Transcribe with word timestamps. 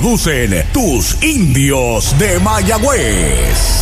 producen 0.00 0.62
tus 0.74 1.22
indios 1.22 2.18
de 2.18 2.38
Mayagüez. 2.40 3.80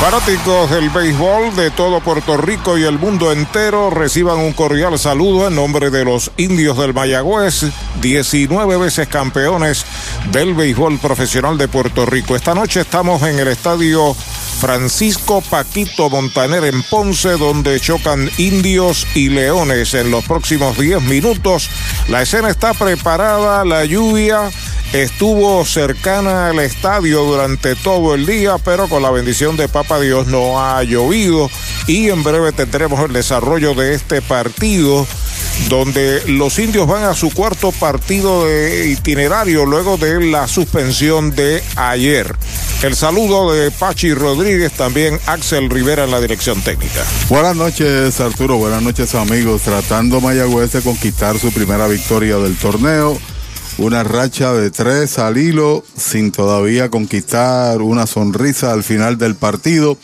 Fanáticos 0.00 0.70
del 0.70 0.88
béisbol 0.88 1.56
de 1.56 1.72
todo 1.72 2.00
Puerto 2.00 2.36
Rico 2.36 2.78
y 2.78 2.84
el 2.84 3.00
mundo 3.00 3.32
entero 3.32 3.90
reciban 3.90 4.38
un 4.38 4.52
cordial 4.52 4.96
saludo 4.96 5.48
en 5.48 5.56
nombre 5.56 5.90
de 5.90 6.04
los 6.04 6.30
indios 6.36 6.78
del 6.78 6.94
Mayagüez, 6.94 7.66
19 8.02 8.76
veces 8.76 9.08
campeones 9.08 9.84
del 10.30 10.54
béisbol 10.54 11.00
profesional 11.00 11.58
de 11.58 11.66
Puerto 11.66 12.06
Rico. 12.06 12.36
Esta 12.36 12.54
noche 12.54 12.82
estamos 12.82 13.20
en 13.22 13.40
el 13.40 13.48
estadio 13.48 14.14
Francisco 14.64 15.42
Paquito 15.42 16.08
Montaner 16.08 16.64
en 16.64 16.82
Ponce, 16.84 17.32
donde 17.32 17.78
chocan 17.80 18.30
indios 18.38 19.06
y 19.14 19.28
leones 19.28 19.92
en 19.92 20.10
los 20.10 20.24
próximos 20.24 20.78
10 20.78 21.02
minutos. 21.02 21.68
La 22.08 22.22
escena 22.22 22.48
está 22.48 22.72
preparada, 22.72 23.66
la 23.66 23.84
lluvia 23.84 24.50
estuvo 24.94 25.66
cercana 25.66 26.48
al 26.48 26.60
estadio 26.60 27.24
durante 27.24 27.76
todo 27.76 28.14
el 28.14 28.24
día, 28.24 28.56
pero 28.56 28.88
con 28.88 29.02
la 29.02 29.10
bendición 29.10 29.58
de 29.58 29.68
Papa 29.68 30.00
Dios 30.00 30.28
no 30.28 30.58
ha 30.58 30.82
llovido 30.82 31.50
y 31.86 32.08
en 32.08 32.22
breve 32.22 32.52
tendremos 32.52 33.00
el 33.00 33.12
desarrollo 33.12 33.74
de 33.74 33.92
este 33.92 34.22
partido 34.22 35.06
donde 35.68 36.22
los 36.26 36.58
indios 36.58 36.86
van 36.86 37.04
a 37.04 37.14
su 37.14 37.30
cuarto 37.30 37.72
partido 37.72 38.46
de 38.46 38.88
itinerario 38.90 39.66
luego 39.66 39.96
de 39.96 40.24
la 40.24 40.48
suspensión 40.48 41.34
de 41.34 41.62
ayer. 41.76 42.34
El 42.82 42.94
saludo 42.94 43.52
de 43.52 43.70
Pachi 43.70 44.14
Rodríguez, 44.14 44.72
también 44.72 45.18
Axel 45.26 45.70
Rivera 45.70 46.04
en 46.04 46.10
la 46.10 46.20
dirección 46.20 46.60
técnica. 46.62 47.04
Buenas 47.28 47.56
noches 47.56 48.20
Arturo, 48.20 48.56
buenas 48.56 48.82
noches 48.82 49.14
amigos, 49.14 49.62
tratando 49.62 50.20
Mayagüez 50.20 50.72
de 50.72 50.82
conquistar 50.82 51.38
su 51.38 51.52
primera 51.52 51.86
victoria 51.88 52.36
del 52.36 52.56
torneo 52.56 53.18
una 53.78 54.04
racha 54.04 54.52
de 54.52 54.70
tres 54.70 55.18
al 55.18 55.36
hilo 55.36 55.84
sin 55.96 56.30
todavía 56.30 56.90
conquistar 56.90 57.82
una 57.82 58.06
sonrisa 58.06 58.72
al 58.72 58.84
final 58.84 59.18
del 59.18 59.34
partido 59.34 59.98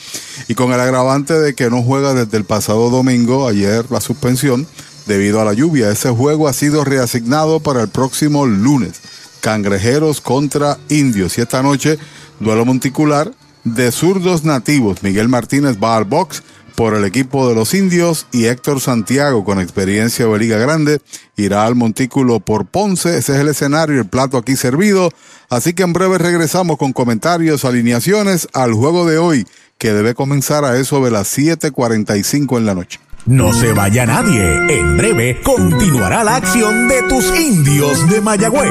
y 0.49 0.55
con 0.55 0.73
el 0.73 0.81
agravante 0.81 1.35
de 1.35 1.55
que 1.55 1.71
no 1.71 1.83
juega 1.83 2.15
desde 2.15 2.37
el 2.37 2.45
pasado 2.45 2.91
domingo, 2.91 3.47
ayer 3.47 3.85
la 3.91 4.01
suspensión, 4.01 4.67
debido 5.11 5.41
a 5.41 5.45
la 5.45 5.53
lluvia. 5.53 5.91
Ese 5.91 6.09
juego 6.09 6.47
ha 6.47 6.53
sido 6.53 6.85
reasignado 6.85 7.59
para 7.59 7.83
el 7.83 7.89
próximo 7.89 8.47
lunes. 8.47 9.01
Cangrejeros 9.41 10.21
contra 10.21 10.79
indios 10.89 11.37
y 11.37 11.41
esta 11.41 11.63
noche 11.63 11.99
duelo 12.39 12.65
monticular 12.65 13.33
de 13.65 13.91
zurdos 13.91 14.45
nativos. 14.45 15.03
Miguel 15.03 15.29
Martínez 15.29 15.79
va 15.83 15.97
al 15.97 16.05
box 16.05 16.43
por 16.77 16.95
el 16.95 17.05
equipo 17.05 17.49
de 17.49 17.57
los 17.57 17.75
indios 17.75 18.27
y 18.31 18.45
Héctor 18.45 18.81
Santiago 18.81 19.45
con 19.45 19.61
experiencia 19.61 20.27
de 20.27 20.39
Liga 20.39 20.59
Grande 20.59 21.01
irá 21.37 21.67
al 21.67 21.75
montículo 21.75 22.39
por 22.39 22.67
Ponce. 22.67 23.19
Ese 23.19 23.35
es 23.35 23.41
el 23.41 23.49
escenario, 23.49 24.01
el 24.01 24.09
plato 24.09 24.39
aquí 24.39 24.55
servido. 24.55 25.11
Así 25.49 25.73
que 25.73 25.83
en 25.83 25.93
breve 25.93 26.19
regresamos 26.19 26.79
con 26.79 26.93
comentarios, 26.93 27.65
alineaciones 27.65 28.47
al 28.53 28.75
juego 28.75 29.07
de 29.07 29.19
hoy 29.19 29.47
que 29.77 29.93
debe 29.93 30.15
comenzar 30.15 30.65
a 30.65 30.79
eso 30.79 31.05
de 31.05 31.11
las 31.11 31.27
7:45 31.37 32.59
en 32.59 32.67
la 32.67 32.75
noche. 32.75 33.01
No 33.27 33.53
se 33.53 33.73
vaya 33.73 34.07
nadie. 34.07 34.81
En 34.81 34.97
breve 34.97 35.41
continuará 35.43 36.25
la 36.25 36.37
acción 36.37 36.89
de 36.89 37.03
tus 37.09 37.39
indios 37.39 38.09
de 38.09 38.21
Mayagüez 38.21 38.71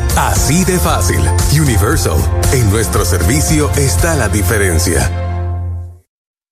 Así 0.17 0.63
de 0.65 0.77
fácil. 0.77 1.21
Universal. 1.59 2.17
En 2.53 2.69
nuestro 2.69 3.05
servicio 3.05 3.71
está 3.75 4.15
la 4.15 4.27
diferencia. 4.27 5.30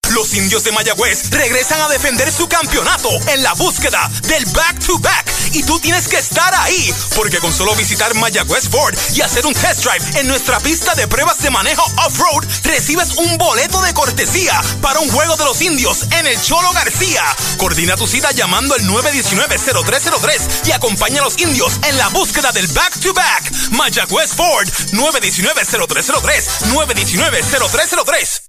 Los 0.10 0.34
indios 0.34 0.64
de 0.64 0.72
Mayagüez 0.72 1.30
regresan 1.30 1.82
a 1.82 1.88
defender 1.88 2.32
su 2.32 2.48
campeonato 2.48 3.10
en 3.28 3.44
la 3.44 3.54
búsqueda 3.54 4.10
del 4.24 4.46
back-to-back. 4.48 5.28
y 5.52 5.64
tú 5.64 5.80
tienes 5.80 6.08
que 6.08 6.18
estar 6.18 6.54
ahí, 6.56 6.94
porque 7.16 7.40
con 7.40 7.52
solo 7.52 7.76
visitar 7.76 8.14
Mayagüez 8.16 8.70
Ford 8.70 8.96
y 9.16 9.22
hacer 9.22 9.46
un 9.46 9.54
test 9.54 9.84
drive 9.84 10.20
en 10.20 10.28
nuestra 10.28 10.60
pista 10.60 10.94
de 10.96 11.08
pruebas 11.08 11.40
de 11.42 11.50
manejo 11.50 11.84
off-road, 12.06 12.46
recibes 12.64 13.16
un 13.18 13.38
boleto 13.38 13.82
de 13.82 13.94
cortesía 13.94 14.62
para 14.82 15.00
un 15.00 15.10
juego 15.10 15.36
de 15.38 15.46
los 15.46 15.62
indios 15.62 16.04
en 16.12 16.28
el 16.28 16.40
Cholo 16.42 16.72
García. 16.72 17.24
Coordina 17.58 17.96
tu 17.96 18.08
cita 18.08 18.32
llamando 18.32 18.76
al 18.76 18.82
919-0303 18.82 20.68
y 20.68 20.72
acompaña 20.72 21.22
a 21.22 21.26
los 21.26 21.38
indios 21.40 21.80
en 21.84 21.98
la 21.98 22.10
búsqueda 22.10 22.52
del 22.52 22.68
back-to-back. 22.68 23.52
Mayagüez 23.72 24.32
Ford, 24.36 24.68
919-0303, 24.92 26.44
919-0303. 26.74 28.49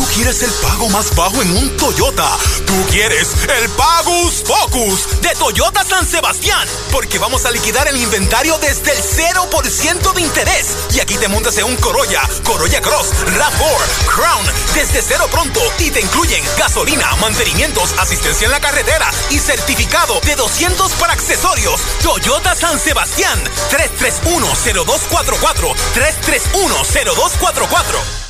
Tú 0.00 0.06
quieres 0.14 0.42
el 0.42 0.50
pago 0.62 0.88
más 0.88 1.14
bajo 1.14 1.42
en 1.42 1.54
un 1.56 1.76
Toyota. 1.76 2.26
Tú 2.66 2.86
quieres 2.90 3.28
el 3.42 3.68
Pagus 3.70 4.42
Focus 4.46 5.20
de 5.20 5.28
Toyota 5.34 5.84
San 5.84 6.06
Sebastián. 6.06 6.66
Porque 6.90 7.18
vamos 7.18 7.44
a 7.44 7.50
liquidar 7.50 7.86
el 7.86 7.98
inventario 7.98 8.56
desde 8.58 8.92
el 8.92 9.02
0% 9.02 10.14
de 10.14 10.22
interés. 10.22 10.74
Y 10.94 11.00
aquí 11.00 11.18
te 11.18 11.28
montas 11.28 11.58
en 11.58 11.64
un 11.64 11.76
Corolla, 11.76 12.22
Corolla 12.44 12.80
Cross, 12.80 13.12
RAV4, 13.26 14.06
Crown, 14.06 14.46
desde 14.74 15.02
cero 15.02 15.28
pronto. 15.30 15.60
Y 15.78 15.90
te 15.90 16.00
incluyen 16.00 16.42
gasolina, 16.56 17.14
mantenimientos, 17.16 17.92
asistencia 17.98 18.46
en 18.46 18.52
la 18.52 18.60
carretera 18.60 19.10
y 19.28 19.38
certificado 19.38 20.18
de 20.20 20.34
200 20.34 20.92
para 20.92 21.12
accesorios. 21.12 21.78
Toyota 22.02 22.54
San 22.54 22.80
Sebastián, 22.80 23.38
3310244, 23.70 25.74
3310244. 25.94 28.29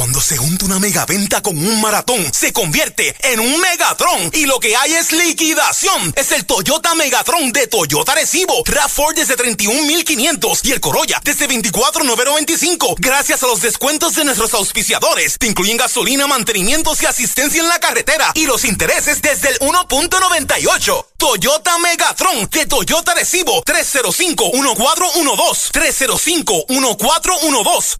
Cuando 0.00 0.22
se 0.22 0.38
junta 0.38 0.64
una 0.64 0.78
megaventa 0.78 1.42
con 1.42 1.58
un 1.58 1.78
maratón, 1.82 2.32
se 2.32 2.54
convierte 2.54 3.14
en 3.20 3.38
un 3.38 3.60
Megatron. 3.60 4.30
Y 4.32 4.46
lo 4.46 4.58
que 4.58 4.74
hay 4.74 4.94
es 4.94 5.12
liquidación. 5.12 6.14
Es 6.16 6.32
el 6.32 6.46
Toyota 6.46 6.94
Megatron 6.94 7.52
de 7.52 7.66
Toyota 7.66 8.14
Recibo. 8.14 8.64
RAV4 8.64 9.14
desde 9.14 9.36
31,500 9.36 10.64
y 10.64 10.72
el 10.72 10.80
Corolla 10.80 11.20
desde 11.22 11.46
24,995. 11.48 12.94
Gracias 12.96 13.42
a 13.42 13.46
los 13.46 13.60
descuentos 13.60 14.14
de 14.14 14.24
nuestros 14.24 14.54
auspiciadores. 14.54 15.36
Te 15.38 15.48
incluyen 15.48 15.76
gasolina, 15.76 16.26
mantenimientos 16.26 17.02
y 17.02 17.06
asistencia 17.06 17.60
en 17.60 17.68
la 17.68 17.78
carretera. 17.78 18.32
Y 18.34 18.46
los 18.46 18.64
intereses 18.64 19.20
desde 19.20 19.50
el 19.50 19.58
1.98. 19.58 21.06
Toyota 21.18 21.76
Megatron 21.76 22.48
de 22.48 22.64
Toyota 22.64 23.12
Recibo. 23.12 23.62
305-1412. 23.64 25.72
305-1412. 25.72 27.99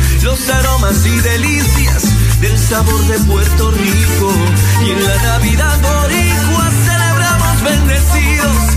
los 0.23 0.49
aromas 0.49 1.05
y 1.05 1.19
delicias 1.19 2.39
del 2.39 2.57
sabor 2.57 3.07
de 3.07 3.19
Puerto 3.19 3.71
Rico. 3.71 4.33
Y 4.85 4.91
en 4.91 5.03
la 5.03 5.15
Navidad 5.23 5.79
boricua 5.81 6.71
celebramos 6.85 7.63
bendecidos 7.63 8.70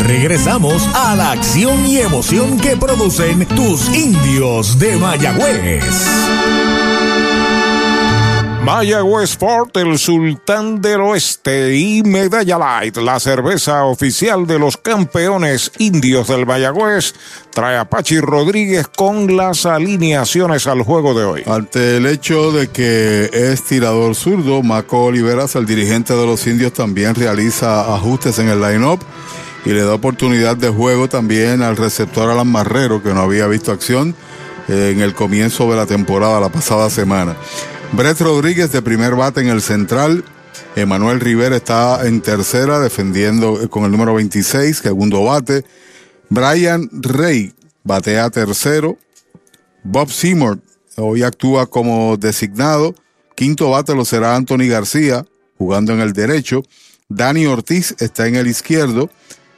regresamos 0.00 0.82
a 0.94 1.14
la 1.14 1.32
acción 1.32 1.86
y 1.86 1.98
emoción 1.98 2.58
que 2.58 2.76
producen 2.76 3.46
tus 3.46 3.88
indios 3.94 4.78
de 4.78 4.96
Mayagüez. 4.96 5.84
Mayagüez 8.64 9.30
Sport, 9.30 9.78
el 9.78 9.98
sultán 9.98 10.82
del 10.82 11.00
oeste 11.00 11.76
y 11.76 12.02
Medalla 12.02 12.58
Light, 12.58 12.98
la 12.98 13.18
cerveza 13.18 13.84
oficial 13.84 14.46
de 14.46 14.58
los 14.58 14.76
campeones 14.76 15.72
indios 15.78 16.28
del 16.28 16.46
Mayagüez, 16.46 17.14
trae 17.52 17.78
a 17.78 17.88
Pachi 17.88 18.20
Rodríguez 18.20 18.86
con 18.86 19.34
las 19.34 19.64
alineaciones 19.64 20.66
al 20.66 20.82
juego 20.82 21.14
de 21.14 21.24
hoy. 21.24 21.42
Ante 21.46 21.96
el 21.96 22.06
hecho 22.06 22.52
de 22.52 22.68
que 22.68 23.30
es 23.32 23.62
tirador 23.64 24.14
zurdo, 24.14 24.62
Maco 24.62 25.04
Oliveras, 25.04 25.56
el 25.56 25.66
dirigente 25.66 26.14
de 26.14 26.26
los 26.26 26.46
indios, 26.46 26.74
también 26.74 27.14
realiza 27.14 27.94
ajustes 27.94 28.38
en 28.38 28.50
el 28.50 28.60
line-up 28.60 29.00
y 29.64 29.70
le 29.70 29.82
da 29.82 29.94
oportunidad 29.94 30.56
de 30.56 30.68
juego 30.68 31.08
también 31.08 31.62
al 31.62 31.76
receptor 31.76 32.30
Alan 32.30 32.48
Marrero, 32.48 33.02
que 33.02 33.12
no 33.12 33.20
había 33.20 33.46
visto 33.46 33.72
acción 33.72 34.14
en 34.68 35.00
el 35.00 35.14
comienzo 35.14 35.70
de 35.70 35.76
la 35.76 35.86
temporada 35.86 36.40
la 36.40 36.50
pasada 36.50 36.90
semana. 36.90 37.36
Brett 37.92 38.20
Rodríguez 38.20 38.72
de 38.72 38.82
primer 38.82 39.16
bate 39.16 39.40
en 39.40 39.48
el 39.48 39.60
central. 39.60 40.24
Emanuel 40.76 41.20
Rivera 41.20 41.56
está 41.56 42.06
en 42.06 42.20
tercera 42.20 42.78
defendiendo 42.78 43.68
con 43.68 43.84
el 43.84 43.90
número 43.90 44.14
26, 44.14 44.78
segundo 44.78 45.24
bate. 45.24 45.64
Brian 46.28 46.88
Rey 46.92 47.52
batea 47.82 48.30
tercero. 48.30 48.96
Bob 49.82 50.10
Seymour 50.10 50.60
hoy 50.96 51.22
actúa 51.22 51.66
como 51.66 52.16
designado. 52.16 52.94
Quinto 53.34 53.70
bate 53.70 53.94
lo 53.94 54.04
será 54.04 54.36
Anthony 54.36 54.68
García 54.68 55.26
jugando 55.58 55.92
en 55.92 56.00
el 56.00 56.12
derecho. 56.12 56.62
Dani 57.08 57.46
Ortiz 57.46 57.96
está 57.98 58.28
en 58.28 58.36
el 58.36 58.46
izquierdo. 58.46 59.10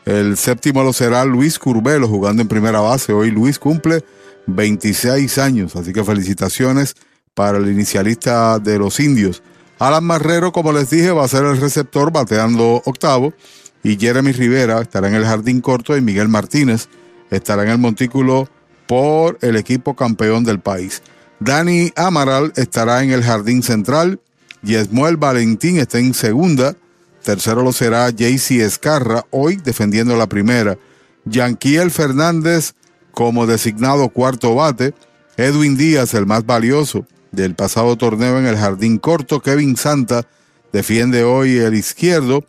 El 0.04 0.36
séptimo 0.36 0.82
lo 0.82 0.92
será 0.92 1.24
Luis 1.24 1.58
Curbelo 1.58 2.08
jugando 2.08 2.42
en 2.42 2.48
primera 2.48 2.80
base. 2.80 3.12
Hoy 3.12 3.30
Luis 3.30 3.58
cumple 3.58 4.04
26 4.46 5.38
años, 5.38 5.76
así 5.76 5.92
que 5.92 6.04
felicitaciones 6.04 6.94
para 7.34 7.58
el 7.58 7.70
inicialista 7.70 8.58
de 8.58 8.78
los 8.78 9.00
indios, 9.00 9.42
Alan 9.82 10.04
Marrero, 10.04 10.52
como 10.52 10.72
les 10.72 10.90
dije, 10.90 11.10
va 11.10 11.24
a 11.24 11.28
ser 11.28 11.44
el 11.44 11.60
receptor 11.60 12.12
bateando 12.12 12.82
octavo. 12.84 13.34
Y 13.82 13.96
Jeremy 13.98 14.30
Rivera 14.30 14.80
estará 14.80 15.08
en 15.08 15.14
el 15.14 15.24
jardín 15.24 15.60
corto 15.60 15.96
y 15.96 16.00
Miguel 16.00 16.28
Martínez 16.28 16.88
estará 17.32 17.64
en 17.64 17.70
el 17.70 17.78
montículo 17.78 18.48
por 18.86 19.38
el 19.40 19.56
equipo 19.56 19.96
campeón 19.96 20.44
del 20.44 20.60
país. 20.60 21.02
Dani 21.40 21.90
Amaral 21.96 22.52
estará 22.54 23.02
en 23.02 23.10
el 23.10 23.24
jardín 23.24 23.64
central. 23.64 24.20
Yesmuel 24.62 25.16
Valentín 25.16 25.78
está 25.78 25.98
en 25.98 26.14
segunda. 26.14 26.76
Tercero 27.22 27.62
lo 27.62 27.72
será 27.72 28.10
JC 28.10 28.62
Escarra, 28.62 29.24
hoy 29.30 29.56
defendiendo 29.56 30.16
la 30.16 30.26
primera. 30.26 30.78
Yanquiel 31.24 31.90
Fernández 31.90 32.74
como 33.12 33.46
designado 33.46 34.08
cuarto 34.08 34.54
bate. 34.54 34.94
Edwin 35.36 35.76
Díaz, 35.76 36.14
el 36.14 36.26
más 36.26 36.44
valioso 36.44 37.06
del 37.30 37.54
pasado 37.54 37.96
torneo 37.96 38.38
en 38.38 38.46
el 38.46 38.56
jardín 38.56 38.98
corto. 38.98 39.40
Kevin 39.40 39.76
Santa 39.76 40.26
defiende 40.72 41.22
hoy 41.22 41.58
el 41.58 41.74
izquierdo. 41.74 42.44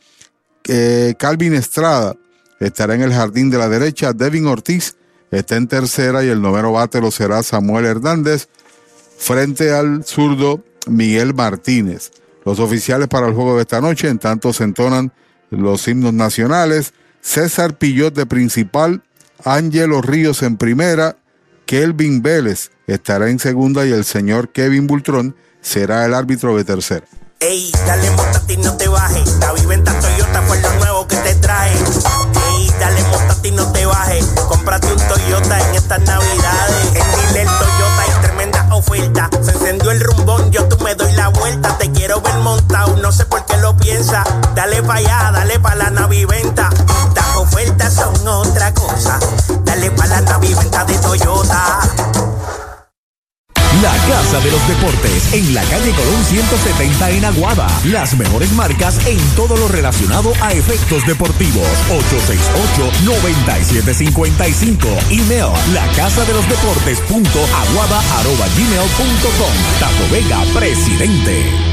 Eh, 0.68 1.14
Calvin 1.18 1.54
Estrada 1.54 2.16
estará 2.60 2.96
en 2.96 3.02
el 3.02 3.14
jardín 3.14 3.50
de 3.50 3.58
la 3.58 3.70
derecha. 3.70 4.14
Devin 4.14 4.48
Ortiz 4.48 4.96
está 5.32 5.56
en 5.56 5.68
tercera 5.68 6.24
y 6.26 6.30
el 6.30 6.42
noveno 6.42 6.72
bate 6.72 7.00
lo 7.00 7.12
será 7.12 7.44
Samuel 7.44 7.86
Hernández 7.86 8.48
frente 9.18 9.72
al 9.72 10.04
zurdo 10.04 10.64
Miguel 10.88 11.34
Martínez. 11.34 12.12
Los 12.46 12.60
oficiales 12.60 13.08
para 13.08 13.28
el 13.28 13.34
juego 13.34 13.56
de 13.56 13.62
esta 13.62 13.82
noche, 13.82 14.08
en 14.10 14.20
tanto 14.20 14.54
se 14.54 14.64
entonan 14.64 15.12
los 15.50 15.88
himnos 15.88 16.14
nacionales. 16.14 16.94
César 17.22 17.78
Pillot 17.78 18.14
de 18.14 18.26
principal, 18.26 19.02
Ángelo 19.46 20.02
Ríos 20.02 20.44
en 20.44 20.58
primera, 20.58 21.18
Kelvin 21.66 22.22
Vélez 22.22 22.72
estará 22.88 23.30
en 23.30 23.40
segunda 23.40 23.86
y 23.86 23.92
el 23.92 24.04
señor 24.04 24.50
Kevin 24.52 24.88
Bultrón 24.88 25.36
será 25.62 26.06
el 26.06 26.14
árbitro 26.14 26.56
de 26.58 26.66
tercera. 26.66 27.06
Ey, 27.40 27.72
dale 27.86 28.10
montate 28.12 28.54
y 28.54 28.58
no 28.58 28.76
te 28.78 28.88
bajes. 28.88 29.38
La 29.40 29.52
viventa 29.54 29.98
Toyota 30.00 30.42
fue 30.44 30.62
lo 30.62 30.74
nuevo 30.76 31.08
que 31.08 31.18
te 31.18 31.36
traje. 31.36 31.78
Ey, 31.78 32.72
dale 32.80 33.02
montate 33.04 33.48
y 33.48 33.52
no 33.52 33.72
te 33.72 33.86
bajes. 33.86 34.26
Cómprate 34.48 34.94
un 34.94 35.08
Toyota 35.08 35.70
en 35.70 35.76
estas 35.76 36.02
navidades. 36.02 36.88
En 36.96 37.38
el 37.38 37.48
Toyota 37.48 38.02
hay 38.02 38.22
tremenda 38.22 38.76
oferta. 38.76 39.30
Se 39.42 39.52
encendió 39.52 39.92
el 39.92 40.00
rumbón, 40.02 40.52
yo 40.52 40.68
tú 40.68 40.82
me 40.84 40.96
doy 40.96 41.13
no 43.02 43.12
sé 43.12 43.26
por 43.26 43.44
qué 43.46 43.58
lo 43.58 43.76
piensa. 43.78 44.24
Dale 44.56 44.82
pa' 44.84 44.96
allá, 44.96 45.32
dale 45.32 45.60
pa' 45.60 45.76
la 45.76 45.90
naviventa. 45.90 46.70
Las 47.16 47.38
ofertas 47.38 47.94
son 47.94 48.28
otra 48.28 48.74
cosa. 48.74 49.18
Dale 49.64 49.92
pa' 49.92 50.08
la 50.08 50.20
naviventa 50.22 50.84
de 50.86 50.98
Toyota. 51.00 51.80
La 53.82 53.92
Casa 54.08 54.40
de 54.40 54.52
los 54.52 54.66
Deportes 54.68 55.34
en 55.34 55.52
la 55.54 55.62
calle 55.64 55.92
Colón 55.92 56.24
170 56.30 57.10
en 57.10 57.26
Aguada. 57.26 57.68
Las 57.86 58.14
mejores 58.14 58.52
marcas 58.54 59.06
en 59.06 59.18
todo 59.36 59.58
lo 59.58 59.68
relacionado 59.68 60.32
a 60.42 60.54
efectos 60.54 61.06
deportivos. 61.06 61.68
868-9755. 61.90 64.88
Email 65.10 65.52
la 65.74 65.86
casa 65.96 66.24
de 66.24 66.34
los 66.34 66.48
deportes 66.48 67.02
punto 67.02 67.40
aguada 67.40 68.00
arroba 68.20 68.48
gmail 68.56 68.90
punto 68.96 69.28
com. 69.40 69.54
Tato 69.80 70.08
Vega, 70.12 70.40
presidente. 70.54 71.73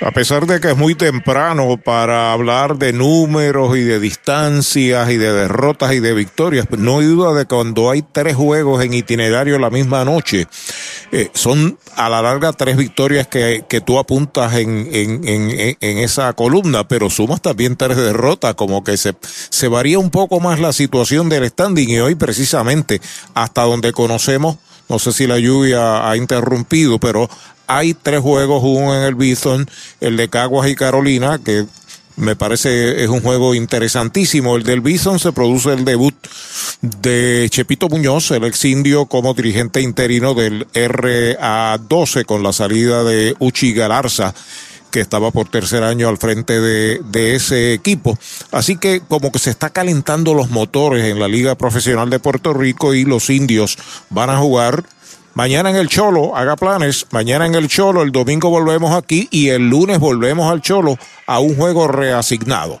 A 0.00 0.10
pesar 0.10 0.46
de 0.46 0.60
que 0.60 0.70
es 0.70 0.76
muy 0.76 0.94
temprano 0.94 1.78
para 1.82 2.32
hablar 2.32 2.76
de 2.76 2.92
números 2.92 3.76
y 3.76 3.80
de 3.80 3.98
distancias 3.98 5.10
y 5.10 5.16
de 5.16 5.32
derrotas 5.32 5.94
y 5.94 6.00
de 6.00 6.12
victorias, 6.12 6.66
no 6.70 6.98
hay 6.98 7.06
duda 7.06 7.32
de 7.32 7.46
que 7.46 7.54
cuando 7.54 7.90
hay 7.90 8.02
tres 8.02 8.36
juegos 8.36 8.84
en 8.84 8.92
itinerario 8.92 9.58
la 9.58 9.70
misma 9.70 10.04
noche, 10.04 10.46
eh, 11.12 11.30
son 11.32 11.78
a 11.96 12.10
la 12.10 12.20
larga 12.20 12.52
tres 12.52 12.76
victorias 12.76 13.26
que, 13.26 13.64
que 13.68 13.80
tú 13.80 13.98
apuntas 13.98 14.54
en, 14.54 14.88
en, 14.92 15.26
en, 15.26 15.76
en, 15.80 15.98
esa 15.98 16.32
columna, 16.34 16.86
pero 16.86 17.08
sumas 17.08 17.40
también 17.40 17.76
tres 17.76 17.96
derrotas, 17.96 18.54
como 18.54 18.84
que 18.84 18.96
se, 18.98 19.14
se 19.22 19.68
varía 19.68 19.98
un 19.98 20.10
poco 20.10 20.40
más 20.40 20.60
la 20.60 20.72
situación 20.74 21.30
del 21.30 21.48
standing. 21.48 21.88
Y 21.88 22.00
hoy 22.00 22.14
precisamente 22.14 23.00
hasta 23.34 23.62
donde 23.62 23.92
conocemos 23.92 24.58
no 24.88 25.00
sé 25.00 25.12
si 25.12 25.26
la 25.26 25.38
lluvia 25.38 26.08
ha 26.08 26.16
interrumpido, 26.16 27.00
pero 27.00 27.28
hay 27.66 27.94
tres 27.94 28.20
juegos, 28.20 28.62
uno 28.64 28.94
en 28.96 29.02
el 29.02 29.14
Bison, 29.14 29.68
el 30.00 30.16
de 30.16 30.28
Caguas 30.28 30.68
y 30.68 30.74
Carolina, 30.74 31.38
que 31.42 31.66
me 32.16 32.34
parece 32.34 33.02
es 33.04 33.10
un 33.10 33.20
juego 33.20 33.54
interesantísimo. 33.54 34.56
El 34.56 34.62
del 34.62 34.80
Bison 34.80 35.18
se 35.18 35.32
produce 35.32 35.72
el 35.72 35.84
debut 35.84 36.14
de 36.80 37.46
Chepito 37.50 37.88
Muñoz, 37.88 38.30
el 38.30 38.44
ex 38.44 38.64
indio, 38.64 39.06
como 39.06 39.34
dirigente 39.34 39.82
interino 39.82 40.34
del 40.34 40.66
RA12 40.68 42.24
con 42.24 42.42
la 42.42 42.52
salida 42.52 43.04
de 43.04 43.36
Uchi 43.38 43.72
Galarza 43.72 44.34
que 44.90 45.00
estaba 45.00 45.30
por 45.30 45.50
tercer 45.50 45.82
año 45.82 46.08
al 46.08 46.16
frente 46.16 46.58
de, 46.58 47.02
de, 47.10 47.34
ese 47.34 47.74
equipo. 47.74 48.18
Así 48.50 48.78
que 48.78 49.02
como 49.06 49.30
que 49.30 49.38
se 49.38 49.50
está 49.50 49.68
calentando 49.68 50.32
los 50.32 50.48
motores 50.48 51.04
en 51.04 51.18
la 51.18 51.28
Liga 51.28 51.54
Profesional 51.54 52.08
de 52.08 52.18
Puerto 52.18 52.54
Rico 52.54 52.94
y 52.94 53.04
los 53.04 53.28
indios 53.28 53.76
van 54.08 54.30
a 54.30 54.38
jugar 54.38 54.84
Mañana 55.36 55.68
en 55.68 55.76
el 55.76 55.90
Cholo, 55.90 56.34
haga 56.34 56.56
planes. 56.56 57.08
Mañana 57.10 57.44
en 57.44 57.54
el 57.54 57.68
Cholo, 57.68 58.00
el 58.00 58.10
domingo 58.10 58.48
volvemos 58.48 58.94
aquí 58.94 59.28
y 59.30 59.50
el 59.50 59.68
lunes 59.68 59.98
volvemos 59.98 60.50
al 60.50 60.62
Cholo 60.62 60.96
a 61.26 61.40
un 61.40 61.54
juego 61.54 61.88
reasignado. 61.88 62.80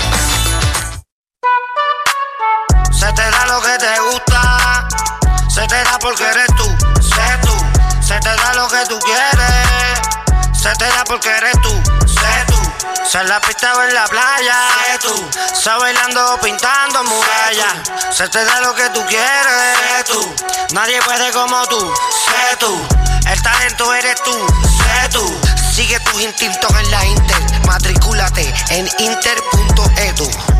Se 3.01 3.11
te 3.13 3.31
da 3.31 3.45
lo 3.47 3.59
que 3.59 3.77
te 3.79 3.99
gusta, 3.99 4.87
se 5.49 5.65
te 5.65 5.83
da 5.83 5.97
porque 5.99 6.23
eres 6.23 6.45
tú, 6.55 6.65
sé 7.01 7.37
tú. 7.41 7.57
Se 7.99 8.19
te 8.19 8.29
da 8.29 8.53
lo 8.53 8.67
que 8.67 8.85
tú 8.87 8.99
quieres, 8.99 9.99
se 10.53 10.71
te 10.75 10.85
da 10.85 11.03
porque 11.05 11.29
eres 11.29 11.59
tú, 11.63 11.73
sé 12.05 12.45
tú. 12.45 12.61
Se 13.03 13.23
la 13.23 13.41
pista 13.41 13.73
o 13.73 13.83
en 13.85 13.95
la 13.95 14.05
playa, 14.05 14.53
sé 14.85 14.99
tú. 14.99 15.29
Se 15.59 15.71
bailando 15.71 16.35
o 16.35 16.39
pintando 16.41 17.03
murallas, 17.05 18.15
se 18.15 18.29
te 18.29 18.45
da 18.45 18.61
lo 18.61 18.75
que 18.75 18.87
tú 18.91 19.03
quieres, 19.07 19.79
sé 19.97 20.03
tú. 20.03 20.35
Nadie 20.75 21.01
puede 21.01 21.31
como 21.31 21.65
tú, 21.65 21.91
sé 22.27 22.55
tú. 22.57 22.87
El 23.25 23.41
talento 23.41 23.95
eres 23.95 24.21
tú, 24.21 24.47
sé 24.77 25.09
tú. 25.09 25.41
Sigue 25.73 25.99
tus 26.01 26.21
instintos 26.21 26.69
en 26.79 26.91
la 26.91 27.03
Inter, 27.03 27.65
matricúlate 27.65 28.53
en 28.69 28.87
inter.edu. 28.99 30.50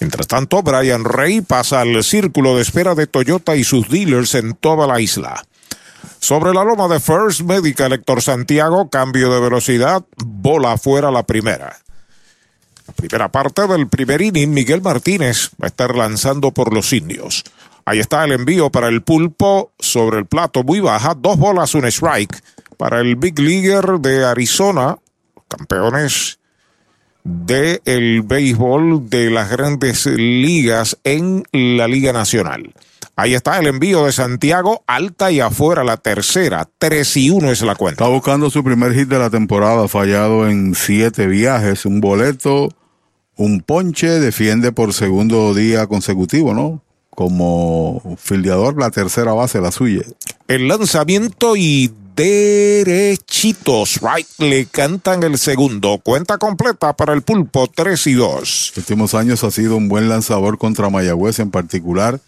Mientras 0.00 0.28
tanto, 0.28 0.62
Brian 0.62 1.04
Rey 1.04 1.40
pasa 1.40 1.80
al 1.80 2.04
círculo 2.04 2.56
de 2.56 2.62
espera 2.62 2.94
de 2.94 3.06
Toyota 3.06 3.56
y 3.56 3.64
sus 3.64 3.88
dealers 3.88 4.34
en 4.34 4.54
toda 4.54 4.86
la 4.86 5.00
isla. 5.00 5.44
Sobre 6.20 6.52
la 6.52 6.64
loma 6.64 6.88
de 6.88 7.00
First 7.00 7.40
Medical 7.42 7.92
Héctor 7.92 8.22
Santiago, 8.22 8.90
cambio 8.90 9.32
de 9.32 9.40
velocidad, 9.40 10.04
bola 10.16 10.72
afuera 10.72 11.10
la 11.10 11.24
primera. 11.24 11.78
La 12.86 12.94
primera 12.94 13.28
parte 13.30 13.66
del 13.66 13.88
primer 13.88 14.22
inning, 14.22 14.50
Miguel 14.50 14.82
Martínez 14.82 15.50
va 15.60 15.66
a 15.66 15.68
estar 15.68 15.94
lanzando 15.94 16.52
por 16.52 16.72
los 16.72 16.92
indios. 16.92 17.44
Ahí 17.84 17.98
está 17.98 18.24
el 18.24 18.32
envío 18.32 18.70
para 18.70 18.88
el 18.88 19.02
pulpo 19.02 19.72
sobre 19.78 20.18
el 20.18 20.26
plato 20.26 20.62
muy 20.62 20.80
baja, 20.80 21.14
dos 21.16 21.38
bolas, 21.38 21.74
un 21.74 21.86
strike 21.86 22.40
para 22.76 23.00
el 23.00 23.16
Big 23.16 23.38
Leaguer 23.38 23.98
de 23.98 24.24
Arizona, 24.24 24.98
campeones 25.48 26.38
del 27.28 27.82
el 27.84 28.22
béisbol 28.22 29.10
de 29.10 29.30
las 29.30 29.50
grandes 29.50 30.06
ligas 30.06 30.98
en 31.04 31.44
la 31.52 31.86
Liga 31.86 32.12
Nacional. 32.12 32.72
Ahí 33.16 33.34
está 33.34 33.58
el 33.58 33.66
envío 33.66 34.06
de 34.06 34.12
Santiago, 34.12 34.82
alta 34.86 35.30
y 35.30 35.40
afuera 35.40 35.84
la 35.84 35.96
tercera, 35.96 36.68
3 36.78 37.16
y 37.16 37.30
1 37.30 37.50
es 37.50 37.62
la 37.62 37.74
cuenta. 37.74 38.04
Está 38.04 38.14
buscando 38.14 38.48
su 38.48 38.62
primer 38.64 38.94
hit 38.94 39.08
de 39.08 39.18
la 39.18 39.28
temporada, 39.28 39.88
fallado 39.88 40.48
en 40.48 40.74
siete 40.74 41.26
viajes, 41.26 41.84
un 41.84 42.00
boleto, 42.00 42.68
un 43.36 43.60
ponche, 43.60 44.20
defiende 44.20 44.72
por 44.72 44.94
segundo 44.94 45.52
día 45.52 45.86
consecutivo, 45.86 46.54
¿no? 46.54 46.82
Como 47.10 48.16
fildeador, 48.18 48.78
la 48.78 48.90
tercera 48.90 49.32
base, 49.32 49.60
la 49.60 49.72
suya. 49.72 50.02
El 50.46 50.68
lanzamiento 50.68 51.56
y 51.56 51.92
derechitos, 52.18 54.00
right, 54.02 54.26
le 54.38 54.66
cantan 54.66 55.22
el 55.22 55.38
segundo. 55.38 55.98
Cuenta 56.02 56.36
completa 56.36 56.92
para 56.94 57.12
el 57.12 57.22
pulpo, 57.22 57.68
3 57.72 58.08
y 58.08 58.14
2. 58.14 58.40
Los 58.40 58.76
últimos 58.76 59.14
años 59.14 59.44
ha 59.44 59.52
sido 59.52 59.76
un 59.76 59.88
buen 59.88 60.08
lanzador 60.08 60.58
contra 60.58 60.90
Mayagüez 60.90 61.38
en 61.38 61.52
particular. 61.52 62.20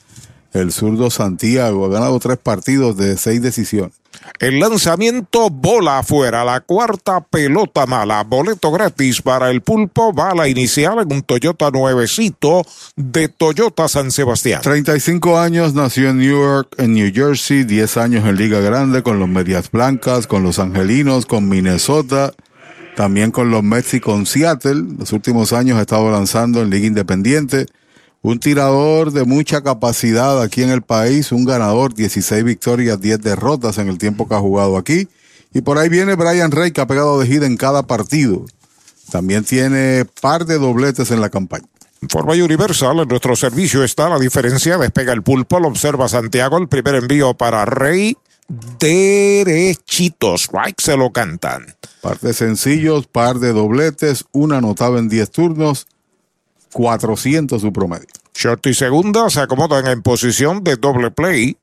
El 0.52 0.72
zurdo 0.72 1.10
Santiago 1.10 1.86
ha 1.86 1.88
ganado 1.88 2.18
tres 2.18 2.38
partidos 2.38 2.96
de 2.96 3.16
seis 3.16 3.40
decisiones. 3.40 4.00
El 4.38 4.58
lanzamiento 4.58 5.50
bola 5.50 5.98
afuera, 5.98 6.44
la 6.44 6.60
cuarta 6.60 7.20
pelota 7.20 7.86
mala, 7.86 8.24
boleto 8.24 8.72
gratis 8.72 9.22
para 9.22 9.50
el 9.50 9.60
pulpo, 9.60 10.12
bala 10.12 10.48
inicial 10.48 10.98
en 11.00 11.12
un 11.12 11.22
Toyota 11.22 11.70
nuevecito 11.70 12.64
de 12.96 13.28
Toyota 13.28 13.86
San 13.86 14.10
Sebastián. 14.10 14.62
35 14.62 15.38
años, 15.38 15.74
nació 15.74 16.10
en 16.10 16.18
Newark, 16.18 16.68
en 16.78 16.94
New 16.94 17.12
Jersey, 17.14 17.64
10 17.64 17.96
años 17.98 18.26
en 18.26 18.36
Liga 18.36 18.60
Grande 18.60 19.02
con 19.02 19.18
los 19.18 19.28
Medias 19.28 19.70
Blancas, 19.70 20.26
con 20.26 20.42
los 20.42 20.58
Angelinos, 20.58 21.26
con 21.26 21.48
Minnesota, 21.48 22.32
también 22.96 23.30
con 23.30 23.50
los 23.50 23.62
Mets 23.62 23.94
y 23.94 24.00
con 24.00 24.26
Seattle. 24.26 24.84
Los 24.98 25.12
últimos 25.12 25.52
años 25.52 25.78
ha 25.78 25.82
estado 25.82 26.10
lanzando 26.10 26.62
en 26.62 26.70
Liga 26.70 26.86
Independiente. 26.86 27.66
Un 28.22 28.38
tirador 28.38 29.12
de 29.12 29.24
mucha 29.24 29.62
capacidad 29.62 30.42
aquí 30.42 30.62
en 30.62 30.70
el 30.70 30.82
país, 30.82 31.32
un 31.32 31.46
ganador, 31.46 31.94
16 31.94 32.44
victorias, 32.44 33.00
10 33.00 33.22
derrotas 33.22 33.78
en 33.78 33.88
el 33.88 33.96
tiempo 33.96 34.28
que 34.28 34.34
ha 34.34 34.40
jugado 34.40 34.76
aquí. 34.76 35.08
Y 35.54 35.62
por 35.62 35.78
ahí 35.78 35.88
viene 35.88 36.16
Brian 36.16 36.50
Rey, 36.50 36.70
que 36.70 36.82
ha 36.82 36.86
pegado 36.86 37.18
de 37.18 37.26
gira 37.26 37.46
en 37.46 37.56
cada 37.56 37.86
partido. 37.86 38.44
También 39.10 39.44
tiene 39.44 40.04
par 40.20 40.44
de 40.44 40.58
dobletes 40.58 41.10
en 41.10 41.20
la 41.20 41.30
campaña. 41.30 41.66
Forma 42.08 42.32
Universal, 42.32 43.00
en 43.00 43.08
nuestro 43.08 43.36
servicio 43.36 43.84
está 43.84 44.08
la 44.08 44.18
diferencia. 44.18 44.78
Despega 44.78 45.12
el 45.12 45.22
pulpo, 45.22 45.58
lo 45.58 45.68
observa 45.68 46.08
Santiago. 46.08 46.58
El 46.58 46.68
primer 46.68 46.96
envío 46.96 47.34
para 47.34 47.64
Rey. 47.64 48.16
Derechitos, 48.80 50.48
right, 50.52 50.78
se 50.80 50.96
lo 50.96 51.12
cantan. 51.12 51.76
Par 52.00 52.18
de 52.18 52.32
sencillos, 52.32 53.06
par 53.06 53.38
de 53.38 53.52
dobletes, 53.52 54.24
una 54.32 54.58
anotada 54.58 54.98
en 54.98 55.08
10 55.08 55.30
turnos. 55.30 55.86
400 56.72 57.60
su 57.60 57.72
promedio. 57.72 58.08
Short 58.34 58.66
y 58.66 58.74
segunda 58.74 59.28
se 59.30 59.40
acomodan 59.40 59.86
en 59.88 60.02
posición 60.02 60.64
de 60.64 60.76
doble 60.76 61.10
play. 61.10 61.56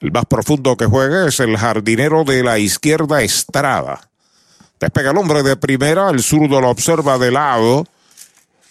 El 0.00 0.12
más 0.12 0.26
profundo 0.26 0.76
que 0.76 0.86
juega 0.86 1.28
es 1.28 1.40
el 1.40 1.56
jardinero 1.56 2.24
de 2.24 2.42
la 2.42 2.58
izquierda 2.58 3.22
Estrada. 3.22 4.08
Despega 4.80 5.10
el 5.10 5.18
hombre 5.18 5.42
de 5.42 5.56
primera, 5.56 6.08
el 6.10 6.22
zurdo 6.22 6.60
lo 6.60 6.70
observa 6.70 7.18
de 7.18 7.32
lado. 7.32 7.86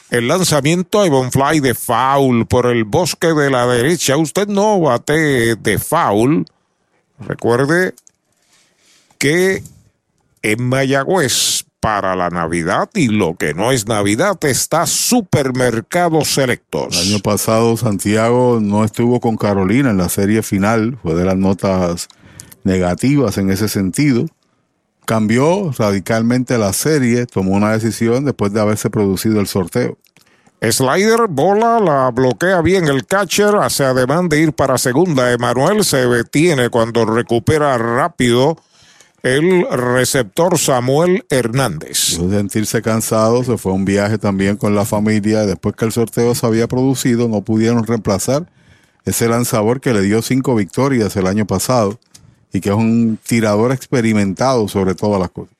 El 0.10 0.30
lanzamiento 0.30 1.02
a 1.02 1.32
fly 1.32 1.60
de 1.60 1.74
foul 1.74 2.48
por 2.48 2.66
el 2.66 2.86
bosque 2.86 3.34
de 3.34 3.50
la 3.50 3.68
derecha. 3.68 4.16
Usted 4.16 4.48
no 4.48 4.80
bate 4.80 5.56
de 5.58 5.78
foul. 5.78 6.46
Recuerde 7.20 7.94
que 9.18 9.64
en 10.44 10.64
Mayagüez 10.64 11.66
para 11.88 12.18
la 12.18 12.30
Navidad 12.30 12.90
y 12.96 13.08
lo 13.08 13.38
que 13.38 13.54
no 13.54 13.72
es 13.72 13.88
Navidad 13.88 14.38
está 14.42 14.86
Supermercados 14.86 16.28
Selectos. 16.28 17.02
El 17.02 17.14
año 17.14 17.20
pasado 17.22 17.78
Santiago 17.78 18.60
no 18.62 18.84
estuvo 18.84 19.22
con 19.22 19.38
Carolina 19.38 19.92
en 19.92 19.98
la 19.98 20.10
serie 20.10 20.44
final, 20.44 20.98
fue 21.02 21.16
de 21.16 21.24
las 21.24 21.38
notas 21.38 22.10
negativas 22.66 23.38
en 23.38 23.52
ese 23.52 23.70
sentido. 23.70 24.26
Cambió 25.06 25.72
radicalmente 25.78 26.58
la 26.58 26.74
serie, 26.74 27.26
tomó 27.26 27.54
una 27.54 27.72
decisión 27.72 28.26
después 28.26 28.52
de 28.52 28.60
haberse 28.60 28.90
producido 28.90 29.40
el 29.40 29.48
sorteo. 29.48 29.98
Slider, 30.60 31.28
bola, 31.30 31.80
la 31.80 32.12
bloquea 32.12 32.60
bien 32.60 32.90
el 32.90 33.06
catcher, 33.06 33.56
hace 33.56 33.86
ademán 33.86 34.28
de 34.28 34.42
ir 34.42 34.52
para 34.52 34.78
segunda. 34.78 35.32
Emanuel 35.32 35.86
se 35.86 36.06
detiene 36.06 36.70
cuando 36.70 37.06
recupera 37.06 37.78
rápido 37.78 38.58
el 39.24 39.68
receptor 39.70 40.58
Samuel 40.58 41.26
Hernández. 41.30 42.18
De 42.20 42.38
sentirse 42.38 42.82
cansado, 42.82 43.44
se 43.44 43.58
fue 43.58 43.72
a 43.72 43.76
un 43.76 43.86
viaje 43.86 44.18
también 44.18 44.58
con 44.58 44.76
la 44.76 44.86
familia. 44.86 45.46
Después 45.46 45.76
que 45.76 45.86
el 45.86 45.92
sorteo 45.92 46.36
se 46.36 46.46
había 46.46 46.68
producido, 46.68 47.28
no 47.28 47.42
pudieron 47.42 47.86
reemplazar 47.86 48.46
ese 49.06 49.28
lanzador 49.28 49.82
que 49.82 49.94
le 49.94 50.02
dio 50.02 50.22
cinco 50.22 50.56
victorias 50.56 51.16
el 51.16 51.28
año 51.28 51.48
pasado 51.48 52.00
y 52.52 52.62
que 52.62 52.70
es 52.70 52.76
un 52.76 53.18
tirador 53.26 53.72
experimentado 53.72 54.68
sobre 54.68 54.96
todas 54.96 55.20
las 55.20 55.32
cosas. 55.32 55.56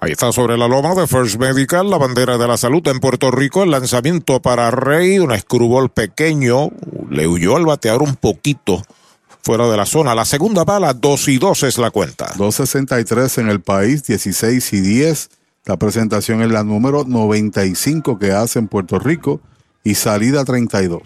Ahí 0.00 0.12
está 0.12 0.30
sobre 0.30 0.56
la 0.56 0.68
loma 0.68 0.94
de 0.94 1.06
First 1.08 1.38
Medical, 1.38 1.90
la 1.90 1.98
bandera 1.98 2.38
de 2.38 2.46
la 2.46 2.56
salud 2.56 2.86
en 2.86 3.00
Puerto 3.00 3.32
Rico, 3.32 3.64
el 3.64 3.72
lanzamiento 3.72 4.40
para 4.40 4.70
Rey, 4.70 5.18
un 5.18 5.32
escrúbol 5.32 5.90
pequeño, 5.90 6.70
le 7.10 7.26
huyó 7.26 7.56
al 7.56 7.66
bateador 7.66 8.02
un 8.02 8.14
poquito 8.14 8.82
fuera 9.42 9.68
de 9.68 9.76
la 9.76 9.86
zona. 9.86 10.14
La 10.14 10.24
segunda 10.24 10.64
bala, 10.64 10.92
2 10.94 11.28
y 11.28 11.38
2 11.38 11.62
es 11.64 11.78
la 11.78 11.90
cuenta. 11.90 12.32
2.63 12.34 13.38
en 13.38 13.48
el 13.48 13.60
país, 13.60 14.04
16 14.04 14.72
y 14.72 14.80
10. 14.80 15.30
La 15.64 15.76
presentación 15.76 16.42
es 16.42 16.50
la 16.50 16.64
número 16.64 17.04
95 17.04 18.18
que 18.18 18.32
hace 18.32 18.58
en 18.58 18.68
Puerto 18.68 18.98
Rico 18.98 19.40
y 19.84 19.94
salida 19.94 20.44
32. 20.44 21.02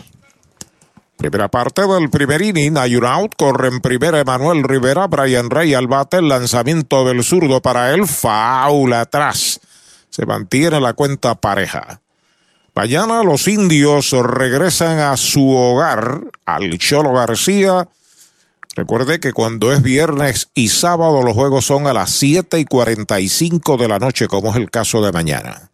Primera 1.16 1.48
parte 1.48 1.86
del 1.86 2.10
primer 2.10 2.42
inning, 2.42 2.76
hay 2.76 2.96
un 2.96 3.04
out, 3.04 3.36
corre 3.36 3.68
en 3.68 3.80
primera 3.80 4.18
Emanuel 4.18 4.64
Rivera, 4.64 5.06
Brian 5.06 5.50
Rey 5.50 5.72
al 5.72 5.86
bate, 5.86 6.16
el 6.16 6.28
lanzamiento 6.28 7.04
del 7.04 7.22
zurdo 7.22 7.62
para 7.62 7.94
él, 7.94 8.08
faula 8.08 9.02
atrás. 9.02 9.60
Se 10.10 10.26
mantiene 10.26 10.80
la 10.80 10.94
cuenta 10.94 11.36
pareja. 11.36 12.00
Mañana 12.74 13.22
los 13.22 13.46
indios 13.48 14.10
regresan 14.12 14.98
a 14.98 15.16
su 15.16 15.50
hogar, 15.50 16.22
al 16.46 16.76
Cholo 16.78 17.12
García. 17.12 17.86
Recuerde 18.74 19.20
que 19.20 19.32
cuando 19.32 19.72
es 19.72 19.82
viernes 19.82 20.48
y 20.54 20.68
sábado 20.68 21.22
los 21.22 21.34
juegos 21.34 21.66
son 21.66 21.86
a 21.86 21.92
las 21.92 22.10
7 22.10 22.58
y 22.58 22.64
45 22.64 23.76
de 23.76 23.88
la 23.88 23.98
noche, 23.98 24.28
como 24.28 24.50
es 24.50 24.56
el 24.56 24.70
caso 24.70 25.02
de 25.02 25.12
mañana. 25.12 25.70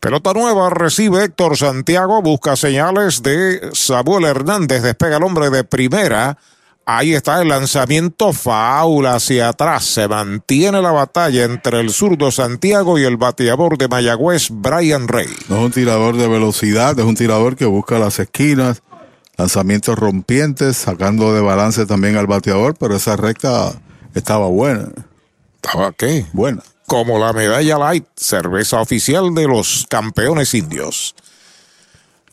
Pelota 0.00 0.32
nueva 0.32 0.68
recibe 0.68 1.22
Héctor 1.22 1.56
Santiago, 1.56 2.20
busca 2.22 2.56
señales 2.56 3.22
de 3.22 3.70
Samuel 3.72 4.24
Hernández, 4.24 4.82
despega 4.82 5.18
el 5.18 5.22
hombre 5.22 5.48
de 5.50 5.62
primera. 5.62 6.38
Ahí 6.84 7.14
está 7.14 7.40
el 7.40 7.46
lanzamiento 7.46 8.32
faula 8.32 9.14
hacia 9.14 9.50
atrás. 9.50 9.84
Se 9.84 10.08
mantiene 10.08 10.82
la 10.82 10.90
batalla 10.90 11.44
entre 11.44 11.78
el 11.78 11.90
zurdo 11.90 12.32
Santiago 12.32 12.98
y 12.98 13.04
el 13.04 13.16
bateador 13.16 13.78
de 13.78 13.86
Mayagüez, 13.86 14.48
Brian 14.50 15.06
Rey. 15.06 15.28
No 15.48 15.58
es 15.58 15.62
un 15.66 15.70
tirador 15.70 16.16
de 16.16 16.26
velocidad, 16.26 16.98
es 16.98 17.04
un 17.04 17.14
tirador 17.14 17.54
que 17.54 17.66
busca 17.66 18.00
las 18.00 18.18
esquinas, 18.18 18.82
lanzamientos 19.42 19.98
rompientes, 19.98 20.76
sacando 20.76 21.34
de 21.34 21.40
balance 21.40 21.86
también 21.86 22.16
al 22.16 22.26
bateador, 22.26 22.74
pero 22.78 22.96
esa 22.96 23.16
recta 23.16 23.72
estaba 24.14 24.46
buena. 24.46 24.88
¿Estaba 25.62 25.92
qué? 25.92 26.26
Buena 26.32 26.62
como 26.92 27.18
la 27.18 27.32
medalla 27.32 27.78
light, 27.78 28.04
cerveza 28.16 28.78
oficial 28.78 29.34
de 29.34 29.48
los 29.48 29.86
campeones 29.88 30.52
indios. 30.52 31.14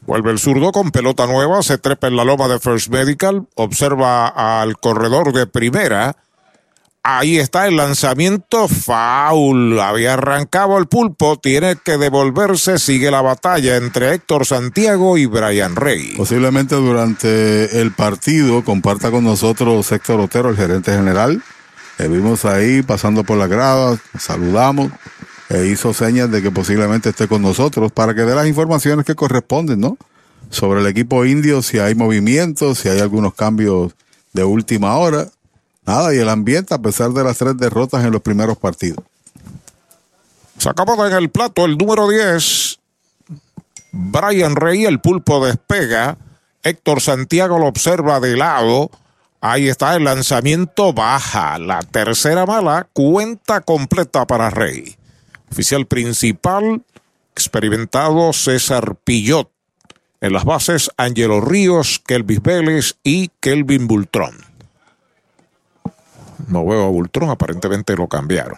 Vuelve 0.06 0.32
el 0.32 0.40
zurdo 0.40 0.74
con 0.74 0.92
pelota 0.92 1.28
nueva, 1.28 1.64
se 1.64 1.78
trepa 1.78 2.08
en 2.08 2.18
la 2.18 2.26
loma 2.26 2.50
de 2.50 2.60
First 2.60 2.90
Medical, 2.90 3.48
observa 3.56 4.28
al 4.28 4.78
corredor 4.78 5.32
de 5.32 5.48
primera. 5.48 6.18
Ahí 7.12 7.40
está 7.40 7.66
el 7.66 7.76
lanzamiento 7.76 8.68
foul. 8.68 9.80
Había 9.80 10.14
arrancado 10.14 10.78
el 10.78 10.86
pulpo, 10.86 11.40
tiene 11.40 11.76
que 11.76 11.98
devolverse. 11.98 12.78
Sigue 12.78 13.10
la 13.10 13.24
batalla 13.24 13.78
entre 13.78 14.14
Héctor 14.14 14.46
Santiago 14.46 15.18
y 15.18 15.26
Brian 15.26 15.76
Rey. 15.76 16.14
Posiblemente 16.16 16.76
durante 16.76 17.82
el 17.82 17.94
partido 17.94 18.64
comparta 18.64 19.10
con 19.10 19.24
nosotros 19.24 19.92
Héctor 19.92 20.20
Otero, 20.20 20.50
el 20.50 20.56
gerente 20.56 20.92
general. 20.92 21.42
Le 21.98 22.08
vimos 22.10 22.46
ahí 22.46 22.84
pasando 22.84 23.24
por 23.24 23.40
la 23.40 23.48
grada, 23.48 23.98
saludamos 24.16 24.92
e 25.50 25.66
hizo 25.66 25.96
señas 25.96 26.30
de 26.30 26.44
que 26.44 26.52
posiblemente 26.52 27.10
esté 27.10 27.28
con 27.28 27.42
nosotros 27.42 27.92
para 27.92 28.14
que 28.14 28.22
dé 28.22 28.36
las 28.36 28.46
informaciones 28.46 29.04
que 29.04 29.16
corresponden, 29.16 29.80
¿no? 29.80 29.98
Sobre 30.52 30.82
el 30.82 30.86
equipo 30.86 31.26
indio, 31.26 31.64
si 31.64 31.80
hay 31.80 31.96
movimientos, 31.96 32.78
si 32.78 32.90
hay 32.90 33.00
algunos 33.00 33.34
cambios 33.34 33.94
de 34.32 34.44
última 34.44 34.96
hora. 34.96 35.28
Nada, 35.90 36.14
y 36.14 36.20
el 36.20 36.30
ambiente 36.30 36.76
a 36.76 36.78
pesar 36.78 37.10
de 37.14 37.24
las 37.24 37.40
tres 37.40 37.58
derrotas 37.58 38.06
en 38.06 38.12
los 38.12 38.22
primeros 38.22 38.60
partidos. 38.60 39.04
Sacamos 40.60 41.00
en 41.10 41.18
el 41.18 41.32
plato 41.32 41.66
el 41.66 41.80
número 41.80 42.08
10. 42.08 42.78
Brian 43.92 44.56
Rey, 44.56 44.86
el 44.86 45.02
pulpo 45.02 45.44
despega. 45.44 46.16
Héctor 46.62 47.02
Santiago 47.02 47.58
lo 47.58 47.66
observa 47.66 48.20
de 48.20 48.38
lado. 48.38 48.92
Ahí 49.42 49.68
está 49.68 49.96
el 49.96 50.04
lanzamiento 50.04 50.94
baja. 50.94 51.58
La 51.58 51.80
tercera 51.80 52.46
mala, 52.46 52.88
cuenta 52.94 53.62
completa 53.62 54.28
para 54.28 54.52
Rey. 54.52 54.96
Oficial 55.52 55.88
principal, 55.88 56.84
experimentado 57.32 58.32
César 58.32 58.96
Pillot. 59.04 59.50
En 60.22 60.34
las 60.34 60.46
bases, 60.46 60.92
Angelo 60.98 61.42
Ríos, 61.42 62.00
Kelvis 62.06 62.44
Vélez 62.44 62.94
y 63.04 63.32
Kelvin 63.40 63.88
Bultrón. 63.88 64.49
No 66.50 66.66
veo 66.66 66.86
a 66.86 66.90
Bultrón, 66.90 67.30
aparentemente 67.30 67.96
lo 67.96 68.08
cambiaron. 68.08 68.58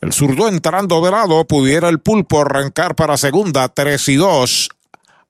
El 0.00 0.12
zurdo 0.12 0.48
entrando 0.48 1.04
de 1.04 1.10
lado, 1.10 1.44
pudiera 1.44 1.88
el 1.88 2.00
pulpo 2.00 2.40
arrancar 2.40 2.94
para 2.94 3.16
segunda, 3.16 3.68
3 3.68 4.08
y 4.08 4.16
2. 4.16 4.68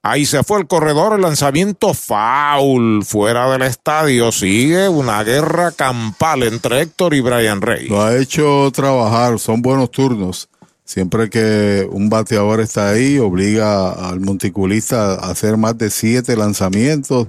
Ahí 0.02 0.24
se 0.24 0.42
fue 0.44 0.60
el 0.60 0.66
corredor, 0.66 1.14
el 1.14 1.22
lanzamiento 1.22 1.92
foul 1.92 3.04
fuera 3.04 3.50
del 3.50 3.62
estadio. 3.62 4.32
Sigue 4.32 4.88
una 4.88 5.22
guerra 5.24 5.72
campal 5.72 6.44
entre 6.44 6.80
Héctor 6.80 7.14
y 7.14 7.20
Brian 7.20 7.60
Rey. 7.60 7.88
Lo 7.88 8.00
ha 8.00 8.16
hecho 8.16 8.70
trabajar, 8.72 9.38
son 9.38 9.60
buenos 9.60 9.90
turnos. 9.90 10.48
Siempre 10.84 11.28
que 11.28 11.86
un 11.90 12.08
bateador 12.08 12.60
está 12.60 12.90
ahí, 12.90 13.18
obliga 13.18 13.90
al 13.90 14.20
monticulista 14.20 15.14
a 15.14 15.30
hacer 15.30 15.56
más 15.56 15.76
de 15.76 15.90
siete 15.90 16.36
lanzamientos. 16.36 17.26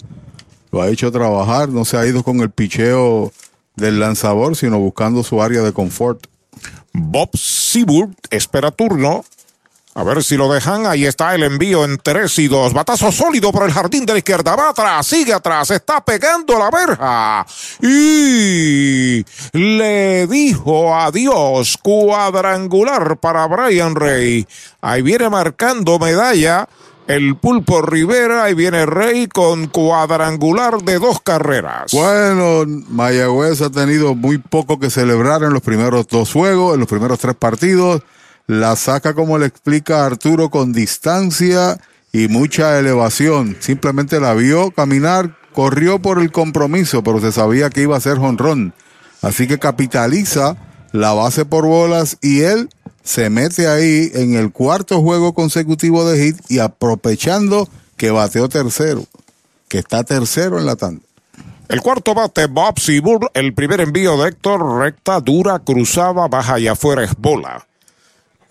Lo 0.72 0.82
ha 0.82 0.88
hecho 0.88 1.12
trabajar, 1.12 1.70
no 1.70 1.84
se 1.86 1.98
ha 1.98 2.06
ido 2.06 2.24
con 2.24 2.40
el 2.40 2.52
picheo 2.52 3.34
del 3.76 4.00
lanzador, 4.00 4.56
sino 4.56 4.80
buscando 4.80 5.24
su 5.24 5.42
área 5.42 5.62
de 5.62 5.74
confort. 5.74 6.28
Bob 6.94 7.30
Seaburg 7.36 8.12
espera 8.30 8.72
turno. 8.72 9.24
A 9.94 10.04
ver 10.04 10.24
si 10.24 10.38
lo 10.38 10.52
dejan. 10.52 10.86
Ahí 10.86 11.06
está 11.06 11.36
el 11.36 11.44
envío 11.44 11.84
en 11.84 11.98
3 11.98 12.40
y 12.40 12.48
2. 12.48 12.74
Batazo 12.74 13.12
sólido 13.12 13.52
por 13.52 13.66
el 13.66 13.74
jardín 13.74 14.06
de 14.06 14.14
la 14.14 14.20
izquierda. 14.20 14.56
Va 14.56 14.70
atrás, 14.70 15.06
sigue 15.06 15.34
atrás. 15.34 15.70
Está 15.70 16.04
pegando 16.04 16.58
la 16.58 16.70
verja. 16.70 17.46
Y 17.82 19.26
le 19.52 20.28
dijo 20.28 20.96
adiós. 20.96 21.78
Cuadrangular 21.82 23.18
para 23.18 23.46
Brian 23.48 23.96
Rey. 23.96 24.48
Ahí 24.80 25.02
viene 25.02 25.30
marcando 25.30 26.00
medalla. 26.00 26.70
El 27.08 27.36
Pulpo 27.36 27.82
Rivera 27.82 28.50
y 28.50 28.54
viene 28.54 28.86
Rey 28.86 29.28
con 29.28 29.68
cuadrangular 29.68 30.82
de 30.84 31.00
dos 31.00 31.22
carreras. 31.22 31.92
Bueno, 31.92 32.64
Mayagüez 32.90 33.62
ha 33.62 33.70
tenido 33.70 34.16
muy 34.16 34.38
poco 34.38 34.80
que 34.80 34.90
celebrar 34.90 35.44
en 35.44 35.54
los 35.54 35.62
primeros 35.62 36.08
dos 36.08 36.32
juegos, 36.32 36.76
en 36.76 36.80
los 36.80 36.90
primeros 36.90 37.20
tres 37.20 37.36
partidos. 37.36 38.02
La 38.48 38.76
saca, 38.76 39.14
como 39.14 39.38
le 39.38 39.48
explica 39.48 40.06
Arturo, 40.06 40.50
con 40.50 40.74
distancia 40.74 41.80
y 42.12 42.28
mucha 42.28 42.80
elevación. 42.80 43.58
Simplemente 43.60 44.20
la 44.20 44.34
vio 44.34 44.72
caminar, 44.72 45.38
corrió 45.54 46.00
por 46.00 46.20
el 46.20 46.32
compromiso, 46.32 47.04
pero 47.04 47.20
se 47.20 47.32
sabía 47.32 47.70
que 47.70 47.82
iba 47.82 47.98
a 47.98 48.02
ser 48.02 48.18
jonrón. 48.18 48.74
Así 49.22 49.48
que 49.48 49.60
capitaliza 49.60 50.56
la 50.92 51.14
base 51.14 51.46
por 51.46 51.66
bolas 51.66 52.18
y 52.22 52.42
él 52.42 52.70
se 53.04 53.30
mete 53.30 53.68
ahí 53.68 54.12
en 54.14 54.36
el 54.36 54.52
cuarto 54.52 55.02
juego 55.02 55.34
consecutivo 55.34 56.08
de 56.10 56.24
hit 56.24 56.38
y 56.50 56.60
aprovechando 56.60 57.68
que 57.98 58.12
bateó 58.12 58.50
tercero, 58.50 59.06
que 59.68 59.80
está 59.80 60.04
tercero 60.04 60.60
en 60.60 60.66
la 60.66 60.76
tanda. 60.76 61.04
El 61.72 61.82
cuarto 61.82 62.14
bate, 62.14 62.48
Bob 62.48 62.80
Seaburg. 62.80 63.30
El 63.34 63.54
primer 63.54 63.80
envío 63.80 64.18
de 64.18 64.28
Héctor, 64.28 64.80
recta, 64.80 65.22
dura, 65.22 65.60
cruzaba, 65.60 66.28
baja 66.28 66.60
y 66.60 66.68
afuera 66.68 67.04
es 67.04 67.16
bola. 67.18 67.66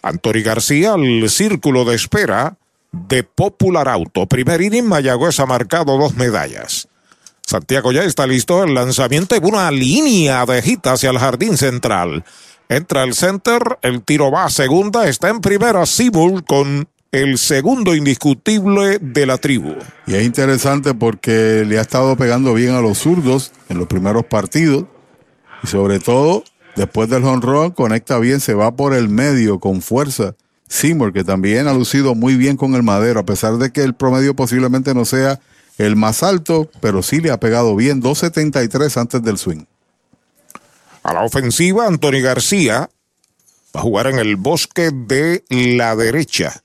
Anthony 0.00 0.42
García, 0.42 0.94
el 0.94 1.28
círculo 1.28 1.84
de 1.84 1.96
espera 1.96 2.56
de 2.92 3.22
Popular 3.22 3.88
Auto. 3.88 4.26
Primer 4.26 4.62
inning, 4.62 4.86
Mayagüez 4.86 5.38
ha 5.38 5.44
marcado 5.44 5.98
dos 5.98 6.14
medallas. 6.14 6.88
Santiago 7.50 7.90
ya 7.90 8.04
está 8.04 8.28
listo. 8.28 8.62
El 8.62 8.74
lanzamiento 8.74 9.34
y 9.34 9.40
una 9.42 9.72
línea 9.72 10.46
de 10.46 10.62
hit 10.62 10.86
hacia 10.86 11.10
el 11.10 11.18
jardín 11.18 11.56
central. 11.56 12.24
Entra 12.68 13.02
el 13.02 13.12
center, 13.14 13.60
el 13.82 14.04
tiro 14.04 14.30
va 14.30 14.44
a 14.44 14.50
segunda, 14.50 15.08
está 15.08 15.30
en 15.30 15.40
primera 15.40 15.84
Seymour 15.84 16.44
con 16.44 16.88
el 17.10 17.38
segundo 17.38 17.96
indiscutible 17.96 19.00
de 19.00 19.26
la 19.26 19.38
tribu. 19.38 19.74
Y 20.06 20.14
es 20.14 20.22
interesante 20.22 20.94
porque 20.94 21.64
le 21.66 21.78
ha 21.78 21.80
estado 21.80 22.14
pegando 22.16 22.54
bien 22.54 22.76
a 22.76 22.80
los 22.80 22.98
zurdos 22.98 23.50
en 23.68 23.78
los 23.78 23.88
primeros 23.88 24.24
partidos. 24.26 24.84
Y 25.64 25.66
sobre 25.66 25.98
todo, 25.98 26.44
después 26.76 27.10
del 27.10 27.24
honrón, 27.24 27.72
conecta 27.72 28.20
bien, 28.20 28.38
se 28.38 28.54
va 28.54 28.76
por 28.76 28.94
el 28.94 29.08
medio 29.08 29.58
con 29.58 29.82
fuerza. 29.82 30.36
Seymour, 30.68 31.12
que 31.12 31.24
también 31.24 31.66
ha 31.66 31.74
lucido 31.74 32.14
muy 32.14 32.36
bien 32.36 32.56
con 32.56 32.76
el 32.76 32.84
madero, 32.84 33.18
a 33.18 33.26
pesar 33.26 33.58
de 33.58 33.72
que 33.72 33.82
el 33.82 33.94
promedio 33.94 34.36
posiblemente 34.36 34.94
no 34.94 35.04
sea 35.04 35.40
el 35.86 35.96
más 35.96 36.22
alto, 36.22 36.70
pero 36.80 37.02
sí 37.02 37.20
le 37.20 37.30
ha 37.30 37.40
pegado 37.40 37.74
bien, 37.74 38.02
2.73 38.02 39.00
antes 39.00 39.22
del 39.22 39.38
swing. 39.38 39.64
A 41.02 41.14
la 41.14 41.22
ofensiva, 41.22 41.86
Anthony 41.86 42.20
García 42.22 42.90
va 43.74 43.80
a 43.80 43.82
jugar 43.82 44.08
en 44.08 44.18
el 44.18 44.36
bosque 44.36 44.90
de 44.92 45.42
la 45.48 45.96
derecha. 45.96 46.62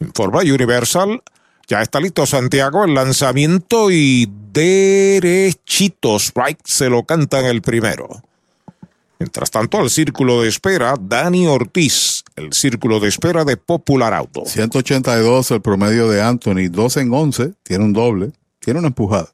Informa 0.00 0.40
Universal. 0.40 1.22
Ya 1.68 1.80
está 1.80 2.00
listo 2.00 2.26
Santiago, 2.26 2.84
el 2.84 2.94
lanzamiento 2.94 3.90
y 3.90 4.28
derechito. 4.52 6.16
Strike 6.16 6.60
se 6.64 6.90
lo 6.90 7.04
canta 7.04 7.38
en 7.38 7.46
el 7.46 7.62
primero. 7.62 8.22
Mientras 9.20 9.50
tanto, 9.52 9.78
al 9.78 9.90
círculo 9.90 10.42
de 10.42 10.48
espera, 10.48 10.96
Dani 11.00 11.46
Ortiz, 11.46 12.23
el 12.36 12.52
círculo 12.52 13.00
de 13.00 13.08
espera 13.08 13.44
de 13.44 13.56
Popular 13.56 14.12
Auto. 14.14 14.44
182 14.44 15.50
el 15.52 15.60
promedio 15.60 16.08
de 16.08 16.22
Anthony, 16.22 16.68
2 16.70 16.96
en 16.98 17.12
11, 17.12 17.52
tiene 17.62 17.84
un 17.84 17.92
doble, 17.92 18.32
tiene 18.60 18.80
una 18.80 18.88
empujada. 18.88 19.28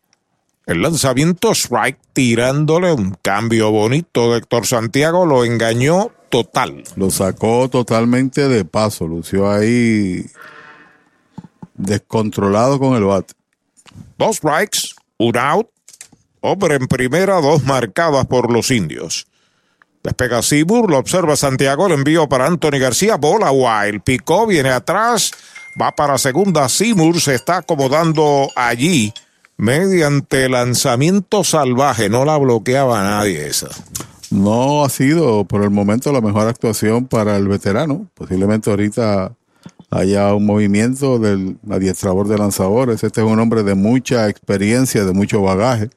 El 0.67 0.83
lanzamiento 0.83 1.53
strike 1.53 1.99
tirándole 2.13 2.93
un 2.93 3.17
cambio 3.23 3.71
bonito 3.71 4.33
de 4.33 4.39
Héctor 4.39 4.67
Santiago 4.67 5.27
lo 5.27 5.45
engañó 5.45 6.13
total. 6.29 6.85
Lo 6.97 7.11
sacó 7.11 7.69
totalmente 7.69 8.49
de 8.49 8.65
paso, 8.65 9.09
lució 9.09 9.51
ahí 9.51 10.27
descontrolado 11.75 12.79
con 12.79 12.95
el 12.95 13.05
bate. 13.05 13.35
Dos 14.17 14.37
strikes, 14.37 14.95
un 15.19 15.37
out, 15.39 15.69
hombre 16.41 16.77
en 16.77 16.87
primera, 16.87 17.41
dos 17.41 17.65
marcadas 17.65 18.27
por 18.27 18.53
los 18.53 18.71
indios. 18.71 19.27
Despega 20.03 20.43
Sibur, 20.43 20.91
lo 20.91 20.99
observa 20.99 21.37
Santiago, 21.37 21.87
el 21.87 21.93
envío 21.93 22.29
para 22.29 22.47
Anthony 22.47 22.79
García, 22.79 23.17
bola 23.17 23.51
wild, 23.53 24.03
picó, 24.03 24.47
viene 24.47 24.71
atrás, 24.71 25.31
va 25.81 25.95
para 25.95 26.17
segunda, 26.17 26.69
Seymour 26.69 27.21
se 27.21 27.35
está 27.35 27.59
acomodando 27.59 28.49
allí 28.57 29.13
mediante 29.61 30.49
lanzamiento 30.49 31.45
salvaje. 31.45 32.09
No 32.09 32.25
la 32.25 32.39
bloqueaba 32.39 33.03
nadie 33.03 33.47
esa. 33.47 33.69
No 34.31 34.85
ha 34.85 34.89
sido 34.89 35.45
por 35.45 35.63
el 35.63 35.71
momento 35.71 36.13
la 36.13 36.21
mejor 36.21 36.49
actuación 36.49 37.07
para 37.07 37.37
el 37.37 37.47
veterano. 37.47 38.09
Posiblemente 38.15 38.71
ahorita 38.71 39.33
haya 39.91 40.35
un 40.35 40.47
movimiento 40.47 41.19
del 41.19 41.59
adiestrador 41.69 42.27
de 42.29 42.39
lanzadores. 42.39 43.05
Este 43.05 43.21
es 43.21 43.27
un 43.27 43.39
hombre 43.39 43.63
de 43.63 43.75
mucha 43.75 44.29
experiencia, 44.29 45.05
de 45.05 45.13
mucho 45.13 45.43
bagaje. 45.43 45.91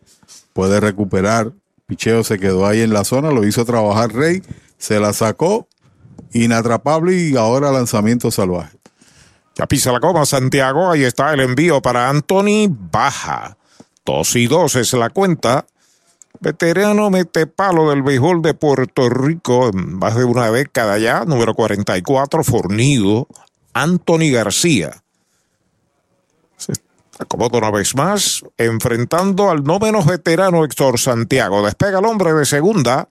Puede 0.52 0.80
recuperar. 0.80 1.54
Picheo 1.86 2.24
se 2.24 2.40
quedó 2.40 2.66
ahí 2.66 2.82
en 2.82 2.94
la 2.94 3.04
zona, 3.04 3.32
lo 3.32 3.46
hizo 3.46 3.66
trabajar 3.66 4.14
Rey, 4.14 4.42
se 4.78 5.00
la 5.00 5.14
sacó, 5.14 5.68
inatrapable 6.32 7.14
y 7.16 7.36
ahora 7.36 7.72
lanzamiento 7.72 8.32
salvaje. 8.32 8.78
Ya 9.56 9.68
pisa 9.68 9.92
la 9.92 10.00
coma 10.00 10.26
Santiago, 10.26 10.90
ahí 10.90 11.04
está 11.04 11.34
el 11.34 11.42
envío 11.42 11.82
para 11.82 12.10
Anthony, 12.10 12.68
baja. 12.70 13.58
Dos 14.06 14.36
y 14.36 14.48
dos 14.48 14.76
es 14.76 14.94
la 14.94 15.10
cuenta. 15.10 15.66
Veterano 16.40 17.10
mete 17.10 17.46
palo 17.48 17.90
del 17.90 18.02
béisbol 18.02 18.42
de 18.42 18.54
Puerto 18.54 19.10
Rico, 19.10 19.70
en 19.70 19.98
más 19.98 20.16
de 20.16 20.26
una 20.26 20.50
década 20.52 20.98
ya, 20.98 21.24
número 21.26 21.54
44, 21.54 22.44
fornido, 22.44 23.28
Anthony 23.74 24.32
García. 24.32 25.04
Se 26.58 26.74
acomoda 27.24 27.58
una 27.58 27.72
vez 27.72 27.96
más, 27.96 28.44
enfrentando 28.58 29.50
al 29.50 29.64
no 29.64 29.80
menos 29.80 30.06
veterano 30.06 30.64
Héctor 30.64 31.00
Santiago. 31.00 31.66
Despega 31.66 32.00
el 32.00 32.06
hombre 32.06 32.34
de 32.34 32.46
segunda. 32.46 33.08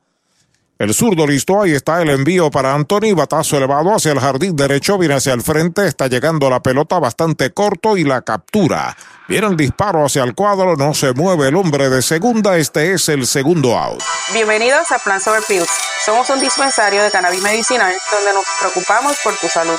El 0.78 0.94
zurdo 0.94 1.26
listo, 1.28 1.62
ahí 1.62 1.72
está 1.72 2.02
el 2.02 2.10
envío 2.10 2.50
para 2.50 2.74
Anthony, 2.74 3.14
batazo 3.14 3.56
elevado 3.56 3.94
hacia 3.94 4.10
el 4.10 4.18
jardín 4.18 4.56
derecho, 4.56 4.98
viene 4.98 5.14
hacia 5.14 5.32
el 5.32 5.40
frente, 5.40 5.86
está 5.86 6.08
llegando 6.08 6.50
la 6.50 6.60
pelota 6.60 6.98
bastante 6.98 7.52
corto 7.52 7.96
y 7.96 8.02
la 8.02 8.22
captura. 8.22 8.96
Viene 9.28 9.46
el 9.46 9.56
disparo 9.56 10.04
hacia 10.04 10.24
el 10.24 10.34
cuadro, 10.34 10.74
no 10.74 10.92
se 10.92 11.12
mueve 11.12 11.48
el 11.48 11.54
hombre 11.54 11.88
de 11.88 12.02
segunda, 12.02 12.56
este 12.56 12.94
es 12.94 13.08
el 13.08 13.28
segundo 13.28 13.78
out. 13.78 14.02
Bienvenidos 14.32 14.90
a 14.90 14.98
Plan 14.98 15.20
Sober 15.20 15.42
Pills. 15.46 15.70
Somos 16.04 16.28
un 16.30 16.40
dispensario 16.40 17.00
de 17.04 17.12
cannabis 17.12 17.42
medicinal 17.42 17.94
donde 18.10 18.32
nos 18.32 18.44
preocupamos 18.58 19.16
por 19.22 19.36
tu 19.36 19.46
salud. 19.46 19.78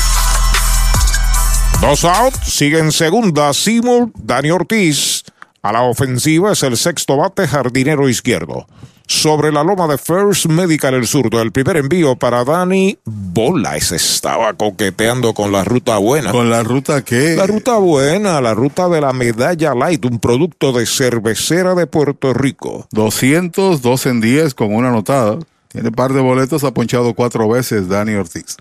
Dos 1.82 2.04
out, 2.04 2.34
sigue 2.44 2.78
en 2.78 2.92
segunda 2.92 3.52
Seymour, 3.52 4.08
Dani 4.14 4.52
Ortiz. 4.52 5.24
A 5.60 5.72
la 5.72 5.82
ofensiva 5.82 6.52
es 6.52 6.62
el 6.62 6.78
sexto 6.78 7.18
bate, 7.18 7.46
jardinero 7.46 8.08
izquierdo. 8.08 8.66
Sobre 9.10 9.50
la 9.50 9.64
loma 9.64 9.88
de 9.88 9.98
First 9.98 10.46
Medical 10.46 10.94
el 10.94 11.04
zurdo, 11.04 11.42
el 11.42 11.50
primer 11.50 11.78
envío 11.78 12.14
para 12.14 12.44
Dani 12.44 12.96
Bola. 13.04 13.76
Ese 13.76 13.96
estaba 13.96 14.52
coqueteando 14.54 15.34
con 15.34 15.50
la 15.50 15.64
ruta 15.64 15.98
buena. 15.98 16.30
¿Con 16.30 16.48
la 16.48 16.62
ruta 16.62 17.04
qué? 17.04 17.34
La 17.34 17.48
ruta 17.48 17.76
buena, 17.78 18.40
la 18.40 18.54
ruta 18.54 18.88
de 18.88 19.00
la 19.00 19.12
medalla 19.12 19.74
light, 19.74 20.04
un 20.04 20.20
producto 20.20 20.72
de 20.72 20.86
cervecera 20.86 21.74
de 21.74 21.88
Puerto 21.88 22.32
Rico. 22.32 22.86
200, 22.92 23.82
2 23.82 24.06
en 24.06 24.20
10 24.20 24.54
con 24.54 24.72
una 24.72 24.90
anotada. 24.90 25.40
Tiene 25.66 25.90
par 25.90 26.12
de 26.12 26.20
boletos, 26.20 26.62
ha 26.62 26.72
ponchado 26.72 27.12
cuatro 27.12 27.48
veces 27.48 27.88
Dani 27.88 28.14
Ortiz. 28.14 28.58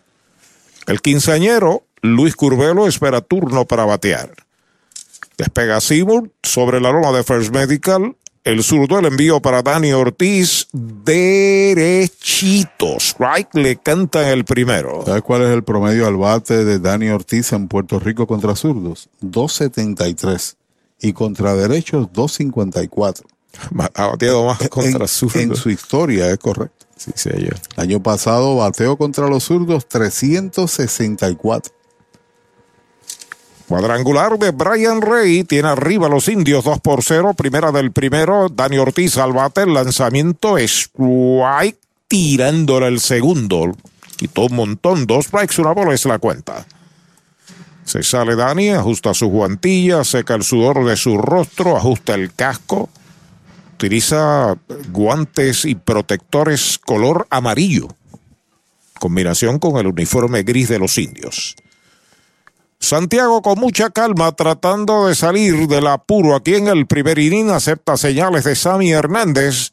El 0.87 0.99
quinceañero, 1.01 1.83
Luis 2.01 2.35
Curvelo, 2.35 2.87
espera 2.87 3.21
turno 3.21 3.65
para 3.65 3.85
batear. 3.85 4.31
Despega 5.37 5.79
Seymour 5.79 6.31
sobre 6.41 6.81
la 6.81 6.91
loma 6.91 7.11
de 7.11 7.23
First 7.23 7.53
Medical. 7.53 8.15
El 8.43 8.63
zurdo, 8.63 8.99
el 8.99 9.05
envío 9.05 9.41
para 9.41 9.61
Dani 9.61 9.91
Ortiz, 9.91 10.67
derechito. 10.71 11.75
Strike 12.97 13.53
le 13.53 13.75
canta 13.75 14.31
el 14.31 14.45
primero. 14.45 15.03
¿Sabes 15.05 15.23
cuál 15.23 15.41
es 15.43 15.49
el 15.49 15.63
promedio 15.63 16.07
al 16.07 16.15
bate 16.15 16.63
de 16.63 16.79
Dani 16.79 17.09
Ortiz 17.09 17.51
en 17.51 17.67
Puerto 17.67 17.99
Rico 17.99 18.25
contra 18.27 18.55
zurdos? 18.55 19.09
2.73. 19.21 20.55
Y 21.01 21.13
contra 21.13 21.53
derechos, 21.55 22.07
2.54. 22.07 23.23
Ha 23.93 24.07
bateado 24.07 24.45
más 24.45 24.57
contra 24.69 25.07
zurdos. 25.07 25.41
En 25.41 25.55
su 25.55 25.69
historia, 25.69 26.31
es 26.31 26.37
correcto. 26.37 26.85
Sí, 26.95 27.11
sí, 27.15 27.29
yo. 27.37 27.51
El 27.77 27.83
año 27.83 28.01
pasado 28.03 28.55
bateó 28.57 28.97
contra 28.97 29.27
los 29.27 29.43
zurdos 29.45 29.87
364. 29.87 31.73
Cuadrangular 33.69 34.39
de 34.39 34.49
Brian 34.49 34.99
Rey 34.99 35.43
tiene 35.43 35.67
arriba 35.67 36.09
los 36.09 36.27
indios 36.27 36.63
2 36.63 36.79
por 36.79 37.03
0. 37.03 37.35
Primera 37.35 37.71
del 37.71 37.91
primero. 37.91 38.49
Dani 38.49 38.79
Ortiz 38.79 39.15
al 39.19 39.31
bate. 39.31 39.61
El 39.61 39.75
lanzamiento 39.75 40.57
strike 40.57 41.77
tirándole 42.07 42.87
el 42.87 42.99
segundo. 42.99 43.71
Quitó 44.15 44.47
un 44.47 44.55
montón. 44.55 45.05
Dos 45.05 45.27
strikes, 45.27 45.61
una 45.61 45.73
bola 45.73 45.93
es 45.93 46.03
la 46.05 46.17
cuenta. 46.17 46.65
Se 47.83 48.01
sale 48.01 48.35
Dani, 48.35 48.69
ajusta 48.69 49.13
su 49.13 49.27
guantilla, 49.27 50.03
seca 50.03 50.33
el 50.33 50.41
sudor 50.41 50.83
de 50.83 50.97
su 50.97 51.19
rostro, 51.19 51.77
ajusta 51.77 52.15
el 52.15 52.33
casco. 52.33 52.89
Utiliza 53.75 54.57
guantes 54.89 55.65
y 55.65 55.75
protectores 55.75 56.79
color 56.79 57.27
amarillo. 57.29 57.87
Combinación 58.99 59.59
con 59.59 59.77
el 59.77 59.85
uniforme 59.85 60.41
gris 60.41 60.69
de 60.69 60.79
los 60.79 60.97
indios. 60.97 61.55
Santiago 62.79 63.41
con 63.41 63.59
mucha 63.59 63.89
calma 63.89 64.31
tratando 64.31 65.07
de 65.07 65.15
salir 65.15 65.67
del 65.67 65.85
apuro 65.87 66.33
aquí 66.35 66.55
en 66.55 66.67
el 66.67 66.87
primer 66.87 67.19
inning 67.19 67.49
acepta 67.51 67.97
señales 67.97 68.45
de 68.45 68.55
Sammy 68.55 68.91
Hernández. 68.91 69.71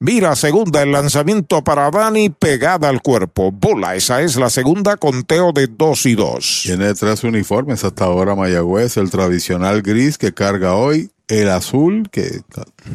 Mira 0.00 0.34
segunda 0.36 0.82
el 0.82 0.90
lanzamiento 0.90 1.62
para 1.62 1.90
Dani 1.90 2.30
pegada 2.30 2.88
al 2.88 3.02
cuerpo. 3.02 3.52
Bola, 3.52 3.94
esa 3.94 4.22
es 4.22 4.36
la 4.36 4.50
segunda 4.50 4.96
conteo 4.96 5.52
de 5.52 5.68
dos 5.68 6.06
y 6.06 6.14
dos. 6.14 6.62
Tiene 6.64 6.94
tres 6.94 7.24
uniformes 7.24 7.84
hasta 7.84 8.06
ahora 8.06 8.34
Mayagüez, 8.34 8.96
el 8.96 9.10
tradicional 9.10 9.82
gris 9.82 10.18
que 10.18 10.32
carga 10.32 10.74
hoy, 10.74 11.10
el 11.28 11.50
azul 11.50 12.08
que 12.10 12.40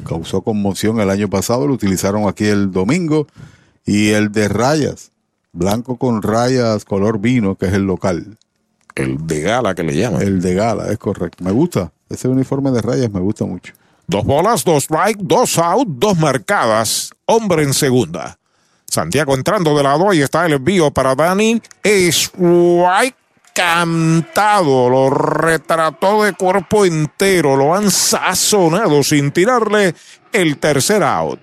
causó 0.07 0.41
conmoción 0.41 0.99
el 0.99 1.09
año 1.09 1.29
pasado, 1.29 1.67
lo 1.67 1.73
utilizaron 1.75 2.27
aquí 2.27 2.45
el 2.45 2.71
domingo, 2.71 3.27
y 3.85 4.09
el 4.09 4.31
de 4.31 4.47
rayas, 4.47 5.11
blanco 5.53 5.97
con 5.97 6.21
rayas 6.21 6.83
color 6.83 7.19
vino, 7.19 7.55
que 7.55 7.67
es 7.67 7.73
el 7.73 7.83
local. 7.83 8.37
El 8.95 9.25
de 9.27 9.41
gala 9.41 9.75
que 9.75 9.83
le 9.83 9.95
llaman. 9.95 10.21
El 10.21 10.41
de 10.41 10.53
gala, 10.53 10.91
es 10.91 10.97
correcto. 10.97 11.43
Me 11.43 11.51
gusta. 11.51 11.91
Ese 12.09 12.27
uniforme 12.27 12.71
de 12.71 12.81
rayas 12.81 13.11
me 13.11 13.19
gusta 13.19 13.45
mucho. 13.45 13.73
Dos 14.07 14.25
bolas, 14.25 14.63
dos 14.63 14.83
strike, 14.83 15.19
dos 15.21 15.57
out, 15.57 15.87
dos 15.87 16.17
marcadas. 16.17 17.11
Hombre 17.25 17.63
en 17.63 17.73
segunda. 17.73 18.37
Santiago 18.85 19.35
entrando 19.35 19.75
de 19.77 19.83
lado 19.83 20.13
y 20.13 20.21
está 20.21 20.45
el 20.45 20.53
envío 20.53 20.91
para 20.91 21.15
Dani. 21.15 21.61
Strike 21.83 23.15
cantado. 23.53 24.89
Lo 24.89 25.09
retrató 25.09 26.23
de 26.23 26.33
cuerpo 26.33 26.83
entero. 26.85 27.55
Lo 27.55 27.73
han 27.73 27.89
sazonado 27.89 29.01
sin 29.03 29.31
tirarle 29.31 29.95
el 30.33 30.57
tercer 30.57 31.03
out. 31.03 31.39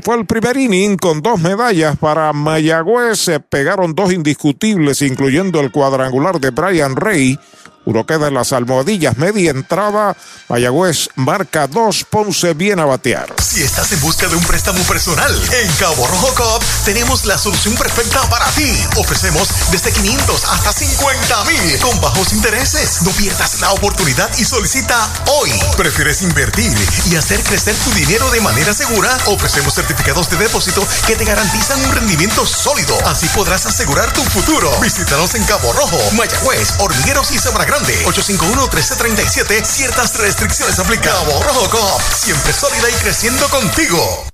Fue 0.00 0.16
el 0.16 0.26
primer 0.26 0.56
inning 0.56 0.96
con 0.96 1.22
dos 1.22 1.40
medallas 1.40 1.96
para 1.96 2.32
Mayagüez. 2.32 3.18
Se 3.18 3.40
pegaron 3.40 3.94
dos 3.94 4.12
indiscutibles, 4.12 5.02
incluyendo 5.02 5.60
el 5.60 5.70
cuadrangular 5.70 6.40
de 6.40 6.50
Brian 6.50 6.96
Rey. 6.96 7.38
Uno 7.86 8.06
queda 8.06 8.28
en 8.28 8.34
las 8.34 8.52
almohadillas, 8.52 9.18
media 9.18 9.50
entrada. 9.50 10.16
Mayagüez 10.48 11.08
marca 11.16 11.66
dos, 11.66 12.04
Ponce 12.08 12.54
viene 12.54 12.82
a 12.82 12.86
batear. 12.86 13.34
Si 13.42 13.62
estás 13.62 13.92
en 13.92 14.00
busca 14.00 14.26
de 14.26 14.36
un 14.36 14.44
préstamo 14.44 14.82
personal, 14.84 15.32
en 15.52 15.70
Cabo 15.72 16.06
Rojo 16.06 16.34
Cop 16.34 16.62
tenemos 16.84 17.26
la 17.26 17.36
solución 17.36 17.74
perfecta 17.74 18.22
para 18.30 18.46
ti. 18.52 18.72
Ofrecemos 18.96 19.48
desde 19.70 19.92
500 19.92 20.44
hasta 20.44 20.72
50 20.72 21.44
mil 21.44 21.78
con 21.80 22.00
bajos 22.00 22.32
intereses. 22.32 23.02
No 23.02 23.10
pierdas 23.10 23.60
la 23.60 23.72
oportunidad 23.72 24.30
y 24.38 24.44
solicita 24.44 25.08
hoy. 25.26 25.50
¿Prefieres 25.76 26.22
invertir 26.22 26.72
y 27.10 27.16
hacer 27.16 27.42
crecer 27.42 27.76
tu 27.84 27.90
dinero 27.90 28.30
de 28.30 28.40
manera 28.40 28.72
segura? 28.72 29.16
Ofrecemos 29.26 29.74
certificados 29.74 30.30
de 30.30 30.38
depósito 30.38 30.86
que 31.06 31.16
te 31.16 31.24
garantizan 31.24 31.84
un 31.84 31.92
rendimiento 31.92 32.46
sólido. 32.46 32.96
Así 33.06 33.28
podrás 33.28 33.66
asegurar 33.66 34.12
tu 34.12 34.22
futuro. 34.24 34.70
Visítanos 34.80 35.34
en 35.34 35.44
Cabo 35.44 35.72
Rojo, 35.72 35.98
Mayagüez, 36.12 36.74
Hormigueros 36.78 37.30
y 37.30 37.38
Sabra 37.38 37.64
Grande. 37.74 38.04
851-1337. 38.06 39.64
Ciertas 39.64 40.16
restricciones 40.18 40.78
aplican. 40.78 41.12
Cabo 41.12 41.42
Rojo 41.42 41.70
Cop. 41.70 42.00
Siempre 42.12 42.52
sólida 42.52 42.88
y 42.88 42.92
creciendo 43.02 43.48
contigo. 43.48 44.33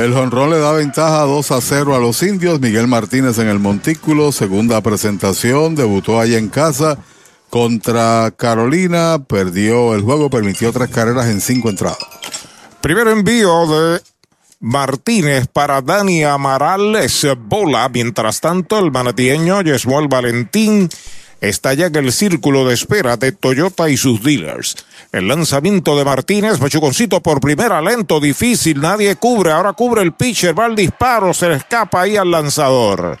El 0.00 0.14
jonrón 0.14 0.48
le 0.48 0.58
da 0.58 0.72
ventaja 0.72 1.20
2 1.24 1.50
a 1.50 1.60
0 1.60 1.94
a 1.94 1.98
los 1.98 2.22
indios. 2.22 2.58
Miguel 2.58 2.86
Martínez 2.86 3.38
en 3.38 3.48
el 3.48 3.58
Montículo, 3.58 4.32
segunda 4.32 4.80
presentación, 4.80 5.74
debutó 5.74 6.18
allá 6.18 6.38
en 6.38 6.48
casa 6.48 6.96
contra 7.50 8.32
Carolina, 8.34 9.22
perdió 9.28 9.94
el 9.94 10.00
juego, 10.00 10.30
permitió 10.30 10.72
tres 10.72 10.88
carreras 10.88 11.26
en 11.26 11.42
cinco 11.42 11.68
entradas. 11.68 11.98
Primer 12.80 13.08
envío 13.08 13.66
de 13.66 14.00
Martínez 14.60 15.48
para 15.52 15.82
Dani 15.82 16.24
Amaral 16.24 16.96
es 16.96 17.26
bola. 17.36 17.86
Mientras 17.92 18.40
tanto, 18.40 18.78
el 18.78 18.90
manatieño 18.90 19.60
Yesmuel 19.60 20.08
Valentín 20.08 20.88
está 21.40 21.74
ya 21.74 21.86
en 21.86 21.96
el 21.96 22.12
círculo 22.12 22.66
de 22.66 22.74
espera 22.74 23.16
de 23.16 23.32
Toyota 23.32 23.88
y 23.88 23.96
sus 23.96 24.22
dealers. 24.22 24.76
El 25.12 25.28
lanzamiento 25.28 25.96
de 25.96 26.04
Martínez, 26.04 26.60
Machuconcito 26.60 27.20
por 27.20 27.40
primera, 27.40 27.80
lento, 27.80 28.20
difícil, 28.20 28.80
nadie 28.80 29.16
cubre, 29.16 29.52
ahora 29.52 29.72
cubre 29.72 30.02
el 30.02 30.12
pitcher, 30.12 30.58
va 30.58 30.66
el 30.66 30.76
disparo, 30.76 31.34
se 31.34 31.48
le 31.48 31.56
escapa 31.56 32.02
ahí 32.02 32.16
al 32.16 32.30
lanzador. 32.30 33.18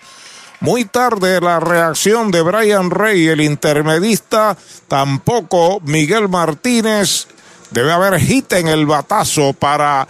Muy 0.60 0.84
tarde 0.84 1.40
la 1.40 1.58
reacción 1.58 2.30
de 2.30 2.42
Brian 2.42 2.90
Rey, 2.90 3.28
el 3.28 3.40
intermedista, 3.40 4.56
tampoco 4.88 5.80
Miguel 5.80 6.28
Martínez. 6.28 7.28
Debe 7.70 7.92
haber 7.92 8.20
hit 8.20 8.52
en 8.52 8.68
el 8.68 8.84
batazo 8.84 9.54
para 9.54 10.06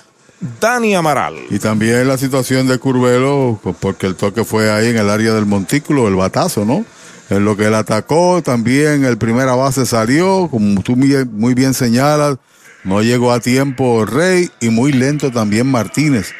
Dani 0.60 0.94
Amaral. 0.94 1.36
Y 1.50 1.58
también 1.58 2.08
la 2.08 2.18
situación 2.18 2.66
de 2.66 2.78
Curvelo, 2.78 3.60
porque 3.78 4.06
el 4.06 4.16
toque 4.16 4.44
fue 4.44 4.70
ahí 4.72 4.88
en 4.88 4.96
el 4.96 5.08
área 5.08 5.34
del 5.34 5.46
montículo, 5.46 6.08
el 6.08 6.16
batazo, 6.16 6.64
¿no? 6.64 6.84
En 7.30 7.44
lo 7.44 7.56
que 7.56 7.66
él 7.66 7.74
atacó, 7.74 8.42
también 8.42 9.04
el 9.04 9.16
primera 9.16 9.54
base 9.54 9.86
salió, 9.86 10.48
como 10.50 10.82
tú 10.82 10.96
muy 10.96 11.54
bien 11.54 11.74
señalas, 11.74 12.38
no 12.82 13.02
llegó 13.02 13.32
a 13.32 13.40
tiempo 13.40 14.04
Rey 14.04 14.50
y 14.60 14.70
muy 14.70 14.92
lento 14.92 15.30
también 15.30 15.70
Martínez 15.70 16.32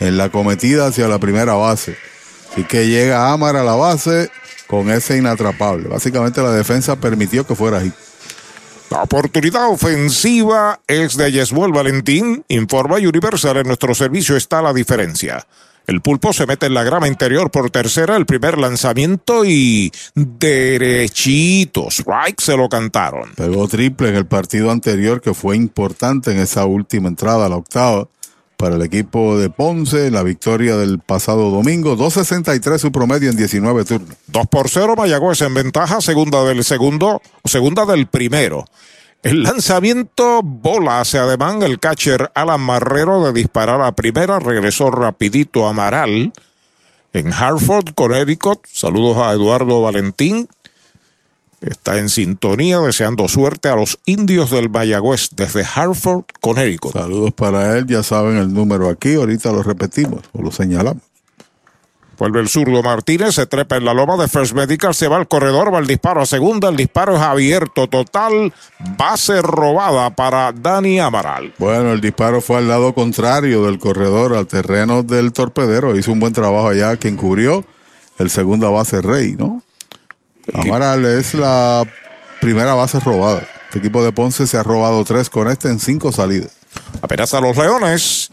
en 0.00 0.18
la 0.18 0.28
cometida 0.28 0.88
hacia 0.88 1.08
la 1.08 1.18
primera 1.18 1.54
base. 1.54 1.96
Así 2.52 2.64
que 2.64 2.86
llega 2.88 3.32
Amar 3.32 3.56
a 3.56 3.64
la 3.64 3.74
base 3.74 4.30
con 4.66 4.90
ese 4.90 5.16
inatrapable. 5.16 5.88
Básicamente 5.88 6.42
la 6.42 6.52
defensa 6.52 6.96
permitió 6.96 7.46
que 7.46 7.54
fuera 7.54 7.78
ahí. 7.78 7.92
La 8.90 9.02
oportunidad 9.02 9.68
ofensiva 9.70 10.80
es 10.86 11.16
de 11.16 11.32
Yesmuel 11.32 11.72
Valentín. 11.72 12.44
Informa 12.48 12.96
Universal. 12.96 13.56
En 13.56 13.66
nuestro 13.66 13.94
servicio 13.94 14.36
está 14.36 14.62
la 14.62 14.72
diferencia. 14.72 15.46
El 15.86 16.00
pulpo 16.00 16.32
se 16.32 16.46
mete 16.46 16.66
en 16.66 16.74
la 16.74 16.82
grama 16.82 17.08
interior 17.08 17.50
por 17.50 17.70
tercera, 17.70 18.16
el 18.16 18.24
primer 18.24 18.58
lanzamiento 18.58 19.44
y 19.44 19.92
derechitos. 20.14 22.00
Strike 22.00 22.40
se 22.40 22.56
lo 22.56 22.68
cantaron. 22.68 23.32
Pegó 23.34 23.68
triple 23.68 24.08
en 24.08 24.16
el 24.16 24.26
partido 24.26 24.70
anterior 24.70 25.20
que 25.20 25.34
fue 25.34 25.56
importante 25.56 26.32
en 26.32 26.38
esa 26.38 26.64
última 26.64 27.08
entrada, 27.08 27.48
la 27.48 27.56
octava, 27.56 28.08
para 28.56 28.76
el 28.76 28.82
equipo 28.82 29.36
de 29.36 29.50
Ponce, 29.50 30.10
la 30.10 30.22
victoria 30.22 30.76
del 30.76 31.00
pasado 31.00 31.50
domingo. 31.50 31.96
2.63 31.96 32.78
su 32.78 32.90
promedio 32.90 33.28
en 33.30 33.36
19 33.36 33.84
turnos. 33.84 34.16
2 34.28 34.46
por 34.46 34.70
0 34.70 34.94
Mayagüez 34.96 35.42
en 35.42 35.52
ventaja, 35.52 36.00
segunda 36.00 36.42
del 36.44 36.64
segundo, 36.64 37.20
segunda 37.44 37.84
del 37.84 38.06
primero. 38.06 38.64
El 39.24 39.42
lanzamiento 39.42 40.42
bola 40.42 41.00
hacia 41.00 41.22
ademán 41.22 41.62
el 41.62 41.80
catcher 41.80 42.30
Alan 42.34 42.60
Marrero 42.60 43.24
de 43.24 43.32
disparar 43.32 43.80
a 43.80 43.92
primera. 43.92 44.38
Regresó 44.38 44.90
rapidito 44.90 45.66
Amaral 45.66 46.34
en 47.14 47.32
Hartford, 47.32 47.94
Connecticut. 47.94 48.66
Saludos 48.70 49.16
a 49.16 49.32
Eduardo 49.32 49.80
Valentín. 49.80 50.46
Está 51.62 51.98
en 51.98 52.10
sintonía, 52.10 52.80
deseando 52.80 53.26
suerte 53.28 53.70
a 53.70 53.76
los 53.76 53.98
indios 54.04 54.50
del 54.50 54.68
Mayagüez 54.68 55.30
desde 55.34 55.64
Hartford, 55.64 56.24
Connecticut. 56.42 56.92
Saludos 56.92 57.32
para 57.32 57.78
él, 57.78 57.86
ya 57.86 58.02
saben 58.02 58.36
el 58.36 58.52
número 58.52 58.90
aquí, 58.90 59.14
ahorita 59.14 59.52
lo 59.52 59.62
repetimos 59.62 60.20
o 60.32 60.42
lo 60.42 60.52
señalamos. 60.52 61.13
Vuelve 62.18 62.40
el 62.40 62.48
zurdo 62.48 62.82
Martínez, 62.82 63.34
se 63.34 63.46
trepa 63.46 63.76
en 63.76 63.84
la 63.84 63.94
loma 63.94 64.16
de 64.16 64.28
First 64.28 64.54
Medical, 64.54 64.94
se 64.94 65.08
va 65.08 65.16
al 65.16 65.28
corredor, 65.28 65.72
va 65.72 65.78
el 65.78 65.86
disparo 65.86 66.20
a 66.22 66.26
segunda, 66.26 66.68
el 66.68 66.76
disparo 66.76 67.16
es 67.16 67.22
abierto, 67.22 67.88
total, 67.88 68.52
base 68.96 69.42
robada 69.42 70.10
para 70.10 70.52
Dani 70.52 71.00
Amaral. 71.00 71.54
Bueno, 71.58 71.92
el 71.92 72.00
disparo 72.00 72.40
fue 72.40 72.58
al 72.58 72.68
lado 72.68 72.94
contrario 72.94 73.64
del 73.64 73.78
corredor, 73.78 74.34
al 74.34 74.46
terreno 74.46 75.02
del 75.02 75.32
torpedero, 75.32 75.96
hizo 75.96 76.12
un 76.12 76.20
buen 76.20 76.32
trabajo 76.32 76.68
allá, 76.68 76.96
quien 76.96 77.16
cubrió 77.16 77.64
el 78.18 78.30
segunda 78.30 78.68
base 78.68 79.02
Rey, 79.02 79.34
¿no? 79.36 79.62
Amaral 80.52 81.04
es 81.06 81.34
la 81.34 81.84
primera 82.40 82.74
base 82.74 83.00
robada. 83.00 83.46
El 83.72 83.78
equipo 83.78 84.04
de 84.04 84.12
Ponce 84.12 84.46
se 84.46 84.56
ha 84.56 84.62
robado 84.62 85.02
tres 85.04 85.30
con 85.30 85.48
este 85.48 85.68
en 85.68 85.80
cinco 85.80 86.12
salidas. 86.12 86.52
Apenas 87.02 87.34
a 87.34 87.40
los 87.40 87.56
Leones. 87.56 88.30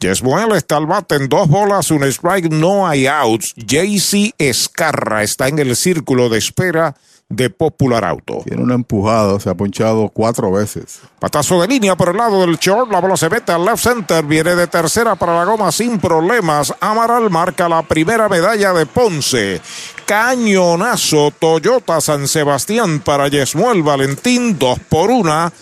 Yesmuel 0.00 0.52
está 0.52 0.78
al 0.78 0.86
bate 0.86 1.16
en 1.16 1.28
dos 1.28 1.46
bolas, 1.46 1.90
un 1.90 2.04
strike, 2.04 2.50
no 2.50 2.88
hay 2.88 3.06
outs. 3.06 3.54
JC 3.54 4.34
Escarra 4.38 5.22
está 5.22 5.48
en 5.48 5.58
el 5.58 5.76
círculo 5.76 6.30
de 6.30 6.38
espera 6.38 6.96
de 7.28 7.50
Popular 7.50 8.04
Auto. 8.04 8.42
Tiene 8.44 8.62
una 8.62 8.74
empujada, 8.74 9.38
se 9.38 9.50
ha 9.50 9.54
ponchado 9.54 10.08
cuatro 10.08 10.50
veces. 10.50 11.00
Patazo 11.18 11.60
de 11.60 11.68
línea 11.68 11.96
por 11.96 12.08
el 12.08 12.16
lado 12.16 12.40
del 12.40 12.56
short, 12.56 12.90
la 12.90 12.98
bola 13.00 13.16
se 13.16 13.28
mete 13.28 13.52
al 13.52 13.64
left 13.64 13.82
center, 13.82 14.24
viene 14.24 14.56
de 14.56 14.66
tercera 14.66 15.14
para 15.16 15.36
la 15.36 15.44
goma 15.44 15.70
sin 15.70 16.00
problemas. 16.00 16.74
Amaral 16.80 17.28
marca 17.28 17.68
la 17.68 17.82
primera 17.82 18.28
medalla 18.28 18.72
de 18.72 18.86
Ponce. 18.86 19.60
Cañonazo 20.06 21.30
Toyota 21.38 22.00
San 22.00 22.26
Sebastián 22.26 23.00
para 23.00 23.28
Yesmuel 23.28 23.82
Valentín, 23.82 24.58
dos 24.58 24.78
por 24.88 25.10
una. 25.10 25.52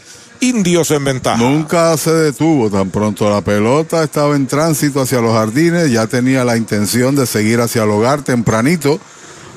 Indios 0.41 0.91
en 0.91 1.05
ventaja. 1.05 1.37
Nunca 1.43 1.97
se 1.97 2.13
detuvo 2.13 2.71
tan 2.71 2.91
pronto 2.91 3.29
la 3.29 3.41
pelota 3.41 4.03
estaba 4.05 4.37
en 4.37 4.47
tránsito 4.47 5.01
hacia 5.01 5.21
los 5.21 5.33
jardines, 5.33 5.91
ya 5.91 6.07
tenía 6.07 6.45
la 6.45 6.57
intención 6.57 7.17
de 7.17 7.27
seguir 7.27 7.61
hacia 7.61 7.83
el 7.83 7.91
hogar 7.91 8.23
tempranito, 8.23 9.01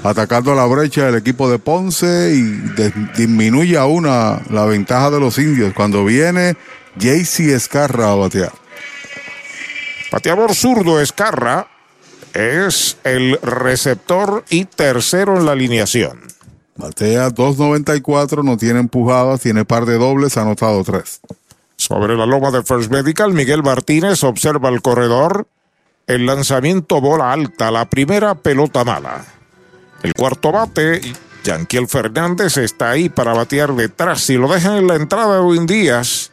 atacando 0.04 0.56
la 0.56 0.66
brecha 0.66 1.06
del 1.06 1.16
equipo 1.16 1.50
de 1.50 1.60
Ponce 1.60 2.34
y 2.34 2.42
disminuye 3.16 3.78
aún 3.78 4.06
la 4.06 4.66
ventaja 4.66 5.12
de 5.12 5.20
los 5.20 5.38
indios 5.38 5.74
cuando 5.74 6.04
viene 6.04 6.56
JC 6.98 7.52
Escarra 7.52 8.12
a 8.12 8.16
batear. 8.16 8.52
Bateador 10.12 10.54
zurdo 10.56 11.00
Escarra 11.00 11.68
es 12.34 12.98
el 13.04 13.40
receptor 13.42 14.44
y 14.50 14.66
tercero 14.66 15.38
en 15.38 15.46
la 15.46 15.54
alineación. 15.54 16.20
Batea 16.82 17.30
2.94, 17.30 18.44
no 18.44 18.58
tiene 18.58 18.80
empujadas, 18.80 19.42
tiene 19.42 19.66
par 19.66 19.86
de 19.86 19.98
dobles, 19.98 20.36
ha 20.38 20.42
anotado 20.42 20.84
tres. 20.84 21.22
Sobre 21.76 22.16
la 22.16 22.26
loma 22.26 22.50
de 22.52 22.64
First 22.64 22.92
Medical, 22.92 23.34
Miguel 23.34 23.64
Martínez 23.64 24.24
observa 24.24 24.70
el 24.70 24.82
corredor. 24.82 25.48
El 26.08 26.26
lanzamiento 26.26 27.00
bola 27.00 27.32
alta, 27.32 27.72
la 27.72 27.90
primera 27.90 28.36
pelota 28.36 28.84
mala. 28.84 29.24
El 30.02 30.14
cuarto 30.14 30.52
bate, 30.52 31.02
Yanquiel 31.44 31.88
Fernández 31.88 32.58
está 32.58 32.90
ahí 32.90 33.10
para 33.10 33.34
batear 33.34 33.74
detrás. 33.76 34.22
Si 34.22 34.36
lo 34.36 34.52
dejan 34.52 34.78
en 34.78 34.88
la 34.88 34.96
entrada 34.96 35.36
de 35.36 35.42
Win 35.42 35.68
Díaz, 35.68 36.32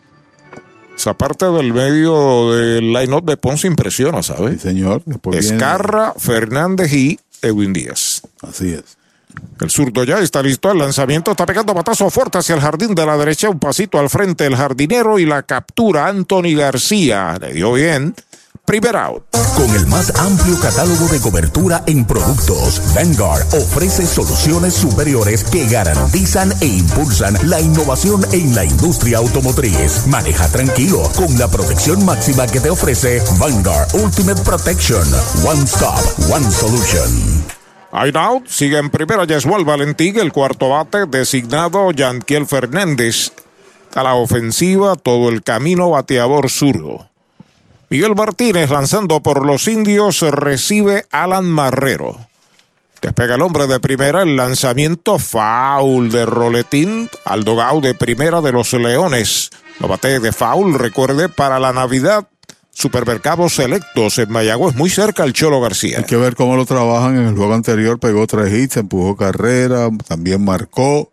esa 0.96 1.14
parte 1.14 1.46
del 1.46 1.72
medio 1.72 2.53
del 2.53 2.92
line-up 2.92 3.24
de 3.24 3.36
Ponce 3.36 3.66
impresiona, 3.66 4.22
¿sabes? 4.22 4.55
Sí, 4.55 4.68
señor. 4.68 5.03
Escarra, 5.32 6.14
Fernández 6.16 6.92
y 6.92 7.20
Edwin 7.42 7.72
Díaz. 7.72 8.22
Así 8.42 8.72
es. 8.72 8.97
El 9.61 9.70
zurdo 9.70 10.05
ya 10.05 10.18
está 10.18 10.43
listo. 10.43 10.70
El 10.70 10.78
lanzamiento 10.78 11.32
está 11.32 11.47
pegando 11.47 11.74
batazo 11.74 12.11
fuerte 12.11 12.39
hacia 12.39 12.55
el 12.55 12.61
jardín 12.61 12.95
de 12.95 13.07
la 13.07 13.16
derecha. 13.16 13.49
Un 13.51 13.59
pasito 13.59 13.99
al 13.99 14.09
frente 14.09 14.47
el 14.47 14.57
jardinero 14.57 15.18
y 15.18 15.26
la 15.26 15.43
captura 15.43 16.07
Anthony 16.07 16.57
García. 16.57 17.36
Le 17.41 17.53
dio 17.53 17.72
bien. 17.72 18.14
Primer 18.68 18.97
out. 18.97 19.24
Con 19.57 19.74
el 19.74 19.86
más 19.86 20.14
amplio 20.18 20.61
catálogo 20.61 21.09
de 21.09 21.18
cobertura 21.20 21.82
en 21.86 22.05
productos, 22.05 22.82
Vanguard 22.95 23.47
ofrece 23.55 24.07
soluciones 24.07 24.74
superiores 24.74 25.43
que 25.43 25.66
garantizan 25.66 26.53
e 26.61 26.66
impulsan 26.66 27.39
la 27.49 27.62
innovación 27.62 28.26
en 28.30 28.55
la 28.55 28.66
industria 28.66 29.18
automotriz. 29.18 30.07
Maneja 30.07 30.49
tranquilo 30.49 31.03
con 31.16 31.39
la 31.39 31.49
protección 31.49 32.05
máxima 32.05 32.47
que 32.47 32.61
te 32.61 32.68
ofrece 32.68 33.22
Vanguard 33.39 33.89
Ultimate 33.95 34.43
Protection. 34.43 35.09
One 35.45 35.64
Stop, 35.64 36.30
One 36.30 36.51
Solution. 36.51 37.57
Out, 37.93 38.47
sigue 38.47 38.78
en 38.78 38.91
primera 38.91 39.24
Yeswal 39.24 39.64
Valentín, 39.64 40.18
el 40.18 40.32
cuarto 40.32 40.68
bate 40.70 41.07
designado 41.07 41.91
Yanquiel 41.93 42.47
Fernández. 42.47 43.32
A 43.95 44.03
la 44.03 44.14
ofensiva, 44.14 44.97
todo 44.97 45.30
el 45.30 45.43
camino 45.43 45.91
bateador 45.91 46.51
zurdo. 46.51 47.09
Miguel 47.91 48.14
Martínez 48.14 48.70
lanzando 48.70 49.20
por 49.20 49.47
los 49.47 49.66
indios 49.66 50.20
recibe 50.20 51.07
Alan 51.11 51.47
Marrero. 51.47 52.18
Despega 53.01 53.36
el 53.36 53.43
hombre 53.43 53.66
de 53.66 53.80
primera, 53.80 54.22
el 54.22 54.36
lanzamiento 54.36 55.18
foul 55.18 56.11
de 56.11 56.26
Roletín 56.26 57.09
al 57.24 57.45
dogao 57.45 57.80
de 57.80 57.95
primera 57.95 58.41
de 58.41 58.53
los 58.53 58.72
Leones. 58.74 59.51
Lo 59.78 59.89
bate 59.89 60.20
de 60.20 60.32
foul, 60.32 60.74
recuerde, 60.74 61.28
para 61.28 61.59
la 61.59 61.72
Navidad. 61.72 62.26
Supermercados 62.81 63.57
selectos 63.57 64.18
en 64.18 64.31
Mayagüez, 64.31 64.76
muy 64.76 64.89
cerca 64.89 65.24
al 65.24 65.33
Cholo 65.33 65.61
García. 65.61 65.99
Hay 65.99 66.05
que 66.05 66.14
ver 66.14 66.37
cómo 66.37 66.55
lo 66.55 66.64
trabajan. 66.64 67.16
En 67.16 67.26
el 67.26 67.35
juego 67.35 67.53
anterior 67.53 67.99
pegó 67.99 68.24
tres 68.29 68.55
hits, 68.55 68.76
empujó 68.76 69.16
carrera, 69.16 69.89
también 70.07 70.45
marcó. 70.45 71.11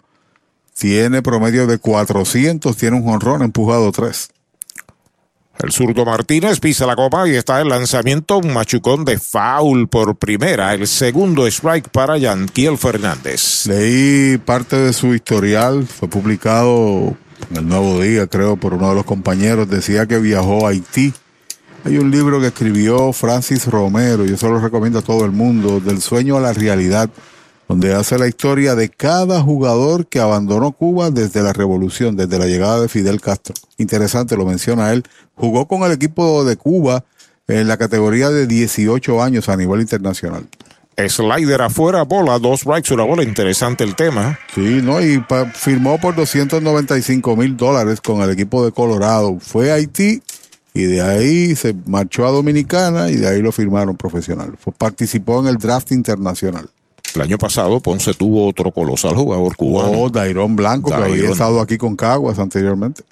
Tiene 0.78 1.24
promedio 1.24 1.66
de 1.66 1.80
400, 1.80 2.78
tiene 2.78 2.98
un 2.98 3.04
jonrón, 3.04 3.42
empujado 3.42 3.92
tres. 3.92 4.30
El 5.58 5.72
zurdo 5.72 6.06
Martínez 6.06 6.60
pisa 6.60 6.86
la 6.86 6.96
copa 6.96 7.28
y 7.28 7.34
está 7.34 7.60
el 7.60 7.70
lanzamiento, 7.70 8.38
un 8.38 8.54
machucón 8.54 9.04
de 9.04 9.18
foul 9.18 9.88
por 9.88 10.18
primera. 10.18 10.72
El 10.76 10.86
segundo 10.86 11.48
strike 11.48 11.90
para 11.90 12.20
Yanquiel 12.20 12.78
Fernández. 12.78 13.66
Leí 13.66 14.38
parte 14.38 14.76
de 14.76 14.94
su 14.94 15.16
historial, 15.16 15.88
fue 15.88 16.08
publicado 16.10 17.18
en 17.50 17.58
el 17.58 17.68
Nuevo 17.68 18.00
Día, 18.02 18.28
creo, 18.28 18.56
por 18.56 18.76
uno 18.76 18.90
de 18.90 18.96
los 18.96 19.06
compañeros. 19.06 19.68
Decía 19.68 20.06
que 20.06 20.20
viajó 20.20 20.68
a 20.68 20.70
Haití. 20.70 21.12
Hay 21.86 22.00
un 22.00 22.10
libro 22.10 22.42
que 22.42 22.48
escribió 22.48 23.14
Francis 23.14 23.68
Romero, 23.68 24.26
yo 24.26 24.36
se 24.38 24.50
lo 24.50 24.60
recomiendo 24.60 24.98
a 24.98 25.02
todo 25.04 25.24
el 25.24 25.32
mundo, 25.32 25.80
del 25.80 26.02
sueño 26.02 26.36
a 26.36 26.40
la 26.40 26.52
realidad 26.52 27.12
donde 27.68 27.94
hace 27.94 28.18
la 28.18 28.28
historia 28.28 28.74
de 28.74 28.90
cada 28.90 29.40
jugador 29.42 30.08
que 30.08 30.20
abandonó 30.20 30.72
Cuba 30.72 31.12
desde 31.12 31.44
la 31.44 31.54
revolución, 31.54 32.16
desde 32.16 32.40
la 32.40 32.48
llegada 32.48 32.82
de 32.82 32.90
Fidel 32.90 33.22
Castro. 33.22 33.54
Interesante, 33.78 34.36
lo 34.36 34.46
menciona 34.46 34.92
él. 34.94 35.04
Jugó 35.36 35.68
con 35.68 35.84
el 35.84 35.92
equipo 35.92 36.44
de 36.44 36.58
Cuba 36.58 37.06
en 37.48 37.68
la 37.68 37.78
categoría 37.78 38.32
de 38.32 38.48
18 38.48 39.22
años 39.22 39.48
a 39.48 39.56
nivel 39.56 39.82
internacional. 39.82 40.48
Slider 40.98 41.62
afuera, 41.62 42.04
bola, 42.04 42.40
dos 42.40 42.62
strikes, 42.62 42.94
una 42.94 43.04
bola. 43.04 43.22
Interesante 43.22 43.84
el 43.84 43.96
tema. 43.96 44.40
Sí, 44.56 44.82
¿no? 44.82 45.02
Y 45.02 45.24
firmó 45.54 46.00
por 46.00 46.16
295 46.16 47.36
mil 47.36 47.56
dólares 47.56 48.02
con 48.02 48.22
el 48.22 48.32
equipo 48.32 48.66
de 48.66 48.72
Colorado. 48.72 49.38
Fue 49.40 49.72
a 49.72 49.76
Haití 49.76 50.24
y 50.76 50.84
de 50.84 51.02
ahí 51.02 51.56
se 51.56 51.74
marchó 51.86 52.28
a 52.28 52.32
Dominicana 52.32 53.10
y 53.10 53.16
de 53.16 53.30
ahí 53.30 53.42
lo 53.42 53.54
firmaron 53.54 53.96
profesional. 53.96 54.58
participó 54.78 55.40
en 55.40 55.48
el 55.48 55.56
draft 55.56 55.94
internacional. 55.94 56.70
El 57.16 57.22
año 57.22 57.38
pasado 57.38 57.80
Ponce 57.80 58.14
tuvo 58.14 58.46
otro 58.46 58.72
colosal 58.72 59.16
jugador 59.16 59.56
cubano. 59.56 59.92
Oh, 59.98 60.10
Dairón 60.10 60.58
Blanco, 60.58 60.90
que 60.90 60.96
había 60.96 61.30
estado 61.30 61.62
aquí 61.62 61.78
con 61.78 61.96
Caguas 61.96 62.40
anteriormente. 62.40 63.04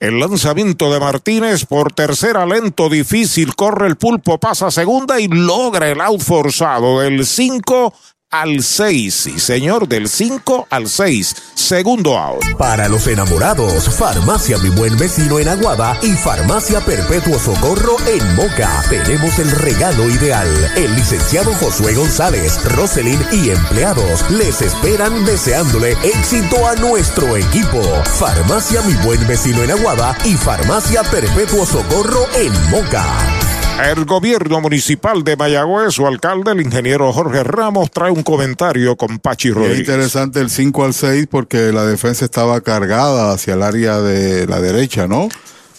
El 0.00 0.18
lanzamiento 0.18 0.92
de 0.92 0.98
Martínez 0.98 1.64
por 1.64 1.92
tercera, 1.92 2.44
lento, 2.44 2.88
difícil, 2.88 3.54
corre 3.54 3.86
el 3.86 3.94
pulpo, 3.94 4.40
pasa 4.40 4.72
segunda 4.72 5.20
y 5.20 5.28
logra 5.28 5.88
el 5.88 6.00
out 6.00 6.20
forzado 6.20 7.02
del 7.02 7.24
5 7.24 7.94
al 8.32 8.62
6. 8.64 9.14
Sí, 9.14 9.38
señor, 9.38 9.86
del 9.86 10.08
5 10.08 10.66
al 10.70 10.88
6. 10.88 11.36
Segundo 11.54 12.18
out. 12.18 12.42
Para 12.58 12.88
los 12.88 13.06
enamorados, 13.06 13.88
Farmacia 13.96 14.58
Mi 14.58 14.70
Buen 14.70 14.96
Vecino 14.96 15.38
en 15.38 15.48
Aguada 15.48 15.96
y 16.02 16.12
Farmacia 16.12 16.80
Perpetuo 16.80 17.38
Socorro 17.38 17.96
en 18.06 18.34
Moca. 18.34 18.82
Tenemos 18.88 19.38
el 19.38 19.50
regalo 19.50 20.10
ideal. 20.10 20.48
El 20.76 20.94
licenciado 20.96 21.54
Josué 21.54 21.94
González, 21.94 22.58
Roselyn 22.74 23.20
y 23.30 23.50
empleados 23.50 24.28
les 24.30 24.60
esperan 24.62 25.24
deseándole 25.24 25.92
éxito 26.02 26.66
a 26.66 26.74
nuestro 26.74 27.36
equipo. 27.36 27.82
Farmacia 28.18 28.82
Mi 28.82 28.94
Buen 29.04 29.24
Vecino 29.26 29.62
en 29.62 29.70
Aguada 29.70 30.16
y 30.24 30.34
Farmacia 30.34 31.02
Perpetuo 31.04 31.66
Socorro 31.66 32.26
en 32.34 32.52
Moca. 32.70 33.61
El 33.80 34.04
gobierno 34.04 34.60
municipal 34.60 35.24
de 35.24 35.36
Mayagüez, 35.36 35.94
su 35.94 36.06
alcalde, 36.06 36.52
el 36.52 36.60
ingeniero 36.60 37.12
Jorge 37.12 37.42
Ramos, 37.42 37.90
trae 37.90 38.10
un 38.10 38.22
comentario 38.22 38.96
con 38.96 39.18
Pachi 39.18 39.50
Rodríguez. 39.50 39.80
Es 39.80 39.80
interesante 39.80 40.40
el 40.40 40.50
5 40.50 40.84
al 40.84 40.94
6 40.94 41.26
porque 41.30 41.72
la 41.72 41.84
defensa 41.84 42.24
estaba 42.24 42.60
cargada 42.60 43.32
hacia 43.32 43.54
el 43.54 43.62
área 43.62 44.00
de 44.00 44.46
la 44.46 44.60
derecha, 44.60 45.08
¿no? 45.08 45.28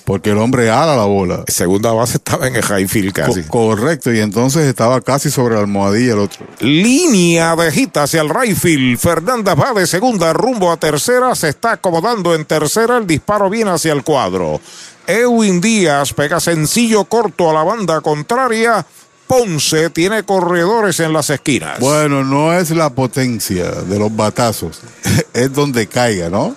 Porque 0.05 0.31
el 0.31 0.37
hombre 0.37 0.69
ala 0.69 0.97
la 0.97 1.05
bola. 1.05 1.45
Segunda 1.47 1.93
base 1.93 2.17
estaba 2.17 2.47
en 2.47 2.57
el 2.57 2.63
high 2.63 2.87
field 2.87 3.13
casi. 3.13 3.43
correcto, 3.43 4.11
y 4.11 4.19
entonces 4.19 4.63
estaba 4.65 4.99
casi 4.99 5.31
sobre 5.31 5.55
la 5.55 5.61
almohadilla 5.61 6.13
el 6.13 6.19
otro. 6.19 6.45
Línea 6.59 7.55
de 7.55 7.71
gita 7.71 8.03
hacia 8.03 8.21
el 8.21 8.29
right 8.29 8.57
field. 8.57 8.97
Fernanda 8.97 9.55
va 9.55 9.71
de 9.73 9.87
segunda 9.87 10.33
rumbo 10.33 10.71
a 10.71 10.77
tercera. 10.77 11.33
Se 11.35 11.47
está 11.47 11.73
acomodando 11.73 12.35
en 12.35 12.43
tercera. 12.43 12.97
El 12.97 13.07
disparo 13.07 13.49
viene 13.49 13.71
hacia 13.71 13.93
el 13.93 14.03
cuadro. 14.03 14.59
Edwin 15.07 15.61
Díaz 15.61 16.13
pega 16.13 16.39
sencillo 16.39 17.05
corto 17.05 17.49
a 17.49 17.53
la 17.53 17.63
banda 17.63 18.01
contraria. 18.01 18.85
Ponce 19.27 19.89
tiene 19.89 20.23
corredores 20.23 20.99
en 20.99 21.13
las 21.13 21.29
esquinas. 21.29 21.79
Bueno, 21.79 22.23
no 22.23 22.53
es 22.53 22.71
la 22.71 22.89
potencia 22.89 23.71
de 23.71 23.99
los 23.99 24.15
batazos, 24.15 24.81
es 25.33 25.53
donde 25.53 25.87
caiga, 25.87 26.29
¿no? 26.29 26.55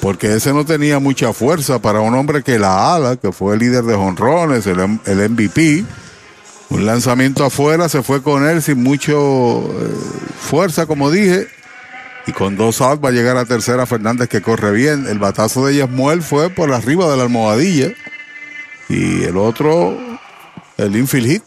Porque 0.00 0.34
ese 0.34 0.52
no 0.52 0.64
tenía 0.64 0.98
mucha 0.98 1.32
fuerza 1.32 1.78
para 1.78 2.00
un 2.00 2.14
hombre 2.14 2.42
que 2.42 2.58
la 2.58 2.94
ala, 2.94 3.16
que 3.16 3.32
fue 3.32 3.54
el 3.54 3.60
líder 3.60 3.84
de 3.84 3.94
jonrones, 3.94 4.66
el, 4.66 4.98
el 5.04 5.30
MVP. 5.30 5.84
Un 6.70 6.86
lanzamiento 6.86 7.44
afuera, 7.44 7.88
se 7.88 8.02
fue 8.02 8.22
con 8.22 8.46
él 8.46 8.62
sin 8.62 8.82
mucho 8.82 9.60
eh, 9.60 9.94
fuerza, 10.40 10.86
como 10.86 11.10
dije, 11.10 11.48
y 12.30 12.32
con 12.32 12.56
dos 12.56 12.80
outs 12.80 13.04
va 13.04 13.08
a 13.08 13.12
llegar 13.12 13.36
a 13.36 13.44
tercera 13.44 13.86
Fernández 13.86 14.28
que 14.28 14.40
corre 14.40 14.70
bien. 14.70 15.08
El 15.08 15.18
batazo 15.18 15.66
de 15.66 15.74
Yasmuel 15.74 16.22
fue 16.22 16.48
por 16.48 16.72
arriba 16.72 17.10
de 17.10 17.16
la 17.16 17.24
almohadilla. 17.24 17.92
Y 18.88 19.24
el 19.24 19.36
otro, 19.36 19.98
el 20.76 20.96
infield 20.96 21.26
hit. 21.26 21.42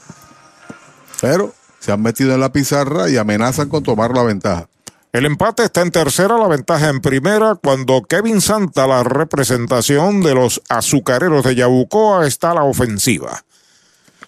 Pero 1.21 1.53
se 1.79 1.93
han 1.93 2.01
metido 2.01 2.34
en 2.34 2.41
la 2.41 2.51
pizarra 2.51 3.09
y 3.09 3.15
amenazan 3.15 3.69
con 3.69 3.81
tomar 3.81 4.11
la 4.11 4.23
ventaja. 4.23 4.67
El 5.13 5.25
empate 5.25 5.63
está 5.63 5.81
en 5.81 5.91
tercera, 5.91 6.38
la 6.38 6.47
ventaja 6.47 6.89
en 6.89 6.99
primera, 6.99 7.55
cuando 7.55 8.01
Kevin 8.03 8.41
Santa, 8.41 8.86
la 8.86 9.03
representación 9.03 10.21
de 10.21 10.36
los 10.36 10.61
azucareros 10.67 11.45
de 11.45 11.55
Yabucoa, 11.55 12.27
está 12.27 12.51
a 12.51 12.55
la 12.55 12.63
ofensiva. 12.63 13.43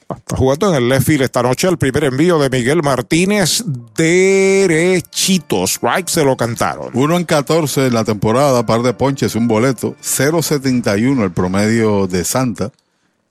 Está 0.07 0.37
jugando 0.37 0.69
en 0.69 0.75
el 0.75 0.89
left 0.89 1.07
field 1.07 1.23
esta 1.23 1.41
noche 1.41 1.67
el 1.67 1.77
primer 1.77 2.03
envío 2.03 2.37
de 2.37 2.49
Miguel 2.49 2.83
Martínez 2.83 3.63
derechitos. 3.95 5.71
Strike 5.71 6.07
se 6.07 6.23
lo 6.23 6.37
cantaron. 6.37 6.91
Uno 6.93 7.17
en 7.17 7.23
14 7.23 7.87
en 7.87 7.93
la 7.93 8.03
temporada, 8.03 8.65
par 8.65 8.83
de 8.83 8.93
ponches, 8.93 9.35
un 9.35 9.47
boleto. 9.47 9.95
0.71 10.01 11.23
el 11.23 11.31
promedio 11.31 12.05
de 12.05 12.23
Santa, 12.23 12.71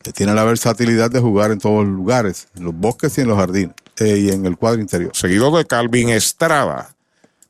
que 0.02 0.12
tiene 0.12 0.34
la 0.34 0.42
versatilidad 0.42 1.10
de 1.10 1.20
jugar 1.20 1.52
en 1.52 1.60
todos 1.60 1.84
los 1.84 1.94
lugares, 1.94 2.48
en 2.56 2.64
los 2.64 2.74
bosques 2.74 3.16
y 3.18 3.20
en 3.20 3.28
los 3.28 3.38
jardines, 3.38 3.74
eh, 3.98 4.18
y 4.18 4.30
en 4.30 4.44
el 4.44 4.56
cuadro 4.56 4.80
interior. 4.80 5.12
Seguido 5.14 5.56
de 5.56 5.64
Calvin 5.66 6.08
Estrada. 6.08 6.90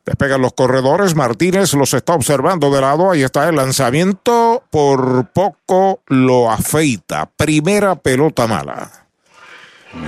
Despegan 0.04 0.42
los 0.42 0.52
corredores, 0.52 1.14
Martínez 1.14 1.72
los 1.72 1.94
está 1.94 2.12
observando 2.12 2.70
de 2.70 2.82
lado, 2.82 3.10
ahí 3.10 3.22
está 3.22 3.48
el 3.48 3.56
lanzamiento, 3.56 4.62
por 4.68 5.30
poco 5.32 6.02
lo 6.08 6.50
afeita. 6.50 7.30
Primera 7.38 7.94
pelota 7.94 8.46
mala. 8.46 9.03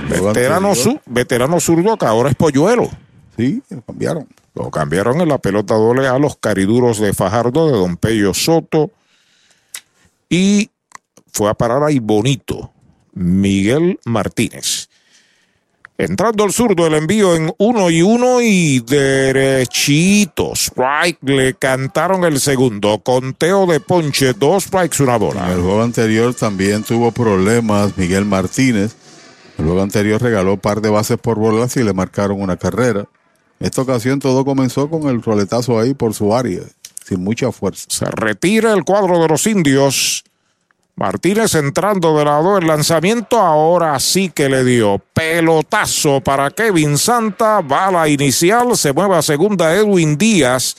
Veterano, 0.09 0.75
su, 0.75 0.99
veterano 1.05 1.59
zurdo 1.59 1.97
que 1.97 2.05
ahora 2.05 2.29
es 2.29 2.35
Polluelo. 2.35 2.89
Sí, 3.35 3.61
lo 3.69 3.81
cambiaron. 3.81 4.27
Lo 4.55 4.71
cambiaron 4.71 5.21
en 5.21 5.29
la 5.29 5.37
pelota 5.37 5.75
doble 5.75 6.07
a 6.07 6.17
los 6.17 6.37
cariduros 6.37 6.99
de 6.99 7.13
Fajardo 7.13 7.67
de 7.67 7.73
Don 7.73 7.97
Pello 7.97 8.33
Soto. 8.33 8.89
Y 10.29 10.71
fue 11.31 11.49
a 11.49 11.53
parar 11.53 11.83
ahí 11.83 11.99
bonito. 11.99 12.71
Miguel 13.13 13.99
Martínez. 14.05 14.89
Entrando 15.99 16.43
al 16.43 16.51
zurdo, 16.51 16.85
el 16.85 16.93
envío 16.93 17.35
en 17.35 17.51
uno 17.57 17.89
y 17.89 18.03
uno 18.03 18.39
y 18.41 18.81
derechito. 18.81 20.53
Strike, 20.53 21.17
le 21.23 21.55
cantaron 21.55 22.23
el 22.23 22.39
segundo. 22.39 22.99
Conteo 22.99 23.65
de 23.65 23.79
ponche, 23.79 24.33
dos 24.33 24.65
strikes, 24.65 25.01
una 25.01 25.17
bola. 25.17 25.47
En 25.47 25.57
el 25.57 25.61
juego 25.61 25.81
anterior 25.81 26.35
también 26.35 26.83
tuvo 26.83 27.11
problemas 27.11 27.97
Miguel 27.97 28.25
Martínez 28.25 28.95
el 29.57 29.79
anterior 29.79 30.21
regaló 30.21 30.57
par 30.57 30.81
de 30.81 30.89
bases 30.89 31.17
por 31.17 31.37
bolas 31.37 31.75
y 31.77 31.83
le 31.83 31.93
marcaron 31.93 32.41
una 32.41 32.57
carrera. 32.57 33.07
En 33.59 33.67
esta 33.67 33.81
ocasión 33.81 34.19
todo 34.19 34.45
comenzó 34.45 34.89
con 34.89 35.07
el 35.09 35.21
roletazo 35.21 35.79
ahí 35.79 35.93
por 35.93 36.13
su 36.13 36.35
área, 36.35 36.61
sin 37.03 37.23
mucha 37.23 37.51
fuerza. 37.51 37.85
Se 37.89 38.05
retira 38.05 38.73
el 38.73 38.83
cuadro 38.83 39.21
de 39.21 39.27
los 39.27 39.47
indios. 39.47 40.23
Martínez 40.95 41.53
entrando 41.53 42.17
de 42.17 42.25
lado, 42.25 42.57
el 42.57 42.65
lanzamiento 42.65 43.37
ahora 43.39 43.99
sí 43.99 44.31
que 44.33 44.49
le 44.49 44.63
dio 44.63 44.99
pelotazo 45.13 46.21
para 46.21 46.49
Kevin 46.49 46.97
Santa, 46.97 47.61
bala 47.61 48.07
inicial, 48.09 48.75
se 48.75 48.93
mueve 48.93 49.15
a 49.15 49.21
segunda 49.21 49.75
Edwin 49.75 50.17
Díaz 50.17 50.75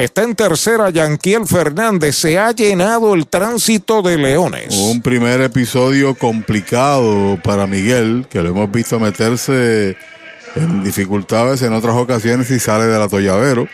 Está 0.00 0.22
en 0.22 0.34
tercera 0.34 0.88
Yanquiel 0.88 1.46
Fernández. 1.46 2.16
Se 2.16 2.38
ha 2.38 2.52
llenado 2.52 3.12
el 3.12 3.26
tránsito 3.26 4.00
de 4.00 4.16
Leones. 4.16 4.74
Un 4.74 5.02
primer 5.02 5.42
episodio 5.42 6.14
complicado 6.14 7.38
para 7.44 7.66
Miguel, 7.66 8.26
que 8.30 8.40
lo 8.40 8.48
hemos 8.48 8.72
visto 8.72 8.98
meterse 8.98 9.98
en 10.56 10.82
dificultades 10.82 11.60
en 11.60 11.74
otras 11.74 11.96
ocasiones 11.96 12.50
y 12.50 12.58
sale 12.58 12.86
del 12.86 13.02
atolladero. 13.02 13.68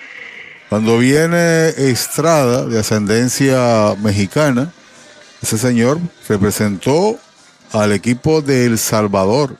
Cuando 0.68 0.98
viene 0.98 1.68
Estrada, 1.68 2.66
de 2.66 2.80
ascendencia 2.80 3.94
mexicana, 4.02 4.72
ese 5.40 5.58
señor 5.58 6.00
representó 6.28 7.20
al 7.70 7.92
equipo 7.92 8.42
de 8.42 8.64
El 8.64 8.78
Salvador. 8.78 9.58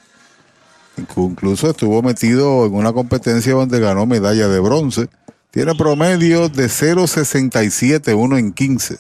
Incluso 0.97 1.71
estuvo 1.71 2.03
metido 2.03 2.67
en 2.67 2.75
una 2.75 2.93
competencia 2.93 3.53
donde 3.53 3.79
ganó 3.79 4.05
medalla 4.05 4.49
de 4.49 4.59
bronce. 4.59 5.09
Tiene 5.57 5.75
promedio 5.75 6.51
de 6.51 6.67
0.67, 6.67 8.15
1 8.15 8.37
en 8.37 8.53
15. 8.53 8.99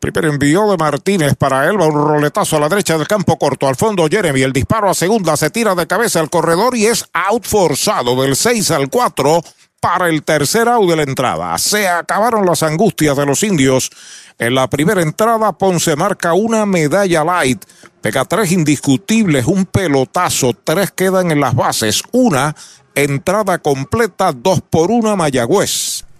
Primer 0.00 0.24
envío 0.24 0.68
de 0.72 0.76
Martínez 0.76 1.36
para 1.36 1.68
Elba, 1.68 1.86
un 1.86 1.94
roletazo 1.94 2.56
a 2.56 2.60
la 2.60 2.68
derecha 2.68 2.98
del 2.98 3.06
campo 3.06 3.38
corto, 3.38 3.68
al 3.68 3.76
fondo 3.76 4.08
Jeremy, 4.10 4.42
el 4.42 4.52
disparo 4.52 4.90
a 4.90 4.94
segunda, 4.94 5.36
se 5.36 5.50
tira 5.50 5.76
de 5.76 5.86
cabeza 5.86 6.18
al 6.18 6.30
corredor 6.30 6.76
y 6.76 6.86
es 6.86 7.04
out 7.12 7.46
forzado 7.46 8.20
del 8.20 8.34
6 8.34 8.72
al 8.72 8.90
4 8.90 9.44
para 9.80 10.08
el 10.08 10.22
tercer 10.22 10.68
out 10.68 10.88
de 10.88 10.96
la 10.96 11.02
entrada. 11.02 11.56
Se 11.58 11.88
acabaron 11.88 12.46
las 12.46 12.62
angustias 12.62 13.16
de 13.16 13.26
los 13.26 13.42
indios. 13.42 13.90
En 14.38 14.54
la 14.54 14.68
primera 14.68 15.02
entrada, 15.02 15.52
Ponce 15.52 15.96
marca 15.96 16.34
una 16.34 16.66
medalla 16.66 17.24
light. 17.24 17.64
Pega 18.00 18.24
tres 18.24 18.52
indiscutibles, 18.52 19.46
un 19.46 19.66
pelotazo, 19.66 20.54
tres 20.64 20.90
quedan 20.92 21.30
en 21.30 21.40
las 21.40 21.54
bases, 21.54 22.02
una 22.12 22.54
entrada 22.94 23.58
completa, 23.58 24.32
dos 24.32 24.60
por 24.62 24.90
una 24.90 25.16
Mayagüez. 25.16 25.97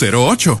08. 0.00 0.60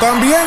también. 0.00 0.40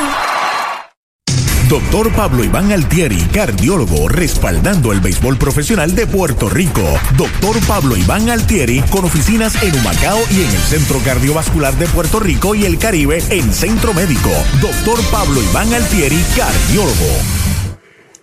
Doctor 1.69 2.11
Pablo 2.13 2.43
Iván 2.43 2.71
Altieri, 2.71 3.17
cardiólogo, 3.31 4.07
respaldando 4.09 4.91
el 4.91 4.99
béisbol 4.99 5.37
profesional 5.37 5.95
de 5.95 6.05
Puerto 6.05 6.49
Rico. 6.49 6.83
Doctor 7.17 7.55
Pablo 7.65 7.95
Iván 7.95 8.29
Altieri, 8.29 8.81
con 8.91 9.05
oficinas 9.05 9.61
en 9.63 9.73
Humacao 9.75 10.19
y 10.29 10.43
en 10.43 10.49
el 10.49 10.61
Centro 10.61 10.99
Cardiovascular 10.99 11.73
de 11.75 11.87
Puerto 11.87 12.19
Rico 12.19 12.53
y 12.53 12.65
el 12.65 12.77
Caribe 12.77 13.23
en 13.29 13.51
Centro 13.53 13.93
Médico. 13.93 14.29
Doctor 14.61 14.99
Pablo 15.09 15.41
Iván 15.41 15.73
Altieri, 15.73 16.21
cardiólogo. 16.35 17.43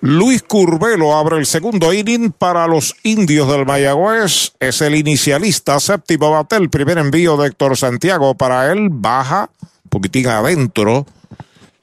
Luis 0.02 0.42
Curbelo 0.42 1.16
abre 1.16 1.38
el 1.38 1.46
segundo 1.46 1.92
inning 1.92 2.30
para 2.32 2.66
los 2.66 2.94
indios 3.02 3.48
del 3.48 3.66
Mayagüez. 3.66 4.52
Es 4.60 4.80
el 4.80 4.94
inicialista, 4.94 5.80
séptimo 5.80 6.30
bate, 6.30 6.56
el 6.56 6.70
primer 6.70 6.98
envío 6.98 7.36
de 7.36 7.48
Héctor 7.48 7.76
Santiago 7.76 8.34
para 8.34 8.70
él. 8.70 8.88
Baja, 8.90 9.50
un 9.60 9.90
poquitín 9.90 10.28
adentro. 10.28 11.06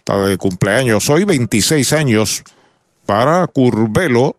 De 0.08 0.38
cumpleaños 0.38 1.10
hoy, 1.10 1.26
26 1.26 1.92
años 1.92 2.44
para 3.06 3.46
Curbelo. 3.48 4.38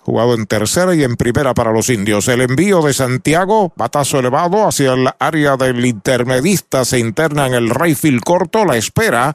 Jugado 0.00 0.34
en 0.34 0.44
tercera 0.46 0.94
y 0.94 1.02
en 1.02 1.16
primera 1.16 1.54
para 1.54 1.72
los 1.72 1.88
indios. 1.88 2.28
El 2.28 2.42
envío 2.42 2.82
de 2.82 2.92
Santiago, 2.92 3.72
batazo 3.76 4.18
elevado 4.18 4.68
hacia 4.68 4.92
el 4.92 5.08
área 5.18 5.56
del 5.56 5.84
intermedista, 5.86 6.84
se 6.84 6.98
interna 6.98 7.46
en 7.46 7.54
el 7.54 7.70
Rayfield 7.70 8.22
corto, 8.22 8.66
la 8.66 8.76
espera 8.76 9.34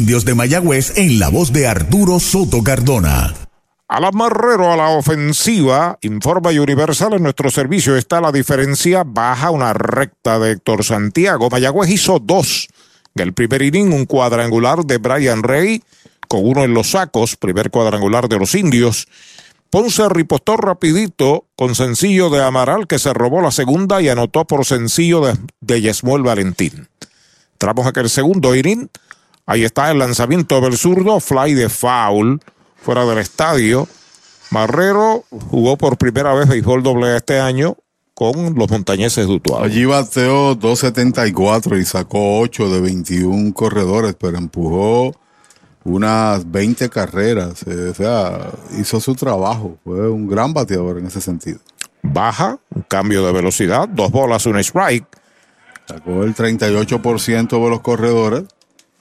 indios 0.01 0.25
de 0.25 0.33
Mayagüez 0.33 0.97
en 0.97 1.19
la 1.19 1.29
voz 1.29 1.53
de 1.53 1.67
Arturo 1.67 2.19
Soto 2.19 2.63
Cardona. 2.63 3.35
Alan 3.87 4.15
Marrero 4.15 4.73
a 4.73 4.75
la 4.75 4.89
ofensiva, 4.89 5.99
informa 6.01 6.49
Universal 6.49 7.13
en 7.13 7.21
nuestro 7.21 7.51
servicio 7.51 7.95
está 7.95 8.19
la 8.19 8.31
diferencia, 8.31 9.03
baja 9.05 9.51
una 9.51 9.73
recta 9.73 10.39
de 10.39 10.53
Héctor 10.53 10.83
Santiago. 10.83 11.51
Mayagüez 11.51 11.91
hizo 11.91 12.17
dos. 12.17 12.67
En 13.13 13.21
el 13.21 13.33
primer 13.33 13.61
inning, 13.61 13.93
un 13.93 14.07
cuadrangular 14.07 14.83
de 14.85 14.97
Brian 14.97 15.43
Rey, 15.43 15.83
con 16.27 16.47
uno 16.47 16.63
en 16.63 16.73
los 16.73 16.89
sacos, 16.89 17.35
primer 17.35 17.69
cuadrangular 17.69 18.27
de 18.27 18.39
los 18.39 18.55
indios. 18.55 19.07
Ponce 19.69 20.09
ripostó 20.09 20.57
rapidito 20.57 21.45
con 21.55 21.75
sencillo 21.75 22.31
de 22.31 22.43
Amaral, 22.43 22.87
que 22.87 22.97
se 22.97 23.13
robó 23.13 23.39
la 23.39 23.51
segunda 23.51 24.01
y 24.01 24.09
anotó 24.09 24.45
por 24.45 24.65
sencillo 24.65 25.21
de, 25.21 25.37
de 25.59 25.79
Yesmuel 25.79 26.23
Valentín. 26.23 26.87
Entramos 27.53 27.85
aquel 27.85 28.09
segundo 28.09 28.55
inning. 28.55 28.89
Ahí 29.51 29.65
está 29.65 29.91
el 29.91 29.99
lanzamiento 29.99 30.61
del 30.61 30.77
zurdo, 30.77 31.19
fly 31.19 31.53
de 31.53 31.67
foul, 31.67 32.39
fuera 32.77 33.03
del 33.03 33.17
estadio. 33.17 33.85
Marrero 34.49 35.25
jugó 35.49 35.77
por 35.77 35.97
primera 35.97 36.33
vez 36.33 36.47
béisbol 36.47 36.81
doble 36.81 37.17
este 37.17 37.37
año 37.37 37.75
con 38.13 38.55
los 38.55 38.71
montañeses 38.71 39.27
de 39.27 39.33
Utuado. 39.33 39.65
Allí 39.65 39.83
bateó 39.83 40.57
2.74 40.57 41.81
y 41.81 41.83
sacó 41.83 42.39
8 42.39 42.69
de 42.69 42.79
21 42.79 43.53
corredores, 43.53 44.15
pero 44.17 44.37
empujó 44.37 45.11
unas 45.83 46.49
20 46.49 46.87
carreras. 46.87 47.63
Eh, 47.67 47.89
o 47.89 47.93
sea, 47.93 48.51
hizo 48.79 49.01
su 49.01 49.15
trabajo. 49.15 49.77
Fue 49.83 50.09
un 50.09 50.29
gran 50.29 50.53
bateador 50.53 50.97
en 50.99 51.07
ese 51.07 51.19
sentido. 51.19 51.59
Baja, 52.03 52.57
un 52.73 52.83
cambio 52.83 53.25
de 53.25 53.33
velocidad, 53.33 53.89
dos 53.89 54.11
bolas, 54.11 54.45
un 54.45 54.57
strike. 54.59 55.07
Sacó 55.89 56.23
el 56.23 56.33
38% 56.33 57.49
de 57.49 57.69
los 57.69 57.81
corredores. 57.81 58.45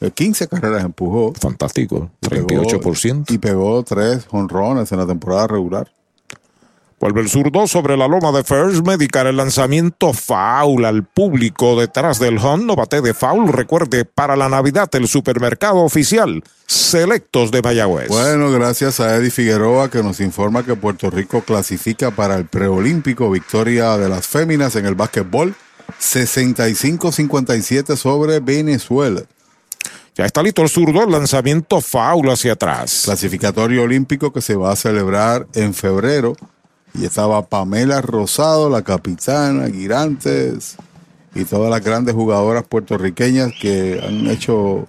15 0.09 0.49
carreras 0.49 0.85
empujó. 0.85 1.35
Fantástico, 1.35 2.11
38%. 2.23 3.31
Y 3.31 3.39
pegó 3.39 3.83
tres 3.83 4.27
honrones 4.31 4.91
en 4.93 4.99
la 4.99 5.07
temporada 5.07 5.47
regular. 5.47 5.91
Vuelve 7.01 7.21
el 7.23 7.29
zurdo 7.31 7.67
sobre 7.67 7.97
la 7.97 8.07
loma 8.07 8.31
de 8.31 8.45
First 8.45 8.87
Medical. 8.87 9.27
El 9.27 9.39
lanzamiento 9.39 10.13
foul 10.13 10.85
al 10.85 11.03
público 11.05 11.81
detrás 11.81 12.19
del 12.19 12.37
home. 12.37 12.67
No 12.67 12.77
bate 12.77 13.01
de 13.01 13.15
foul. 13.15 13.51
Recuerde, 13.51 14.05
para 14.05 14.37
la 14.37 14.51
Navidad, 14.51 14.91
el 14.93 15.09
supermercado 15.09 15.79
oficial. 15.79 16.45
Selectos 16.67 17.51
de 17.51 17.63
Mayagüez. 17.63 18.09
Bueno, 18.09 18.51
gracias 18.51 19.01
a 19.01 19.17
Eddie 19.17 19.31
Figueroa 19.31 19.89
que 19.89 20.03
nos 20.03 20.21
informa 20.21 20.63
que 20.63 20.77
Puerto 20.77 21.09
Rico 21.09 21.41
clasifica 21.41 22.11
para 22.11 22.37
el 22.37 22.45
preolímpico. 22.45 23.31
Victoria 23.31 23.97
de 23.97 24.11
las 24.11 24.27
féminas 24.27 24.77
en 24.77 24.85
el 24.85 24.95
básquetbol. 24.95 25.55
65-57 25.99 27.97
sobre 27.97 28.41
Venezuela. 28.41 29.23
Ya 30.17 30.27
está 30.27 30.43
listo 30.43 30.63
el 30.63 30.69
zurdo, 30.69 31.03
el 31.05 31.11
lanzamiento 31.11 31.81
foul 31.81 32.31
hacia 32.31 32.53
atrás. 32.53 33.03
Clasificatorio 33.05 33.83
olímpico 33.83 34.33
que 34.33 34.41
se 34.41 34.57
va 34.57 34.73
a 34.73 34.77
celebrar 34.77 35.47
en 35.55 35.73
febrero. 35.73 36.37
Y 36.95 37.05
estaba 37.05 37.47
Pamela 37.47 38.01
Rosado, 38.01 38.69
la 38.69 38.83
capitana, 38.83 39.71
Girantes 39.71 40.77
y 41.35 41.45
todas 41.45 41.71
las 41.71 41.85
grandes 41.85 42.15
jugadoras 42.15 42.65
puertorriqueñas 42.65 43.53
que 43.61 44.01
han 44.05 44.27
hecho 44.27 44.89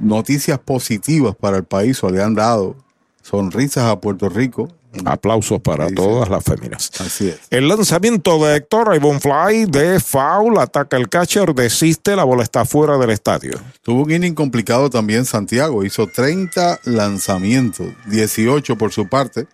noticias 0.00 0.58
positivas 0.58 1.36
para 1.36 1.56
el 1.56 1.64
país 1.64 2.02
o 2.02 2.10
le 2.10 2.22
han 2.22 2.34
dado 2.34 2.74
sonrisas 3.22 3.84
a 3.84 4.00
Puerto 4.00 4.28
Rico. 4.28 4.68
Aplausos 5.04 5.60
para 5.60 5.88
todas 5.90 6.28
las 6.28 6.44
féminas. 6.44 6.90
Así 7.00 7.28
es. 7.28 7.40
El 7.50 7.68
lanzamiento 7.68 8.44
de 8.44 8.56
Héctor 8.56 8.98
Fly 9.20 9.66
de 9.66 10.00
foul, 10.00 10.58
ataca 10.58 10.96
el 10.96 11.08
catcher, 11.08 11.54
desiste, 11.54 12.14
la 12.14 12.24
bola 12.24 12.42
está 12.42 12.64
fuera 12.64 12.98
del 12.98 13.10
estadio. 13.10 13.52
Tuvo 13.82 14.02
un 14.02 14.10
inning 14.10 14.34
complicado 14.34 14.90
también 14.90 15.24
Santiago, 15.24 15.84
hizo 15.84 16.06
30 16.06 16.80
lanzamientos, 16.84 17.86
18 18.06 18.76
por 18.76 18.92
su 18.92 19.08
parte. 19.08 19.46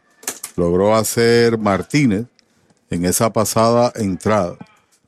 logró 0.57 0.97
hacer 0.97 1.57
Martínez 1.57 2.26
en 2.91 3.05
esa 3.05 3.32
pasada 3.32 3.93
entrada. 3.95 4.57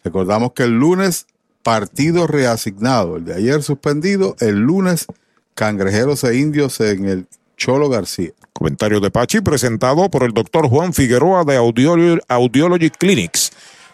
Recordamos 0.05 0.53
que 0.53 0.63
el 0.63 0.79
lunes 0.79 1.27
partido 1.63 2.27
reasignado, 2.27 3.17
el 3.17 3.25
de 3.25 3.35
ayer 3.35 3.63
suspendido, 3.63 4.37
el 4.41 4.61
lunes 4.61 5.07
cangrejeros 5.55 6.25
e 6.25 6.39
indios 6.39 6.81
en 6.81 7.07
el 7.07 7.27
Cholo 7.61 7.91
García. 7.91 8.31
Comentario 8.55 9.01
de 9.01 9.11
Pachi 9.11 9.41
presentado 9.43 10.11
por 10.11 10.23
el 10.23 10.33
doctor 10.33 10.67
Juan 10.69 10.95
Figueroa 10.95 11.45
de 11.45 11.57
Audiology, 11.57 12.21
Audiology 12.27 12.89
Clinics. 12.89 13.53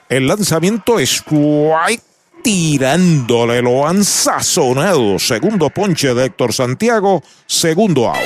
El 0.08 0.28
lanzamiento 0.28 1.00
es 1.00 1.22
White 1.28 2.02
tirándole, 2.44 3.60
lo 3.62 3.86
han 3.86 4.04
sazonado. 4.04 5.18
Segundo 5.18 5.68
ponche 5.70 6.14
de 6.14 6.26
Héctor 6.26 6.52
Santiago, 6.52 7.24
segundo 7.46 8.08
out. 8.08 8.16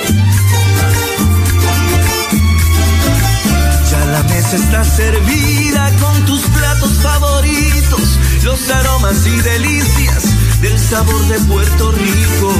Ya 3.89 4.05
la 4.05 4.23
mesa 4.23 4.55
está 4.55 4.83
servida 4.83 5.91
con 5.99 6.25
tus 6.27 6.41
platos 6.41 6.91
favoritos, 7.01 8.19
los 8.43 8.69
aromas 8.69 9.25
y 9.25 9.41
delicias 9.41 10.61
del 10.61 10.77
sabor 10.77 11.19
de 11.27 11.39
Puerto 11.51 11.91
Rico. 11.93 12.53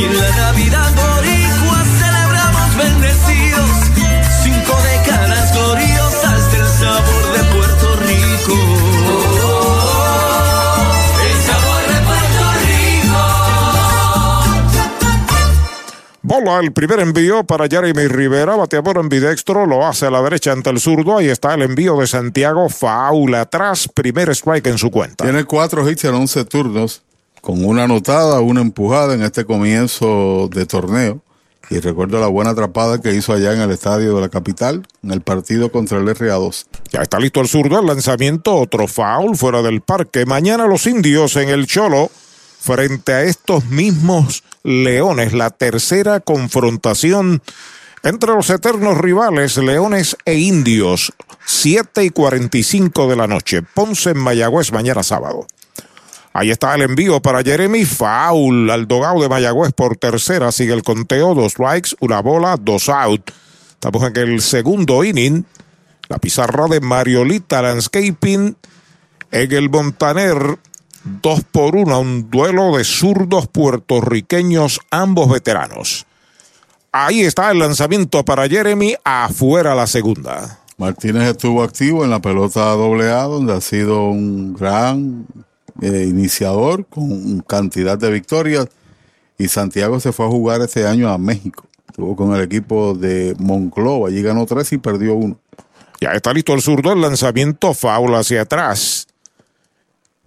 Y 0.00 0.04
en 0.04 0.18
la 0.18 0.30
Navidad 0.36 0.92
boricua 0.96 1.33
Bola, 16.44 16.60
el 16.60 16.72
primer 16.72 17.00
envío 17.00 17.44
para 17.44 17.68
Jeremy 17.68 18.06
Rivera, 18.06 18.54
bateador 18.56 18.98
ambidextro, 18.98 19.66
lo 19.66 19.86
hace 19.86 20.06
a 20.06 20.10
la 20.10 20.20
derecha 20.20 20.52
ante 20.52 20.68
el 20.68 20.78
zurdo. 20.78 21.16
Ahí 21.16 21.28
está 21.28 21.54
el 21.54 21.62
envío 21.62 21.96
de 21.96 22.06
Santiago, 22.06 22.68
faula 22.68 23.42
atrás, 23.42 23.88
primer 23.88 24.28
strike 24.30 24.66
en 24.66 24.78
su 24.78 24.90
cuenta. 24.90 25.24
Tiene 25.24 25.44
cuatro 25.44 25.88
hits 25.88 26.04
en 26.04 26.14
11 26.14 26.44
turnos, 26.44 27.02
con 27.40 27.64
una 27.64 27.84
anotada, 27.84 28.40
una 28.40 28.60
empujada 28.60 29.14
en 29.14 29.22
este 29.22 29.44
comienzo 29.44 30.48
de 30.52 30.66
torneo. 30.66 31.20
Y 31.70 31.78
recuerdo 31.78 32.20
la 32.20 32.26
buena 32.26 32.50
atrapada 32.50 33.00
que 33.00 33.14
hizo 33.14 33.32
allá 33.32 33.54
en 33.54 33.62
el 33.62 33.70
estadio 33.70 34.14
de 34.14 34.20
la 34.20 34.28
capital, 34.28 34.86
en 35.02 35.12
el 35.12 35.22
partido 35.22 35.72
contra 35.72 35.96
el 35.96 36.04
RA2. 36.06 36.66
Ya 36.92 37.00
está 37.00 37.18
listo 37.18 37.40
el 37.40 37.48
zurdo, 37.48 37.80
el 37.80 37.86
lanzamiento, 37.86 38.54
otro 38.54 38.86
foul 38.86 39.34
fuera 39.34 39.62
del 39.62 39.80
parque. 39.80 40.26
Mañana 40.26 40.66
los 40.66 40.86
indios 40.86 41.36
en 41.36 41.48
el 41.48 41.66
Cholo, 41.66 42.10
frente 42.64 43.12
a 43.12 43.22
estos 43.24 43.66
mismos 43.66 44.42
Leones, 44.62 45.34
la 45.34 45.50
tercera 45.50 46.20
confrontación 46.20 47.42
entre 48.02 48.32
los 48.32 48.48
eternos 48.48 48.96
rivales, 48.96 49.58
Leones 49.58 50.16
e 50.24 50.38
Indios, 50.38 51.12
7 51.44 52.04
y 52.04 52.10
45 52.10 53.06
de 53.06 53.16
la 53.16 53.26
noche. 53.26 53.60
Ponce 53.60 54.10
en 54.10 54.18
Mayagüez 54.18 54.72
mañana 54.72 55.02
sábado. 55.02 55.46
Ahí 56.32 56.50
está 56.50 56.74
el 56.74 56.82
envío 56.82 57.20
para 57.20 57.42
Jeremy 57.42 57.84
Foul 57.84 58.70
al 58.70 58.88
dogado 58.88 59.20
de 59.20 59.28
Mayagüez 59.28 59.74
por 59.74 59.98
tercera. 59.98 60.50
Sigue 60.50 60.72
el 60.72 60.82
conteo, 60.82 61.34
dos 61.34 61.52
strikes, 61.52 61.90
una 62.00 62.20
bola, 62.20 62.56
dos 62.58 62.88
out. 62.88 63.30
Estamos 63.74 64.02
en 64.02 64.16
el 64.16 64.40
segundo 64.40 65.04
inning. 65.04 65.44
La 66.08 66.18
pizarra 66.18 66.66
de 66.66 66.80
Mariolita 66.80 67.60
Landscaping 67.60 68.56
en 69.30 69.52
el 69.52 69.68
Montaner. 69.68 70.58
Dos 71.04 71.42
por 71.44 71.76
uno, 71.76 72.00
un 72.00 72.30
duelo 72.30 72.76
de 72.76 72.84
zurdos 72.84 73.46
puertorriqueños, 73.46 74.80
ambos 74.90 75.30
veteranos. 75.30 76.06
Ahí 76.92 77.20
está 77.20 77.50
el 77.50 77.58
lanzamiento 77.58 78.24
para 78.24 78.48
Jeremy, 78.48 78.94
afuera 79.04 79.74
la 79.74 79.86
segunda. 79.86 80.60
Martínez 80.78 81.24
estuvo 81.24 81.62
activo 81.62 82.04
en 82.04 82.10
la 82.10 82.20
pelota 82.20 82.72
AA, 82.72 83.22
donde 83.24 83.52
ha 83.52 83.60
sido 83.60 84.08
un 84.08 84.54
gran 84.54 85.26
eh, 85.82 86.06
iniciador 86.08 86.86
con 86.86 87.40
cantidad 87.40 87.98
de 87.98 88.10
victorias. 88.10 88.68
Y 89.38 89.48
Santiago 89.48 90.00
se 90.00 90.12
fue 90.12 90.26
a 90.26 90.30
jugar 90.30 90.62
este 90.62 90.86
año 90.86 91.08
a 91.10 91.18
México. 91.18 91.64
Estuvo 91.88 92.16
con 92.16 92.34
el 92.34 92.42
equipo 92.42 92.94
de 92.94 93.36
Monclova. 93.38 94.08
Allí 94.08 94.22
ganó 94.22 94.46
tres 94.46 94.72
y 94.72 94.78
perdió 94.78 95.14
uno. 95.14 95.36
Ya 96.00 96.12
está 96.12 96.32
listo 96.32 96.54
el 96.54 96.62
zurdo, 96.62 96.92
el 96.92 97.00
lanzamiento 97.00 97.74
faula 97.74 98.20
hacia 98.20 98.42
atrás. 98.42 99.06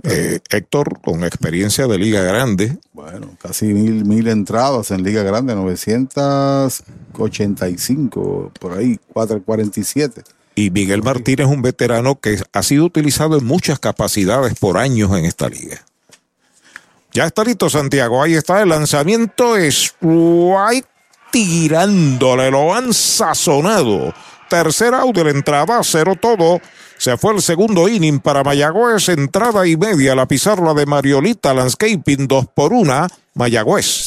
Eh, 0.03 0.39
Héctor, 0.49 0.99
con 1.01 1.23
experiencia 1.23 1.87
de 1.87 1.97
Liga 1.97 2.21
Grande. 2.21 2.77
Bueno, 2.93 3.35
casi 3.41 3.65
mil, 3.65 4.05
mil 4.05 4.27
entradas 4.27 4.91
en 4.91 5.01
Liga 5.03 5.23
Grande, 5.23 5.55
985, 5.55 8.51
por 8.59 8.77
ahí, 8.77 8.99
447. 9.11 10.21
Y 10.53 10.69
Miguel 10.71 11.03
Martínez 11.03 11.47
es 11.47 11.53
un 11.53 11.61
veterano 11.61 12.19
que 12.19 12.41
ha 12.51 12.63
sido 12.63 12.83
utilizado 12.85 13.37
en 13.37 13.45
muchas 13.45 13.79
capacidades 13.79 14.55
por 14.59 14.77
años 14.77 15.11
en 15.17 15.25
esta 15.25 15.49
liga. 15.49 15.83
Ya 17.11 17.25
está 17.25 17.43
listo 17.43 17.69
Santiago, 17.69 18.21
ahí 18.21 18.35
está 18.35 18.61
el 18.61 18.69
lanzamiento, 18.69 19.57
es 19.57 19.95
White 20.01 20.87
tirándole, 21.31 22.51
lo 22.51 22.73
han 22.73 22.93
sazonado. 22.93 24.13
Tercer 24.49 24.93
out 24.93 25.15
de 25.15 25.23
la 25.23 25.31
entrada, 25.31 25.79
cero 25.83 26.15
todo. 26.19 26.61
Se 26.97 27.17
fue 27.17 27.33
el 27.33 27.41
segundo 27.41 27.87
inning 27.87 28.19
para 28.19 28.43
Mayagüez, 28.43 29.09
entrada 29.09 29.67
y 29.67 29.77
media, 29.77 30.15
la 30.15 30.27
pizarra 30.27 30.73
de 30.73 30.85
Mariolita 30.85 31.53
Landscaping, 31.53 32.27
dos 32.27 32.47
por 32.47 32.73
una, 32.73 33.07
Mayagüez. 33.35 34.06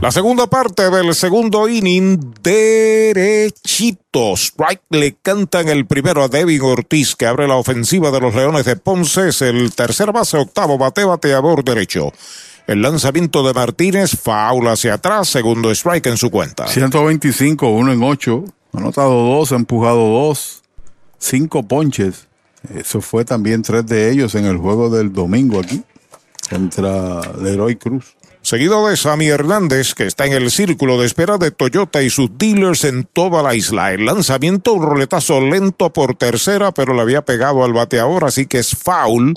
La 0.00 0.10
segunda 0.10 0.46
parte 0.46 0.88
del 0.88 1.14
segundo 1.14 1.68
inning, 1.68 2.32
derechito. 2.42 4.34
Strike 4.34 4.80
le 4.88 5.16
cantan 5.20 5.68
el 5.68 5.86
primero 5.86 6.24
a 6.24 6.28
Devin 6.28 6.62
Ortiz, 6.62 7.14
que 7.14 7.26
abre 7.26 7.46
la 7.46 7.56
ofensiva 7.56 8.10
de 8.10 8.18
los 8.18 8.34
Leones 8.34 8.64
de 8.64 8.76
Ponce. 8.76 9.28
Es 9.28 9.42
el 9.42 9.74
tercer 9.74 10.10
base, 10.10 10.38
octavo 10.38 10.78
bate, 10.78 11.04
bateador 11.04 11.62
derecho. 11.62 12.14
El 12.66 12.80
lanzamiento 12.80 13.46
de 13.46 13.52
Martínez, 13.52 14.12
faula 14.18 14.72
hacia 14.72 14.94
atrás, 14.94 15.28
segundo 15.28 15.70
strike 15.70 16.06
en 16.06 16.16
su 16.16 16.30
cuenta. 16.30 16.66
125, 16.66 17.68
1 17.68 17.92
en 17.92 18.02
8. 18.02 18.44
Ha 18.72 18.78
anotado 18.78 19.10
dos, 19.10 19.52
ha 19.52 19.56
empujado 19.56 20.08
dos, 20.08 20.62
cinco 21.18 21.62
ponches. 21.62 22.26
Eso 22.74 23.02
fue 23.02 23.26
también 23.26 23.60
tres 23.60 23.84
de 23.84 24.10
ellos 24.10 24.34
en 24.34 24.46
el 24.46 24.56
juego 24.56 24.88
del 24.88 25.12
domingo 25.12 25.60
aquí 25.60 25.82
contra 26.48 27.20
Leroy 27.38 27.76
Cruz. 27.76 28.16
Seguido 28.50 28.88
de 28.88 28.96
Sammy 28.96 29.28
Hernández, 29.28 29.94
que 29.94 30.08
está 30.08 30.26
en 30.26 30.32
el 30.32 30.50
círculo 30.50 30.98
de 30.98 31.06
espera 31.06 31.38
de 31.38 31.52
Toyota 31.52 32.02
y 32.02 32.10
sus 32.10 32.36
dealers 32.36 32.82
en 32.82 33.04
toda 33.04 33.44
la 33.44 33.54
isla. 33.54 33.92
El 33.92 34.06
lanzamiento, 34.06 34.72
un 34.72 34.82
roletazo 34.82 35.40
lento 35.40 35.92
por 35.92 36.16
tercera, 36.16 36.72
pero 36.72 36.92
le 36.92 37.00
había 37.00 37.24
pegado 37.24 37.62
al 37.62 37.72
bateador, 37.72 38.24
así 38.24 38.46
que 38.46 38.58
es 38.58 38.74
foul. 38.74 39.34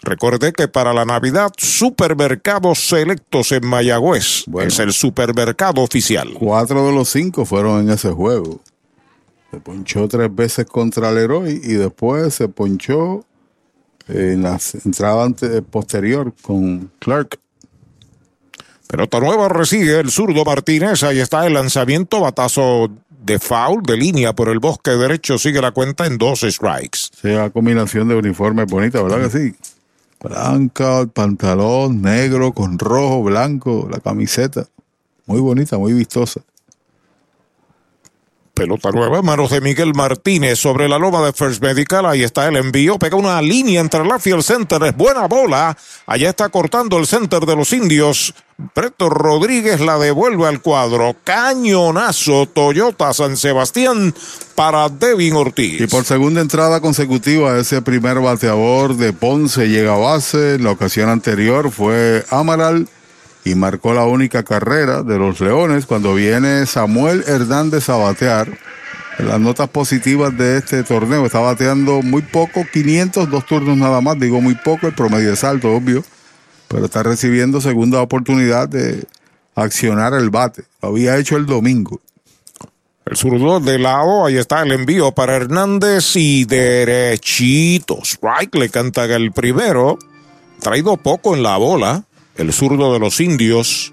Recordé 0.00 0.54
que 0.54 0.68
para 0.68 0.94
la 0.94 1.04
Navidad, 1.04 1.52
supermercados 1.58 2.78
selectos 2.78 3.52
en 3.52 3.66
Mayagüez. 3.66 4.46
es 4.62 4.78
el 4.78 4.94
supermercado 4.94 5.82
oficial. 5.82 6.32
Cuatro 6.38 6.86
de 6.86 6.94
los 6.94 7.10
cinco 7.10 7.44
fueron 7.44 7.82
en 7.82 7.90
ese 7.90 8.10
juego. 8.10 8.60
Se 9.50 9.60
ponchó 9.60 10.08
tres 10.08 10.34
veces 10.34 10.64
contra 10.64 11.12
Leroy 11.12 11.60
y 11.62 11.74
después 11.74 12.32
se 12.32 12.48
ponchó 12.48 13.22
en 14.08 14.44
la 14.44 14.58
entrada 14.82 15.28
posterior 15.70 16.32
con 16.40 16.90
Clark. 17.00 17.38
Pelota 18.88 19.18
nueva 19.20 19.48
recibe 19.48 19.98
el 19.98 20.10
zurdo 20.10 20.44
Martínez. 20.44 21.02
Ahí 21.02 21.18
está 21.18 21.46
el 21.46 21.54
lanzamiento, 21.54 22.20
batazo 22.20 22.90
de 23.10 23.38
foul, 23.38 23.82
de 23.82 23.96
línea 23.96 24.32
por 24.32 24.48
el 24.48 24.60
bosque 24.60 24.92
derecho. 24.92 25.38
Sigue 25.38 25.60
la 25.60 25.72
cuenta 25.72 26.06
en 26.06 26.18
dos 26.18 26.40
strikes. 26.42 26.98
Sea 27.20 27.50
combinación 27.50 28.08
de 28.08 28.14
uniforme 28.14 28.64
bonita, 28.64 29.02
¿verdad 29.02 29.28
que 29.28 29.38
sí? 29.38 29.56
Blanca, 30.22 31.06
pantalón 31.12 32.00
negro 32.00 32.52
con 32.52 32.78
rojo, 32.78 33.24
blanco, 33.24 33.88
la 33.90 33.98
camiseta. 33.98 34.66
Muy 35.26 35.40
bonita, 35.40 35.76
muy 35.76 35.92
vistosa. 35.92 36.40
Pelota 38.56 38.90
nueva, 38.90 39.20
manos 39.20 39.50
de 39.50 39.60
Miguel 39.60 39.92
Martínez 39.92 40.58
sobre 40.58 40.88
la 40.88 40.98
loma 40.98 41.22
de 41.22 41.34
First 41.34 41.62
Medical. 41.62 42.06
Ahí 42.06 42.22
está 42.22 42.48
el 42.48 42.56
envío. 42.56 42.98
Pega 42.98 43.14
una 43.14 43.42
línea 43.42 43.82
entre 43.82 44.02
la 44.02 44.18
y 44.24 44.30
el 44.30 44.42
center. 44.42 44.82
Es 44.82 44.96
buena 44.96 45.26
bola. 45.26 45.76
Allá 46.06 46.30
está 46.30 46.48
cortando 46.48 46.96
el 46.96 47.06
center 47.06 47.44
de 47.44 47.54
los 47.54 47.74
indios. 47.74 48.32
Preto 48.72 49.10
Rodríguez 49.10 49.80
la 49.80 49.98
devuelve 49.98 50.48
al 50.48 50.62
cuadro. 50.62 51.14
Cañonazo 51.22 52.46
Toyota 52.46 53.12
San 53.12 53.36
Sebastián 53.36 54.14
para 54.54 54.88
Devin 54.88 55.34
Ortiz. 55.34 55.78
Y 55.78 55.86
por 55.86 56.06
segunda 56.06 56.40
entrada 56.40 56.80
consecutiva, 56.80 57.58
ese 57.58 57.82
primer 57.82 58.20
bateador 58.20 58.96
de 58.96 59.12
Ponce 59.12 59.68
llega 59.68 59.96
a 59.96 59.98
base. 59.98 60.54
En 60.54 60.64
la 60.64 60.70
ocasión 60.70 61.10
anterior 61.10 61.70
fue 61.70 62.24
Amaral 62.30 62.88
y 63.46 63.54
marcó 63.54 63.94
la 63.94 64.04
única 64.04 64.42
carrera 64.42 65.04
de 65.04 65.18
los 65.18 65.40
Leones 65.40 65.86
cuando 65.86 66.14
viene 66.14 66.66
Samuel 66.66 67.22
Hernández 67.28 67.88
a 67.88 67.94
batear. 67.94 68.48
Las 69.20 69.38
notas 69.38 69.68
positivas 69.68 70.36
de 70.36 70.58
este 70.58 70.82
torneo 70.82 71.24
está 71.24 71.38
bateando 71.38 72.02
muy 72.02 72.22
poco, 72.22 72.66
500, 72.70 73.30
dos 73.30 73.46
turnos 73.46 73.76
nada 73.76 74.00
más, 74.00 74.18
digo 74.18 74.40
muy 74.40 74.56
poco, 74.56 74.88
el 74.88 74.94
promedio 74.94 75.32
es 75.32 75.44
alto, 75.44 75.72
obvio, 75.72 76.02
pero 76.66 76.86
está 76.86 77.04
recibiendo 77.04 77.60
segunda 77.60 78.02
oportunidad 78.02 78.68
de 78.68 79.06
accionar 79.54 80.12
el 80.14 80.30
bate. 80.30 80.64
Lo 80.82 80.88
había 80.88 81.16
hecho 81.16 81.36
el 81.36 81.46
domingo. 81.46 82.00
El 83.04 83.16
zurdo 83.16 83.60
de 83.60 83.78
lado, 83.78 84.26
ahí 84.26 84.38
está 84.38 84.64
el 84.64 84.72
envío 84.72 85.12
para 85.12 85.36
Hernández 85.36 86.16
y 86.16 86.46
derechito. 86.46 88.00
Strike 88.02 88.56
le 88.56 88.70
canta 88.70 89.04
el 89.04 89.30
primero. 89.30 90.00
Traído 90.60 90.96
poco 90.96 91.36
en 91.36 91.44
la 91.44 91.56
bola 91.58 92.05
el 92.36 92.52
zurdo 92.52 92.92
de 92.92 92.98
los 92.98 93.20
indios, 93.20 93.92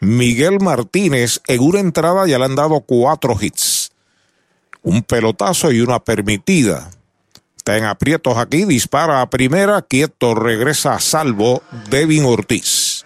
Miguel 0.00 0.60
Martínez, 0.60 1.40
en 1.46 1.60
una 1.60 1.80
entrada 1.80 2.26
ya 2.26 2.38
le 2.38 2.44
han 2.44 2.54
dado 2.54 2.80
cuatro 2.80 3.36
hits. 3.40 3.90
Un 4.82 5.02
pelotazo 5.02 5.72
y 5.72 5.80
una 5.80 5.98
permitida. 5.98 6.90
Está 7.56 7.76
en 7.76 7.84
aprietos 7.84 8.38
aquí, 8.38 8.64
dispara 8.64 9.20
a 9.20 9.28
primera, 9.28 9.82
quieto, 9.82 10.34
regresa 10.34 10.94
a 10.94 11.00
salvo 11.00 11.62
Devin 11.90 12.24
Ortiz. 12.24 13.04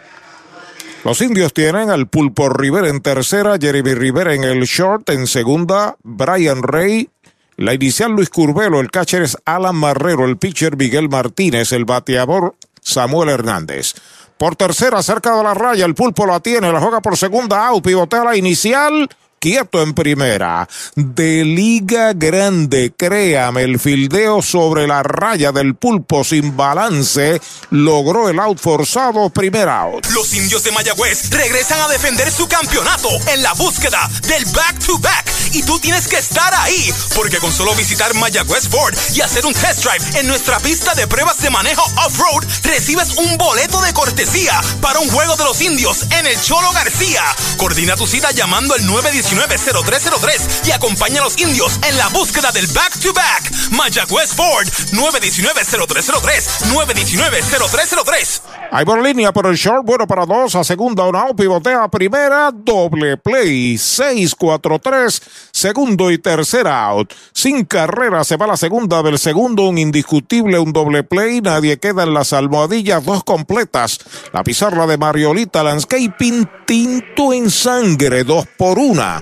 Los 1.05 1.21
indios 1.21 1.53
tienen 1.53 1.91
al 1.91 2.07
Pulpo 2.07 2.49
Rivera 2.49 2.89
en 2.89 3.01
tercera, 3.01 3.57
Jeremy 3.61 3.95
Rivera 3.95 4.35
en 4.35 4.45
el 4.45 4.63
short, 4.65 5.09
en 5.11 5.27
segunda, 5.27 5.97
Brian 6.05 6.63
Rey, 6.63 7.09
la 7.57 7.75
inicial 7.75 8.13
Luis 8.13 8.31
Curvelo, 8.31 8.81
el 8.81 8.91
catcher 8.91 9.23
es 9.23 9.37
Alan 9.45 9.77
Marrero, 9.77 10.27
el 10.27 10.37
pitcher 10.37 10.77
Miguel 10.77 11.09
Martínez, 11.09 11.73
el 11.73 11.85
bateador 11.85 12.55
Samuel 12.83 13.31
Hernández. 13.31 13.95
Por 14.37 14.57
tercera, 14.57 15.03
cerca 15.03 15.37
de 15.37 15.43
la 15.43 15.55
raya, 15.55 15.85
el 15.85 15.95
pulpo 15.95 16.27
la 16.27 16.41
tiene, 16.41 16.73
la 16.73 16.81
juega 16.81 17.01
por 17.01 17.17
segunda 17.17 17.67
out, 17.69 17.85
pivotea 17.85 18.25
la 18.25 18.37
inicial 18.37 19.09
quieto 19.43 19.83
en 19.83 19.93
primera. 19.93 20.69
De 20.95 21.45
Liga 21.45 22.13
Grande, 22.13 22.95
créame, 22.97 23.65
el 23.65 23.81
fildeo 23.81 24.41
sobre 24.41 24.87
la 24.87 25.03
raya 25.03 25.51
del 25.51 25.75
pulpo 25.75 26.23
sin 26.23 26.57
balance 26.57 27.41
logró 27.71 28.29
el 28.29 28.39
out 28.39 28.61
forzado, 28.61 29.31
primer 29.31 29.69
out. 29.69 30.07
Los 30.11 30.33
indios 30.33 30.63
de 30.63 30.71
Mayagüez 30.71 31.29
regresan 31.31 31.81
a 31.81 31.89
defender 31.89 32.31
su 32.31 32.47
campeonato 32.47 33.09
en 33.35 33.43
la 33.43 33.53
búsqueda 33.55 34.09
del 34.29 34.45
back-to-back. 34.45 35.33
Y 35.55 35.65
tú 35.65 35.79
tienes 35.81 36.07
que 36.07 36.19
estar 36.19 36.55
ahí, 36.55 36.95
porque 37.17 37.39
con 37.39 37.53
solo 37.53 37.75
visitar 37.75 38.15
Mayagüez 38.15 38.69
Ford 38.69 38.95
y 39.13 39.23
hacer 39.23 39.45
un 39.45 39.55
test 39.55 39.85
drive 39.85 40.21
en 40.21 40.29
nuestra 40.29 40.61
pista 40.61 40.95
de 40.95 41.09
pruebas 41.09 41.43
de 41.43 41.51
manejo 41.51 41.83
off-road, 42.07 42.45
recibes 42.63 43.17
un 43.17 43.37
boleto 43.39 43.81
de 43.83 43.93
cortesía 43.93 44.61
para 44.81 45.01
un 45.01 45.11
juego 45.11 45.35
de 45.35 45.45
los 45.45 45.61
indios 45.61 46.07
en 46.13 46.27
el 46.29 46.41
Cholo 46.41 46.71
García. 46.73 47.25
Coordina 47.57 47.97
tu 47.97 48.07
cita 48.07 48.31
llamando 48.31 48.75
al 48.75 48.87
918 48.87 49.32
919-0303 49.35 50.69
y 50.69 50.73
acompaña 50.73 51.21
a 51.21 51.25
los 51.25 51.39
indios 51.39 51.79
en 51.89 51.97
la 51.97 52.09
búsqueda 52.09 52.53
del 52.53 52.67
back-to-back. 52.69 53.71
Mayagüez 53.71 54.33
Ford, 54.35 54.67
919-0303, 54.93 56.73
919-0303. 56.73 58.43
Hay 58.75 58.87
por 58.87 59.03
línea 59.03 59.33
por 59.33 59.47
el 59.47 59.57
short, 59.57 59.85
bueno 59.85 60.07
para 60.07 60.25
dos, 60.25 60.55
a 60.55 60.65
segunda 60.65 61.05
una 61.05 61.21
out, 61.21 61.37
pivotea 61.37 61.89
primera, 61.89 62.51
doble 62.53 63.19
play, 63.19 63.75
6-4-3, 63.75 65.23
segundo 65.51 66.11
y 66.11 66.19
tercera 66.19 66.87
out. 66.87 67.13
Sin 67.35 67.67
carrera 67.67 68.25
se 68.25 68.37
va 68.37 68.47
la 68.47 68.57
segunda 68.57 69.03
del 69.03 69.19
segundo, 69.19 69.65
un 69.65 69.77
indiscutible, 69.77 70.59
un 70.59 70.73
doble 70.73 71.05
play, 71.05 71.41
nadie 71.43 71.79
queda 71.79 72.05
en 72.05 72.15
las 72.15 72.33
almohadillas, 72.33 73.05
dos 73.05 73.25
completas. 73.25 74.01
La 74.33 74.43
pizarra 74.43 74.87
de 74.87 74.97
Mariolita 74.97 75.63
Landscaping, 75.63 76.49
tinto 76.67 77.33
en 77.33 77.51
sangre, 77.51 78.25
dos 78.25 78.47
por 78.57 78.79
una. 78.79 79.22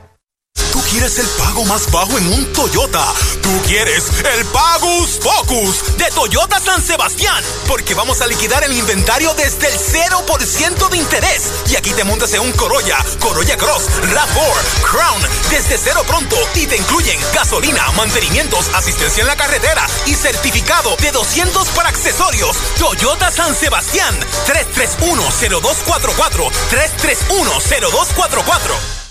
quieres 0.91 1.17
el 1.19 1.27
pago 1.37 1.63
más 1.65 1.89
bajo 1.89 2.17
en 2.17 2.27
un 2.27 2.51
Toyota. 2.51 3.13
Tú 3.41 3.49
quieres 3.65 4.11
el 4.35 4.45
Pagus 4.47 5.21
Focus 5.21 5.97
de 5.97 6.11
Toyota 6.11 6.59
San 6.59 6.81
Sebastián. 6.81 7.41
Porque 7.65 7.93
vamos 7.93 8.19
a 8.19 8.27
liquidar 8.27 8.65
el 8.65 8.73
inventario 8.73 9.33
desde 9.35 9.67
el 9.67 9.79
0% 9.79 10.89
de 10.89 10.97
interés. 10.97 11.53
Y 11.69 11.77
aquí 11.77 11.91
te 11.91 12.03
montas 12.03 12.33
en 12.33 12.41
un 12.41 12.51
Corolla, 12.51 12.97
Corolla 13.19 13.55
Cross, 13.55 13.83
RAV4, 14.01 14.83
Crown, 14.83 15.21
desde 15.49 15.77
cero 15.77 16.03
pronto. 16.05 16.35
Y 16.55 16.67
te 16.67 16.75
incluyen 16.75 17.21
gasolina, 17.33 17.89
mantenimientos, 17.91 18.69
asistencia 18.73 19.21
en 19.21 19.27
la 19.27 19.37
carretera 19.37 19.87
y 20.07 20.13
certificado 20.13 20.97
de 20.97 21.13
200 21.13 21.69
para 21.69 21.87
accesorios. 21.87 22.57
Toyota 22.77 23.31
San 23.31 23.55
Sebastián, 23.55 24.19
331-0244, 24.45 26.51
331-0244. 26.69 29.10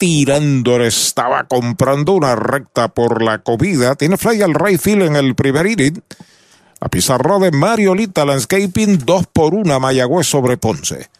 tirando, 0.00 0.82
estaba 0.82 1.44
comprando 1.44 2.14
una 2.14 2.34
recta 2.34 2.88
por 2.88 3.22
la 3.22 3.40
comida. 3.40 3.94
Tiene 3.96 4.16
fly 4.16 4.40
al 4.40 4.54
right 4.54 4.84
en 4.86 5.14
el 5.14 5.34
primer 5.34 5.66
inning. 5.66 6.02
La 6.80 6.88
pizarra 6.88 7.38
de 7.38 7.50
Mariolita 7.50 8.24
Landscaping, 8.24 9.04
2 9.04 9.26
por 9.26 9.52
1 9.52 9.78
Mayagüez 9.78 10.26
sobre 10.26 10.56
Ponce. 10.56 11.10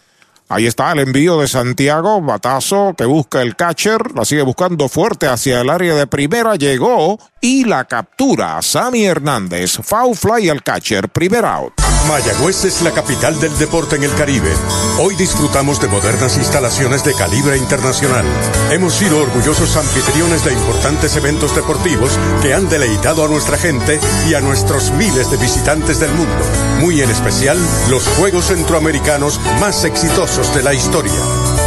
Ahí 0.53 0.67
está 0.67 0.91
el 0.91 0.99
envío 0.99 1.41
de 1.41 1.47
Santiago, 1.47 2.21
batazo 2.21 2.93
que 2.99 3.05
busca 3.05 3.41
el 3.41 3.55
catcher, 3.55 4.17
la 4.17 4.25
sigue 4.25 4.43
buscando 4.43 4.89
fuerte 4.89 5.29
hacia 5.29 5.61
el 5.61 5.71
área 5.71 5.95
de 5.95 6.09
primera, 6.09 6.57
llegó 6.57 7.21
y 7.41 7.67
la 7.67 7.85
captura. 7.85 8.61
Sammy 8.61 9.05
Hernández, 9.05 9.79
foul 9.81 10.17
fly 10.17 10.49
al 10.49 10.65
catcher, 10.65 11.09
primer 11.09 11.45
out. 11.45 11.75
Mayagüez 12.09 12.65
es 12.65 12.83
la 12.83 12.91
capital 12.91 13.39
del 13.39 13.57
deporte 13.59 13.95
en 13.95 14.03
el 14.03 14.13
Caribe. 14.15 14.51
Hoy 14.99 15.15
disfrutamos 15.15 15.81
de 15.81 15.87
modernas 15.87 16.37
instalaciones 16.37 17.05
de 17.05 17.15
calibre 17.15 17.57
internacional. 17.57 18.25
Hemos 18.73 18.95
sido 18.95 19.21
orgullosos 19.21 19.77
anfitriones 19.77 20.45
de 20.45 20.53
importantes 20.53 21.15
eventos 21.17 21.55
deportivos 21.55 22.19
que 22.43 22.55
han 22.55 22.69
deleitado 22.69 23.25
a 23.25 23.29
nuestra 23.29 23.57
gente 23.57 24.01
y 24.29 24.35
a 24.35 24.41
nuestros 24.41 24.91
miles 24.93 25.31
de 25.31 25.37
visitantes 25.37 26.01
del 26.01 26.11
mundo. 26.13 26.45
Muy 26.81 27.03
en 27.03 27.11
especial, 27.11 27.59
los 27.89 28.09
Juegos 28.09 28.47
Centroamericanos 28.47 29.39
más 29.61 29.85
exitosos 29.85 30.40
de 30.49 30.63
la 30.63 30.73
historia. 30.73 31.13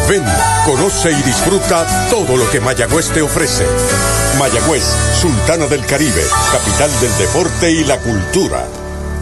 Ven, 0.09 0.23
conoce 0.65 1.11
y 1.11 1.21
disfruta 1.21 2.09
todo 2.09 2.35
lo 2.35 2.49
que 2.49 2.59
Mayagüez 2.59 3.07
te 3.09 3.21
ofrece. 3.21 3.67
Mayagüez, 4.39 4.83
Sultana 5.21 5.67
del 5.67 5.85
Caribe, 5.85 6.23
capital 6.51 6.89
del 6.99 7.17
deporte 7.19 7.71
y 7.71 7.83
la 7.83 7.99
cultura. 7.99 8.65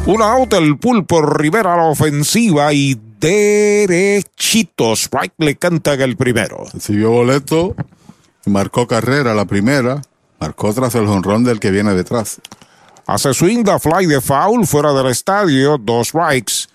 Una 0.05 0.31
out 0.31 0.53
el 0.53 0.77
pulpo 0.77 1.21
Rivera 1.21 1.73
a 1.73 1.77
la 1.77 1.83
ofensiva 1.83 2.71
y 2.71 2.97
derechito. 3.19 4.93
Strike 4.93 5.35
le 5.39 5.57
canta 5.57 5.95
en 5.95 6.01
el 6.01 6.15
primero. 6.15 6.63
Recibió 6.73 7.11
boleto, 7.11 7.75
marcó 8.45 8.87
carrera 8.87 9.33
la 9.33 9.43
primera, 9.43 10.01
marcó 10.39 10.73
tras 10.73 10.95
el 10.95 11.07
jonrón 11.07 11.43
del 11.43 11.59
que 11.59 11.71
viene 11.71 11.93
detrás. 11.93 12.39
Hace 13.05 13.33
swing 13.33 13.65
da 13.65 13.79
fly 13.79 14.05
de 14.05 14.21
foul 14.21 14.65
fuera 14.65 14.93
del 14.93 15.07
estadio, 15.07 15.77
dos 15.77 16.07
strikes. 16.07 16.70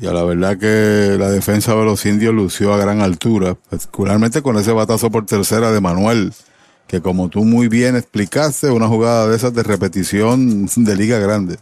Y 0.00 0.06
a 0.06 0.12
la 0.12 0.24
verdad 0.24 0.58
que 0.58 1.16
la 1.18 1.30
defensa 1.30 1.74
de 1.74 1.84
los 1.84 2.04
indios 2.06 2.34
lució 2.34 2.72
a 2.72 2.78
gran 2.78 3.00
altura, 3.00 3.54
particularmente 3.54 4.42
con 4.42 4.56
ese 4.56 4.72
batazo 4.72 5.10
por 5.10 5.26
tercera 5.26 5.72
de 5.72 5.80
Manuel, 5.80 6.32
que 6.86 7.00
como 7.00 7.28
tú 7.28 7.44
muy 7.44 7.68
bien 7.68 7.96
explicaste, 7.96 8.70
una 8.70 8.88
jugada 8.88 9.28
de 9.28 9.36
esas 9.36 9.54
de 9.54 9.62
repetición 9.62 10.66
de 10.66 10.96
liga 10.96 11.18
grande. 11.18 11.56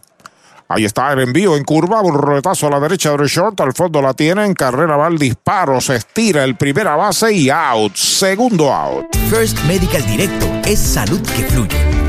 Ahí 0.71 0.85
está 0.85 1.11
el 1.13 1.19
envío 1.19 1.57
en 1.57 1.63
curva, 1.63 1.99
un 2.01 2.13
roletazo 2.13 2.67
a 2.67 2.69
la 2.69 2.79
derecha 2.79 3.17
de 3.17 3.27
short, 3.27 3.59
al 3.59 3.73
fondo 3.73 4.03
la 4.03 4.13
tiene, 4.13 4.45
en 4.45 4.53
carrera 4.53 4.97
va 4.97 5.07
el 5.07 5.17
disparo, 5.17 5.81
se 5.81 5.95
estira 5.95 6.43
el 6.43 6.57
primera 6.57 6.95
base 6.95 7.33
y 7.33 7.49
out, 7.49 7.95
segundo 7.95 8.71
out. 8.71 9.05
First 9.31 9.57
Medical 9.65 10.05
Directo 10.05 10.45
es 10.65 10.77
salud 10.77 11.21
que 11.21 11.43
fluye. 11.45 12.08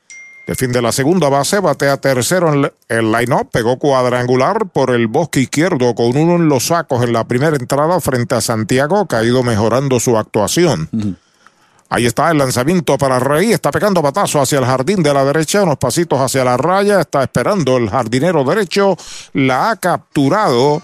Defiende 0.51 0.81
la 0.81 0.91
segunda 0.91 1.29
base, 1.29 1.61
batea 1.61 1.95
tercero 1.95 2.53
en 2.53 2.69
el 2.89 3.09
line-up, 3.09 3.47
pegó 3.53 3.79
cuadrangular 3.79 4.67
por 4.67 4.91
el 4.91 5.07
bosque 5.07 5.39
izquierdo 5.39 5.95
con 5.95 6.07
uno 6.07 6.35
en 6.35 6.49
los 6.49 6.65
sacos 6.65 7.05
en 7.05 7.13
la 7.13 7.23
primera 7.23 7.55
entrada 7.55 8.01
frente 8.01 8.35
a 8.35 8.41
Santiago, 8.41 9.07
que 9.07 9.15
ha 9.15 9.23
ido 9.23 9.43
mejorando 9.43 9.97
su 10.01 10.17
actuación. 10.17 10.89
Ahí 11.87 12.05
está 12.05 12.29
el 12.31 12.37
lanzamiento 12.37 12.97
para 12.97 13.17
Rey. 13.17 13.53
Está 13.53 13.71
pegando 13.71 14.01
batazo 14.01 14.41
hacia 14.41 14.59
el 14.59 14.65
jardín 14.65 15.01
de 15.01 15.13
la 15.13 15.23
derecha, 15.23 15.63
unos 15.63 15.77
pasitos 15.77 16.19
hacia 16.19 16.43
la 16.43 16.57
raya. 16.57 16.99
Está 16.99 17.23
esperando 17.23 17.77
el 17.77 17.89
jardinero 17.89 18.43
derecho. 18.43 18.97
La 19.31 19.69
ha 19.69 19.77
capturado 19.77 20.81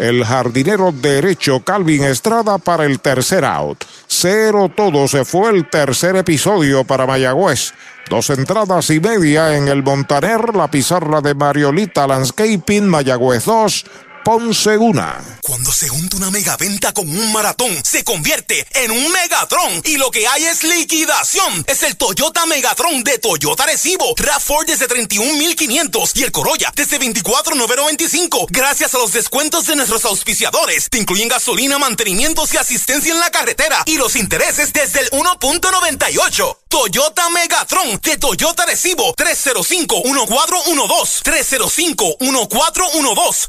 el 0.00 0.24
jardinero 0.24 0.92
derecho 0.92 1.60
Calvin 1.60 2.04
Estrada 2.04 2.56
para 2.56 2.86
el 2.86 3.00
tercer 3.00 3.44
out. 3.44 3.84
Cero 4.06 4.72
todo 4.74 5.06
se 5.06 5.26
fue 5.26 5.50
el 5.50 5.68
tercer 5.68 6.16
episodio 6.16 6.84
para 6.84 7.06
Mayagüez. 7.06 7.74
Dos 8.08 8.30
entradas 8.30 8.88
y 8.90 8.98
media 8.98 9.56
en 9.56 9.68
el 9.68 9.82
Montaner, 9.82 10.56
la 10.56 10.70
pizarra 10.70 11.20
de 11.20 11.34
Mariolita 11.34 12.06
Landscaping, 12.06 12.88
Mayagüez 12.88 13.44
2, 13.44 13.84
Ponce 14.24 14.76
una. 14.76 15.38
Cuando 15.42 15.72
se 15.72 15.88
junta 15.88 16.18
una 16.18 16.30
megaventa 16.30 16.92
con 16.92 17.08
un 17.08 17.32
maratón, 17.32 17.82
se 17.82 18.04
convierte 18.04 18.66
en 18.72 18.90
un 18.90 19.10
Megatron. 19.10 19.80
Y 19.84 19.96
lo 19.96 20.10
que 20.10 20.28
hay 20.28 20.44
es 20.44 20.62
liquidación. 20.62 21.64
Es 21.66 21.82
el 21.82 21.96
Toyota 21.96 22.44
Megatron 22.44 23.02
de 23.02 23.16
Toyota 23.18 23.64
Recibo. 23.64 24.14
RAV4 24.16 24.66
desde 24.66 24.88
31,500 24.88 26.16
y 26.16 26.24
el 26.24 26.32
Corolla 26.32 26.70
desde 26.76 26.98
24,995. 26.98 28.48
Gracias 28.50 28.94
a 28.94 28.98
los 28.98 29.12
descuentos 29.12 29.64
de 29.66 29.76
nuestros 29.76 30.04
auspiciadores. 30.04 30.90
Te 30.90 30.98
incluyen 30.98 31.28
gasolina, 31.28 31.78
mantenimientos 31.78 32.52
y 32.52 32.58
asistencia 32.58 33.12
en 33.12 33.20
la 33.20 33.30
carretera. 33.30 33.84
Y 33.86 33.96
los 33.96 34.16
intereses 34.16 34.74
desde 34.74 35.00
el 35.00 35.10
1.98. 35.12 36.58
Toyota 36.68 37.30
Megatron 37.30 37.98
de 38.02 38.18
Toyota 38.18 38.66
Recibo 38.66 39.14
305-1412. 39.16 41.22
305-1412. 41.22 43.48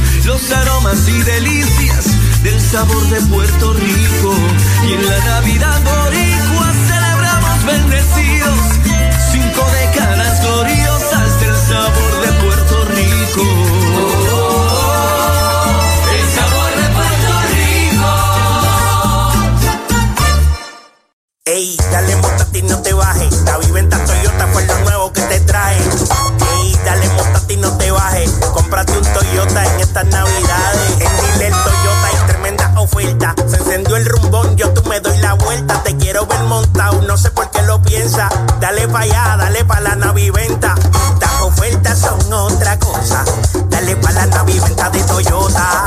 los 0.25 0.51
aromas 0.51 1.07
y 1.07 1.21
delicias 1.23 2.43
del 2.43 2.59
sabor 2.59 3.03
de 3.09 3.21
Puerto 3.21 3.73
Rico. 3.73 4.35
Y 4.87 4.93
en 4.93 5.07
la 5.07 5.19
Navidad 5.25 5.81
boricua 5.83 6.73
celebramos 6.87 7.65
bendecidos 7.65 8.70
Ey, 21.53 21.75
dale 21.91 22.15
montate 22.15 22.59
y 22.59 22.61
no 22.61 22.81
te 22.81 22.93
bajes. 22.93 23.41
La 23.41 23.57
viventa 23.57 23.97
Toyota 24.05 24.47
fue 24.53 24.65
lo 24.65 24.79
nuevo 24.85 25.11
que 25.11 25.21
te 25.23 25.37
trae. 25.41 25.75
Ey, 25.75 26.79
dale 26.85 27.09
montate 27.09 27.55
y 27.55 27.57
no 27.57 27.77
te 27.77 27.91
bajes. 27.91 28.31
Cómprate 28.53 28.97
un 28.97 29.03
Toyota 29.03 29.65
en 29.65 29.81
estas 29.81 30.05
navidades. 30.05 30.91
En 30.91 30.97
Dile 30.97 31.49
Toyota 31.49 32.07
hay 32.07 32.27
tremenda 32.27 32.73
oferta. 32.79 33.35
Se 33.49 33.57
encendió 33.57 33.97
el 33.97 34.05
rumbón, 34.05 34.55
yo 34.55 34.69
tú 34.73 34.81
me 34.87 35.01
doy 35.01 35.17
la 35.17 35.33
vuelta. 35.33 35.83
Te 35.83 35.97
quiero 35.97 36.25
ver 36.25 36.39
montado, 36.43 37.01
no 37.01 37.17
sé 37.17 37.31
por 37.31 37.51
qué 37.51 37.61
lo 37.63 37.81
piensa. 37.81 38.29
Dale 38.61 38.87
pa' 38.87 38.99
allá, 38.99 39.35
dale 39.37 39.65
pa' 39.65 39.81
la 39.81 39.97
naviventa. 39.97 40.75
Las 41.19 41.41
ofertas 41.41 41.99
son 41.99 42.31
otra 42.31 42.79
cosa. 42.79 43.25
Dale 43.67 43.97
pa' 43.97 44.11
la 44.13 44.25
naviventa 44.27 44.89
de 44.89 45.03
Toyota. 45.03 45.85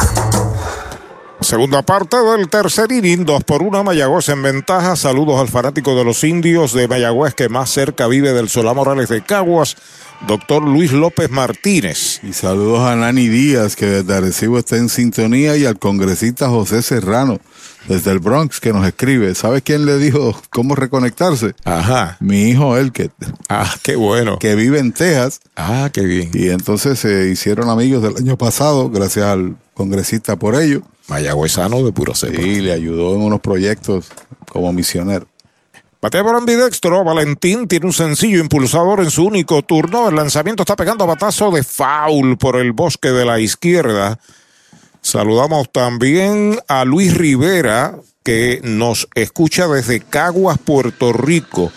Segunda 1.44 1.82
parte 1.82 2.16
del 2.16 2.48
tercer 2.48 2.90
inning, 2.90 3.26
dos 3.26 3.44
por 3.44 3.62
una, 3.62 3.82
Mayagüez 3.82 4.30
en 4.30 4.42
ventaja. 4.42 4.96
Saludos 4.96 5.38
al 5.38 5.48
fanático 5.48 5.94
de 5.94 6.02
los 6.02 6.24
indios 6.24 6.72
de 6.72 6.88
Mayagüez 6.88 7.34
que 7.34 7.50
más 7.50 7.68
cerca 7.68 8.06
vive 8.06 8.32
del 8.32 8.48
Solá 8.48 8.72
Morales 8.72 9.10
de 9.10 9.22
Caguas, 9.22 9.76
doctor 10.26 10.62
Luis 10.62 10.92
López 10.92 11.28
Martínez. 11.30 12.20
Y 12.22 12.32
saludos 12.32 12.80
a 12.88 12.96
Nani 12.96 13.28
Díaz, 13.28 13.76
que 13.76 13.84
desde 13.84 14.14
Arecibo 14.14 14.58
está 14.58 14.78
en 14.78 14.88
sintonía, 14.88 15.54
y 15.58 15.66
al 15.66 15.78
congresista 15.78 16.48
José 16.48 16.80
Serrano, 16.80 17.38
desde 17.88 18.12
el 18.12 18.20
Bronx, 18.20 18.58
que 18.58 18.72
nos 18.72 18.86
escribe. 18.86 19.34
¿Sabes 19.34 19.60
quién 19.62 19.84
le 19.84 19.98
dijo 19.98 20.40
cómo 20.48 20.74
reconectarse? 20.74 21.54
Ajá. 21.64 22.16
Mi 22.20 22.44
hijo 22.48 22.78
Elket. 22.78 23.12
Ah, 23.50 23.70
qué 23.82 23.96
bueno. 23.96 24.38
Que 24.38 24.54
vive 24.54 24.78
en 24.78 24.92
Texas. 24.92 25.40
Ah, 25.56 25.90
qué 25.92 26.06
bien. 26.06 26.30
Y 26.32 26.48
entonces 26.48 26.98
se 26.98 27.28
hicieron 27.28 27.68
amigos 27.68 28.02
del 28.02 28.16
año 28.16 28.38
pasado, 28.38 28.88
gracias 28.88 29.26
al 29.26 29.56
congresista 29.74 30.36
por 30.36 30.54
ello. 30.54 30.80
Mayagüezano 31.08 31.82
de 31.82 31.92
puro 31.92 32.14
cepa. 32.14 32.40
Sí, 32.40 32.60
le 32.60 32.72
ayudó 32.72 33.14
en 33.14 33.22
unos 33.22 33.40
proyectos 33.40 34.06
como 34.48 34.72
misionero. 34.72 35.26
Batea 36.00 36.22
por 36.22 36.36
ambidextro, 36.36 37.02
Valentín 37.02 37.66
tiene 37.66 37.86
un 37.86 37.92
sencillo 37.92 38.38
impulsador 38.38 39.00
en 39.00 39.10
su 39.10 39.24
único 39.24 39.62
turno. 39.62 40.08
El 40.08 40.16
lanzamiento 40.16 40.62
está 40.62 40.76
pegando 40.76 41.04
a 41.04 41.06
batazo 41.06 41.50
de 41.50 41.62
foul 41.62 42.36
por 42.36 42.56
el 42.56 42.72
bosque 42.72 43.08
de 43.08 43.24
la 43.24 43.40
izquierda. 43.40 44.18
Saludamos 45.00 45.72
también 45.72 46.58
a 46.68 46.84
Luis 46.84 47.16
Rivera, 47.16 47.96
que 48.22 48.60
nos 48.62 49.08
escucha 49.14 49.66
desde 49.66 50.00
Caguas, 50.00 50.58
Puerto 50.58 51.12
Rico. 51.12 51.72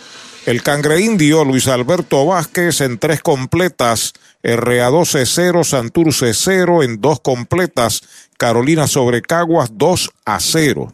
El 0.46 0.64
cangre 0.64 1.02
indio 1.02 1.44
Luis 1.44 1.68
Alberto 1.68 2.26
Vázquez 2.26 2.80
en 2.80 2.98
tres 3.00 3.22
completas, 3.22 4.14
RA12 4.44 5.26
0, 5.26 5.64
Santurce 5.66 6.34
0 6.34 6.84
en 6.84 7.02
dos 7.02 7.20
completas, 7.20 8.02
Carolina 8.38 8.88
sobre 8.88 9.22
Caguas 9.22 9.72
2 9.74 10.12
a 10.26 10.40
0. 10.40 10.94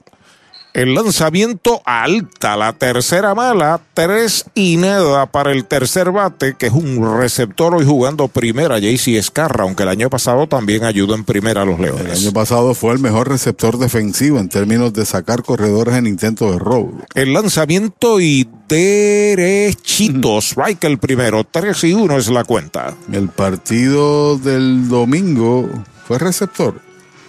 El 0.76 0.94
lanzamiento 0.94 1.82
alta, 1.86 2.58
la 2.58 2.74
tercera 2.74 3.34
mala, 3.34 3.80
tres 3.94 4.44
y 4.56 4.76
nada 4.76 5.26
para 5.26 5.54
el 5.54 5.64
tercer 5.64 6.12
bate, 6.12 6.56
que 6.60 6.66
es 6.66 6.74
un 6.74 7.18
receptor 7.18 7.74
hoy 7.74 7.86
jugando 7.86 8.28
primera, 8.28 8.78
JC 8.78 9.16
Escarra, 9.16 9.64
aunque 9.64 9.84
el 9.84 9.90
año 9.90 10.10
pasado 10.10 10.48
también 10.48 10.84
ayudó 10.84 11.16
en 11.16 11.24
primera 11.24 11.62
a 11.62 11.66
los 11.66 11.80
El 11.80 11.84
Leones. 11.84 12.20
año 12.20 12.34
pasado 12.34 12.74
fue 12.74 12.92
el 12.92 13.00
mejor 13.00 13.30
receptor 13.30 13.78
defensivo 13.78 14.38
en 14.38 14.50
términos 14.50 14.92
de 14.92 15.06
sacar 15.06 15.44
corredores 15.44 15.96
en 15.96 16.08
intentos 16.08 16.52
de 16.52 16.60
robo. 16.60 16.92
El 17.14 17.32
lanzamiento 17.32 18.20
y 18.20 18.46
derechito, 18.68 20.40
strike 20.40 20.84
el 20.84 20.98
primero, 20.98 21.46
3 21.46 21.86
y 21.86 21.94
1 21.94 22.18
es 22.18 22.28
la 22.28 22.44
cuenta. 22.44 22.94
El 23.14 23.30
partido 23.30 24.38
del 24.38 24.90
domingo 24.90 25.70
fue 26.06 26.20
receptor. 26.20 26.82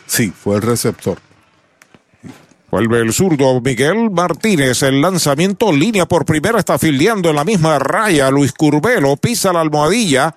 Sí, 0.09 0.33
fue 0.37 0.57
el 0.57 0.63
receptor. 0.63 1.19
Vuelve 2.77 3.01
el 3.01 3.15
zurdo 3.15 3.59
Miguel 3.63 4.11
Martínez. 4.11 4.83
El 4.83 5.01
lanzamiento 5.01 5.73
línea 5.73 6.05
por 6.05 6.27
primera 6.27 6.59
está 6.59 6.79
fildeando 6.79 7.31
en 7.31 7.37
la 7.37 7.43
misma 7.43 7.79
raya. 7.79 8.31
Luis 8.31 8.53
Curvelo 8.53 9.17
pisa 9.17 9.51
la 9.51 9.63
almohadilla. 9.63 10.37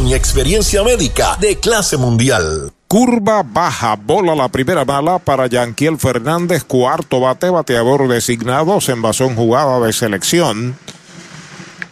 y 0.00 0.14
experiencia 0.14 0.82
médica 0.82 1.36
de 1.38 1.58
clase 1.58 1.98
mundial. 1.98 2.72
Curva 2.88 3.42
baja, 3.42 3.94
bola 3.96 4.34
la 4.34 4.48
primera 4.48 4.86
mala 4.86 5.18
para 5.18 5.48
Yanquiel 5.48 5.98
Fernández, 5.98 6.64
cuarto 6.64 7.20
bate, 7.20 7.50
bateador 7.50 8.08
designado, 8.08 8.80
se 8.80 8.92
envasó 8.92 9.24
en 9.24 9.36
jugada 9.36 9.80
de 9.80 9.92
selección. 9.92 10.76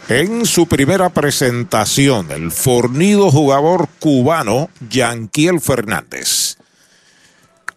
En 0.08 0.46
su 0.46 0.66
primera 0.66 1.10
presentación, 1.10 2.30
el 2.30 2.50
fornido 2.50 3.30
jugador 3.30 3.88
cubano 3.98 4.70
Yanquiel 4.88 5.60
Fernández. 5.60 6.56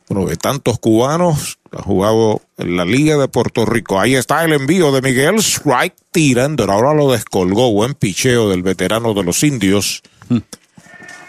Uno 0.07 0.25
de 0.25 0.37
tantos 0.37 0.79
cubanos 0.79 1.57
que 1.69 1.77
ha 1.77 1.81
jugado 1.81 2.41
en 2.57 2.77
la 2.77 2.85
Liga 2.85 3.17
de 3.17 3.27
Puerto 3.27 3.65
Rico. 3.65 3.99
Ahí 3.99 4.15
está 4.15 4.43
el 4.45 4.53
envío 4.53 4.91
de 4.91 5.01
Miguel 5.01 5.39
Strike 5.39 5.95
tirando. 6.11 6.63
Ahora 6.71 6.93
lo 6.93 7.11
descolgó. 7.11 7.71
Buen 7.71 7.93
picheo 7.93 8.49
del 8.49 8.63
veterano 8.63 9.13
de 9.13 9.23
los 9.23 9.43
indios. 9.43 10.01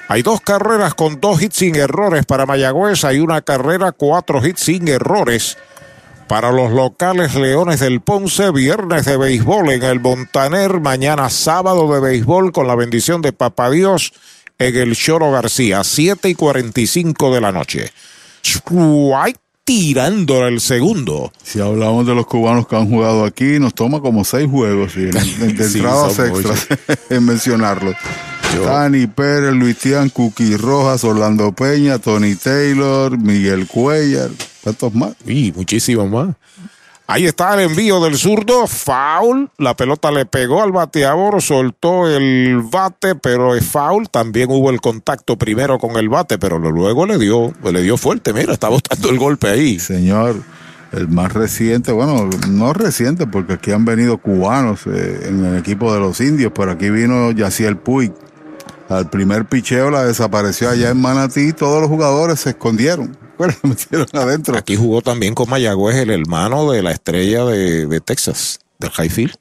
Hay 0.09 0.23
dos 0.23 0.41
carreras 0.41 0.95
con 0.95 1.21
dos 1.21 1.43
hits 1.43 1.57
sin 1.57 1.77
errores 1.77 2.27
para 2.27 2.47
Mayagüez. 2.47 3.05
Hay 3.05 3.21
una 3.21 3.43
carrera, 3.43 3.93
cuatro 3.93 4.45
hits 4.45 4.61
sin 4.61 4.87
errores 4.89 5.57
para 6.29 6.53
los 6.53 6.73
locales 6.73 7.35
Leones 7.35 7.81
del 7.81 8.01
Ponce. 8.01 8.51
Viernes 8.51 9.07
de 9.07 9.17
béisbol 9.17 9.71
en 9.71 9.83
el 9.83 10.01
Montaner. 10.01 10.81
Mañana 10.81 11.31
sábado 11.31 11.93
de 11.93 12.01
béisbol 12.01 12.53
con 12.53 12.67
la 12.67 12.75
bendición 12.75 13.23
de 13.23 13.33
Papá 13.33 13.71
Dios 13.71 14.13
en 14.59 14.77
el 14.77 14.95
Choro 14.95 15.31
García. 15.31 15.83
7 15.85 16.29
y 16.29 16.35
45 16.35 17.35
de 17.35 17.41
la 17.41 17.53
noche. 17.53 17.91
Tirando 19.65 20.47
el 20.47 20.61
segundo. 20.61 21.33
Si 21.43 21.59
hablamos 21.59 22.07
de 22.07 22.15
los 22.15 22.27
cubanos 22.27 22.69
que 22.69 22.77
han 22.77 22.87
jugado 22.87 23.25
aquí, 23.25 23.59
nos 23.59 23.75
toma 23.75 24.01
como 24.01 24.23
seis 24.23 24.47
juegos 24.51 24.95
y 24.97 25.01
de, 25.07 25.19
Sí, 25.23 25.79
entradas 25.79 26.13
son 26.13 26.27
extras 26.29 26.69
en 27.11 27.25
mencionarlos. 27.25 27.97
Dani 28.59 29.07
Pérez, 29.07 29.53
Luisian 29.55 30.09
Cookie 30.09 30.57
Rojas, 30.57 31.05
Orlando 31.05 31.53
Peña, 31.53 31.99
Tony 31.99 32.35
Taylor, 32.35 33.17
Miguel 33.19 33.67
Cuellar, 33.67 34.31
¿cuántos 34.63 34.95
más? 34.95 35.15
Y 35.27 35.53
muchísimos 35.53 36.11
más. 36.11 36.35
Ahí 37.07 37.27
está 37.27 37.53
el 37.53 37.69
envío 37.69 38.03
del 38.03 38.17
zurdo, 38.17 38.67
foul, 38.67 39.51
la 39.59 39.77
pelota 39.77 40.11
le 40.11 40.25
pegó 40.25 40.63
al 40.63 40.73
bateador, 40.73 41.43
soltó 41.43 42.09
el 42.09 42.63
bate, 42.63 43.15
pero 43.15 43.55
es 43.55 43.67
foul, 43.67 44.09
también 44.09 44.51
hubo 44.51 44.71
el 44.71 44.81
contacto 44.81 45.37
primero 45.37 45.79
con 45.79 45.97
el 45.97 46.09
bate, 46.09 46.39
pero 46.39 46.59
luego 46.59 47.05
le 47.05 47.19
dio, 47.19 47.53
le 47.63 47.83
dio 47.83 47.99
fuerte, 47.99 48.33
mira, 48.33 48.55
está 48.55 48.71
botando 48.71 49.11
el 49.11 49.19
golpe 49.19 49.49
ahí. 49.49 49.79
Señor, 49.79 50.37
el 50.93 51.09
más 51.09 51.31
reciente, 51.35 51.93
bueno, 51.93 52.31
no 52.49 52.73
reciente, 52.73 53.27
porque 53.27 53.55
aquí 53.55 53.71
han 53.71 53.85
venido 53.85 54.17
cubanos 54.17 54.87
eh, 54.87 55.29
en 55.29 55.45
el 55.45 55.59
equipo 55.59 55.93
de 55.93 56.01
los 56.01 56.23
indios, 56.23 56.53
pero 56.55 56.71
aquí 56.71 56.89
vino 56.89 57.33
Yaciel 57.33 57.77
Puig. 57.77 58.13
Al 58.89 59.09
primer 59.09 59.47
picheo 59.47 59.91
la 59.91 60.05
desapareció 60.05 60.69
allá 60.69 60.91
en 60.91 61.01
Manatí, 61.01 61.53
todos 61.53 61.81
los 61.81 61.89
jugadores 61.89 62.41
se 62.41 62.51
escondieron. 62.51 63.17
Bueno, 63.37 63.53
metieron 63.65 64.07
adentro. 64.13 64.57
Aquí 64.57 64.77
jugó 64.77 65.03
también 65.03 65.35
con 65.35 65.51
Mayagüez 65.51 65.97
el 65.97 66.11
hermano 66.11 66.71
de 66.71 66.85
la 66.85 66.93
estrella 66.93 67.45
de, 67.45 67.87
de 67.89 68.01
Texas, 68.01 68.61
del 68.79 68.93
Highfield. 68.97 69.35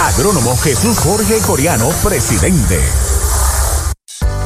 Agrónomo 0.00 0.54
Jesús 0.58 0.98
Jorge 0.98 1.40
Coriano, 1.40 1.88
presidente. 2.02 2.92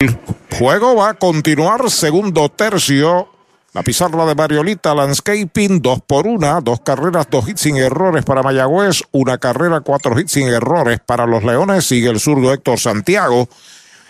El 0.00 0.18
juego 0.58 0.96
va 0.96 1.10
a 1.10 1.14
continuar 1.14 1.90
segundo 1.90 2.48
tercio. 2.48 3.28
La 3.74 3.82
pizarra 3.82 4.24
de 4.24 4.34
Mariolita 4.34 4.94
Landscaping, 4.94 5.82
dos 5.82 6.00
por 6.00 6.26
una, 6.26 6.62
dos 6.62 6.80
carreras, 6.80 7.28
dos 7.30 7.46
hits 7.46 7.60
sin 7.60 7.76
errores 7.76 8.24
para 8.24 8.42
Mayagüez, 8.42 9.02
una 9.12 9.36
carrera, 9.36 9.82
cuatro 9.82 10.18
hits 10.18 10.32
sin 10.32 10.48
errores 10.48 11.00
para 11.04 11.26
los 11.26 11.44
Leones. 11.44 11.84
Sigue 11.84 12.08
el 12.08 12.18
zurdo 12.18 12.50
Héctor 12.50 12.80
Santiago. 12.80 13.46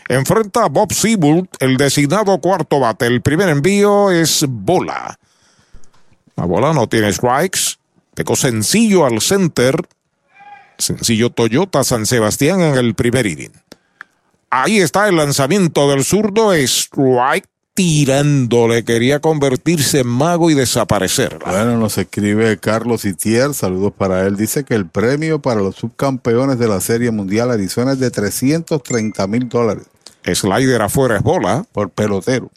Enfrenta 0.09 0.65
a 0.65 0.69
Bob 0.69 0.93
Seabull, 0.93 1.49
el 1.59 1.77
designado 1.77 2.41
cuarto 2.41 2.79
bate. 2.79 3.07
El 3.07 3.21
primer 3.21 3.49
envío 3.49 4.13
es 4.13 4.45
bola. 4.49 5.19
La 6.37 6.45
bola 6.45 6.73
no 6.73 6.89
tiene 6.89 7.13
strikes. 7.13 7.79
Pecó 8.15 8.37
sencillo 8.37 9.07
al 9.07 9.21
center. 9.21 9.75
Sencillo 10.79 11.31
Toyota 11.31 11.83
San 11.83 12.07
Sebastián 12.07 12.61
en 12.61 12.77
el 12.77 12.95
primer 12.95 13.27
inning. 13.27 13.53
Ahí 14.51 14.79
está 14.79 15.09
el 15.09 15.17
lanzamiento 15.17 15.89
del 15.89 16.05
zurdo. 16.05 16.53
Strike 16.53 17.47
tirándole. 17.75 18.85
Quería 18.85 19.21
convertirse 19.21 20.01
en 20.01 20.09
mago 20.09 20.51
y 20.51 20.55
desaparecer. 20.55 21.39
Bueno, 21.47 21.79
nos 21.79 21.97
escribe 21.99 22.59
Carlos 22.59 23.05
Itier. 23.05 23.55
Saludos 23.55 23.93
para 23.97 24.27
él. 24.27 24.37
Dice 24.37 24.65
que 24.65 24.75
el 24.75 24.87
premio 24.87 25.41
para 25.41 25.61
los 25.61 25.77
subcampeones 25.77 26.59
de 26.59 26.69
la 26.69 26.81
Serie 26.81 27.11
Mundial 27.11 27.51
Arizona 27.51 27.93
es 27.93 28.01
de 28.01 28.11
330 28.11 29.27
mil 29.29 29.49
dólares. 29.49 29.85
Slider 30.25 30.83
afuera 30.83 31.17
es 31.17 31.23
bola. 31.23 31.65
Por 31.73 31.91
pelotero. 31.91 32.51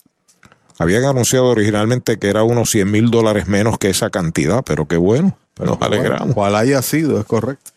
Habían 0.79 1.05
anunciado 1.05 1.45
originalmente 1.45 2.17
que 2.17 2.29
era 2.29 2.43
unos 2.43 2.71
100 2.71 2.89
mil 2.89 3.11
dólares 3.11 3.47
menos 3.47 3.77
que 3.77 3.89
esa 3.89 4.09
cantidad, 4.09 4.63
pero 4.65 4.87
qué 4.87 4.97
bueno. 4.97 5.37
Nos 5.59 5.79
alegramos. 5.79 6.33
Cual 6.33 6.55
haya 6.55 6.81
sido, 6.81 7.19
es 7.19 7.25
correcto. 7.25 7.71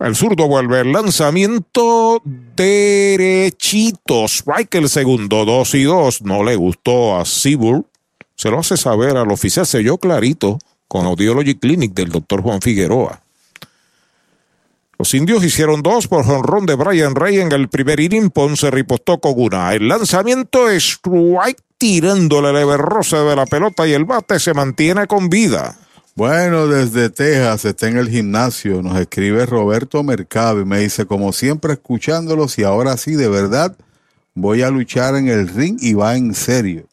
El 0.00 0.14
zurdo 0.14 0.46
vuelve 0.46 0.80
el 0.80 0.92
lanzamiento 0.92 2.22
derechito. 2.24 4.26
Strike 4.26 4.76
el 4.76 4.88
segundo, 4.88 5.44
dos 5.44 5.74
y 5.74 5.82
dos. 5.82 6.22
No 6.22 6.44
le 6.44 6.54
gustó 6.54 7.18
a 7.18 7.24
Seabull. 7.24 7.84
Se 8.36 8.48
lo 8.48 8.60
hace 8.60 8.76
saber 8.76 9.16
al 9.16 9.32
oficial. 9.32 9.66
Selló 9.66 9.98
clarito 9.98 10.58
con 10.86 11.04
Audiology 11.04 11.56
Clinic 11.56 11.94
del 11.94 12.10
doctor 12.10 12.42
Juan 12.42 12.60
Figueroa. 12.60 13.20
Los 14.98 15.14
indios 15.14 15.44
hicieron 15.44 15.82
dos 15.82 16.06
por 16.06 16.24
jonrón 16.24 16.66
de 16.66 16.76
Brian 16.76 17.16
Rey 17.16 17.40
en 17.40 17.50
el 17.50 17.68
primer 17.68 17.98
inning. 17.98 18.30
Ponce 18.30 18.70
ripostó 18.70 19.18
con 19.18 19.34
una. 19.36 19.74
El 19.74 19.88
lanzamiento 19.88 20.70
es 20.70 20.84
strike 20.84 21.60
tirándole 21.76 22.52
la 22.52 22.76
rosa 22.76 23.24
de 23.24 23.34
la 23.34 23.46
pelota 23.46 23.86
y 23.86 23.94
el 23.94 24.04
bate 24.04 24.38
se 24.38 24.54
mantiene 24.54 25.08
con 25.08 25.28
vida. 25.28 25.76
Bueno, 26.18 26.66
desde 26.66 27.10
Texas 27.10 27.64
está 27.64 27.86
en 27.86 27.96
el 27.96 28.08
gimnasio, 28.08 28.82
nos 28.82 28.98
escribe 28.98 29.46
Roberto 29.46 30.02
Mercado 30.02 30.60
y 30.60 30.64
me 30.64 30.80
dice, 30.80 31.06
como 31.06 31.32
siempre 31.32 31.74
escuchándolos 31.74 32.58
y 32.58 32.64
ahora 32.64 32.96
sí, 32.96 33.12
de 33.12 33.28
verdad, 33.28 33.76
voy 34.34 34.62
a 34.62 34.70
luchar 34.70 35.14
en 35.14 35.28
el 35.28 35.46
ring 35.46 35.78
y 35.80 35.94
va 35.94 36.16
en 36.16 36.34
serio. 36.34 36.86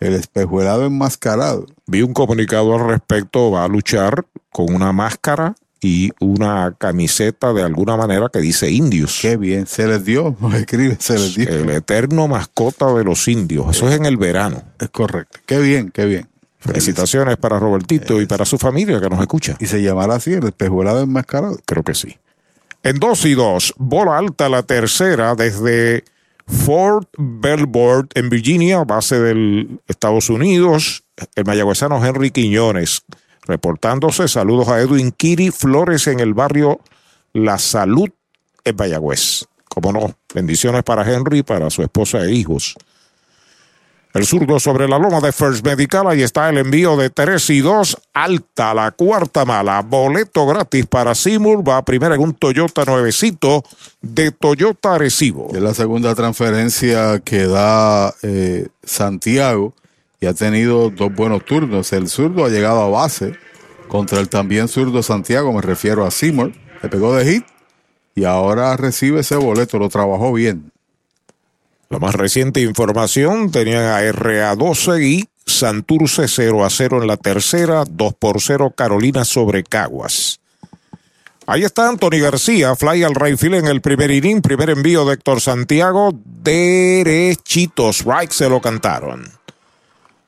El 0.00 0.14
espejuelado 0.14 0.84
enmascarado. 0.84 1.66
Vi 1.86 2.02
un 2.02 2.12
comunicado 2.12 2.74
al 2.74 2.88
respecto, 2.88 3.52
va 3.52 3.62
a 3.62 3.68
luchar 3.68 4.26
con 4.50 4.74
una 4.74 4.90
máscara 4.90 5.54
y 5.80 6.10
una 6.18 6.74
camiseta 6.76 7.52
de 7.52 7.62
alguna 7.62 7.96
manera 7.96 8.28
que 8.32 8.40
dice 8.40 8.68
indios. 8.68 9.20
Qué 9.22 9.36
bien, 9.36 9.68
se 9.68 9.86
les 9.86 10.04
dio, 10.04 10.36
nos 10.40 10.54
escribe, 10.54 10.96
se 10.98 11.14
les 11.14 11.36
dio. 11.36 11.48
El 11.48 11.70
eterno 11.70 12.26
mascota 12.26 12.92
de 12.94 13.04
los 13.04 13.28
indios, 13.28 13.76
eso 13.76 13.88
es 13.88 13.94
en 13.94 14.06
el 14.06 14.16
verano. 14.16 14.60
Es 14.80 14.88
correcto, 14.88 15.38
qué 15.46 15.60
bien, 15.60 15.92
qué 15.92 16.04
bien. 16.04 16.28
Felicitaciones 16.66 17.36
para 17.36 17.58
Robertito 17.58 18.20
y 18.20 18.26
para 18.26 18.44
su 18.44 18.58
familia 18.58 19.00
que 19.00 19.08
nos 19.08 19.20
escucha. 19.20 19.56
¿Y 19.60 19.66
se 19.66 19.82
llamará 19.82 20.16
así 20.16 20.32
el 20.32 20.44
espejuelado 20.44 21.00
enmascarado? 21.00 21.58
Creo 21.64 21.82
que 21.82 21.94
sí. 21.94 22.16
En 22.82 22.98
2 22.98 23.24
y 23.26 23.34
2, 23.34 23.74
bola 23.78 24.18
alta 24.18 24.48
la 24.48 24.62
tercera 24.62 25.34
desde 25.34 26.04
Fort 26.46 27.08
Belvoir 27.18 28.06
en 28.14 28.28
Virginia, 28.28 28.84
base 28.84 29.18
del 29.18 29.80
Estados 29.88 30.30
Unidos. 30.30 31.04
El 31.34 31.44
mayagüezano 31.44 32.04
Henry 32.04 32.30
Quiñones 32.30 33.02
reportándose. 33.46 34.28
Saludos 34.28 34.68
a 34.68 34.80
Edwin 34.80 35.12
Kiri 35.12 35.50
Flores 35.50 36.06
en 36.06 36.20
el 36.20 36.34
barrio 36.34 36.80
La 37.32 37.58
Salud 37.58 38.10
en 38.64 38.76
Mayagüez. 38.76 39.46
Como 39.68 39.92
no, 39.92 40.14
bendiciones 40.34 40.82
para 40.82 41.10
Henry 41.10 41.38
y 41.38 41.42
para 41.42 41.70
su 41.70 41.82
esposa 41.82 42.24
e 42.24 42.32
hijos. 42.32 42.76
El 44.16 44.24
zurdo 44.24 44.58
sobre 44.58 44.88
la 44.88 44.98
loma 44.98 45.20
de 45.20 45.30
First 45.30 45.62
Medical. 45.62 46.06
Ahí 46.06 46.22
está 46.22 46.48
el 46.48 46.56
envío 46.56 46.96
de 46.96 47.10
3 47.10 47.50
y 47.50 47.60
2. 47.60 47.98
Alta 48.14 48.72
la 48.72 48.92
cuarta 48.92 49.44
mala. 49.44 49.82
Boleto 49.82 50.46
gratis 50.46 50.86
para 50.86 51.14
Seymour. 51.14 51.68
Va 51.68 51.84
primero 51.84 52.14
en 52.14 52.22
un 52.22 52.32
Toyota 52.32 52.86
nuevecito 52.86 53.62
de 54.00 54.30
Toyota 54.30 54.94
Arecibo. 54.94 55.48
Es 55.52 55.60
la 55.60 55.74
segunda 55.74 56.14
transferencia 56.14 57.20
que 57.20 57.46
da 57.46 58.14
eh, 58.22 58.68
Santiago 58.82 59.74
y 60.18 60.24
ha 60.24 60.32
tenido 60.32 60.88
dos 60.88 61.14
buenos 61.14 61.44
turnos. 61.44 61.92
El 61.92 62.08
zurdo 62.08 62.46
ha 62.46 62.48
llegado 62.48 62.80
a 62.80 62.88
base 62.88 63.34
contra 63.88 64.18
el 64.20 64.30
también 64.30 64.68
zurdo 64.68 65.02
Santiago. 65.02 65.52
Me 65.52 65.60
refiero 65.60 66.06
a 66.06 66.10
Seymour. 66.10 66.52
Le 66.82 66.88
pegó 66.88 67.14
de 67.14 67.30
hit 67.30 67.44
y 68.14 68.24
ahora 68.24 68.78
recibe 68.78 69.20
ese 69.20 69.36
boleto. 69.36 69.78
Lo 69.78 69.90
trabajó 69.90 70.32
bien. 70.32 70.72
La 71.88 71.98
más 71.98 72.14
reciente 72.14 72.60
información 72.60 73.50
tenían 73.50 73.84
a 73.84 74.02
RA12 74.02 75.02
y 75.02 75.28
Santurce 75.46 76.26
0 76.26 76.64
a 76.64 76.70
0 76.70 77.02
en 77.02 77.06
la 77.06 77.16
tercera, 77.16 77.84
2 77.88 78.14
por 78.14 78.40
0 78.40 78.72
Carolina 78.76 79.24
sobre 79.24 79.62
Caguas. 79.62 80.40
Ahí 81.46 81.62
está 81.62 81.88
Anthony 81.88 82.18
García, 82.20 82.74
fly 82.74 83.04
al 83.04 83.14
right 83.14 83.40
en 83.44 83.68
el 83.68 83.80
primer 83.80 84.10
inning, 84.10 84.42
primer 84.42 84.70
envío 84.70 85.04
de 85.04 85.14
Héctor 85.14 85.40
Santiago, 85.40 86.10
derechitos, 86.24 87.98
strike 87.98 88.32
se 88.32 88.48
lo 88.48 88.60
cantaron. 88.60 89.30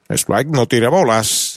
Strike 0.08 0.48
no 0.48 0.68
tira 0.68 0.88
bolas. 0.88 1.47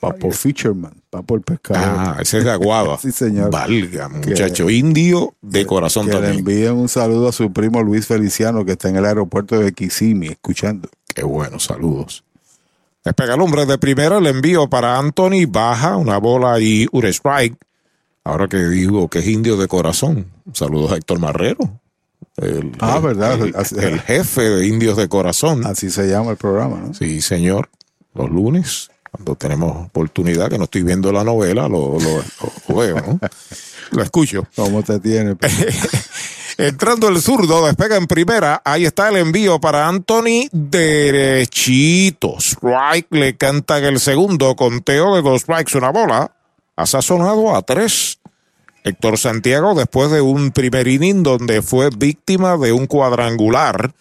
Papo 0.00 0.30
Fisherman, 0.30 0.92
Papo 1.10 1.34
el 1.36 1.40
pescado. 1.42 1.80
Ah, 1.84 2.16
ese 2.20 2.38
es 2.38 2.44
de 2.44 2.50
Aguada. 2.50 2.98
sí, 3.00 3.10
señor. 3.12 3.50
Valga, 3.50 4.08
muchacho 4.08 4.68
indio 4.70 5.34
de 5.42 5.66
corazón 5.66 6.06
que 6.06 6.12
también. 6.12 6.32
le 6.34 6.38
envíen 6.40 6.72
un 6.74 6.88
saludo 6.88 7.28
a 7.28 7.32
su 7.32 7.52
primo 7.52 7.82
Luis 7.82 8.06
Feliciano 8.06 8.64
que 8.64 8.72
está 8.72 8.88
en 8.88 8.96
el 8.96 9.04
aeropuerto 9.06 9.58
de 9.58 9.72
Kissimmee 9.72 10.32
escuchando. 10.32 10.88
Qué 11.14 11.24
bueno, 11.24 11.58
saludos. 11.58 12.24
Despega 13.04 13.34
el 13.34 13.40
hombre 13.40 13.66
de 13.66 13.78
primera, 13.78 14.18
el 14.18 14.26
envío 14.26 14.68
para 14.68 14.98
Anthony, 14.98 15.46
baja 15.48 15.96
una 15.96 16.18
bola 16.18 16.60
y 16.60 16.86
un 16.92 17.04
strike. 17.06 17.56
Ahora 18.24 18.48
que 18.48 18.58
digo 18.66 19.08
que 19.08 19.20
es 19.20 19.26
indio 19.28 19.56
de 19.56 19.68
corazón. 19.68 20.26
Saludos 20.52 20.92
a 20.92 20.96
Héctor 20.96 21.20
Marrero. 21.20 21.80
El, 22.36 22.72
Ah, 22.80 22.96
el- 22.96 23.02
verdad. 23.02 23.38
El, 23.40 23.54
el 23.82 24.00
jefe 24.00 24.42
de 24.42 24.66
indios 24.66 24.96
de 24.96 25.08
corazón. 25.08 25.64
Así 25.64 25.90
se 25.90 26.08
llama 26.08 26.32
el 26.32 26.36
programa, 26.36 26.80
¿no? 26.80 26.92
Sí, 26.94 27.20
señor. 27.22 27.70
Los 28.14 28.28
lunes, 28.30 28.90
cuando 29.16 29.34
tenemos 29.34 29.86
oportunidad, 29.86 30.50
que 30.50 30.58
no 30.58 30.64
estoy 30.64 30.82
viendo 30.82 31.10
la 31.10 31.24
novela, 31.24 31.68
lo, 31.68 31.98
lo, 31.98 32.22
lo 32.68 32.74
veo, 32.76 32.96
¿no? 32.96 33.18
Lo 33.92 34.02
escucho. 34.02 34.46
¿Cómo 34.54 34.82
te 34.82 35.00
tiene? 35.00 35.36
Entrando 36.58 37.08
el 37.08 37.20
zurdo, 37.20 37.66
despega 37.66 37.96
en 37.96 38.06
primera. 38.06 38.62
Ahí 38.64 38.84
está 38.84 39.08
el 39.08 39.16
envío 39.16 39.60
para 39.60 39.88
Anthony. 39.88 40.48
Derechito. 40.52 42.36
Strike 42.38 43.08
le 43.10 43.36
canta 43.36 43.78
en 43.78 43.84
el 43.84 44.00
segundo. 44.00 44.56
Conteo 44.56 45.16
de 45.16 45.22
dos 45.22 45.42
strikes, 45.42 45.76
una 45.76 45.90
bola. 45.90 46.30
Ha 46.76 46.86
sazonado 46.86 47.54
a 47.54 47.62
tres. 47.62 48.18
Héctor 48.84 49.18
Santiago, 49.18 49.74
después 49.74 50.10
de 50.10 50.20
un 50.20 50.52
primer 50.52 50.86
inning 50.86 51.22
donde 51.22 51.60
fue 51.60 51.90
víctima 51.90 52.56
de 52.56 52.72
un 52.72 52.86
cuadrangular 52.86 53.92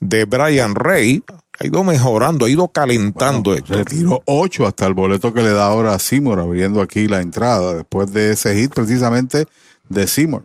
de 0.00 0.24
Brian 0.24 0.74
Ray, 0.74 1.22
ha 1.62 1.66
ido 1.66 1.84
mejorando, 1.84 2.46
ha 2.46 2.48
ido 2.48 2.68
calentando. 2.68 3.54
Héctor. 3.54 3.76
Retiró 3.78 4.22
ocho 4.26 4.66
hasta 4.66 4.86
el 4.86 4.94
boleto 4.94 5.32
que 5.32 5.42
le 5.42 5.50
da 5.50 5.66
ahora 5.66 5.94
a 5.94 5.98
Seymour 5.98 6.40
abriendo 6.40 6.80
aquí 6.82 7.06
la 7.06 7.20
entrada 7.20 7.74
después 7.74 8.12
de 8.12 8.32
ese 8.32 8.54
hit 8.54 8.74
precisamente 8.74 9.46
de 9.88 10.06
Seymour. 10.06 10.44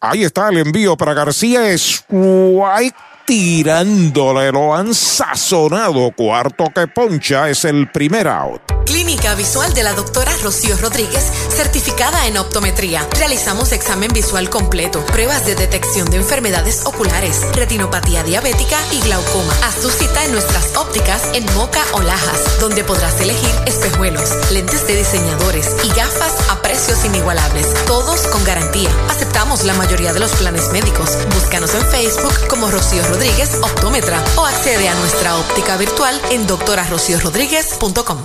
Ahí 0.00 0.22
está 0.22 0.48
el 0.48 0.58
envío 0.58 0.96
para 0.96 1.12
García. 1.12 1.72
Strike 1.72 2.94
tirándole. 3.28 4.50
Lo 4.50 4.74
han 4.74 4.94
sazonado. 4.94 6.10
Cuarto 6.16 6.64
que 6.74 6.88
poncha 6.88 7.50
es 7.50 7.66
el 7.66 7.90
primer 7.90 8.26
out. 8.26 8.62
Clínica 8.86 9.34
Visual 9.34 9.74
de 9.74 9.82
la 9.82 9.92
doctora 9.92 10.32
Rocío 10.42 10.74
Rodríguez, 10.78 11.30
certificada 11.50 12.26
en 12.26 12.38
optometría. 12.38 13.06
Realizamos 13.18 13.72
examen 13.72 14.10
visual 14.14 14.48
completo, 14.48 15.04
pruebas 15.04 15.44
de 15.44 15.54
detección 15.56 16.08
de 16.08 16.16
enfermedades 16.16 16.86
oculares, 16.86 17.42
retinopatía 17.52 18.22
diabética 18.22 18.78
y 18.92 19.00
glaucoma. 19.02 19.52
Haz 19.62 19.82
tu 19.82 19.90
cita 19.90 20.24
en 20.24 20.32
nuestras 20.32 20.74
ópticas 20.78 21.22
en 21.34 21.44
Moca 21.54 21.84
o 21.92 22.00
Lajas, 22.00 22.58
donde 22.60 22.82
podrás 22.82 23.20
elegir 23.20 23.54
espejuelos, 23.66 24.50
lentes 24.52 24.86
de 24.86 24.96
diseñadores 24.96 25.68
y 25.84 25.88
gafas 25.88 26.48
a 26.48 26.62
precios 26.62 27.04
inigualables, 27.04 27.66
todos 27.84 28.26
con 28.28 28.42
garantía. 28.44 28.88
Aceptamos 29.10 29.64
la 29.64 29.74
mayoría 29.74 30.14
de 30.14 30.20
los 30.20 30.32
planes 30.32 30.72
médicos. 30.72 31.10
Búscanos 31.34 31.74
en 31.74 31.82
Facebook 31.90 32.48
como 32.48 32.70
Rocío 32.70 33.02
Rodríguez 33.02 33.17
Optómetra 33.18 34.22
o 34.36 34.46
accede 34.46 34.88
a 34.88 34.94
nuestra 34.94 35.36
óptica 35.36 35.76
virtual 35.76 36.14
en 36.30 36.46
doctorarociorodríguez.com. 36.46 38.18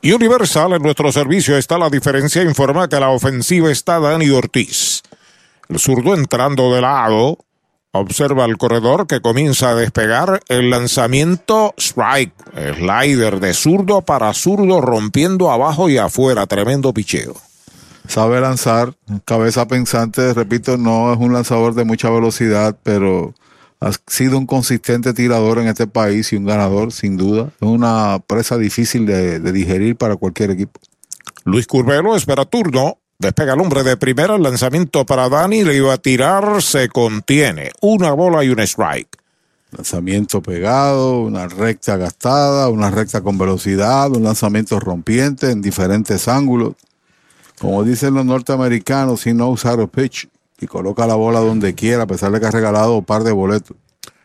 Y 0.00 0.12
Universal 0.12 0.74
en 0.74 0.82
nuestro 0.82 1.10
servicio 1.10 1.56
está 1.56 1.76
la 1.76 1.90
diferencia. 1.90 2.44
Informa 2.44 2.88
que 2.88 3.00
la 3.00 3.10
ofensiva 3.10 3.68
está 3.68 3.98
Dani 3.98 4.30
Ortiz. 4.30 5.02
El 5.68 5.80
zurdo 5.80 6.14
entrando 6.14 6.72
de 6.72 6.82
lado. 6.82 7.38
Observa 7.90 8.44
el 8.44 8.58
corredor 8.58 9.08
que 9.08 9.20
comienza 9.20 9.70
a 9.70 9.74
despegar 9.74 10.40
el 10.46 10.70
lanzamiento 10.70 11.74
strike. 11.76 12.32
Slider 12.76 13.40
de 13.40 13.54
zurdo 13.54 14.02
para 14.02 14.32
zurdo 14.34 14.80
rompiendo 14.80 15.50
abajo 15.50 15.88
y 15.88 15.98
afuera. 15.98 16.46
Tremendo 16.46 16.94
picheo. 16.94 17.34
Sabe 18.06 18.40
lanzar, 18.40 18.94
cabeza 19.24 19.66
pensante, 19.66 20.32
repito, 20.32 20.76
no 20.76 21.12
es 21.12 21.18
un 21.18 21.32
lanzador 21.32 21.74
de 21.74 21.84
mucha 21.84 22.08
velocidad, 22.08 22.76
pero 22.82 23.34
ha 23.80 23.92
sido 24.06 24.36
un 24.36 24.46
consistente 24.46 25.14
tirador 25.14 25.58
en 25.58 25.68
este 25.68 25.86
país 25.86 26.32
y 26.32 26.36
un 26.36 26.44
ganador, 26.44 26.92
sin 26.92 27.16
duda. 27.16 27.50
Es 27.60 27.68
una 27.68 28.18
presa 28.26 28.58
difícil 28.58 29.06
de, 29.06 29.40
de 29.40 29.52
digerir 29.52 29.96
para 29.96 30.16
cualquier 30.16 30.50
equipo. 30.50 30.80
Luis 31.44 31.66
Curvelo 31.66 32.14
espera 32.14 32.44
turno. 32.44 32.98
Despega 33.18 33.54
el 33.54 33.60
hombre 33.60 33.82
de 33.82 33.96
primera. 33.96 34.36
El 34.36 34.42
lanzamiento 34.42 35.06
para 35.06 35.28
Dani. 35.30 35.64
Le 35.64 35.76
iba 35.76 35.94
a 35.94 35.98
tirar. 35.98 36.62
Se 36.62 36.88
contiene. 36.88 37.70
Una 37.80 38.12
bola 38.12 38.44
y 38.44 38.50
un 38.50 38.60
strike. 38.60 39.16
Lanzamiento 39.72 40.42
pegado, 40.42 41.20
una 41.20 41.46
recta 41.46 41.96
gastada, 41.96 42.68
una 42.68 42.90
recta 42.90 43.20
con 43.20 43.38
velocidad, 43.38 44.10
un 44.10 44.24
lanzamiento 44.24 44.80
rompiente 44.80 45.52
en 45.52 45.62
diferentes 45.62 46.26
ángulos. 46.26 46.74
Como 47.60 47.84
dicen 47.84 48.14
los 48.14 48.24
norteamericanos, 48.24 49.20
si 49.20 49.32
no 49.32 49.48
usar 49.48 49.80
a 49.80 49.86
pitch 49.86 50.28
y 50.60 50.66
coloca 50.66 51.06
la 51.06 51.14
bola 51.14 51.40
donde 51.40 51.74
quiera, 51.74 52.02
a 52.02 52.06
pesar 52.06 52.30
de 52.32 52.40
que 52.40 52.46
ha 52.46 52.50
regalado 52.50 52.98
un 52.98 53.04
par 53.04 53.24
de 53.24 53.32
boletos. 53.32 53.76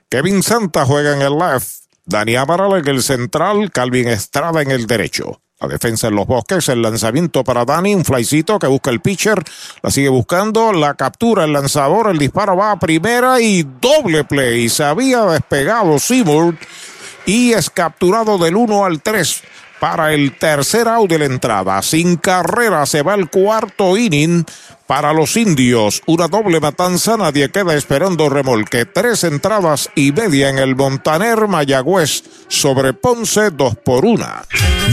Kevin 0.10 0.44
Santa 0.44 0.86
juega 0.86 1.16
en 1.16 1.22
el 1.22 1.38
left. 1.38 1.86
Dani 2.06 2.36
Amaral 2.36 2.80
en 2.80 2.88
el 2.88 3.02
central. 3.02 3.72
Calvin 3.72 4.08
Estrada 4.08 4.62
en 4.62 4.72
el 4.72 4.86
derecho. 4.86 5.42
La 5.60 5.70
defensa 5.70 6.10
en 6.10 6.16
los 6.16 6.28
bosques, 6.28 6.68
el 6.68 6.82
lanzamiento 6.82 7.44
para 7.46 7.64
Dani, 7.64 7.96
un 7.96 8.04
flycito 8.04 8.60
que 8.60 8.68
busca 8.68 8.92
el 8.92 9.00
pitcher, 9.00 9.42
la 9.82 9.90
sigue 9.90 10.10
buscando, 10.10 10.74
la 10.74 10.96
captura 10.96 11.46
el 11.46 11.54
lanzador, 11.54 12.10
el 12.10 12.18
disparo 12.18 12.58
va 12.58 12.72
a 12.72 12.80
primera 12.80 13.40
y 13.40 13.64
doble 13.64 14.26
play. 14.26 14.68
Se 14.68 14.84
había 14.84 15.22
despegado 15.24 15.98
Seymour 15.98 16.56
y 17.26 17.54
es 17.54 17.70
capturado 17.70 18.38
del 18.38 18.58
1 18.58 18.86
al 18.86 19.02
3 19.02 19.44
para 19.80 20.14
el 20.14 20.38
tercer 20.38 20.90
out 20.90 21.10
de 21.10 21.20
la 21.20 21.26
entrada. 21.26 21.82
Sin 21.82 22.18
carrera 22.18 22.86
se 22.86 23.02
va 23.02 23.16
el 23.16 23.30
cuarto 23.30 23.96
inning 23.96 24.46
para 24.88 25.14
los 25.14 25.38
indios. 25.38 26.02
Una 26.06 26.28
doble 26.28 26.60
matanza, 26.60 27.16
nadie 27.18 27.50
queda 27.50 27.74
esperando 27.76 28.30
remolque. 28.30 28.86
Tres 28.86 29.24
entradas 29.24 29.90
y 29.96 30.12
media 30.12 30.50
en 30.50 30.60
el 30.60 30.76
Montaner 30.76 31.48
Mayagüez 31.48 32.24
sobre 32.48 32.94
Ponce, 32.94 33.50
dos 33.52 33.76
por 33.76 34.06
una. 34.06 34.44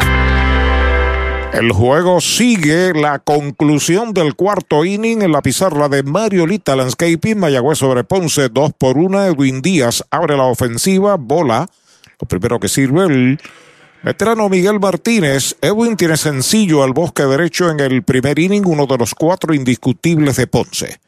El 1.53 1.73
juego 1.73 2.21
sigue 2.21 2.93
la 2.93 3.19
conclusión 3.19 4.13
del 4.13 4.35
cuarto 4.35 4.85
inning 4.85 5.21
en 5.21 5.33
la 5.33 5.41
pizarra 5.41 5.89
de 5.89 6.01
Mariolita 6.01 6.77
Landscaping. 6.77 7.37
Mayagüez 7.37 7.77
sobre 7.77 8.05
Ponce, 8.05 8.47
2 8.47 8.71
por 8.77 8.97
1. 8.97 9.25
Edwin 9.25 9.61
Díaz 9.61 10.05
abre 10.09 10.37
la 10.37 10.45
ofensiva, 10.45 11.17
bola. 11.17 11.67
Lo 12.21 12.27
primero 12.27 12.57
que 12.57 12.69
sirve 12.69 13.03
el 13.03 13.39
veterano 14.01 14.47
Miguel 14.47 14.79
Martínez. 14.79 15.57
Edwin 15.59 15.97
tiene 15.97 16.15
sencillo 16.15 16.83
al 16.83 16.93
bosque 16.93 17.23
derecho 17.23 17.69
en 17.69 17.81
el 17.81 18.03
primer 18.03 18.39
inning, 18.39 18.65
uno 18.65 18.85
de 18.85 18.97
los 18.97 19.13
cuatro 19.13 19.53
indiscutibles 19.53 20.37
de 20.37 20.47
Ponce. 20.47 21.01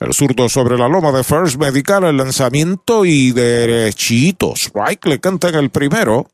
El 0.00 0.14
zurdo 0.14 0.48
sobre 0.48 0.78
la 0.78 0.88
loma 0.88 1.12
de 1.12 1.22
First 1.22 1.56
Medical, 1.56 2.04
el 2.04 2.16
lanzamiento 2.16 3.04
y 3.04 3.32
derechito. 3.32 4.54
Strike 4.56 5.06
le 5.06 5.20
canta 5.20 5.50
en 5.50 5.56
el 5.56 5.68
primero. 5.68 6.26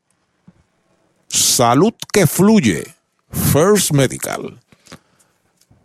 Salud 1.27 1.95
que 2.13 2.29
fluye. 2.29 2.94
First 3.35 3.93
Medical. 3.93 4.59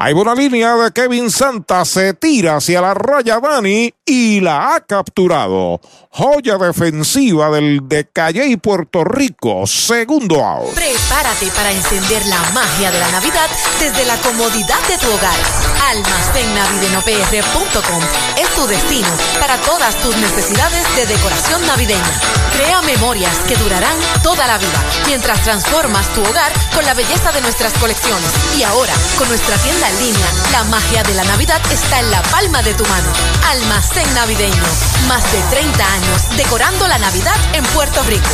Hay 0.00 0.14
buena 0.14 0.36
línea 0.36 0.76
de 0.76 0.92
Kevin 0.92 1.28
Santa, 1.28 1.84
se 1.84 2.14
tira 2.14 2.58
hacia 2.58 2.80
la 2.80 2.94
raya 2.94 3.40
Dani 3.40 3.92
y 4.06 4.38
la 4.38 4.76
ha 4.76 4.80
capturado. 4.80 5.80
Joya 6.10 6.56
defensiva 6.56 7.50
del 7.50 7.80
de 7.88 8.08
Calle 8.08 8.46
y 8.46 8.56
Puerto 8.56 9.02
Rico, 9.02 9.66
segundo 9.66 10.44
out. 10.44 10.72
Prepárate 10.72 11.48
para 11.48 11.72
encender 11.72 12.24
la 12.26 12.40
magia 12.54 12.92
de 12.92 13.00
la 13.00 13.10
Navidad 13.10 13.50
desde 13.80 14.06
la 14.06 14.16
comodidad 14.18 14.78
de 14.86 14.98
tu 14.98 15.10
hogar. 15.10 15.34
Almacennavidenopr.com 15.90 18.02
es 18.36 18.48
tu 18.54 18.68
destino 18.68 19.08
para 19.40 19.56
todas 19.62 19.96
tus 19.96 20.16
necesidades 20.18 20.86
de 20.94 21.06
decoración 21.06 21.66
navideña. 21.66 22.20
Crea 22.52 22.82
memorias 22.82 23.36
que 23.48 23.56
durarán 23.56 23.96
toda 24.22 24.46
la 24.46 24.58
vida 24.58 24.84
mientras 25.06 25.42
transformas 25.42 26.06
tu 26.14 26.22
hogar 26.22 26.52
con 26.72 26.84
la 26.84 26.94
belleza 26.94 27.32
de 27.32 27.40
nuestras 27.40 27.72
colecciones. 27.74 28.30
Y 28.56 28.62
ahora, 28.62 28.94
con 29.18 29.26
nuestra 29.28 29.56
tienda 29.56 29.87
en 29.88 29.98
línea, 30.00 30.26
la 30.52 30.64
magia 30.64 31.02
de 31.02 31.14
la 31.14 31.24
Navidad 31.24 31.60
está 31.72 32.00
en 32.00 32.10
la 32.10 32.22
palma 32.22 32.62
de 32.62 32.74
tu 32.74 32.84
mano. 32.84 33.08
Almacén 33.48 34.12
Navideño. 34.14 34.62
Más 35.06 35.24
de 35.32 35.40
30 35.50 35.92
años 35.92 36.36
decorando 36.36 36.86
la 36.86 36.98
Navidad 36.98 37.36
en 37.54 37.64
Puerto 37.66 38.02
Rico. 38.04 38.28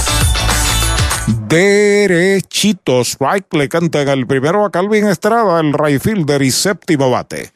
Derechito, 1.48 3.00
strike 3.02 3.52
le 3.54 3.68
cantan 3.68 4.08
el 4.08 4.26
primero 4.26 4.64
a 4.64 4.70
Calvin 4.70 5.06
Estrada, 5.06 5.60
el 5.60 5.72
right 5.72 6.02
fielder 6.02 6.42
y 6.42 6.50
séptimo 6.50 7.10
bate. 7.10 7.52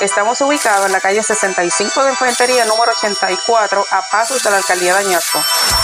Estamos 0.00 0.40
ubicados 0.40 0.86
en 0.86 0.92
la 0.92 1.00
calle 1.00 1.22
65 1.22 2.04
de 2.04 2.12
Infantería 2.12 2.64
número 2.64 2.90
84 2.96 3.84
a 3.90 4.00
pasos 4.10 4.42
de 4.42 4.50
la 4.50 4.56
alcaldía 4.56 4.94
de 4.94 5.00
Añasco. 5.06 5.38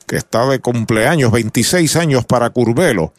que 0.06 0.18
está 0.18 0.46
de 0.48 0.60
cumpleaños, 0.60 1.32
26 1.32 1.96
años 1.96 2.26
para 2.26 2.50
Curvelo. 2.50 3.14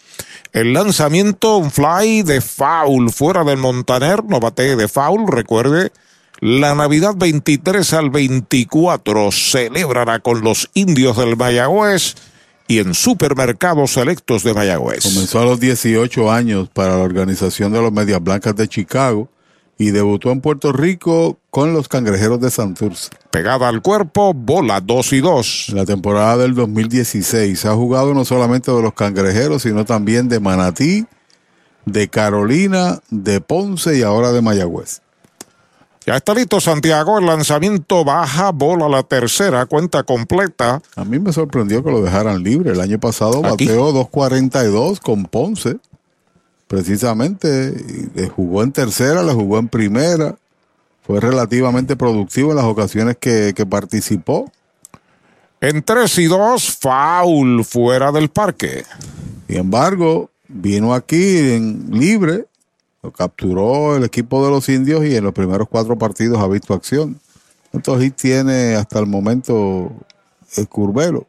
El 0.53 0.75
lanzamiento, 0.75 1.57
un 1.57 1.71
fly 1.71 2.25
de 2.25 2.43
foul 2.43 3.11
fuera 3.11 3.43
del 3.43 3.57
Montaner, 3.57 4.23
no 4.23 4.39
bate 4.39 4.77
de 4.77 4.87
foul, 4.87 5.27
recuerde, 5.27 5.93
la 6.41 6.75
Navidad 6.75 7.15
23 7.17 7.91
al 7.95 8.11
24 8.11 9.33
celebrará 9.33 10.19
con 10.19 10.43
los 10.43 10.69
indios 10.75 11.17
del 11.17 11.39
Mayagüez 11.39 12.17
y 12.67 12.81
en 12.81 12.93
supermercados 12.93 13.93
selectos 13.93 14.45
de 14.45 14.53
Mayagüez. 14.53 15.05
Comenzó 15.05 15.41
a 15.41 15.47
los 15.47 15.59
18 15.59 16.31
años 16.31 16.69
para 16.69 16.99
la 16.99 17.03
organización 17.03 17.73
de 17.73 17.81
los 17.81 17.93
Medias 17.93 18.23
Blancas 18.23 18.55
de 18.55 18.69
Chicago 18.69 19.31
y 19.79 19.93
debutó 19.93 20.33
en 20.33 20.41
Puerto 20.41 20.73
Rico 20.73 21.39
con 21.51 21.73
los 21.73 21.89
Cangrejeros 21.89 22.41
de 22.41 22.51
Santurce. 22.51 23.11
Pegada 23.31 23.69
al 23.69 23.81
cuerpo, 23.81 24.35
bola 24.35 24.81
2 24.81 25.13
y 25.13 25.21
2. 25.21 25.67
En 25.71 25.77
la 25.77 25.87
temporada 25.87 26.37
del 26.39 26.55
2016 26.55 27.65
ha 27.65 27.75
jugado 27.75 28.13
no 28.13 28.25
solamente 28.25 28.73
de 28.73 28.83
los 28.83 28.93
Cangrejeros, 28.93 29.63
sino 29.63 29.85
también 29.85 30.29
de 30.29 30.41
Manatí, 30.41 31.07
de 31.87 32.09
Carolina, 32.09 33.01
de 33.11 33.41
Ponce 33.41 33.97
y 33.97 34.03
ahora 34.03 34.33
de 34.33 34.43
Mayagüez. 34.43 35.01
Ya 36.05 36.17
está 36.17 36.35
listo 36.35 36.59
Santiago, 36.59 37.19
el 37.19 37.27
lanzamiento 37.27 38.03
baja, 38.03 38.51
bola 38.51 38.89
la 38.89 39.03
tercera, 39.03 39.67
cuenta 39.67 40.03
completa. 40.03 40.81
A 40.97 41.05
mí 41.05 41.19
me 41.19 41.33
sorprendió 41.33 41.85
que 41.85 41.91
lo 41.91 42.01
dejaran 42.01 42.43
libre. 42.43 42.73
El 42.73 42.81
año 42.81 42.99
pasado 42.99 43.43
bateó 43.43 43.93
2.42 43.93 45.01
con 45.01 45.27
Ponce. 45.27 45.77
Precisamente, 46.69 47.75
le 48.15 48.29
jugó 48.29 48.63
en 48.63 48.73
tercera, 48.73 49.23
le 49.23 49.33
jugó 49.33 49.59
en 49.59 49.69
primera. 49.69 50.37
Fue 51.03 51.19
relativamente 51.19 51.97
productivo 51.97 52.51
en 52.51 52.57
las 52.57 52.67
ocasiones 52.67 53.17
que, 53.19 53.55
que 53.57 53.65
participó. 53.67 54.53
En 55.61 55.83
3 55.83 56.19
y 56.19 56.27
2, 56.27 56.79
foul 56.79 57.65
fuera 57.65 58.13
del 58.13 58.29
parque. 58.29 58.85
Sin 59.49 59.57
embargo, 59.57 60.31
vino 60.47 60.95
aquí 60.95 61.39
en 61.39 61.89
libre, 61.91 62.47
lo 63.03 63.13
capturó 63.13 63.97
el 63.97 64.05
equipo 64.05 64.45
de 64.45 64.51
los 64.51 64.69
indios 64.69 65.05
y 65.05 65.17
en 65.17 65.25
los 65.25 65.33
primeros 65.33 65.69
cuatro 65.69 65.97
partidos 65.97 66.39
ha 66.39 66.47
visto 66.49 66.75
acción. 66.75 67.19
¿Cuántos 67.71 68.03
hits 68.03 68.17
tiene 68.17 68.75
hasta 68.75 68.99
el 68.99 69.07
momento 69.07 69.91
el 70.57 70.69
Curvelo? 70.69 71.27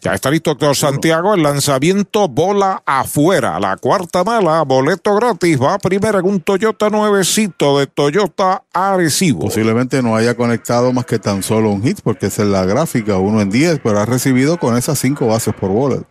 Ya 0.00 0.14
está 0.14 0.30
listo 0.30 0.52
Héctor 0.52 0.76
Santiago, 0.76 1.34
el 1.34 1.42
lanzamiento 1.42 2.28
bola 2.28 2.82
afuera. 2.86 3.58
La 3.58 3.76
cuarta 3.76 4.22
mala, 4.22 4.62
boleto 4.62 5.14
gratis, 5.16 5.60
va 5.60 5.78
primero 5.78 6.18
en 6.20 6.26
un 6.26 6.40
Toyota 6.40 6.88
nuevecito 6.88 7.78
de 7.78 7.88
Toyota 7.88 8.62
Arecibo. 8.72 9.40
Posiblemente 9.40 10.00
no 10.02 10.14
haya 10.14 10.36
conectado 10.36 10.92
más 10.92 11.04
que 11.04 11.18
tan 11.18 11.42
solo 11.42 11.70
un 11.70 11.82
hit, 11.82 12.00
porque 12.02 12.26
esa 12.26 12.42
es 12.42 12.48
la 12.48 12.64
gráfica, 12.64 13.16
uno 13.16 13.40
en 13.40 13.50
10, 13.50 13.80
pero 13.82 13.98
ha 13.98 14.06
recibido 14.06 14.58
con 14.58 14.76
esas 14.76 14.98
cinco 14.98 15.26
bases 15.26 15.54
por 15.54 15.70
bola, 15.70 16.02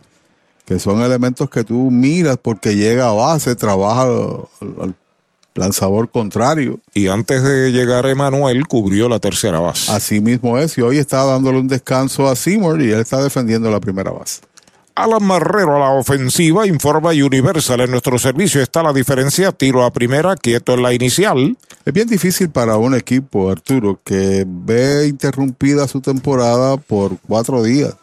que 0.66 0.78
son 0.78 1.00
elementos 1.00 1.48
que 1.48 1.64
tú 1.64 1.90
miras 1.90 2.36
porque 2.36 2.76
llega 2.76 3.08
a 3.08 3.12
base, 3.12 3.56
trabaja 3.56 4.02
al 4.02 4.94
lanzador 5.58 6.10
contrario. 6.10 6.80
Y 6.94 7.08
antes 7.08 7.42
de 7.42 7.72
llegar 7.72 8.06
Emanuel, 8.06 8.66
cubrió 8.66 9.08
la 9.08 9.18
tercera 9.18 9.60
base. 9.60 9.92
Así 9.92 10.20
mismo 10.20 10.58
es, 10.58 10.78
y 10.78 10.82
hoy 10.82 10.98
está 10.98 11.24
dándole 11.24 11.58
un 11.58 11.68
descanso 11.68 12.28
a 12.28 12.36
Seymour 12.36 12.80
y 12.80 12.90
él 12.92 13.00
está 13.00 13.22
defendiendo 13.22 13.70
la 13.70 13.80
primera 13.80 14.10
base. 14.10 14.40
Alan 14.98 15.22
Marrero 15.22 15.76
a 15.76 15.78
la 15.78 15.90
ofensiva, 15.90 16.66
informa 16.66 17.10
Universal. 17.10 17.82
En 17.82 17.92
nuestro 17.92 18.18
servicio 18.18 18.60
está 18.60 18.82
la 18.82 18.92
diferencia, 18.92 19.52
tiro 19.52 19.84
a 19.84 19.92
primera, 19.92 20.34
quieto 20.34 20.74
en 20.74 20.82
la 20.82 20.92
inicial. 20.92 21.56
Es 21.84 21.92
bien 21.92 22.08
difícil 22.08 22.50
para 22.50 22.76
un 22.78 22.96
equipo, 22.96 23.48
Arturo, 23.48 24.00
que 24.02 24.44
ve 24.44 25.06
interrumpida 25.06 25.86
su 25.86 26.00
temporada 26.00 26.76
por 26.78 27.16
cuatro 27.28 27.62
días. 27.62 27.94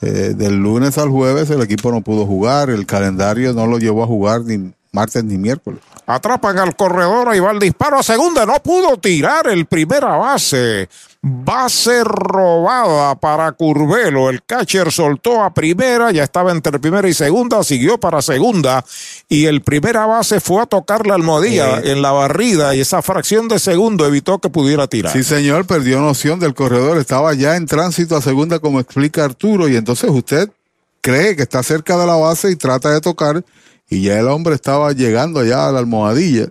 Eh, 0.00 0.34
del 0.34 0.56
lunes 0.56 0.96
al 0.96 1.10
jueves 1.10 1.50
el 1.50 1.60
equipo 1.60 1.90
no 1.90 2.00
pudo 2.02 2.24
jugar, 2.24 2.70
el 2.70 2.86
calendario 2.86 3.52
no 3.52 3.66
lo 3.66 3.78
llevó 3.78 4.04
a 4.04 4.06
jugar 4.06 4.42
ni 4.42 4.72
martes 4.92 5.24
ni 5.24 5.38
miércoles. 5.38 5.80
Atrapan 6.06 6.58
al 6.58 6.76
corredor, 6.76 7.28
ahí 7.30 7.40
va 7.40 7.52
el 7.52 7.58
disparo 7.58 7.98
a 7.98 8.02
segunda, 8.02 8.44
no 8.44 8.62
pudo 8.62 8.98
tirar 8.98 9.48
el 9.48 9.64
primera 9.64 10.16
base. 10.16 10.88
Base 11.22 12.02
robada 12.04 13.14
para 13.14 13.52
Curvelo. 13.52 14.28
El 14.28 14.42
catcher 14.42 14.90
soltó 14.92 15.42
a 15.42 15.54
primera, 15.54 16.10
ya 16.10 16.24
estaba 16.24 16.50
entre 16.50 16.78
primera 16.78 17.08
y 17.08 17.14
segunda, 17.14 17.62
siguió 17.64 17.98
para 17.98 18.20
segunda. 18.20 18.84
Y 19.28 19.46
el 19.46 19.62
primera 19.62 20.04
base 20.04 20.40
fue 20.40 20.60
a 20.60 20.66
tocar 20.66 21.06
la 21.06 21.14
almohadilla 21.14 21.78
en 21.78 22.02
la 22.02 22.10
barrida 22.10 22.74
y 22.74 22.80
esa 22.80 23.00
fracción 23.00 23.48
de 23.48 23.60
segundo 23.60 24.04
evitó 24.04 24.40
que 24.40 24.50
pudiera 24.50 24.88
tirar. 24.88 25.12
Sí, 25.12 25.22
señor, 25.22 25.64
perdió 25.66 26.00
noción 26.00 26.38
del 26.38 26.54
corredor, 26.54 26.98
estaba 26.98 27.32
ya 27.32 27.56
en 27.56 27.66
tránsito 27.66 28.16
a 28.16 28.20
segunda, 28.20 28.58
como 28.58 28.80
explica 28.80 29.24
Arturo, 29.24 29.68
y 29.68 29.76
entonces 29.76 30.10
usted 30.10 30.50
cree 31.00 31.36
que 31.36 31.42
está 31.42 31.62
cerca 31.62 31.96
de 31.96 32.06
la 32.06 32.16
base 32.16 32.50
y 32.50 32.56
trata 32.56 32.90
de 32.90 33.00
tocar, 33.00 33.44
y 33.92 34.00
ya 34.00 34.18
el 34.18 34.28
hombre 34.28 34.54
estaba 34.54 34.92
llegando 34.92 35.44
ya 35.44 35.68
a 35.68 35.72
la 35.72 35.78
almohadilla. 35.78 36.46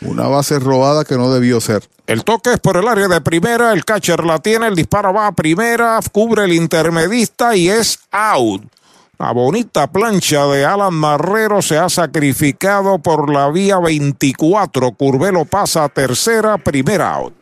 Una 0.00 0.26
base 0.26 0.58
robada 0.58 1.04
que 1.04 1.16
no 1.16 1.32
debió 1.32 1.60
ser. 1.60 1.88
El 2.08 2.24
toque 2.24 2.54
es 2.54 2.58
por 2.58 2.76
el 2.76 2.88
área 2.88 3.06
de 3.06 3.20
primera, 3.20 3.72
el 3.72 3.84
catcher 3.84 4.24
la 4.24 4.40
tiene, 4.40 4.66
el 4.66 4.74
disparo 4.74 5.14
va 5.14 5.28
a 5.28 5.32
primera, 5.32 6.00
cubre 6.10 6.44
el 6.44 6.52
intermedista 6.52 7.54
y 7.54 7.68
es 7.68 8.00
out. 8.10 8.64
La 9.16 9.30
bonita 9.30 9.86
plancha 9.86 10.44
de 10.46 10.64
Alan 10.64 10.94
Marrero 10.94 11.62
se 11.62 11.78
ha 11.78 11.88
sacrificado 11.88 12.98
por 12.98 13.30
la 13.30 13.48
vía 13.50 13.78
24. 13.78 14.90
Curvelo 14.90 15.44
pasa 15.44 15.84
a 15.84 15.88
tercera, 15.88 16.58
primera 16.58 17.14
out. 17.14 17.41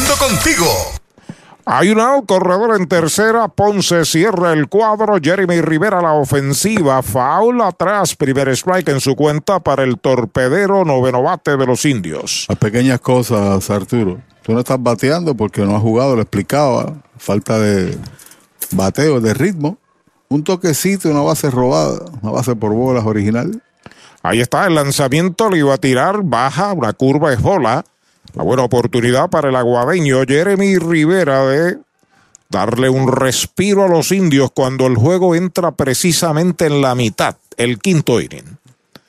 creciendo 0.00 0.14
contigo. 0.16 0.66
Hay 1.66 1.90
un 1.90 2.00
out, 2.00 2.26
corredor 2.26 2.80
en 2.80 2.88
tercera, 2.88 3.48
Ponce 3.48 4.04
cierra 4.04 4.52
el 4.52 4.68
cuadro, 4.68 5.18
Jeremy 5.22 5.60
Rivera 5.60 6.00
la 6.00 6.14
ofensiva, 6.14 7.02
foul 7.02 7.60
atrás, 7.60 8.16
primer 8.16 8.48
strike 8.48 8.88
en 8.88 9.00
su 9.00 9.14
cuenta 9.14 9.60
para 9.60 9.84
el 9.84 9.98
torpedero 9.98 10.84
noveno 10.84 11.22
bate 11.22 11.56
de 11.56 11.66
los 11.66 11.84
indios. 11.84 12.46
Las 12.48 12.58
pequeñas 12.58 13.00
cosas, 13.00 13.68
Arturo. 13.70 14.20
Tú 14.42 14.52
no 14.52 14.60
estás 14.60 14.82
bateando 14.82 15.34
porque 15.34 15.60
no 15.62 15.76
has 15.76 15.82
jugado, 15.82 16.16
lo 16.16 16.22
explicaba. 16.22 16.94
Falta 17.18 17.58
de 17.58 17.96
bateo, 18.72 19.20
de 19.20 19.34
ritmo. 19.34 19.76
un 20.28 20.42
toquecito, 20.42 21.10
una 21.10 21.20
base 21.20 21.50
robada, 21.50 22.06
una 22.22 22.32
base 22.32 22.56
por 22.56 22.72
bolas 22.72 23.04
original. 23.04 23.62
Ahí 24.22 24.40
está 24.40 24.66
el 24.66 24.74
lanzamiento, 24.74 25.50
le 25.50 25.58
iba 25.58 25.74
a 25.74 25.78
tirar, 25.78 26.22
baja, 26.22 26.72
una 26.72 26.92
curva 26.94 27.32
es 27.32 27.40
bola. 27.40 27.84
Una 28.34 28.44
buena 28.44 28.62
oportunidad 28.62 29.28
para 29.28 29.48
el 29.48 29.56
aguadeño 29.56 30.22
Jeremy 30.26 30.78
Rivera 30.78 31.46
de 31.46 31.78
darle 32.48 32.88
un 32.88 33.10
respiro 33.10 33.84
a 33.84 33.88
los 33.88 34.12
indios 34.12 34.50
cuando 34.52 34.86
el 34.86 34.96
juego 34.96 35.34
entra 35.34 35.72
precisamente 35.72 36.66
en 36.66 36.80
la 36.80 36.94
mitad, 36.94 37.36
el 37.56 37.78
quinto 37.78 38.20
inning. 38.20 38.58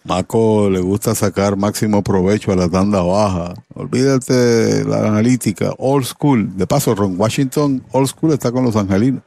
Maco 0.04 0.70
le 0.70 0.80
gusta 0.80 1.14
sacar 1.14 1.58
máximo 1.58 2.02
provecho 2.02 2.52
a 2.52 2.56
la 2.56 2.68
tanda 2.68 3.02
baja. 3.04 3.54
Olvídate 3.76 4.34
de 4.34 4.84
la 4.86 5.08
analítica, 5.08 5.74
old 5.78 6.06
school. 6.06 6.58
De 6.58 6.66
paso, 6.66 6.96
Ron 6.96 7.20
Washington, 7.20 7.84
old 7.92 8.08
school, 8.08 8.34
está 8.34 8.52
con 8.52 8.64
los 8.64 8.76
angelinos. 8.76 9.22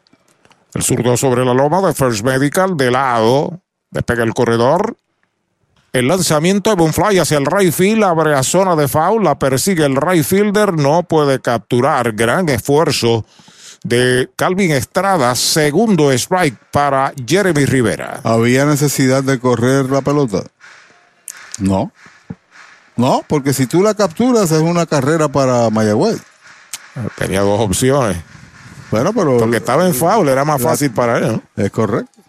El 0.74 0.82
zurdo 0.82 1.16
sobre 1.16 1.44
la 1.44 1.54
loma 1.54 1.80
de 1.80 1.94
First 1.94 2.24
Medical, 2.24 2.76
de 2.76 2.90
lado, 2.90 3.60
despega 3.92 4.24
el 4.24 4.34
corredor. 4.34 4.96
El 5.94 6.08
lanzamiento 6.08 6.74
de 6.74 6.82
un 6.82 6.92
fly 6.92 7.20
hacia 7.20 7.38
el 7.38 7.46
right 7.46 7.72
field, 7.72 8.02
abre 8.02 8.34
a 8.34 8.42
zona 8.42 8.74
de 8.74 8.88
foul, 8.88 9.22
la 9.22 9.38
persigue 9.38 9.84
el 9.84 9.94
right 9.94 10.24
fielder, 10.24 10.74
no 10.74 11.04
puede 11.04 11.38
capturar. 11.40 12.10
Gran 12.14 12.48
esfuerzo 12.48 13.24
de 13.84 14.28
Calvin 14.34 14.72
Estrada, 14.72 15.36
segundo 15.36 16.10
strike 16.10 16.58
para 16.72 17.12
Jeremy 17.24 17.64
Rivera. 17.64 18.20
¿Había 18.24 18.64
necesidad 18.64 19.22
de 19.22 19.38
correr 19.38 19.88
la 19.88 20.02
pelota? 20.02 20.42
No. 21.60 21.92
No, 22.96 23.22
porque 23.28 23.52
si 23.52 23.68
tú 23.68 23.80
la 23.80 23.94
capturas 23.94 24.50
es 24.50 24.62
una 24.62 24.86
carrera 24.86 25.28
para 25.28 25.70
Mayagüez. 25.70 26.20
Tenía 27.16 27.42
dos 27.42 27.60
opciones. 27.60 28.16
Bueno, 28.90 29.12
pero. 29.12 29.38
Porque 29.38 29.58
estaba 29.58 29.86
en 29.86 29.94
foul, 29.94 30.28
era 30.28 30.44
más 30.44 30.60
fácil 30.60 30.90
para 30.90 31.18
él. 31.18 31.40
¿no? 31.54 31.64
Es 31.64 31.70
correcto. 31.70 32.23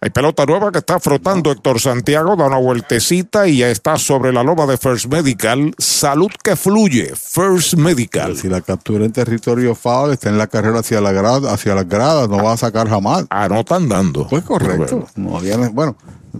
Hay 0.00 0.10
pelota 0.10 0.46
nueva 0.46 0.70
que 0.70 0.78
está 0.78 1.00
frotando 1.00 1.50
Héctor 1.50 1.80
Santiago, 1.80 2.36
da 2.36 2.46
una 2.46 2.58
vueltecita 2.58 3.48
y 3.48 3.58
ya 3.58 3.68
está 3.68 3.98
sobre 3.98 4.32
la 4.32 4.44
loma 4.44 4.64
de 4.66 4.78
First 4.78 5.06
Medical. 5.06 5.74
Salud 5.76 6.30
que 6.44 6.54
fluye, 6.54 7.12
First 7.16 7.74
Medical. 7.74 8.36
Si 8.36 8.48
la 8.48 8.60
captura 8.60 9.04
en 9.04 9.12
territorio 9.12 9.74
foul 9.74 10.12
está 10.12 10.28
en 10.28 10.38
la 10.38 10.46
carrera 10.46 10.78
hacia 10.78 11.00
la 11.00 11.10
grada, 11.10 11.52
hacia 11.52 11.74
las 11.74 11.88
gradas, 11.88 12.28
no 12.28 12.36
va 12.36 12.52
a 12.52 12.56
sacar 12.56 12.88
jamás. 12.88 13.24
Ah, 13.30 13.48
no 13.48 13.58
están 13.58 13.88
dando. 13.88 14.28
Pues 14.28 14.44
correcto. 14.44 15.08
No 15.16 15.36
había- 15.36 15.56
bueno, 15.70 15.96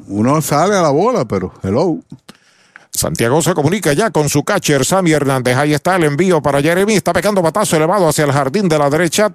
uno 0.06 0.40
sale 0.40 0.76
a 0.76 0.82
la 0.82 0.90
bola, 0.90 1.24
pero 1.24 1.52
hello. 1.64 1.96
Santiago 2.92 3.42
se 3.42 3.54
comunica 3.54 3.92
ya 3.92 4.10
con 4.12 4.28
su 4.28 4.44
catcher, 4.44 4.84
Sammy 4.84 5.10
Hernández. 5.12 5.56
Ahí 5.56 5.74
está 5.74 5.96
el 5.96 6.04
envío 6.04 6.40
para 6.40 6.62
Jeremy. 6.62 6.94
Está 6.94 7.12
pegando 7.12 7.42
batazo 7.42 7.74
elevado 7.76 8.08
hacia 8.08 8.24
el 8.24 8.30
jardín 8.32 8.68
de 8.68 8.78
la 8.78 8.88
derecha. 8.88 9.34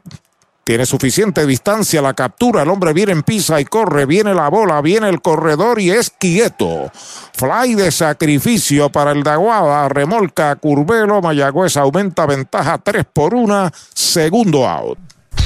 Tiene 0.63 0.85
suficiente 0.85 1.45
distancia 1.45 2.01
la 2.01 2.13
captura. 2.13 2.61
El 2.61 2.69
hombre 2.69 2.93
viene 2.93 3.11
en 3.11 3.23
pisa 3.23 3.59
y 3.59 3.65
corre. 3.65 4.05
Viene 4.05 4.33
la 4.33 4.47
bola, 4.47 4.81
viene 4.81 5.09
el 5.09 5.21
corredor 5.21 5.81
y 5.81 5.91
es 5.91 6.09
quieto. 6.09 6.89
Fly 7.33 7.75
de 7.75 7.91
sacrificio 7.91 8.89
para 8.89 9.11
el 9.11 9.23
Daguada. 9.23 9.89
Remolca 9.89 10.55
Curvelo. 10.55 11.21
Mayagüez 11.21 11.75
aumenta 11.75 12.25
ventaja 12.25 12.77
3 12.77 13.05
por 13.11 13.35
1. 13.35 13.71
Segundo 13.93 14.65
out. 14.65 15.12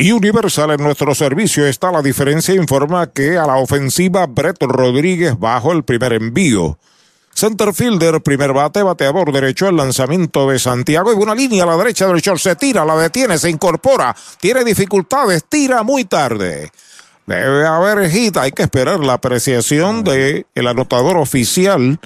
Y 0.00 0.12
Universal 0.12 0.70
en 0.70 0.84
nuestro 0.84 1.12
servicio 1.12 1.66
está 1.66 1.90
la 1.90 2.02
diferencia. 2.02 2.54
Informa 2.54 3.08
que 3.08 3.36
a 3.36 3.44
la 3.44 3.56
ofensiva 3.56 4.26
Brett 4.26 4.62
Rodríguez 4.62 5.36
bajo 5.36 5.72
el 5.72 5.82
primer 5.82 6.12
envío. 6.12 6.78
Center 7.34 7.74
fielder, 7.74 8.20
primer 8.22 8.52
bate, 8.52 8.80
bateador 8.84 9.32
derecho, 9.32 9.68
el 9.68 9.76
lanzamiento 9.76 10.48
de 10.48 10.60
Santiago 10.60 11.12
y 11.12 11.16
una 11.16 11.34
línea 11.34 11.64
a 11.64 11.66
la 11.66 11.76
derecha 11.76 12.06
del 12.06 12.20
short. 12.20 12.38
Se 12.38 12.54
tira, 12.54 12.84
la 12.84 12.94
detiene, 12.96 13.38
se 13.38 13.50
incorpora, 13.50 14.14
tiene 14.40 14.62
dificultades, 14.62 15.44
tira 15.48 15.82
muy 15.82 16.04
tarde. 16.04 16.70
Debe 17.28 17.66
haber 17.66 18.08
hit, 18.08 18.38
hay 18.38 18.52
que 18.52 18.62
esperar 18.62 19.00
la 19.00 19.12
apreciación 19.12 20.02
de 20.02 20.46
el 20.54 20.66
anotador 20.66 21.18
oficial. 21.18 22.00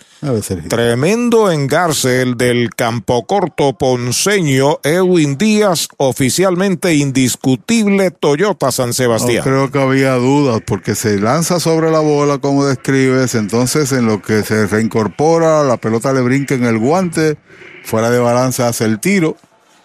Tremendo 0.68 1.52
engarce 1.52 2.22
el 2.22 2.36
del 2.36 2.70
campo 2.70 3.24
corto 3.24 3.78
ponceño 3.78 4.80
Edwin 4.82 5.38
Díaz, 5.38 5.86
oficialmente 5.96 6.94
indiscutible 6.94 8.10
Toyota 8.10 8.72
San 8.72 8.88
No 8.88 8.92
Sebastián. 8.94 9.44
creo 9.44 9.70
que 9.70 9.80
había 9.80 10.14
dudas 10.14 10.60
porque 10.66 10.96
se 10.96 11.20
lanza 11.20 11.60
sobre 11.60 11.92
la 11.92 12.00
bola 12.00 12.38
como 12.38 12.66
describes, 12.66 13.36
entonces 13.36 13.92
en 13.92 14.06
lo 14.06 14.20
que 14.22 14.42
se 14.42 14.66
reincorpora, 14.66 15.62
la 15.62 15.76
pelota 15.76 16.12
le 16.12 16.22
brinca 16.22 16.56
en 16.56 16.64
el 16.64 16.78
guante, 16.78 17.36
fuera 17.84 18.10
de 18.10 18.18
balance 18.18 18.64
hace 18.64 18.86
el 18.86 18.98
tiro 18.98 19.36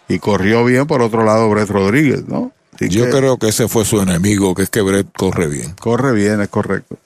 y 0.10 0.18
corrió 0.18 0.66
bien 0.66 0.88
por 0.88 1.04
otro 1.04 1.24
lado 1.24 1.48
Brett 1.48 1.70
Rodríguez, 1.70 2.28
¿no? 2.28 2.57
Así 2.80 2.90
Yo 2.90 3.06
que 3.06 3.12
creo 3.12 3.38
que 3.38 3.50
ese 3.50 3.68
fue 3.68 3.86
su 3.86 4.00
enemigo, 4.00 4.54
que 4.56 4.64
es 4.64 4.70
que 4.70 4.82
Brett 4.82 5.08
corre 5.16 5.48
bien. 5.48 5.74
corre 5.80 6.14
bien, 6.14 6.42
es 6.42 6.48
correcto. 6.50 6.98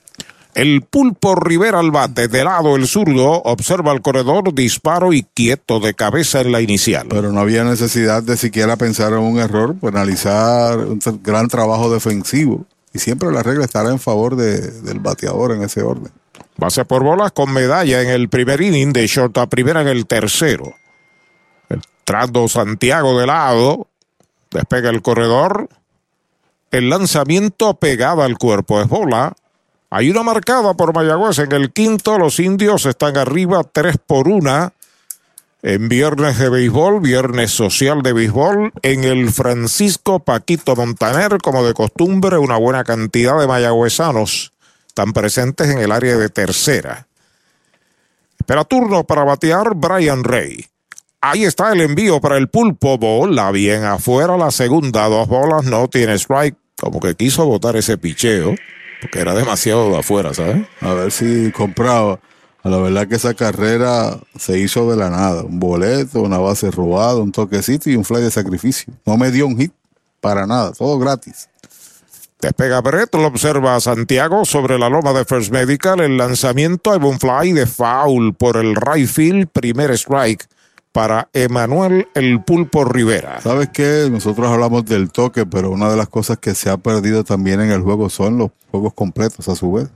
El 0.53 0.81
pulpo 0.81 1.33
Rivera 1.35 1.79
al 1.79 1.91
bate, 1.91 2.27
de 2.27 2.43
lado 2.43 2.75
el 2.75 2.85
zurdo, 2.85 3.41
observa 3.43 3.93
el 3.93 4.01
corredor, 4.01 4.53
disparo 4.53 5.13
y 5.13 5.23
quieto 5.23 5.79
de 5.79 5.93
cabeza 5.93 6.41
en 6.41 6.51
la 6.51 6.59
inicial. 6.59 7.07
Pero 7.09 7.31
no 7.31 7.39
había 7.39 7.63
necesidad 7.63 8.21
de 8.21 8.35
siquiera 8.35 8.75
pensar 8.75 9.13
en 9.13 9.19
un 9.19 9.39
error, 9.39 9.75
pues 9.79 9.95
analizar 9.95 10.77
un 10.79 10.99
gran 11.23 11.47
trabajo 11.47 11.89
defensivo. 11.89 12.65
Y 12.93 12.99
siempre 12.99 13.31
la 13.31 13.43
regla 13.43 13.63
estará 13.63 13.91
en 13.91 13.99
favor 13.99 14.35
de- 14.35 14.81
del 14.81 14.99
bateador 14.99 15.53
en 15.53 15.63
ese 15.63 15.83
orden. 15.83 16.11
Base 16.57 16.83
por 16.83 17.01
bolas 17.01 17.31
con 17.31 17.53
medalla 17.53 18.01
en 18.01 18.09
el 18.09 18.27
primer 18.27 18.59
inning 18.59 18.91
de 18.91 19.07
short 19.07 19.37
a 19.37 19.47
primera 19.47 19.81
en 19.81 19.87
el 19.87 20.05
tercero. 20.05 20.73
Entrando 21.69 22.47
Santiago 22.49 23.17
de 23.19 23.27
lado, 23.27 23.87
despega 24.51 24.89
el 24.89 25.01
corredor. 25.01 25.69
El 26.71 26.89
lanzamiento 26.89 27.73
pegada 27.75 28.25
al 28.25 28.37
cuerpo 28.37 28.81
es 28.81 28.87
bola. 28.87 29.33
Hay 29.89 30.09
una 30.09 30.23
marcada 30.23 30.73
por 30.73 30.93
Mayagüez 30.93 31.39
en 31.39 31.51
el 31.51 31.71
quinto. 31.71 32.17
Los 32.17 32.39
indios 32.39 32.85
están 32.85 33.17
arriba 33.17 33.63
3 33.63 33.97
por 34.05 34.27
1 34.29 34.71
en 35.63 35.89
viernes 35.89 36.39
de 36.39 36.49
béisbol, 36.49 37.01
viernes 37.01 37.51
social 37.51 38.01
de 38.01 38.13
béisbol. 38.13 38.71
En 38.81 39.03
el 39.03 39.31
Francisco 39.31 40.19
Paquito 40.19 40.75
Montaner, 40.75 41.37
como 41.39 41.63
de 41.63 41.73
costumbre, 41.73 42.37
una 42.37 42.57
buena 42.57 42.83
cantidad 42.83 43.39
de 43.39 43.47
mayagüezanos 43.47 44.53
están 44.87 45.13
presentes 45.13 45.69
en 45.69 45.79
el 45.79 45.91
área 45.91 46.17
de 46.17 46.29
tercera. 46.29 47.07
Espera 48.39 48.63
turno 48.63 49.03
para 49.03 49.23
batear 49.23 49.75
Brian 49.75 50.23
Rey. 50.23 50.70
Ahí 51.23 51.43
está 51.43 51.71
el 51.71 51.81
envío 51.81 52.19
para 52.19 52.37
el 52.37 52.49
pulpo. 52.49 52.97
Bola 52.97 53.51
bien 53.51 53.83
afuera. 53.83 54.37
La 54.37 54.49
segunda, 54.49 55.07
dos 55.07 55.27
bolas, 55.27 55.63
no 55.65 55.87
tiene 55.87 56.15
strike. 56.15 56.57
Como 56.79 56.99
que 56.99 57.13
quiso 57.13 57.45
botar 57.45 57.75
ese 57.75 57.99
picheo. 57.99 58.55
Porque 59.01 59.19
era 59.19 59.35
demasiado 59.35 59.91
de 59.91 59.99
afuera, 59.99 60.33
¿sabes? 60.33 60.65
A 60.79 60.93
ver 60.93 61.11
si 61.11 61.51
compraba. 61.51 62.19
A 62.63 62.69
la 62.69 62.77
verdad 62.77 63.07
que 63.07 63.15
esa 63.15 63.35
carrera 63.35 64.17
se 64.35 64.57
hizo 64.57 64.89
de 64.89 64.97
la 64.97 65.11
nada. 65.11 65.43
Un 65.43 65.59
boleto, 65.59 66.21
una 66.21 66.39
base 66.39 66.71
robada, 66.71 67.17
un 67.17 67.31
toquecito 67.31 67.91
y 67.91 67.95
un 67.95 68.03
fly 68.03 68.21
de 68.21 68.31
sacrificio. 68.31 68.91
No 69.05 69.15
me 69.17 69.29
dio 69.29 69.45
un 69.45 69.57
hit 69.59 69.73
para 70.21 70.47
nada, 70.47 70.71
todo 70.71 70.97
gratis. 70.97 71.49
Despega 72.39 72.81
Brett, 72.81 73.13
lo 73.13 73.27
observa 73.27 73.79
Santiago 73.79 74.45
sobre 74.45 74.79
la 74.79 74.89
loma 74.89 75.13
de 75.13 75.25
First 75.25 75.51
Medical. 75.51 75.99
El 75.99 76.17
lanzamiento 76.17 76.91
hay 76.91 76.99
un 76.99 77.19
fly 77.19 77.51
de 77.53 77.67
foul 77.67 78.33
por 78.33 78.57
el 78.57 78.75
right 78.75 79.07
field. 79.07 79.49
Primer 79.49 79.91
strike 79.91 80.47
para 80.91 81.29
Emanuel 81.33 82.07
el 82.15 82.43
Pulpo 82.43 82.83
Rivera. 82.83 83.41
¿Sabes 83.41 83.69
qué? 83.69 84.07
Nosotros 84.11 84.47
hablamos 84.47 84.85
del 84.85 85.11
toque, 85.11 85.45
pero 85.45 85.71
una 85.71 85.89
de 85.89 85.97
las 85.97 86.09
cosas 86.09 86.37
que 86.37 86.53
se 86.53 86.69
ha 86.69 86.77
perdido 86.77 87.23
también 87.23 87.61
en 87.61 87.71
el 87.71 87.81
juego 87.81 88.09
son 88.09 88.37
los 88.37 88.51
juegos 88.71 88.93
completos 88.93 89.47
a 89.47 89.55
su 89.55 89.71
vez. 89.71 89.89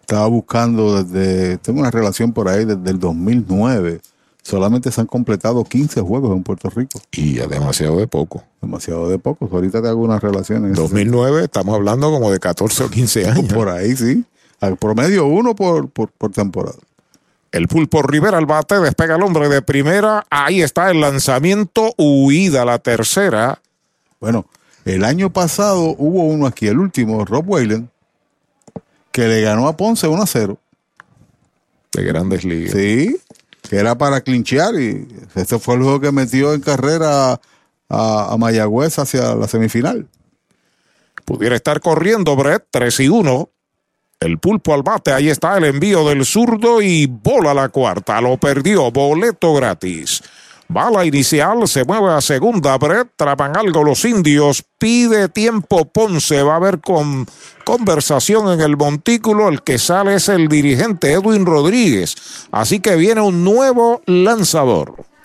Estaba 0.00 0.26
buscando 0.26 1.02
desde, 1.02 1.58
tengo 1.58 1.80
una 1.80 1.90
relación 1.90 2.32
por 2.32 2.48
ahí 2.48 2.64
desde 2.64 2.90
el 2.90 2.98
2009. 2.98 4.00
Solamente 4.42 4.90
se 4.90 5.02
han 5.02 5.06
completado 5.06 5.62
15 5.62 6.00
juegos 6.00 6.34
en 6.34 6.42
Puerto 6.42 6.70
Rico. 6.70 6.98
Y 7.12 7.38
es 7.38 7.48
demasiado 7.50 7.98
de 7.98 8.06
poco. 8.06 8.42
Demasiado 8.62 9.10
de 9.10 9.18
pocos. 9.18 9.52
Ahorita 9.52 9.82
te 9.82 9.88
hago 9.88 10.00
una 10.00 10.18
relación. 10.18 10.64
en 10.64 10.72
ese 10.72 10.80
2009, 10.80 11.44
estamos 11.44 11.74
hablando 11.74 12.10
como 12.10 12.30
de 12.30 12.38
14 12.38 12.84
o 12.84 12.88
15 12.88 13.26
años. 13.28 13.52
Por 13.52 13.68
ahí, 13.68 13.94
sí. 13.94 14.24
Al 14.60 14.78
promedio 14.78 15.26
uno 15.26 15.54
por, 15.54 15.90
por, 15.90 16.10
por 16.12 16.32
temporada. 16.32 16.78
El 17.50 17.66
pulpo 17.66 18.02
Rivera 18.02 18.38
al 18.38 18.46
bate, 18.46 18.78
despega 18.78 19.16
el 19.16 19.22
hombre 19.22 19.48
de 19.48 19.62
primera. 19.62 20.26
Ahí 20.30 20.60
está 20.60 20.90
el 20.90 21.00
lanzamiento, 21.00 21.94
huida 21.96 22.64
la 22.64 22.78
tercera. 22.78 23.60
Bueno, 24.20 24.46
el 24.84 25.04
año 25.04 25.32
pasado 25.32 25.94
hubo 25.98 26.24
uno 26.24 26.46
aquí, 26.46 26.66
el 26.66 26.78
último, 26.78 27.24
Rob 27.24 27.48
Whalen. 27.48 27.90
que 29.12 29.26
le 29.26 29.40
ganó 29.40 29.66
a 29.66 29.76
Ponce 29.76 30.06
1 30.06 30.22
a 30.22 30.26
0. 30.26 30.58
De 31.92 32.02
grandes 32.02 32.44
ligas. 32.44 32.72
Sí, 32.72 33.16
que 33.62 33.76
era 33.76 33.96
para 33.96 34.20
clinchear 34.20 34.74
y 34.74 35.08
este 35.34 35.58
fue 35.58 35.76
el 35.76 35.82
juego 35.82 36.00
que 36.00 36.12
metió 36.12 36.52
en 36.52 36.60
carrera 36.60 37.40
a, 37.88 38.32
a 38.32 38.36
Mayagüez 38.36 38.98
hacia 38.98 39.34
la 39.34 39.48
semifinal. 39.48 40.06
Pudiera 41.24 41.56
estar 41.56 41.80
corriendo 41.80 42.36
Brett 42.36 42.66
3 42.70 43.00
y 43.00 43.08
1. 43.08 43.50
El 44.20 44.38
pulpo 44.38 44.74
al 44.74 44.82
bate, 44.82 45.12
ahí 45.12 45.28
está 45.28 45.56
el 45.56 45.64
envío 45.64 46.06
del 46.08 46.26
zurdo 46.26 46.82
y 46.82 47.06
bola 47.06 47.54
la 47.54 47.68
cuarta. 47.68 48.20
Lo 48.20 48.36
perdió, 48.36 48.90
boleto 48.90 49.54
gratis. 49.54 50.22
Bala 50.70 51.06
inicial, 51.06 51.66
se 51.66 51.84
mueve 51.84 52.12
a 52.12 52.20
segunda. 52.20 52.76
Brett, 52.76 53.12
trapan 53.16 53.56
algo 53.56 53.84
los 53.84 54.04
indios. 54.04 54.64
Pide 54.78 55.30
tiempo 55.30 55.86
Ponce. 55.86 56.42
Va 56.42 56.54
a 56.54 56.56
haber 56.56 56.80
con 56.80 57.26
conversación 57.64 58.52
en 58.52 58.60
el 58.60 58.76
montículo. 58.76 59.48
El 59.48 59.62
que 59.62 59.78
sale 59.78 60.16
es 60.16 60.28
el 60.28 60.48
dirigente 60.48 61.12
Edwin 61.12 61.46
Rodríguez. 61.46 62.16
Así 62.50 62.80
que 62.80 62.96
viene 62.96 63.22
un 63.22 63.44
nuevo 63.44 64.02
lanzador. 64.04 65.07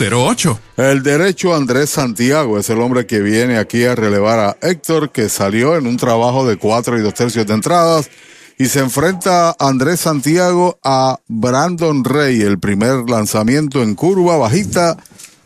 408-8808 0.00 0.58
el 0.78 1.02
derecho 1.02 1.54
Andrés 1.54 1.90
Santiago 1.90 2.58
es 2.58 2.70
el 2.70 2.80
hombre 2.80 3.06
que 3.06 3.20
viene 3.20 3.58
aquí 3.58 3.84
a 3.84 3.94
relevar 3.94 4.38
a 4.38 4.56
Héctor, 4.62 5.10
que 5.10 5.28
salió 5.28 5.76
en 5.76 5.86
un 5.86 5.98
trabajo 5.98 6.46
de 6.46 6.56
cuatro 6.56 6.98
y 6.98 7.02
dos 7.02 7.12
tercios 7.12 7.46
de 7.46 7.52
entradas. 7.52 8.10
Y 8.56 8.66
se 8.66 8.80
enfrenta 8.80 9.54
Andrés 9.58 10.00
Santiago 10.00 10.78
a 10.82 11.18
Brandon 11.28 12.04
Rey, 12.04 12.40
el 12.40 12.58
primer 12.58 13.10
lanzamiento 13.10 13.82
en 13.82 13.94
curva 13.94 14.38
bajita, 14.38 14.96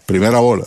primera 0.07 0.39
bola. 0.39 0.67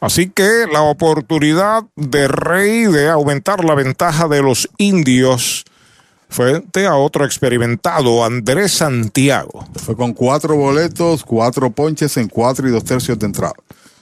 Así 0.00 0.30
que 0.30 0.66
la 0.72 0.80
oportunidad 0.82 1.84
de 1.96 2.28
Rey 2.28 2.84
de 2.84 3.10
aumentar 3.10 3.64
la 3.64 3.74
ventaja 3.74 4.28
de 4.28 4.42
los 4.42 4.68
indios 4.78 5.64
frente 6.30 6.86
a 6.86 6.94
otro 6.94 7.24
experimentado, 7.24 8.24
Andrés 8.24 8.72
Santiago. 8.72 9.66
Fue 9.74 9.96
con 9.96 10.14
cuatro 10.14 10.56
boletos, 10.56 11.24
cuatro 11.24 11.70
ponches 11.70 12.16
en 12.16 12.28
cuatro 12.28 12.66
y 12.68 12.70
dos 12.70 12.84
tercios 12.84 13.18
de 13.18 13.26
entrada. 13.26 13.54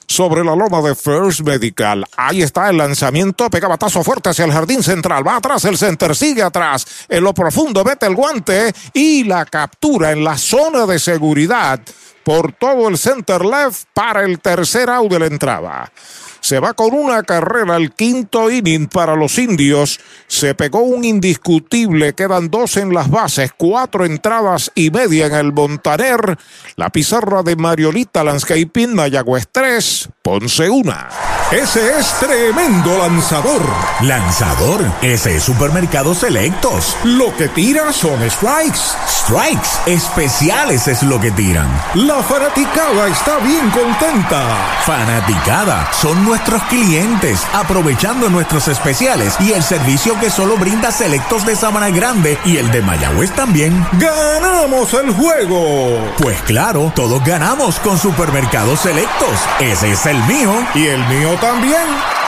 Sobre 0.06 0.42
la 0.42 0.54
loma 0.54 0.80
de 0.80 0.94
First 0.94 1.40
Medical. 1.40 2.04
Ahí 2.16 2.40
está 2.40 2.70
el 2.70 2.78
lanzamiento. 2.78 3.50
Pega 3.50 3.68
batazo 3.68 4.02
fuerte 4.02 4.30
hacia 4.30 4.46
el 4.46 4.52
jardín 4.52 4.82
central. 4.82 5.26
Va 5.26 5.36
atrás 5.36 5.66
el 5.66 5.76
center. 5.76 6.16
Sigue 6.16 6.42
atrás. 6.42 6.86
En 7.10 7.22
lo 7.22 7.34
profundo 7.34 7.84
mete 7.84 8.06
el 8.06 8.14
guante. 8.14 8.72
Y 8.94 9.24
la 9.24 9.44
captura 9.44 10.12
en 10.12 10.24
la 10.24 10.38
zona 10.38 10.86
de 10.86 10.98
seguridad 10.98 11.80
por 12.24 12.52
todo 12.52 12.88
el 12.88 12.96
center 12.96 13.44
left 13.44 13.84
para 13.92 14.22
el 14.22 14.40
tercer 14.40 14.88
out 14.88 15.10
de 15.10 15.18
la 15.18 15.26
entrada. 15.26 15.92
Se 16.40 16.60
va 16.60 16.74
con 16.74 16.94
una 16.94 17.22
carrera 17.22 17.76
al 17.76 17.94
quinto 17.94 18.50
inning 18.50 18.86
para 18.86 19.16
los 19.16 19.38
indios. 19.38 20.00
Se 20.26 20.54
pegó 20.54 20.80
un 20.80 21.04
indiscutible. 21.04 22.14
Quedan 22.14 22.50
dos 22.50 22.76
en 22.76 22.94
las 22.94 23.10
bases, 23.10 23.50
cuatro 23.56 24.04
entradas 24.04 24.70
y 24.74 24.90
media 24.90 25.26
en 25.26 25.34
el 25.34 25.52
Montaner. 25.52 26.38
La 26.76 26.90
pizarra 26.90 27.42
de 27.42 27.56
Mariolita 27.56 28.24
Landscaping, 28.24 28.94
Mayagüez 28.94 29.48
3, 29.50 30.08
Ponce 30.22 30.68
1. 30.68 30.94
Ese 31.50 31.98
es 31.98 32.12
tremendo 32.20 32.98
lanzador. 32.98 33.62
Lanzador, 34.02 34.84
ese 35.00 35.36
es 35.36 35.42
Supermercado 35.42 36.14
Selectos. 36.14 36.94
Lo 37.04 37.34
que 37.36 37.48
tira 37.48 37.90
son 37.90 38.20
strikes. 38.30 38.78
Strikes, 39.06 39.68
especiales 39.86 40.88
es 40.88 41.02
lo 41.02 41.18
que 41.18 41.30
tiran. 41.30 41.66
La 41.94 42.22
fanaticada 42.22 43.08
está 43.08 43.38
bien 43.38 43.70
contenta. 43.70 44.44
Fanaticada, 44.84 45.90
son 45.92 46.22
nuestros 46.28 46.62
clientes, 46.64 47.40
aprovechando 47.54 48.28
nuestros 48.28 48.68
especiales 48.68 49.34
y 49.40 49.52
el 49.52 49.62
servicio 49.62 50.20
que 50.20 50.28
solo 50.28 50.58
brinda 50.58 50.92
Selectos 50.92 51.46
de 51.46 51.56
Sabana 51.56 51.88
Grande 51.88 52.38
y 52.44 52.58
el 52.58 52.70
de 52.70 52.82
Mayagüez 52.82 53.32
también. 53.32 53.86
¡Ganamos 53.92 54.92
el 54.92 55.10
juego! 55.14 56.12
Pues 56.18 56.42
claro, 56.42 56.92
todos 56.94 57.24
ganamos 57.24 57.80
con 57.80 57.98
Supermercados 57.98 58.80
Selectos. 58.80 59.38
Ese 59.58 59.92
es 59.92 60.04
el 60.04 60.22
mío. 60.24 60.52
Y 60.74 60.88
el 60.88 61.02
mío 61.08 61.34
también. 61.40 62.27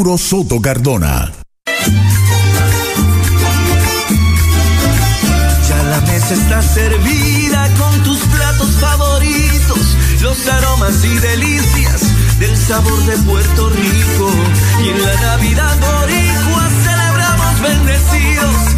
Soto 0.00 0.62
Cardona. 0.62 1.30
Ya 5.68 5.82
la 5.82 6.00
mesa 6.00 6.34
está 6.34 6.62
servida 6.62 7.68
con 7.76 8.02
tus 8.02 8.18
platos 8.20 8.70
favoritos, 8.80 9.96
los 10.22 10.48
aromas 10.48 11.04
y 11.04 11.18
delicias 11.18 12.00
del 12.38 12.56
sabor 12.56 13.04
de 13.04 13.16
Puerto 13.18 13.68
Rico. 13.68 14.30
Y 14.82 14.88
en 14.88 15.02
la 15.02 15.20
Navidad 15.20 15.76
boricua 15.78 16.68
celebramos 16.82 17.60
bendecidos 17.60 18.69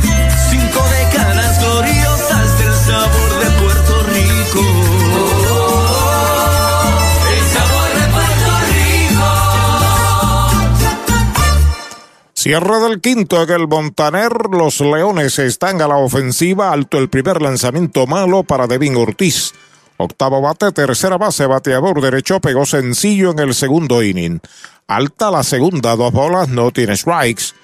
Cierre 12.43 12.81
del 12.81 13.01
quinto 13.01 13.41
en 13.41 13.51
el 13.51 13.69
Montaner. 13.69 14.33
Los 14.51 14.81
Leones 14.81 15.39
están 15.39 15.81
a 15.81 15.87
la 15.87 15.99
ofensiva. 15.99 16.73
Alto 16.73 16.99
el 16.99 17.09
primer 17.09 17.41
lanzamiento 17.41 18.09
malo 18.09 18.43
para 18.43 18.67
Devin 18.67 18.97
Ortiz. 18.97 19.53
Octavo 19.97 20.41
bate, 20.41 20.73
tercera 20.73 21.17
base, 21.19 21.47
bateador 21.47 22.01
derecho, 22.01 22.41
pegó 22.41 22.67
sencillo 22.67 23.31
en 23.31 23.39
el 23.39 23.55
segundo 23.55 24.03
inning. 24.03 24.41
Alta 24.89 25.31
la 25.31 25.45
segunda, 25.45 25.95
dos 25.95 26.11
bolas, 26.11 26.49
no 26.49 26.73
tiene 26.73 26.97
strikes. 26.97 27.55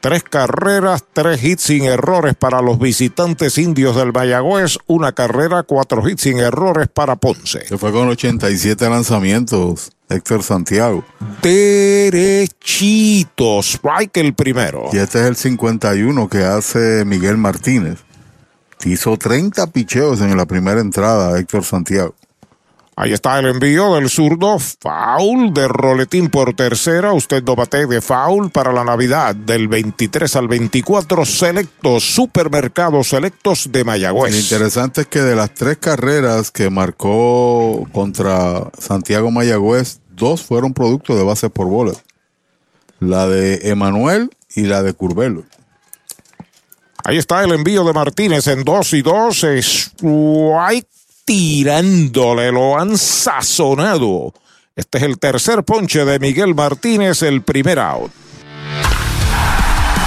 Tres 0.00 0.22
carreras, 0.22 1.02
tres 1.12 1.42
hits 1.42 1.64
sin 1.64 1.86
errores 1.86 2.36
para 2.36 2.62
los 2.62 2.78
visitantes 2.78 3.58
indios 3.58 3.96
del 3.96 4.12
Mayagüez. 4.12 4.78
Una 4.86 5.10
carrera, 5.10 5.64
cuatro 5.64 6.08
hits 6.08 6.22
sin 6.22 6.38
errores 6.38 6.86
para 6.86 7.16
Ponce. 7.16 7.66
Se 7.66 7.76
fue 7.76 7.90
con 7.90 8.08
87 8.08 8.88
lanzamientos. 8.88 9.90
Héctor 10.12 10.42
Santiago. 10.42 11.04
Derechito, 11.42 12.42
strike 13.60 14.16
el 14.18 14.34
primero. 14.34 14.90
Y 14.92 14.98
este 14.98 15.20
es 15.20 15.26
el 15.26 15.36
51 15.36 16.28
que 16.28 16.44
hace 16.44 17.04
Miguel 17.04 17.36
Martínez. 17.38 17.98
Hizo 18.84 19.16
30 19.16 19.68
picheos 19.68 20.20
en 20.20 20.36
la 20.36 20.44
primera 20.46 20.80
entrada, 20.80 21.38
Héctor 21.38 21.64
Santiago. 21.64 22.14
Ahí 22.94 23.14
está 23.14 23.38
el 23.38 23.46
envío 23.46 23.94
del 23.94 24.10
zurdo, 24.10 24.58
foul 24.58 25.54
de 25.54 25.66
roletín 25.66 26.28
por 26.28 26.54
tercera. 26.54 27.14
Usted 27.14 27.42
no 27.42 27.56
bate 27.56 27.86
de 27.86 28.02
foul 28.02 28.50
para 28.50 28.70
la 28.70 28.84
Navidad 28.84 29.34
del 29.34 29.66
23 29.66 30.36
al 30.36 30.46
24. 30.46 31.24
Selectos, 31.24 32.04
supermercados 32.04 33.08
selectos 33.08 33.70
de 33.72 33.84
Mayagüez. 33.84 34.32
Lo 34.32 34.38
interesante 34.38 35.00
es 35.00 35.06
que 35.06 35.22
de 35.22 35.34
las 35.34 35.54
tres 35.54 35.78
carreras 35.78 36.50
que 36.50 36.68
marcó 36.68 37.88
contra 37.92 38.70
Santiago 38.78 39.30
Mayagüez, 39.30 40.01
dos 40.22 40.42
fueron 40.42 40.72
producto 40.72 41.14
de 41.14 41.24
base 41.24 41.50
por 41.50 41.66
bola. 41.66 41.92
La 43.00 43.26
de 43.26 43.70
Emanuel 43.70 44.30
y 44.54 44.62
la 44.62 44.82
de 44.82 44.94
Curvelo. 44.94 45.44
Ahí 47.04 47.18
está 47.18 47.42
el 47.42 47.52
envío 47.52 47.84
de 47.84 47.92
Martínez 47.92 48.46
en 48.46 48.62
2 48.62 48.92
y 48.94 49.02
2. 49.02 49.44
Strike 49.44 50.88
tirándole, 51.24 52.52
lo 52.52 52.78
han 52.78 52.96
sazonado. 52.96 54.32
Este 54.76 54.98
es 54.98 55.04
el 55.04 55.18
tercer 55.18 55.64
ponche 55.64 56.04
de 56.04 56.20
Miguel 56.20 56.54
Martínez, 56.54 57.22
el 57.22 57.42
primer 57.42 57.80
out. 57.80 58.12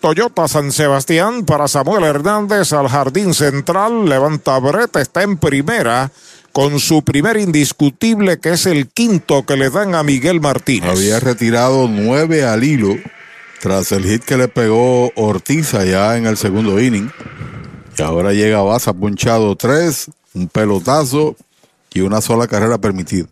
Toyota 0.00 0.46
San 0.46 0.72
Sebastián 0.72 1.44
para 1.44 1.68
Samuel 1.68 2.04
Hernández 2.04 2.72
al 2.72 2.88
jardín 2.88 3.34
central. 3.34 4.08
Levanta 4.08 4.58
breta, 4.58 5.00
está 5.00 5.22
en 5.22 5.36
primera 5.36 6.10
con 6.52 6.80
su 6.80 7.02
primer 7.02 7.36
indiscutible 7.36 8.38
que 8.38 8.54
es 8.54 8.66
el 8.66 8.88
quinto 8.88 9.44
que 9.44 9.56
le 9.56 9.70
dan 9.70 9.94
a 9.94 10.02
Miguel 10.02 10.40
Martínez. 10.40 10.90
Había 10.90 11.20
retirado 11.20 11.88
nueve 11.88 12.44
al 12.44 12.64
hilo 12.64 12.96
tras 13.60 13.92
el 13.92 14.04
hit 14.04 14.24
que 14.24 14.36
le 14.36 14.48
pegó 14.48 15.12
Ortiz 15.16 15.74
allá 15.74 16.16
en 16.16 16.26
el 16.26 16.36
segundo 16.36 16.80
inning. 16.80 17.10
Y 17.98 18.02
ahora 18.02 18.32
llega 18.32 18.58
a 18.58 18.62
base, 18.62 18.90
ha 18.90 18.92
punchado 18.92 19.56
tres, 19.56 20.10
un 20.34 20.48
pelotazo 20.48 21.36
y 21.92 22.00
una 22.00 22.20
sola 22.20 22.46
carrera 22.46 22.78
permitida. 22.78 23.26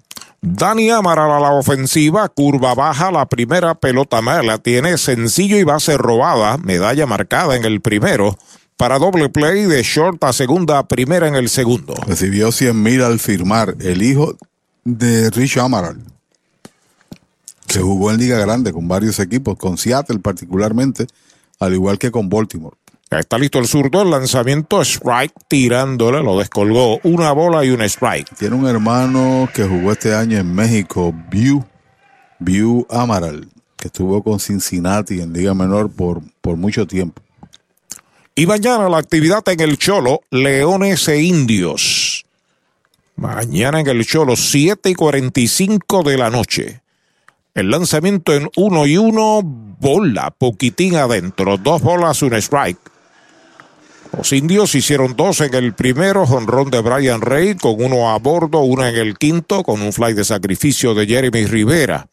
Dani 0.46 0.90
Amaral 0.90 1.32
a 1.32 1.40
la 1.40 1.52
ofensiva, 1.52 2.28
curva 2.28 2.74
baja, 2.74 3.10
la 3.10 3.24
primera 3.24 3.74
pelota 3.74 4.20
mala, 4.20 4.58
tiene 4.58 4.98
sencillo 4.98 5.56
y 5.56 5.64
base 5.64 5.96
robada, 5.96 6.58
medalla 6.58 7.06
marcada 7.06 7.56
en 7.56 7.64
el 7.64 7.80
primero, 7.80 8.36
para 8.76 8.98
doble 8.98 9.30
play 9.30 9.64
de 9.64 9.82
short 9.82 10.22
a 10.22 10.34
segunda 10.34 10.86
primera 10.86 11.28
en 11.28 11.34
el 11.34 11.48
segundo. 11.48 11.94
Recibió 12.06 12.52
100 12.52 12.82
mil 12.82 13.02
al 13.02 13.20
firmar 13.20 13.74
el 13.80 14.02
hijo 14.02 14.36
de 14.84 15.30
Rich 15.30 15.56
Amaral, 15.56 16.02
que 17.66 17.78
jugó 17.78 18.10
en 18.10 18.18
Liga 18.18 18.38
Grande 18.38 18.70
con 18.74 18.86
varios 18.86 19.20
equipos, 19.20 19.56
con 19.56 19.78
Seattle 19.78 20.18
particularmente, 20.18 21.06
al 21.58 21.72
igual 21.72 21.98
que 21.98 22.10
con 22.10 22.28
Baltimore. 22.28 22.76
Está 23.10 23.38
listo 23.38 23.58
el 23.58 23.68
zurdo, 23.68 24.02
el 24.02 24.10
lanzamiento 24.10 24.80
strike 24.80 25.34
tirándole, 25.46 26.22
lo 26.22 26.38
descolgó 26.38 26.98
una 27.04 27.32
bola 27.32 27.64
y 27.64 27.70
un 27.70 27.82
strike. 27.82 28.34
Tiene 28.36 28.56
un 28.56 28.66
hermano 28.66 29.48
que 29.54 29.64
jugó 29.64 29.92
este 29.92 30.14
año 30.14 30.38
en 30.38 30.52
México, 30.52 31.14
View, 31.30 31.64
View 32.40 32.86
Amaral, 32.90 33.48
que 33.76 33.88
estuvo 33.88 34.22
con 34.22 34.40
Cincinnati 34.40 35.20
en 35.20 35.32
Liga 35.32 35.54
Menor 35.54 35.92
por, 35.92 36.22
por 36.40 36.56
mucho 36.56 36.86
tiempo. 36.86 37.22
Y 38.34 38.46
mañana 38.46 38.88
la 38.88 38.98
actividad 38.98 39.48
en 39.48 39.60
el 39.60 39.78
Cholo, 39.78 40.22
Leones 40.30 41.06
e 41.06 41.22
Indios. 41.22 42.26
Mañana 43.14 43.78
en 43.78 43.86
el 43.86 44.04
Cholo, 44.04 44.34
7 44.34 44.90
y 44.90 44.94
45 44.94 46.02
de 46.02 46.18
la 46.18 46.30
noche. 46.30 46.80
El 47.54 47.70
lanzamiento 47.70 48.34
en 48.34 48.50
1 48.56 48.86
y 48.86 48.96
1, 48.96 49.40
bola, 49.78 50.32
poquitín 50.32 50.96
adentro, 50.96 51.58
dos 51.58 51.80
bolas, 51.80 52.22
un 52.22 52.34
strike. 52.34 52.93
Los 54.16 54.32
indios 54.32 54.74
hicieron 54.74 55.16
dos 55.16 55.40
en 55.40 55.54
el 55.54 55.74
primero, 55.74 56.26
jonrón 56.26 56.70
de 56.70 56.80
Brian 56.80 57.20
Rey, 57.20 57.54
con 57.56 57.82
uno 57.82 58.10
a 58.10 58.18
bordo, 58.18 58.60
una 58.60 58.88
en 58.88 58.96
el 58.96 59.18
quinto, 59.18 59.62
con 59.62 59.82
un 59.82 59.92
fly 59.92 60.14
de 60.14 60.24
sacrificio 60.24 60.94
de 60.94 61.06
Jeremy 61.06 61.46
Rivera. 61.46 62.06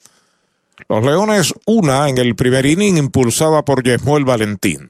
Los 0.90 1.04
Leones, 1.04 1.54
una 1.66 2.10
en 2.10 2.18
el 2.18 2.36
primer 2.36 2.66
inning, 2.66 2.98
impulsada 2.98 3.64
por 3.64 3.84
Yesmuel 3.84 4.26
Valentín. 4.26 4.90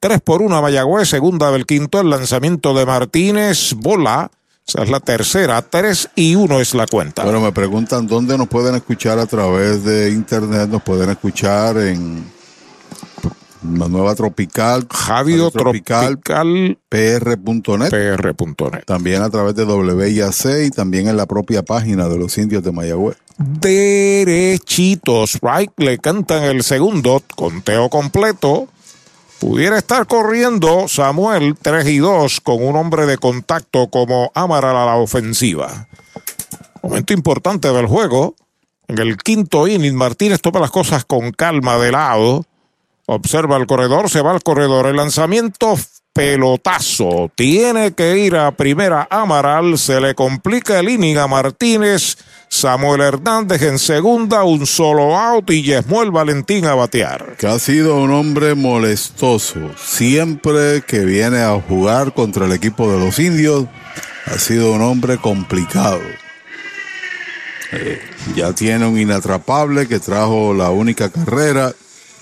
Tres 0.00 0.20
por 0.20 0.42
una 0.42 0.60
Mayagüez, 0.60 1.08
segunda 1.08 1.50
del 1.50 1.66
quinto, 1.66 2.00
el 2.00 2.10
lanzamiento 2.10 2.72
de 2.72 2.86
Martínez, 2.86 3.74
bola. 3.74 4.30
Esa 4.66 4.82
es 4.82 4.90
la 4.90 5.00
tercera, 5.00 5.60
tres 5.62 6.08
y 6.14 6.34
uno 6.34 6.60
es 6.60 6.74
la 6.74 6.86
cuenta. 6.86 7.24
Bueno, 7.24 7.40
me 7.40 7.52
preguntan 7.52 8.06
dónde 8.06 8.38
nos 8.38 8.48
pueden 8.48 8.74
escuchar 8.74 9.18
a 9.18 9.26
través 9.26 9.82
de 9.82 10.10
internet, 10.10 10.68
nos 10.68 10.82
pueden 10.82 11.10
escuchar 11.10 11.78
en 11.78 12.37
la 13.76 13.88
nueva 13.88 14.14
Tropical, 14.14 14.86
Radio 15.06 15.50
Tropical, 15.50 16.18
PR.net, 16.88 17.90
PR.net. 17.90 18.84
También 18.86 19.22
a 19.22 19.30
través 19.30 19.54
de 19.54 19.64
WIAC 19.64 20.66
y 20.66 20.70
también 20.70 21.08
en 21.08 21.16
la 21.16 21.26
propia 21.26 21.62
página 21.62 22.08
de 22.08 22.18
los 22.18 22.36
indios 22.38 22.62
de 22.62 22.72
Mayagüez. 22.72 23.16
Derechitos, 23.38 25.38
right, 25.42 25.70
le 25.76 25.98
cantan 25.98 26.44
el 26.44 26.62
segundo, 26.62 27.22
conteo 27.36 27.88
completo. 27.88 28.68
Pudiera 29.38 29.78
estar 29.78 30.06
corriendo 30.06 30.88
Samuel 30.88 31.54
3 31.60 31.86
y 31.88 31.98
2 31.98 32.40
con 32.40 32.62
un 32.62 32.74
hombre 32.74 33.06
de 33.06 33.18
contacto 33.18 33.88
como 33.88 34.32
Amaral 34.34 34.76
a 34.76 34.86
la 34.86 34.96
ofensiva. 34.96 35.86
Momento 36.82 37.12
importante 37.12 37.72
del 37.72 37.86
juego. 37.86 38.34
En 38.88 38.98
el 38.98 39.18
quinto 39.18 39.68
inning, 39.68 39.94
Martínez 39.94 40.40
toma 40.40 40.60
las 40.60 40.70
cosas 40.70 41.04
con 41.04 41.30
calma 41.30 41.76
de 41.76 41.92
lado. 41.92 42.46
Observa 43.10 43.56
el 43.56 43.66
corredor, 43.66 44.10
se 44.10 44.20
va 44.20 44.32
al 44.32 44.42
corredor. 44.42 44.86
El 44.86 44.96
lanzamiento 44.96 45.78
pelotazo. 46.12 47.30
Tiene 47.34 47.94
que 47.94 48.18
ir 48.18 48.36
a 48.36 48.50
primera 48.50 49.08
Amaral. 49.10 49.78
Se 49.78 49.98
le 49.98 50.14
complica 50.14 50.78
el 50.78 50.90
inning 50.90 51.16
a 51.16 51.26
Martínez. 51.26 52.18
Samuel 52.50 53.00
Hernández 53.00 53.62
en 53.62 53.78
segunda, 53.78 54.44
un 54.44 54.66
solo 54.66 55.16
out 55.16 55.50
y 55.50 55.62
Yesmuel 55.62 56.10
Valentín 56.10 56.66
a 56.66 56.74
batear. 56.74 57.36
Que 57.38 57.46
ha 57.46 57.58
sido 57.58 57.96
un 57.96 58.10
hombre 58.10 58.54
molestoso. 58.54 59.58
Siempre 59.82 60.82
que 60.82 61.06
viene 61.06 61.38
a 61.38 61.58
jugar 61.58 62.12
contra 62.12 62.44
el 62.44 62.52
equipo 62.52 62.92
de 62.92 62.98
los 62.98 63.18
indios, 63.18 63.66
ha 64.26 64.38
sido 64.38 64.72
un 64.72 64.82
hombre 64.82 65.16
complicado. 65.16 66.00
Eh, 67.72 68.02
ya 68.36 68.52
tiene 68.52 68.86
un 68.86 68.98
inatrapable 68.98 69.88
que 69.88 69.98
trajo 69.98 70.52
la 70.52 70.70
única 70.70 71.10
carrera 71.10 71.72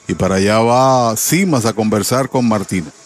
y 0.09 0.15
para 0.15 0.37
allá 0.37 0.59
va 0.61 1.17
Simas 1.17 1.67
a 1.67 1.73
conversar 1.73 2.29
con 2.29 2.49
Martínez. 2.49 3.06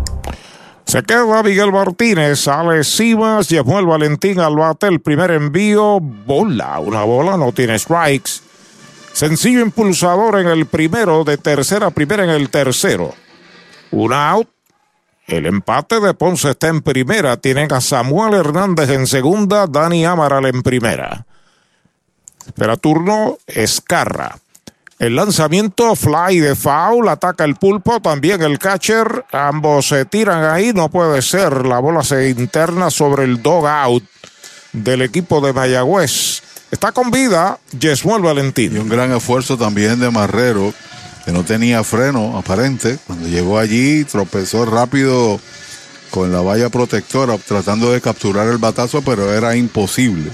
Se 0.91 1.01
queda 1.03 1.41
Miguel 1.41 1.71
Martínez, 1.71 2.41
sale 2.41 2.83
Simas, 2.83 3.47
llevó 3.47 3.79
el 3.79 3.85
Valentín 3.85 4.41
al 4.41 4.57
bate, 4.57 4.87
el 4.87 4.99
primer 4.99 5.31
envío, 5.31 6.01
bola, 6.01 6.79
una 6.79 7.03
bola, 7.03 7.37
no 7.37 7.53
tiene 7.53 7.79
strikes. 7.79 8.41
Sencillo 9.13 9.61
impulsador 9.61 10.37
en 10.41 10.47
el 10.47 10.65
primero, 10.65 11.23
de 11.23 11.37
tercera 11.37 11.91
primera 11.91 12.25
en 12.25 12.31
el 12.31 12.49
tercero. 12.49 13.15
Un 13.91 14.11
out. 14.11 14.49
El 15.27 15.45
empate 15.45 16.01
de 16.01 16.13
Ponce 16.13 16.49
está 16.49 16.67
en 16.67 16.81
primera. 16.81 17.37
Tienen 17.37 17.71
a 17.71 17.79
Samuel 17.79 18.33
Hernández 18.33 18.89
en 18.89 19.07
segunda, 19.07 19.67
Dani 19.67 20.03
Amaral 20.03 20.45
en 20.47 20.61
primera. 20.61 21.25
Espera 22.45 22.75
turno, 22.75 23.37
Escarra. 23.47 24.39
El 25.01 25.15
lanzamiento 25.15 25.95
fly 25.95 26.41
de 26.41 26.55
foul, 26.55 27.09
ataca 27.09 27.43
el 27.43 27.55
pulpo, 27.55 27.99
también 28.01 28.43
el 28.43 28.59
catcher. 28.59 29.25
Ambos 29.31 29.87
se 29.87 30.05
tiran 30.05 30.43
ahí, 30.43 30.73
no 30.75 30.91
puede 30.91 31.23
ser. 31.23 31.65
La 31.65 31.79
bola 31.79 32.03
se 32.03 32.29
interna 32.29 32.91
sobre 32.91 33.23
el 33.23 33.41
dog 33.41 33.65
out 33.65 34.03
del 34.73 35.01
equipo 35.01 35.41
de 35.41 35.53
Mayagüez. 35.53 36.43
Está 36.69 36.91
con 36.91 37.09
vida 37.09 37.57
Yesmuel 37.79 38.21
Valentín. 38.21 38.75
Y 38.75 38.77
un 38.77 38.89
gran 38.89 39.11
esfuerzo 39.11 39.57
también 39.57 39.99
de 39.99 40.11
Marrero, 40.11 40.71
que 41.25 41.31
no 41.31 41.43
tenía 41.43 41.83
freno 41.83 42.37
aparente. 42.37 42.99
Cuando 43.07 43.27
llegó 43.27 43.57
allí, 43.57 44.03
tropezó 44.03 44.65
rápido 44.65 45.39
con 46.11 46.31
la 46.31 46.41
valla 46.41 46.69
protectora, 46.69 47.39
tratando 47.39 47.91
de 47.91 48.01
capturar 48.01 48.47
el 48.49 48.59
batazo, 48.59 49.01
pero 49.01 49.33
era 49.33 49.55
imposible. 49.55 50.29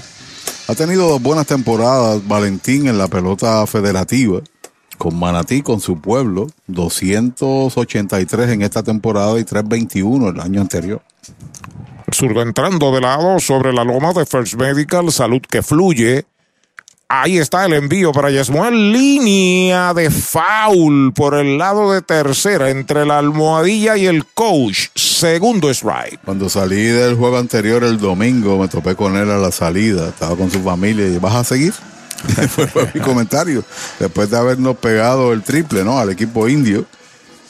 Ha 0.66 0.74
tenido 0.74 1.08
dos 1.08 1.22
buenas 1.22 1.46
temporadas 1.46 2.20
Valentín 2.28 2.86
en 2.86 2.98
la 2.98 3.08
pelota 3.08 3.66
federativa 3.66 4.42
con 4.98 5.18
Manatí, 5.18 5.62
con 5.62 5.80
su 5.80 6.00
pueblo, 6.00 6.48
283 6.66 8.50
en 8.50 8.62
esta 8.62 8.82
temporada 8.82 9.38
y 9.38 9.44
321 9.44 10.28
el 10.28 10.40
año 10.40 10.60
anterior. 10.60 11.00
Zurdo 12.12 12.42
entrando 12.42 12.92
de 12.92 13.00
lado 13.00 13.38
sobre 13.38 13.72
la 13.72 13.84
loma 13.84 14.12
de 14.12 14.26
First 14.26 14.54
Medical, 14.54 15.10
salud 15.12 15.40
que 15.48 15.62
fluye. 15.62 16.26
Ahí 17.10 17.38
está 17.38 17.64
el 17.64 17.72
envío 17.72 18.12
para 18.12 18.30
Yasmuel. 18.30 18.92
Línea 18.92 19.94
de 19.94 20.10
foul 20.10 21.14
por 21.14 21.34
el 21.34 21.56
lado 21.56 21.92
de 21.92 22.02
tercera 22.02 22.68
entre 22.68 23.06
la 23.06 23.18
almohadilla 23.18 23.96
y 23.96 24.06
el 24.06 24.26
coach. 24.26 24.88
Segundo 24.94 25.70
strike. 25.70 26.20
Cuando 26.22 26.50
salí 26.50 26.82
del 26.82 27.14
juego 27.14 27.38
anterior 27.38 27.82
el 27.82 27.98
domingo, 27.98 28.58
me 28.58 28.68
topé 28.68 28.94
con 28.94 29.16
él 29.16 29.30
a 29.30 29.38
la 29.38 29.52
salida. 29.52 30.08
Estaba 30.08 30.36
con 30.36 30.50
su 30.50 30.62
familia 30.62 31.06
y 31.06 31.18
¿vas 31.18 31.34
a 31.34 31.44
seguir? 31.44 31.72
fue, 32.48 32.90
mi 32.94 33.00
comentario. 33.00 33.64
Después 33.98 34.30
de 34.30 34.38
habernos 34.38 34.76
pegado 34.76 35.32
el 35.32 35.42
triple, 35.42 35.84
¿no? 35.84 35.98
Al 35.98 36.10
equipo 36.10 36.48
indio, 36.48 36.84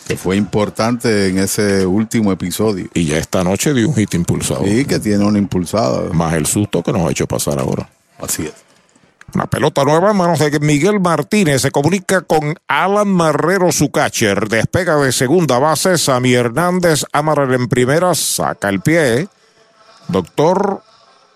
que 0.06 0.16
fue 0.16 0.36
importante 0.36 1.28
en 1.28 1.38
ese 1.38 1.86
último 1.86 2.32
episodio. 2.32 2.88
Y 2.94 3.06
ya 3.06 3.18
esta 3.18 3.44
noche 3.44 3.74
dio 3.74 3.88
un 3.88 3.94
hit 3.94 4.14
impulsado. 4.14 4.64
Sí, 4.64 4.84
que 4.84 4.98
tiene 4.98 5.24
una 5.24 5.38
impulsada. 5.38 6.12
Más 6.12 6.34
el 6.34 6.46
susto 6.46 6.82
que 6.82 6.92
nos 6.92 7.06
ha 7.06 7.10
hecho 7.10 7.26
pasar 7.26 7.58
ahora. 7.58 7.88
Así 8.18 8.44
es. 8.44 8.52
Una 9.34 9.46
pelota 9.46 9.84
nueva 9.84 10.10
en 10.10 10.16
manos 10.16 10.38
de 10.38 10.58
Miguel 10.60 11.00
Martínez. 11.00 11.60
Se 11.60 11.70
comunica 11.70 12.22
con 12.22 12.54
Alan 12.66 13.08
Marrero, 13.08 13.70
su 13.72 13.90
catcher. 13.90 14.48
Despega 14.48 14.96
de 14.96 15.12
segunda 15.12 15.58
base. 15.58 15.98
Sammy 15.98 16.32
Hernández, 16.32 17.04
Amaral 17.12 17.52
en 17.52 17.68
primera. 17.68 18.14
Saca 18.14 18.70
el 18.70 18.80
pie. 18.80 19.28
Doctor 20.08 20.82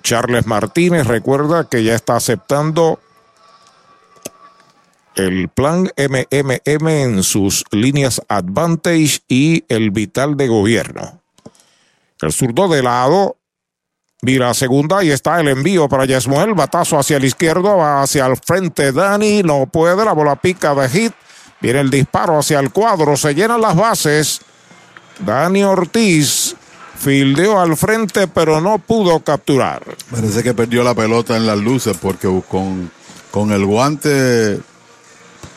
Charles 0.02 0.46
Martínez 0.46 1.06
recuerda 1.06 1.68
que 1.68 1.84
ya 1.84 1.94
está 1.94 2.16
aceptando 2.16 2.98
el 5.16 5.48
plan 5.48 5.90
MMM 5.96 6.88
en 6.88 7.22
sus 7.22 7.64
líneas 7.70 8.20
Advantage 8.28 9.20
y 9.28 9.64
el 9.68 9.90
Vital 9.90 10.36
de 10.36 10.48
Gobierno. 10.48 11.20
El 12.20 12.32
zurdo 12.32 12.68
de 12.68 12.82
lado 12.82 13.36
Mira 14.24 14.50
a 14.50 14.54
segunda 14.54 15.02
y 15.02 15.10
está 15.10 15.40
el 15.40 15.48
envío 15.48 15.88
para 15.88 16.04
Yasmuel. 16.04 16.54
Batazo 16.54 16.96
hacia 16.96 17.16
el 17.16 17.24
izquierdo, 17.24 17.78
va 17.78 18.02
hacia 18.02 18.24
el 18.26 18.36
frente. 18.36 18.92
Dani 18.92 19.42
no 19.42 19.66
puede, 19.66 20.04
la 20.04 20.12
bola 20.12 20.36
pica 20.36 20.76
de 20.76 20.88
hit. 20.88 21.12
Viene 21.60 21.80
el 21.80 21.90
disparo 21.90 22.38
hacia 22.38 22.60
el 22.60 22.70
cuadro, 22.70 23.16
se 23.16 23.34
llenan 23.34 23.60
las 23.60 23.74
bases. 23.74 24.40
Dani 25.18 25.64
Ortiz 25.64 26.54
fildeó 26.96 27.58
al 27.58 27.76
frente, 27.76 28.28
pero 28.28 28.60
no 28.60 28.78
pudo 28.78 29.18
capturar. 29.24 29.82
Parece 30.08 30.44
que 30.44 30.54
perdió 30.54 30.84
la 30.84 30.94
pelota 30.94 31.36
en 31.36 31.44
las 31.44 31.58
luces 31.58 31.96
porque 32.00 32.28
con, 32.48 32.92
con 33.32 33.50
el 33.50 33.66
guante, 33.66 34.60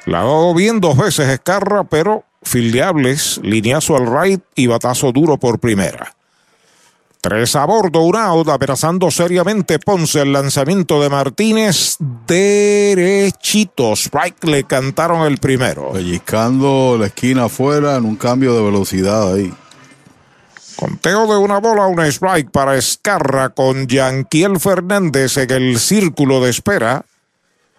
La 0.05 0.21
ha 0.21 0.25
dado 0.25 0.55
bien 0.55 0.83
dos 0.83 0.99
veces 0.99 1.27
Escarra, 1.31 1.85
pero 1.85 2.25
fildeables, 2.49 3.41
lineazo 3.43 3.97
al 3.97 4.07
right 4.07 4.43
y 4.55 4.67
batazo 4.67 5.13
duro 5.13 5.37
por 5.37 5.59
primera. 5.59 6.15
Tres 7.21 7.57
a 7.57 7.65
bordo, 7.65 8.03
un 8.03 8.17
out, 8.17 8.49
amenazando 8.49 9.11
seriamente 9.11 9.81
Ponce 9.81 10.23
el 10.23 10.33
lanzamiento 10.33 11.03
de 11.03 11.09
Martínez 11.09 11.97
derechito. 12.27 13.95
Strike 13.95 14.45
le 14.45 14.65
cantaron 14.65 15.27
el 15.27 15.39
primero. 15.39 15.93
Pellizcando 15.93 16.97
la 16.99 17.07
esquina 17.07 17.47
afuera 17.47 17.97
en 17.97 18.05
un 18.05 18.17
cambio 18.17 18.55
de 18.55 18.63
velocidad 18.63 19.35
ahí. 19.35 19.53
Conteo 20.77 21.27
de 21.27 21.37
una 21.39 21.59
bola, 21.59 21.87
un 21.87 22.01
strike 22.05 22.53
para 22.53 22.77
Escarra 22.77 23.49
con 23.49 23.89
Yanquiel 23.89 24.61
Fernández 24.61 25.37
en 25.39 25.51
el 25.51 25.81
círculo 25.81 26.41
de 26.41 26.51
espera 26.51 27.05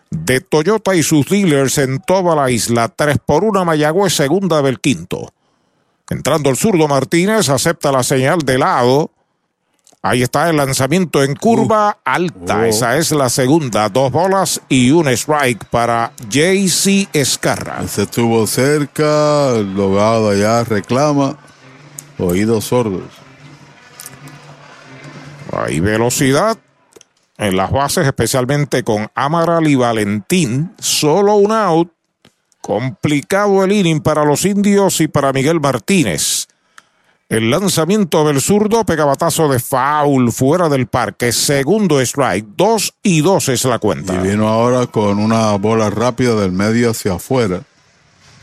de 0.10 0.42
Toyota 0.42 0.96
y 0.96 1.04
sus 1.04 1.28
dealers 1.28 1.78
en 1.78 2.00
toda 2.00 2.36
la 2.36 2.50
isla. 2.50 2.90
Tres 2.90 3.18
por 3.24 3.44
una 3.44 3.64
Mayagüez, 3.64 4.14
segunda 4.14 4.62
del 4.62 4.80
quinto. 4.80 5.34
Entrando 6.10 6.50
el 6.50 6.58
zurdo 6.58 6.88
Martínez, 6.88 7.50
acepta 7.50 7.92
la 7.92 8.04
señal 8.04 8.40
de 8.40 8.58
lado. 8.58 9.12
Ahí 10.02 10.24
está 10.24 10.50
el 10.50 10.56
lanzamiento 10.56 11.22
en 11.24 11.36
curva 11.36 11.98
alta. 12.06 12.68
Esa 12.68 12.98
es 12.98 13.12
la 13.12 13.30
segunda. 13.30 13.90
Dos 13.90 14.12
bolas 14.12 14.62
y 14.70 14.92
un 14.92 15.10
strike 15.10 15.66
para 15.66 16.14
JC 16.30 17.10
Escarra. 17.12 17.86
Se 17.88 18.04
estuvo 18.04 18.48
cerca, 18.48 19.50
el 19.50 19.76
logado 19.76 20.30
allá 20.30 20.64
reclama. 20.64 21.38
Oídos 22.18 22.66
sordos. 22.66 23.12
Hay 25.52 25.80
velocidad 25.82 26.58
en 27.40 27.56
las 27.56 27.72
bases, 27.72 28.06
especialmente 28.06 28.84
con 28.84 29.10
Amaral 29.16 29.66
y 29.68 29.76
Valentín. 29.76 30.74
Solo 30.78 31.36
un 31.36 31.54
out. 31.54 31.90
Complicado 32.62 33.64
el 33.64 33.72
inning 33.72 34.02
para 34.02 34.26
los 34.26 34.44
indios 34.46 35.00
y 35.00 35.08
para 35.08 35.32
Miguel 35.32 35.62
Martínez. 35.62 36.48
El 37.30 37.50
lanzamiento 37.50 38.28
del 38.28 38.42
zurdo, 38.42 38.86
pegabatazo 38.86 39.48
de 39.48 39.60
foul 39.60 40.34
fuera 40.34 40.68
del 40.68 40.88
parque. 40.88 41.32
Segundo 41.32 42.02
strike, 42.02 42.46
dos 42.58 42.94
y 43.04 43.22
dos 43.22 43.48
es 43.48 43.64
la 43.64 43.80
cuenta. 43.80 44.16
Y 44.16 44.18
vino 44.30 44.50
ahora 44.50 44.88
con 44.88 45.18
una 45.18 45.56
bola 45.56 45.90
rápida 45.90 46.36
del 46.36 46.52
medio 46.52 46.92
hacia 46.92 47.14
afuera. 47.14 47.62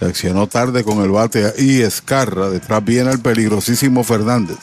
Reaccionó 0.00 0.46
tarde 0.46 0.84
con 0.84 1.02
el 1.02 1.10
bate 1.10 1.52
y 1.58 1.82
Escarra. 1.82 2.48
Detrás 2.48 2.82
viene 2.82 3.10
el 3.10 3.20
peligrosísimo 3.20 4.04
Fernández. 4.04 4.58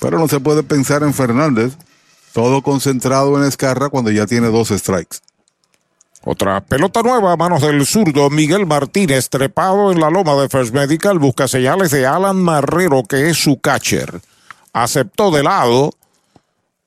Pero 0.00 0.18
no 0.18 0.28
se 0.28 0.40
puede 0.40 0.62
pensar 0.62 1.02
en 1.02 1.12
Fernández. 1.12 1.76
Todo 2.38 2.62
concentrado 2.62 3.36
en 3.36 3.48
Escarra 3.48 3.88
cuando 3.88 4.12
ya 4.12 4.24
tiene 4.24 4.46
dos 4.46 4.68
strikes. 4.68 5.16
Otra 6.24 6.60
pelota 6.60 7.02
nueva 7.02 7.32
a 7.32 7.36
manos 7.36 7.62
del 7.62 7.84
zurdo 7.84 8.30
Miguel 8.30 8.64
Martínez, 8.64 9.28
trepado 9.28 9.90
en 9.90 9.98
la 9.98 10.08
loma 10.08 10.36
de 10.36 10.48
First 10.48 10.72
Medical, 10.72 11.18
busca 11.18 11.48
señales 11.48 11.90
de 11.90 12.06
Alan 12.06 12.40
Marrero, 12.40 13.02
que 13.02 13.28
es 13.28 13.42
su 13.42 13.58
catcher. 13.58 14.20
Aceptó 14.72 15.32
de 15.32 15.42
lado 15.42 15.90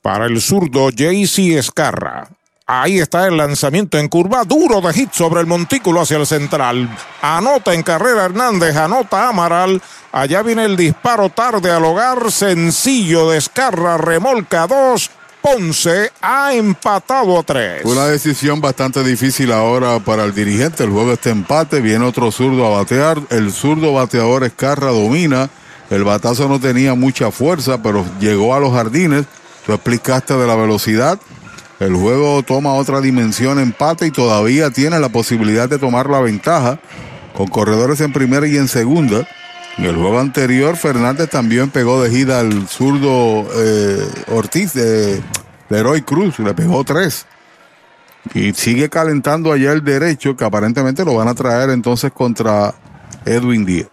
para 0.01 0.25
el 0.27 0.39
zurdo 0.39 0.89
JC 0.89 1.57
Escarra. 1.57 2.29
Ahí 2.65 2.99
está 2.99 3.27
el 3.27 3.35
lanzamiento 3.35 3.97
en 3.97 4.07
curva, 4.07 4.45
duro 4.45 4.79
de 4.79 4.93
hit 4.93 5.11
sobre 5.11 5.41
el 5.41 5.47
montículo 5.47 5.99
hacia 5.99 6.15
el 6.15 6.27
central. 6.27 6.87
Anota 7.21 7.73
en 7.73 7.83
carrera 7.83 8.23
Hernández, 8.23 8.77
anota 8.77 9.27
Amaral. 9.27 9.81
Allá 10.13 10.43
viene 10.43 10.63
el 10.63 10.77
disparo 10.77 11.29
tarde 11.29 11.71
al 11.71 11.83
hogar, 11.83 12.31
sencillo 12.31 13.29
de 13.29 13.39
Escarra, 13.39 13.97
remolca 13.97 14.65
dos. 14.65 15.11
Ponce 15.41 16.11
ha 16.21 16.53
empatado 16.53 17.39
a 17.39 17.43
tres. 17.43 17.83
Una 17.83 18.05
decisión 18.05 18.61
bastante 18.61 19.03
difícil 19.03 19.51
ahora 19.51 19.99
para 19.99 20.23
el 20.23 20.35
dirigente. 20.35 20.83
El 20.83 20.91
juego 20.91 21.13
está 21.13 21.31
empate. 21.31 21.81
Viene 21.81 22.05
otro 22.05 22.31
zurdo 22.31 22.65
a 22.65 22.77
batear. 22.77 23.19
El 23.29 23.51
zurdo 23.51 23.93
bateador 23.93 24.43
Escarra 24.43 24.91
domina. 24.91 25.49
El 25.89 26.03
batazo 26.03 26.47
no 26.47 26.59
tenía 26.59 26.93
mucha 26.93 27.31
fuerza, 27.31 27.81
pero 27.81 28.05
llegó 28.19 28.53
a 28.55 28.59
los 28.59 28.71
jardines. 28.71 29.25
Tú 29.65 29.73
explicaste 29.73 30.35
de 30.35 30.47
la 30.47 30.55
velocidad. 30.55 31.19
El 31.79 31.95
juego 31.95 32.43
toma 32.43 32.73
otra 32.75 33.01
dimensión, 33.01 33.57
empate 33.57 34.05
y 34.05 34.11
todavía 34.11 34.69
tiene 34.69 34.99
la 34.99 35.09
posibilidad 35.09 35.67
de 35.67 35.79
tomar 35.79 36.09
la 36.11 36.21
ventaja 36.21 36.79
con 37.33 37.47
corredores 37.47 37.99
en 38.01 38.13
primera 38.13 38.47
y 38.47 38.55
en 38.55 38.67
segunda. 38.67 39.27
En 39.81 39.87
el 39.87 39.95
juego 39.95 40.19
anterior, 40.19 40.77
Fernández 40.77 41.27
también 41.27 41.71
pegó 41.71 42.03
de 42.03 42.11
gira 42.11 42.39
al 42.39 42.67
zurdo 42.67 43.47
eh, 43.55 44.07
Ortiz 44.27 44.73
de 44.73 45.19
Leroy 45.69 46.03
Cruz, 46.03 46.37
le 46.37 46.53
pegó 46.53 46.83
tres. 46.83 47.25
Y 48.35 48.53
sigue 48.53 48.91
calentando 48.91 49.51
allá 49.51 49.71
el 49.71 49.83
derecho, 49.83 50.37
que 50.37 50.45
aparentemente 50.45 51.03
lo 51.03 51.15
van 51.15 51.29
a 51.29 51.33
traer 51.33 51.71
entonces 51.71 52.11
contra 52.11 52.75
Edwin 53.25 53.65
Díaz. 53.65 53.87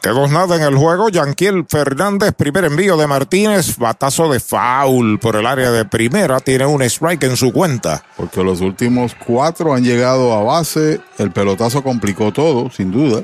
Que 0.00 0.08
dos 0.08 0.30
nada 0.30 0.56
en 0.56 0.62
el 0.62 0.74
juego. 0.74 1.10
Yanquiel 1.10 1.66
Fernández, 1.68 2.32
primer 2.32 2.64
envío 2.64 2.96
de 2.96 3.06
Martínez, 3.06 3.76
batazo 3.76 4.32
de 4.32 4.40
foul 4.40 5.18
por 5.18 5.36
el 5.36 5.44
área 5.44 5.70
de 5.70 5.84
primera. 5.84 6.40
Tiene 6.40 6.64
un 6.64 6.80
strike 6.80 7.24
en 7.24 7.36
su 7.36 7.52
cuenta. 7.52 8.02
Porque 8.16 8.42
los 8.42 8.62
últimos 8.62 9.14
cuatro 9.14 9.74
han 9.74 9.84
llegado 9.84 10.32
a 10.32 10.42
base. 10.42 11.02
El 11.18 11.30
pelotazo 11.30 11.82
complicó 11.82 12.32
todo, 12.32 12.70
sin 12.70 12.90
duda. 12.90 13.22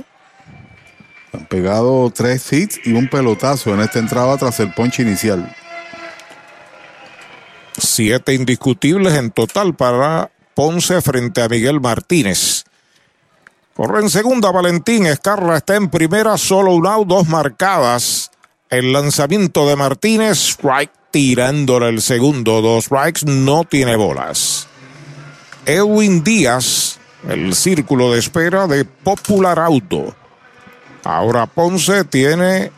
Han 1.32 1.46
pegado 1.46 2.10
tres 2.10 2.52
hits 2.52 2.80
y 2.84 2.92
un 2.92 3.08
pelotazo 3.08 3.74
en 3.74 3.80
esta 3.80 3.98
entrada 3.98 4.36
tras 4.36 4.60
el 4.60 4.72
ponche 4.72 5.02
inicial. 5.02 5.54
Siete 7.76 8.34
indiscutibles 8.34 9.14
en 9.14 9.30
total 9.30 9.74
para 9.74 10.30
Ponce 10.54 11.00
frente 11.02 11.42
a 11.42 11.48
Miguel 11.48 11.80
Martínez. 11.80 12.64
Corre 13.74 14.00
en 14.00 14.10
segunda 14.10 14.50
Valentín, 14.50 15.06
Escarla 15.06 15.58
está 15.58 15.76
en 15.76 15.88
primera, 15.88 16.36
solo 16.36 16.72
un 16.74 16.86
out, 16.86 17.06
dos 17.06 17.28
marcadas. 17.28 18.32
El 18.70 18.92
lanzamiento 18.92 19.68
de 19.68 19.76
Martínez, 19.76 20.38
strike 20.38 20.90
tirándole 21.12 21.88
el 21.88 22.02
segundo, 22.02 22.60
dos 22.60 22.86
strikes, 22.86 23.20
no 23.24 23.62
tiene 23.64 23.94
bolas. 23.94 24.66
Edwin 25.64 26.24
Díaz, 26.24 26.98
el 27.28 27.54
círculo 27.54 28.12
de 28.12 28.18
espera 28.18 28.66
de 28.66 28.84
Popular 28.84 29.58
Auto. 29.60 30.16
Ahora 31.08 31.46
Ponce 31.46 32.04
tiene 32.04 32.70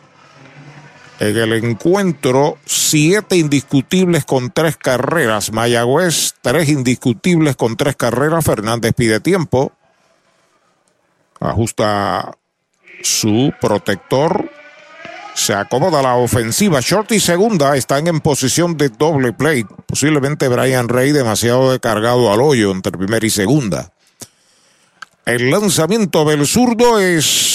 en 1.19 1.37
el 1.37 1.51
encuentro 1.51 2.57
siete 2.65 3.35
indiscutibles 3.35 4.23
con 4.23 4.51
tres 4.51 4.77
carreras. 4.77 5.51
Mayagüez, 5.51 6.35
tres 6.41 6.69
indiscutibles 6.69 7.57
con 7.57 7.75
tres 7.75 7.97
carreras. 7.97 8.45
Fernández 8.45 8.93
pide 8.95 9.19
tiempo. 9.19 9.73
Ajusta 11.41 12.31
su 13.03 13.51
protector. 13.59 14.49
Se 15.33 15.53
acomoda 15.53 16.01
la 16.01 16.15
ofensiva. 16.15 16.79
Short 16.79 17.11
y 17.11 17.19
segunda 17.19 17.75
están 17.75 18.07
en 18.07 18.21
posición 18.21 18.77
de 18.77 18.87
doble 18.87 19.33
play. 19.33 19.65
Posiblemente 19.85 20.47
Brian 20.47 20.87
Rey 20.87 21.11
demasiado 21.11 21.71
descargado 21.71 22.31
al 22.31 22.39
hoyo 22.39 22.71
entre 22.71 22.93
primera 22.93 23.27
y 23.27 23.29
segunda. 23.29 23.91
El 25.25 25.51
lanzamiento 25.51 26.23
del 26.23 26.47
zurdo 26.47 26.97
es 26.97 27.50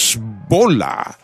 bola. 0.47 1.17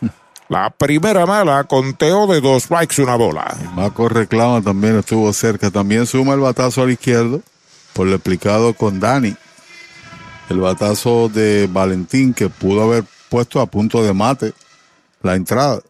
La 0.48 0.68
primera 0.70 1.24
mala, 1.24 1.64
conteo 1.64 2.26
de 2.26 2.40
dos 2.40 2.64
strikes, 2.64 3.02
una 3.02 3.16
bola. 3.16 3.56
Marco 3.74 4.08
reclama 4.08 4.60
también 4.60 4.98
estuvo 4.98 5.32
cerca. 5.32 5.70
También 5.70 6.06
suma 6.06 6.34
el 6.34 6.40
batazo 6.40 6.82
al 6.82 6.90
izquierdo, 6.90 7.40
por 7.94 8.06
lo 8.06 8.16
explicado 8.16 8.74
con 8.74 9.00
Dani. 9.00 9.34
El 10.50 10.60
batazo 10.60 11.30
de 11.30 11.66
Valentín 11.72 12.34
que 12.34 12.50
pudo 12.50 12.82
haber 12.82 13.04
puesto 13.30 13.60
a 13.60 13.66
punto 13.66 14.02
de 14.02 14.12
mate 14.12 14.52
la 15.22 15.34
entrada. 15.34 15.80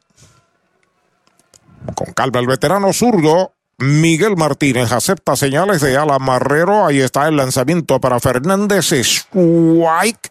Con 1.94 2.12
calma 2.14 2.38
el 2.38 2.46
veterano 2.46 2.92
zurdo. 2.92 3.52
Miguel 3.78 4.36
Martínez 4.36 4.92
acepta 4.92 5.34
señales 5.34 5.80
de 5.80 5.96
Alan 5.96 6.22
Marrero. 6.22 6.86
Ahí 6.86 7.00
está 7.00 7.26
el 7.26 7.36
lanzamiento 7.36 8.00
para 8.00 8.20
Fernández. 8.20 8.92
Strike 8.92 10.30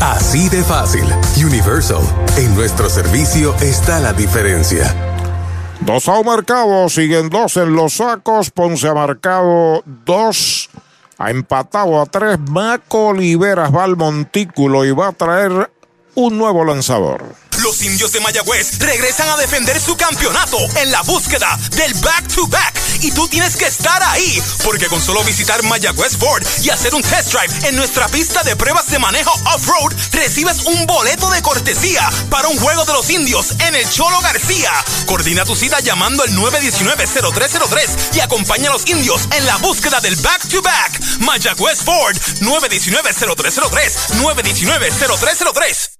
Así 0.00 0.48
de 0.48 0.64
fácil. 0.64 1.04
Universal. 1.44 2.00
En 2.38 2.54
nuestro 2.54 2.88
servicio 2.88 3.54
está 3.60 4.00
la 4.00 4.14
diferencia. 4.14 4.94
Dos 5.80 6.08
out 6.08 6.24
marcados, 6.24 6.94
siguen 6.94 7.28
dos 7.28 7.58
en 7.58 7.74
los 7.74 7.94
sacos. 7.94 8.50
Ponce 8.50 8.88
ha 8.88 8.94
marcado 8.94 9.82
dos, 10.06 10.70
ha 11.18 11.30
empatado 11.30 12.00
a 12.00 12.06
tres. 12.06 12.38
Maco 12.48 13.08
Oliveras 13.08 13.74
va 13.74 13.84
al 13.84 13.96
montículo 13.96 14.86
y 14.86 14.90
va 14.90 15.08
a 15.08 15.12
traer 15.12 15.70
un 16.14 16.38
nuevo 16.38 16.64
lanzador. 16.64 17.22
Los 17.62 17.82
indios 17.82 18.12
de 18.12 18.20
Mayagüez 18.20 18.78
regresan 18.78 19.28
a 19.28 19.36
defender 19.36 19.78
su 19.80 19.94
campeonato 19.96 20.56
en 20.76 20.90
la 20.90 21.02
búsqueda 21.02 21.58
del 21.72 21.92
back-to-back. 21.94 22.80
Y 23.02 23.12
tú 23.12 23.28
tienes 23.28 23.56
que 23.56 23.66
estar 23.66 24.02
ahí, 24.02 24.42
porque 24.64 24.86
con 24.86 25.00
solo 25.00 25.22
visitar 25.24 25.62
Mayagüez 25.62 26.16
Ford 26.16 26.42
y 26.62 26.70
hacer 26.70 26.94
un 26.94 27.02
test 27.02 27.32
drive 27.32 27.68
en 27.68 27.76
nuestra 27.76 28.08
pista 28.08 28.42
de 28.42 28.56
pruebas 28.56 28.88
de 28.88 28.98
manejo 28.98 29.30
off-road, 29.54 29.92
recibes 30.12 30.62
un 30.64 30.86
boleto 30.86 31.28
de 31.30 31.42
cortesía 31.42 32.10
para 32.30 32.48
un 32.48 32.58
juego 32.58 32.86
de 32.86 32.94
los 32.94 33.10
indios 33.10 33.54
en 33.60 33.74
el 33.74 33.88
Cholo 33.90 34.20
García. 34.20 34.72
Coordina 35.06 35.44
tu 35.44 35.54
cita 35.54 35.80
llamando 35.80 36.22
al 36.22 36.30
919-0303 36.30 38.16
y 38.16 38.20
acompaña 38.20 38.70
a 38.70 38.72
los 38.72 38.86
indios 38.88 39.28
en 39.36 39.44
la 39.44 39.58
búsqueda 39.58 40.00
del 40.00 40.16
back-to-back. 40.16 41.00
Mayagüez 41.20 41.82
Ford, 41.82 42.16
919-0303, 42.40 43.92
919-0303. 44.22 45.99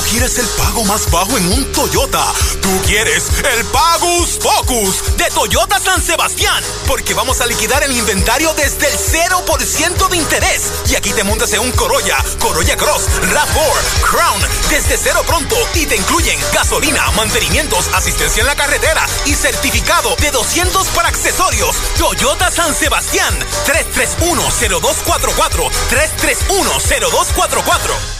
Tú 0.00 0.06
quieres 0.12 0.38
el 0.38 0.48
pago 0.48 0.82
más 0.86 1.10
bajo 1.10 1.36
en 1.36 1.52
un 1.52 1.70
Toyota. 1.72 2.32
Tú 2.62 2.70
quieres 2.86 3.24
el 3.52 3.66
Pagus 3.66 4.38
Focus 4.40 5.14
de 5.18 5.26
Toyota 5.26 5.78
San 5.78 6.02
Sebastián. 6.02 6.64
Porque 6.86 7.12
vamos 7.12 7.42
a 7.42 7.46
liquidar 7.46 7.82
el 7.82 7.92
inventario 7.92 8.54
desde 8.54 8.88
el 8.88 8.98
0% 8.98 10.08
de 10.08 10.16
interés. 10.16 10.72
Y 10.88 10.94
aquí 10.94 11.12
te 11.12 11.22
montas 11.22 11.52
en 11.52 11.60
un 11.60 11.70
Corolla, 11.72 12.16
Corolla 12.40 12.78
Cross, 12.78 13.10
RAV4, 13.30 14.00
Crown, 14.10 14.40
desde 14.70 14.96
cero 14.96 15.22
pronto. 15.26 15.56
Y 15.74 15.84
te 15.84 15.96
incluyen 15.96 16.40
gasolina, 16.54 17.10
mantenimientos, 17.10 17.90
asistencia 17.92 18.40
en 18.40 18.46
la 18.46 18.56
carretera 18.56 19.06
y 19.26 19.34
certificado 19.34 20.16
de 20.16 20.30
200 20.30 20.88
para 20.88 21.08
accesorios. 21.08 21.76
Toyota 21.98 22.50
San 22.50 22.74
Sebastián, 22.74 23.38
331-0244, 23.66 25.70
331-0244. 25.90 28.19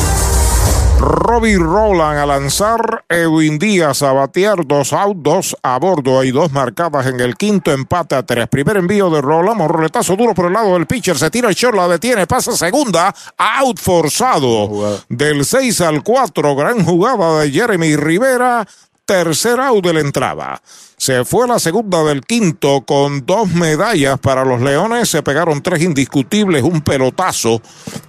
Robbie 1.01 1.57
Roland 1.57 2.19
a 2.19 2.27
lanzar, 2.27 3.05
Edwin 3.09 3.57
Díaz 3.57 4.03
a 4.03 4.13
batear, 4.13 4.67
dos 4.67 4.93
out, 4.93 5.17
dos 5.17 5.57
a 5.63 5.79
bordo. 5.79 6.19
Hay 6.19 6.29
dos 6.29 6.51
marcadas 6.51 7.07
en 7.07 7.19
el 7.19 7.35
quinto 7.37 7.71
empate 7.71 8.13
a 8.13 8.23
tres. 8.23 8.47
Primer 8.47 8.77
envío 8.77 9.09
de 9.09 9.19
Roland, 9.19 9.61
roletazo 9.67 10.15
duro 10.15 10.35
por 10.35 10.45
el 10.45 10.53
lado 10.53 10.73
del 10.73 10.85
pitcher, 10.85 11.17
se 11.17 11.31
tira 11.31 11.49
el 11.49 11.55
short, 11.55 11.75
la 11.75 11.87
detiene, 11.87 12.27
pasa 12.27 12.51
segunda, 12.51 13.11
out 13.35 13.79
forzado. 13.79 15.01
Del 15.09 15.43
6 15.43 15.81
al 15.81 16.03
4, 16.03 16.55
gran 16.55 16.85
jugada 16.85 17.39
de 17.39 17.49
Jeremy 17.49 17.95
Rivera, 17.95 18.67
tercer 19.03 19.59
out 19.59 19.83
de 19.83 19.93
la 19.93 20.01
entrada. 20.01 20.61
Se 21.01 21.25
fue 21.25 21.47
la 21.47 21.57
segunda 21.57 22.03
del 22.03 22.21
quinto 22.21 22.81
con 22.81 23.25
dos 23.25 23.49
medallas 23.49 24.19
para 24.19 24.45
los 24.45 24.61
Leones. 24.61 25.09
Se 25.09 25.23
pegaron 25.23 25.63
tres 25.63 25.81
indiscutibles, 25.81 26.61
un 26.61 26.81
pelotazo. 26.81 27.59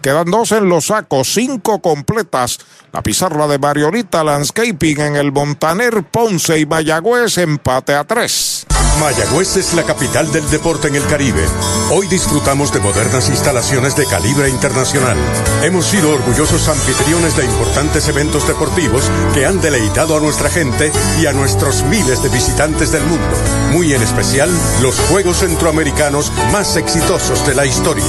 Quedan 0.03 0.31
dos 0.31 0.53
en 0.53 0.69
los 0.69 0.85
sacos, 0.89 1.33
cinco 1.33 1.81
completas. 1.81 2.59
La 2.93 3.01
pizarra 3.03 3.47
de 3.47 3.59
Mariolita 3.59 4.23
Landscaping 4.23 5.01
en 5.01 5.17
el 5.17 5.33
Montaner, 5.33 6.03
Ponce 6.03 6.59
y 6.59 6.67
Mayagüez, 6.67 7.39
empate 7.39 7.95
a 7.95 8.05
tres. 8.05 8.67
Mayagüez 9.01 9.57
es 9.57 9.73
la 9.73 9.83
capital 9.83 10.31
del 10.31 10.49
deporte 10.51 10.89
en 10.89 10.97
el 10.97 11.07
Caribe. 11.07 11.43
Hoy 11.91 12.07
disfrutamos 12.09 12.71
de 12.71 12.81
modernas 12.81 13.31
instalaciones 13.31 13.97
de 13.97 14.05
calibre 14.05 14.51
internacional. 14.51 15.17
Hemos 15.63 15.87
sido 15.87 16.11
orgullosos 16.13 16.69
anfitriones 16.69 17.35
de 17.35 17.47
importantes 17.47 18.07
eventos 18.09 18.47
deportivos 18.47 19.11
que 19.33 19.47
han 19.47 19.63
deleitado 19.63 20.19
a 20.19 20.21
nuestra 20.21 20.51
gente 20.51 20.93
y 21.19 21.25
a 21.25 21.33
nuestros 21.33 21.85
miles 21.85 22.23
de 22.23 22.29
visitantes 22.29 22.93
del 22.93 23.05
mundo. 23.05 23.37
Muy 23.71 23.95
en 23.95 24.03
especial, 24.03 24.51
los 24.83 25.01
Juegos 25.01 25.39
Centroamericanos 25.39 26.31
más 26.53 26.77
exitosos 26.77 27.47
de 27.47 27.55
la 27.55 27.65
historia. 27.65 28.05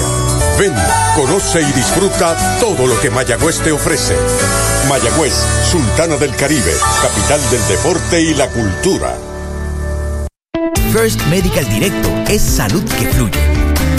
Ven, 0.59 0.73
conoce 1.15 1.61
y 1.61 1.71
disfruta 1.73 2.35
todo 2.59 2.85
lo 2.85 2.99
que 2.99 3.09
Mayagüez 3.09 3.59
te 3.59 3.71
ofrece. 3.71 4.13
Mayagüez, 4.87 5.33
Sultana 5.71 6.15
del 6.17 6.35
Caribe, 6.35 6.73
capital 7.01 7.41
del 7.49 7.67
deporte 7.67 8.21
y 8.21 8.35
la 8.35 8.47
cultura. 8.49 9.17
First 10.91 11.23
Medical 11.27 11.67
Directo 11.69 12.09
es 12.29 12.43
salud 12.43 12.83
que 12.83 13.07
fluye. 13.07 13.39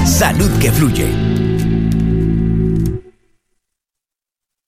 Salud 0.05 0.51
que 0.59 0.71
fluye. 0.71 1.34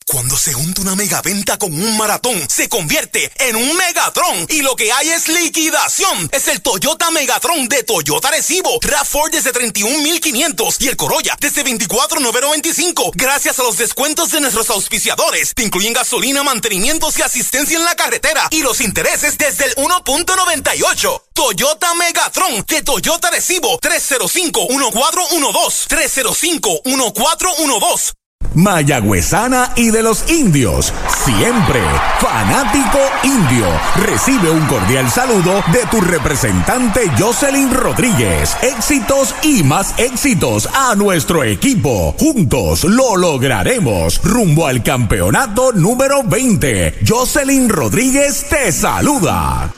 Cuando 0.07 0.35
se 0.37 0.53
junta 0.53 0.81
una 0.81 0.95
megaventa 0.95 1.57
con 1.57 1.73
un 1.73 1.97
maratón, 1.97 2.41
se 2.49 2.69
convierte 2.69 3.29
en 3.39 3.57
un 3.57 3.75
Megatron. 3.75 4.45
Y 4.47 4.61
lo 4.61 4.77
que 4.77 4.93
hay 4.93 5.09
es 5.09 5.27
liquidación. 5.27 6.29
Es 6.31 6.47
el 6.47 6.61
Toyota 6.61 7.11
Megatron 7.11 7.67
de 7.67 7.83
Toyota 7.83 8.31
Recibo. 8.31 8.79
RAV4 8.79 9.31
desde 9.31 9.51
31,500 9.51 10.77
y 10.79 10.87
el 10.87 10.95
Corolla 10.95 11.35
desde 11.41 11.61
24,995. 11.63 13.11
Gracias 13.15 13.59
a 13.59 13.63
los 13.63 13.77
descuentos 13.77 14.31
de 14.31 14.39
nuestros 14.39 14.69
auspiciadores. 14.69 15.53
Te 15.53 15.63
incluyen 15.63 15.91
gasolina, 15.91 16.41
mantenimientos 16.41 17.19
y 17.19 17.23
asistencia 17.23 17.77
en 17.77 17.83
la 17.83 17.95
carretera. 17.95 18.47
Y 18.51 18.61
los 18.61 18.79
intereses 18.79 19.37
desde 19.37 19.65
el 19.65 19.75
1.98. 19.75 21.21
Toyota 21.33 21.93
Megatron 21.95 22.63
de 22.65 22.81
Toyota 22.81 23.29
Recibo 23.29 23.77
305-1412. 23.81 25.87
305-1412. 25.89 28.13
Mayagüezana 28.57 29.71
y 29.75 29.91
de 29.91 30.01
los 30.01 30.27
indios. 30.31 30.91
Siempre 31.23 31.79
fanático 32.19 32.97
indio. 33.23 33.67
Recibe 33.97 34.49
un 34.49 34.65
cordial 34.65 35.11
saludo 35.11 35.61
de 35.71 35.85
tu 35.91 36.01
representante 36.01 37.01
Jocelyn 37.19 37.71
Rodríguez. 37.71 38.57
Éxitos 38.63 39.35
y 39.43 39.61
más 39.61 39.93
éxitos 39.99 40.67
a 40.73 40.95
nuestro 40.95 41.43
equipo. 41.43 42.15
Juntos 42.17 42.83
lo 42.83 43.15
lograremos. 43.15 44.19
Rumbo 44.23 44.65
al 44.65 44.81
campeonato 44.81 45.71
número 45.71 46.23
20. 46.23 47.01
Jocelyn 47.07 47.69
Rodríguez 47.69 48.47
te 48.49 48.71
saluda. 48.71 49.71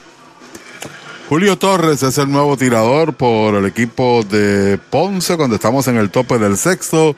Julio 1.27 1.57
Torres 1.57 2.01
es 2.01 2.17
el 2.17 2.31
nuevo 2.31 2.55
tirador 2.55 3.13
por 3.13 3.55
el 3.55 3.65
equipo 3.65 4.23
de 4.23 4.79
Ponce 4.89 5.35
cuando 5.35 5.57
estamos 5.57 5.85
en 5.89 5.97
el 5.97 6.09
tope 6.09 6.39
del 6.39 6.55
sexto. 6.57 7.17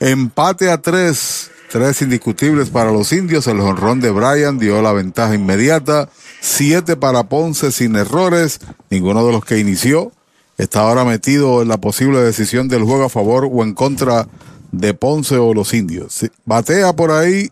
Empate 0.00 0.70
a 0.70 0.80
tres, 0.80 1.50
tres 1.70 2.02
indiscutibles 2.02 2.70
para 2.70 2.92
los 2.92 3.12
indios. 3.12 3.46
El 3.46 3.60
jonrón 3.60 4.00
de 4.00 4.10
Bryan 4.10 4.58
dio 4.58 4.80
la 4.80 4.92
ventaja 4.92 5.34
inmediata. 5.34 6.08
Siete 6.40 6.96
para 6.96 7.24
Ponce 7.24 7.72
sin 7.72 7.96
errores, 7.96 8.60
ninguno 8.90 9.26
de 9.26 9.32
los 9.32 9.44
que 9.44 9.58
inició. 9.58 10.12
está 10.56 10.80
ahora 10.80 11.04
metido 11.04 11.62
en 11.62 11.68
la 11.68 11.78
posible 11.78 12.20
decisión 12.20 12.68
del 12.68 12.84
juego 12.84 13.04
a 13.04 13.08
favor 13.08 13.48
o 13.50 13.62
en 13.62 13.74
contra 13.74 14.28
de 14.72 14.94
Ponce 14.94 15.36
o 15.36 15.54
los 15.54 15.74
indios. 15.74 16.20
Batea 16.44 16.92
por 16.94 17.10
ahí 17.10 17.50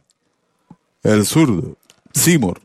el 1.03 1.27
zurdo, 1.27 1.77
Seymour. 2.15 2.61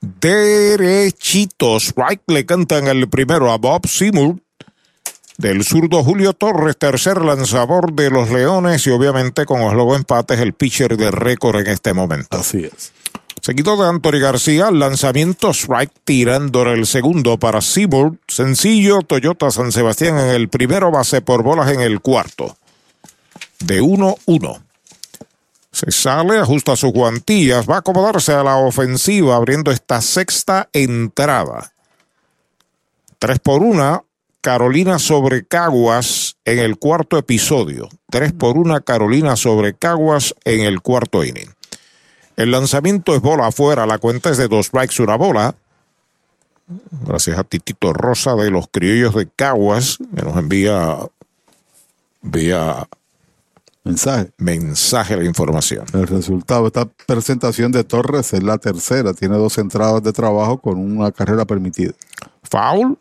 Derechitos. 0.00 1.94
Right 1.96 2.20
le 2.26 2.46
cantan 2.46 2.86
el 2.86 3.08
primero 3.08 3.50
a 3.50 3.58
Bob 3.58 3.86
Seymour. 3.86 4.36
Del 5.38 5.64
zurdo 5.64 6.02
Julio 6.02 6.32
Torres, 6.32 6.78
tercer 6.78 7.20
lanzador 7.22 7.92
de 7.92 8.10
los 8.10 8.30
Leones 8.30 8.86
y 8.86 8.90
obviamente 8.90 9.44
con 9.44 9.60
los 9.60 9.74
luego 9.74 9.94
empates 9.94 10.40
el 10.40 10.54
pitcher 10.54 10.96
de 10.96 11.10
récord 11.10 11.60
en 11.60 11.66
este 11.66 11.92
momento. 11.92 12.38
Así 12.38 12.64
es. 12.64 12.92
Seguido 13.42 13.76
de 13.76 13.88
Anthony 13.88 14.18
García, 14.18 14.70
lanzamiento 14.70 15.50
strike 15.50 15.92
tirando 16.04 16.62
el 16.62 16.86
segundo 16.86 17.38
para 17.38 17.60
Seaboard. 17.60 18.14
Sencillo, 18.26 19.02
Toyota 19.02 19.50
San 19.50 19.72
Sebastián 19.72 20.18
en 20.18 20.30
el 20.30 20.48
primero, 20.48 20.90
base 20.90 21.20
por 21.20 21.42
bolas 21.42 21.70
en 21.70 21.80
el 21.80 22.00
cuarto. 22.00 22.56
De 23.60 23.82
1-1. 23.82 24.62
Se 25.70 25.90
sale, 25.90 26.38
ajusta 26.38 26.74
sus 26.74 26.92
guantillas, 26.92 27.68
va 27.68 27.76
a 27.76 27.78
acomodarse 27.80 28.32
a 28.32 28.42
la 28.42 28.56
ofensiva 28.56 29.36
abriendo 29.36 29.70
esta 29.70 30.00
sexta 30.00 30.70
entrada. 30.72 31.72
3 33.18 33.38
por 33.40 33.62
1, 33.62 34.04
Carolina 34.46 35.00
sobre 35.00 35.44
Caguas 35.44 36.36
en 36.44 36.60
el 36.60 36.78
cuarto 36.78 37.18
episodio. 37.18 37.88
3 38.10 38.32
por 38.34 38.56
1, 38.56 38.80
Carolina 38.82 39.34
sobre 39.34 39.74
Caguas 39.74 40.36
en 40.44 40.60
el 40.60 40.82
cuarto 40.82 41.24
inning. 41.24 41.50
El 42.36 42.52
lanzamiento 42.52 43.16
es 43.16 43.20
bola 43.20 43.48
afuera, 43.48 43.86
la 43.86 43.98
cuenta 43.98 44.30
es 44.30 44.36
de 44.36 44.46
dos 44.46 44.66
strikes, 44.66 45.02
una 45.02 45.16
bola. 45.16 45.56
Gracias 47.04 47.36
a 47.36 47.42
Titito 47.42 47.92
Rosa 47.92 48.36
de 48.36 48.52
los 48.52 48.68
Criollos 48.68 49.16
de 49.16 49.26
Caguas, 49.26 49.98
que 50.14 50.22
nos 50.22 50.36
envía 50.36 50.96
vía 52.22 52.86
mensaje. 53.82 54.30
Mensaje 54.38 55.16
la 55.16 55.24
información. 55.24 55.86
El 55.92 56.06
resultado, 56.06 56.68
esta 56.68 56.84
presentación 56.84 57.72
de 57.72 57.82
Torres 57.82 58.32
es 58.32 58.44
la 58.44 58.58
tercera, 58.58 59.12
tiene 59.12 59.38
dos 59.38 59.58
entradas 59.58 60.04
de 60.04 60.12
trabajo 60.12 60.58
con 60.58 60.78
una 60.78 61.10
carrera 61.10 61.44
permitida. 61.44 61.94
Foul, 62.44 62.96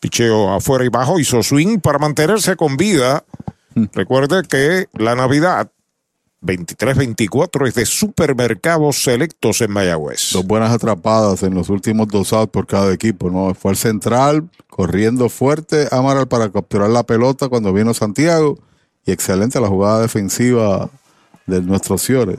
picheo 0.00 0.52
afuera 0.52 0.84
y 0.84 0.88
bajo, 0.88 1.18
hizo 1.18 1.42
swing 1.42 1.78
para 1.80 1.98
mantenerse 1.98 2.56
con 2.56 2.76
vida. 2.76 3.24
Recuerde 3.92 4.42
que 4.48 4.86
la 4.94 5.14
Navidad 5.14 5.70
23-24 6.42 7.68
es 7.68 7.74
de 7.74 7.86
supermercados 7.86 9.02
selectos 9.02 9.60
en 9.60 9.72
Mayagüez. 9.72 10.30
Dos 10.32 10.46
buenas 10.46 10.70
atrapadas 10.72 11.42
en 11.42 11.54
los 11.54 11.68
últimos 11.68 12.08
dos 12.08 12.32
outs 12.32 12.50
por 12.50 12.66
cada 12.66 12.92
equipo, 12.92 13.30
¿no? 13.30 13.54
Fue 13.54 13.72
el 13.72 13.76
central, 13.76 14.48
corriendo 14.68 15.28
fuerte, 15.28 15.88
Amaral 15.90 16.28
para 16.28 16.50
capturar 16.50 16.90
la 16.90 17.02
pelota 17.02 17.48
cuando 17.48 17.72
vino 17.72 17.92
Santiago. 17.94 18.58
Y 19.04 19.12
excelente 19.12 19.60
la 19.60 19.68
jugada 19.68 20.00
defensiva 20.00 20.90
de 21.46 21.62
nuestros 21.62 22.02
Ciores, 22.02 22.38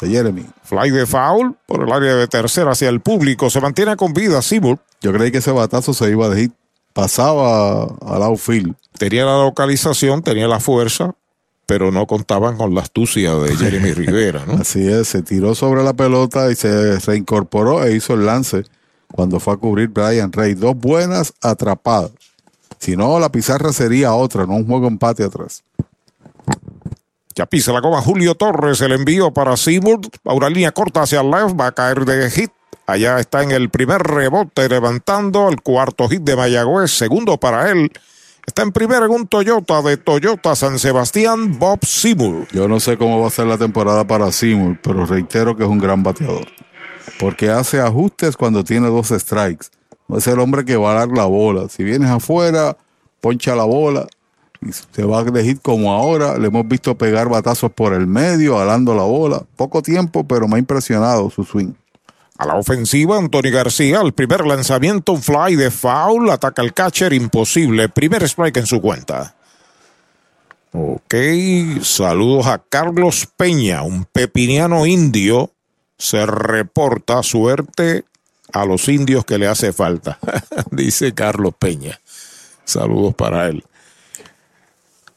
de 0.00 0.08
Jeremy. 0.08 0.46
Fly 0.64 0.90
de 0.90 1.06
foul 1.06 1.56
por 1.66 1.82
el 1.82 1.92
área 1.92 2.14
de 2.14 2.26
tercera 2.26 2.72
hacia 2.72 2.88
el 2.88 3.00
público. 3.00 3.50
Se 3.50 3.60
mantiene 3.60 3.96
con 3.96 4.14
vida 4.14 4.40
Seymour. 4.40 4.78
Yo 5.00 5.12
creí 5.12 5.30
que 5.30 5.38
ese 5.38 5.50
batazo 5.50 5.92
se 5.92 6.10
iba 6.10 6.28
de 6.28 6.42
hit. 6.42 6.52
Pasaba 6.96 7.82
al 7.82 8.22
outfield. 8.22 8.74
Tenía 8.98 9.26
la 9.26 9.36
localización, 9.36 10.22
tenía 10.22 10.48
la 10.48 10.60
fuerza, 10.60 11.14
pero 11.66 11.92
no 11.92 12.06
contaban 12.06 12.56
con 12.56 12.74
la 12.74 12.80
astucia 12.80 13.34
de 13.34 13.54
Jeremy 13.54 13.92
Rivera, 13.92 14.46
¿no? 14.46 14.54
Así 14.54 14.88
es, 14.88 15.08
se 15.08 15.20
tiró 15.20 15.54
sobre 15.54 15.84
la 15.84 15.92
pelota 15.92 16.50
y 16.50 16.54
se 16.54 16.98
reincorporó 17.00 17.84
e 17.84 17.94
hizo 17.94 18.14
el 18.14 18.24
lance 18.24 18.64
cuando 19.12 19.40
fue 19.40 19.52
a 19.52 19.56
cubrir 19.58 19.88
Brian 19.88 20.32
Rey. 20.32 20.54
Dos 20.54 20.74
buenas 20.74 21.34
atrapadas. 21.42 22.12
Si 22.78 22.96
no, 22.96 23.20
la 23.20 23.30
pizarra 23.30 23.74
sería 23.74 24.14
otra, 24.14 24.46
no 24.46 24.54
un 24.54 24.66
juego 24.66 24.86
empate 24.86 25.22
atrás. 25.22 25.64
Ya 27.34 27.44
pisa 27.44 27.74
la 27.74 27.82
goma 27.82 28.00
Julio 28.00 28.36
Torres, 28.36 28.80
el 28.80 28.92
envío 28.92 29.34
para 29.34 29.58
Seymour, 29.58 30.00
a 30.24 30.32
una 30.32 30.48
línea 30.48 30.72
corta 30.72 31.02
hacia 31.02 31.20
el 31.20 31.30
left, 31.30 31.60
va 31.60 31.66
a 31.66 31.72
caer 31.72 32.06
de 32.06 32.30
hit. 32.30 32.52
Allá 32.86 33.18
está 33.18 33.42
en 33.42 33.50
el 33.50 33.68
primer 33.68 34.00
rebote 34.02 34.68
levantando 34.68 35.48
el 35.48 35.60
cuarto 35.60 36.08
hit 36.08 36.22
de 36.22 36.36
Mayagüez, 36.36 36.92
segundo 36.92 37.36
para 37.36 37.70
él. 37.70 37.90
Está 38.46 38.62
en 38.62 38.70
primera 38.70 39.06
en 39.06 39.10
un 39.10 39.26
Toyota 39.26 39.82
de 39.82 39.96
Toyota 39.96 40.54
San 40.54 40.78
Sebastián, 40.78 41.58
Bob 41.58 41.84
Seymour. 41.84 42.46
Yo 42.52 42.68
no 42.68 42.78
sé 42.78 42.96
cómo 42.96 43.20
va 43.20 43.26
a 43.26 43.30
ser 43.30 43.46
la 43.46 43.58
temporada 43.58 44.06
para 44.06 44.30
Seymour, 44.30 44.78
pero 44.80 45.04
reitero 45.04 45.56
que 45.56 45.64
es 45.64 45.68
un 45.68 45.78
gran 45.78 46.04
bateador. 46.04 46.46
Porque 47.18 47.50
hace 47.50 47.80
ajustes 47.80 48.36
cuando 48.36 48.62
tiene 48.62 48.86
dos 48.86 49.08
strikes. 49.08 49.66
No 50.06 50.18
es 50.18 50.26
el 50.28 50.38
hombre 50.38 50.64
que 50.64 50.76
va 50.76 50.92
a 50.92 51.06
dar 51.06 51.08
la 51.08 51.24
bola. 51.24 51.68
Si 51.68 51.82
vienes 51.82 52.08
afuera, 52.08 52.76
poncha 53.20 53.56
la 53.56 53.64
bola 53.64 54.06
y 54.62 54.72
se 54.72 55.02
va 55.02 55.24
de 55.24 55.42
hit 55.42 55.60
como 55.60 55.92
ahora. 55.92 56.38
Le 56.38 56.46
hemos 56.46 56.68
visto 56.68 56.96
pegar 56.96 57.28
batazos 57.28 57.72
por 57.72 57.94
el 57.94 58.06
medio, 58.06 58.60
alando 58.60 58.94
la 58.94 59.02
bola. 59.02 59.42
Poco 59.56 59.82
tiempo, 59.82 60.24
pero 60.24 60.46
me 60.46 60.54
ha 60.54 60.58
impresionado 60.60 61.30
su 61.30 61.42
swing. 61.42 61.72
A 62.38 62.46
la 62.46 62.56
ofensiva, 62.56 63.16
Anthony 63.16 63.50
García, 63.50 64.00
el 64.02 64.12
primer 64.12 64.46
lanzamiento, 64.46 65.16
fly 65.16 65.56
de 65.56 65.70
foul, 65.70 66.30
ataca 66.30 66.62
al 66.62 66.74
catcher, 66.74 67.12
imposible. 67.12 67.88
Primer 67.88 68.22
strike 68.24 68.58
en 68.58 68.66
su 68.66 68.80
cuenta. 68.80 69.34
Ok, 70.72 71.14
saludos 71.82 72.46
a 72.46 72.58
Carlos 72.58 73.26
Peña, 73.36 73.82
un 73.82 74.04
pepiniano 74.04 74.84
indio. 74.84 75.50
Se 75.96 76.26
reporta 76.26 77.22
suerte 77.22 78.04
a 78.52 78.66
los 78.66 78.86
indios 78.88 79.24
que 79.24 79.38
le 79.38 79.46
hace 79.46 79.72
falta, 79.72 80.18
dice 80.70 81.14
Carlos 81.14 81.54
Peña. 81.58 81.98
Saludos 82.64 83.14
para 83.14 83.48
él. 83.48 83.64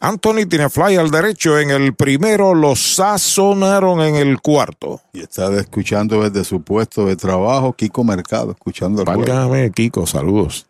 Anthony 0.01 0.45
tiene 0.47 0.69
fly 0.69 0.95
al 0.95 1.11
derecho 1.11 1.59
en 1.59 1.71
el 1.71 1.93
primero, 1.93 2.55
lo 2.55 2.75
sazonaron 2.75 4.01
en 4.01 4.15
el 4.15 4.39
cuarto. 4.39 5.01
Y 5.11 5.19
está 5.21 5.53
escuchando 5.59 6.21
desde 6.21 6.45
su 6.45 6.61
puesto 6.61 7.05
de 7.05 7.17
trabajo, 7.17 7.73
Kiko 7.73 8.05
Mercado, 8.05 8.51
escuchando 8.51 9.01
el 9.01 9.71
Kiko, 9.71 10.07
saludos. 10.07 10.67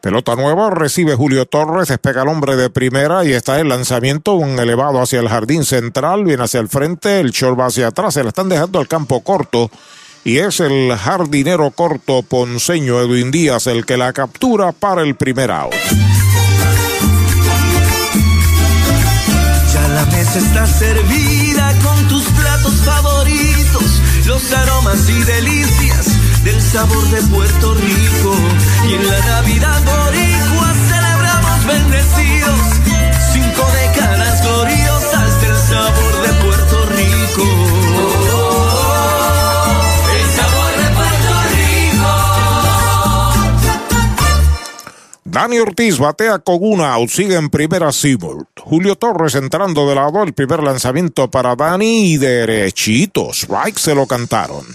Pelota 0.00 0.36
nueva, 0.36 0.70
recibe 0.70 1.16
Julio 1.16 1.46
Torres, 1.46 1.88
despega 1.88 2.22
el 2.22 2.28
hombre 2.28 2.54
de 2.54 2.70
primera 2.70 3.24
y 3.24 3.32
está 3.32 3.58
el 3.58 3.68
lanzamiento, 3.68 4.34
un 4.34 4.56
elevado 4.56 5.00
hacia 5.00 5.18
el 5.18 5.28
jardín 5.28 5.64
central, 5.64 6.24
viene 6.24 6.44
hacia 6.44 6.60
el 6.60 6.68
frente, 6.68 7.18
el 7.18 7.32
short 7.32 7.58
va 7.58 7.66
hacia 7.66 7.88
atrás, 7.88 8.14
se 8.14 8.22
le 8.22 8.28
están 8.28 8.48
dejando 8.48 8.78
al 8.78 8.86
campo 8.86 9.20
corto 9.24 9.68
y 10.22 10.38
es 10.38 10.60
el 10.60 10.94
jardinero 10.96 11.72
corto 11.72 12.22
ponceño 12.22 13.00
Edwin 13.00 13.32
Díaz 13.32 13.66
el 13.66 13.84
que 13.84 13.96
la 13.96 14.12
captura 14.12 14.70
para 14.70 15.02
el 15.02 15.16
primer 15.16 15.50
out. 15.50 15.74
Está 20.38 20.66
servida 20.66 21.74
con 21.82 22.06
tus 22.06 22.24
platos 22.26 22.74
favoritos, 22.84 24.00
los 24.24 24.52
aromas 24.52 25.08
y 25.08 25.20
delicias 25.24 26.06
del 26.44 26.62
sabor 26.62 27.04
de 27.10 27.20
Puerto 27.22 27.74
Rico. 27.74 28.36
Y 28.88 28.94
en 28.94 29.06
la 29.08 29.18
Navidad 29.26 29.82
boricua 29.82 30.74
celebramos 30.88 31.66
bendecidos, 31.66 32.60
Dani 45.38 45.60
Ortiz 45.60 46.00
batea 46.00 46.40
con 46.40 46.58
una 46.62 46.94
out, 46.94 47.10
sigue 47.10 47.36
en 47.36 47.48
primera 47.48 47.92
Seymour. 47.92 48.48
Julio 48.60 48.96
Torres 48.96 49.36
entrando 49.36 49.88
de 49.88 49.94
lado, 49.94 50.24
el 50.24 50.32
primer 50.32 50.64
lanzamiento 50.64 51.30
para 51.30 51.54
Dani 51.54 52.12
y 52.12 52.16
derechitos. 52.16 53.44
Strike 53.44 53.78
se 53.78 53.94
lo 53.94 54.08
cantaron. 54.08 54.66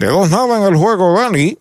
De 0.00 0.08
dos 0.08 0.28
nada 0.28 0.58
en 0.58 0.64
el 0.64 0.74
juego, 0.74 1.16
Dani. 1.16 1.56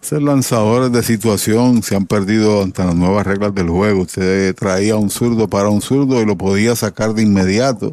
Esos 0.00 0.22
lanzadores 0.22 0.90
de 0.90 1.02
situación 1.02 1.82
se 1.82 1.96
han 1.96 2.06
perdido 2.06 2.62
ante 2.62 2.82
las 2.82 2.94
nuevas 2.94 3.26
reglas 3.26 3.54
del 3.54 3.68
juego. 3.68 4.00
Usted 4.00 4.54
traía 4.54 4.96
un 4.96 5.10
zurdo 5.10 5.48
para 5.48 5.68
un 5.68 5.82
zurdo 5.82 6.22
y 6.22 6.24
lo 6.24 6.38
podía 6.38 6.74
sacar 6.76 7.12
de 7.12 7.20
inmediato. 7.20 7.92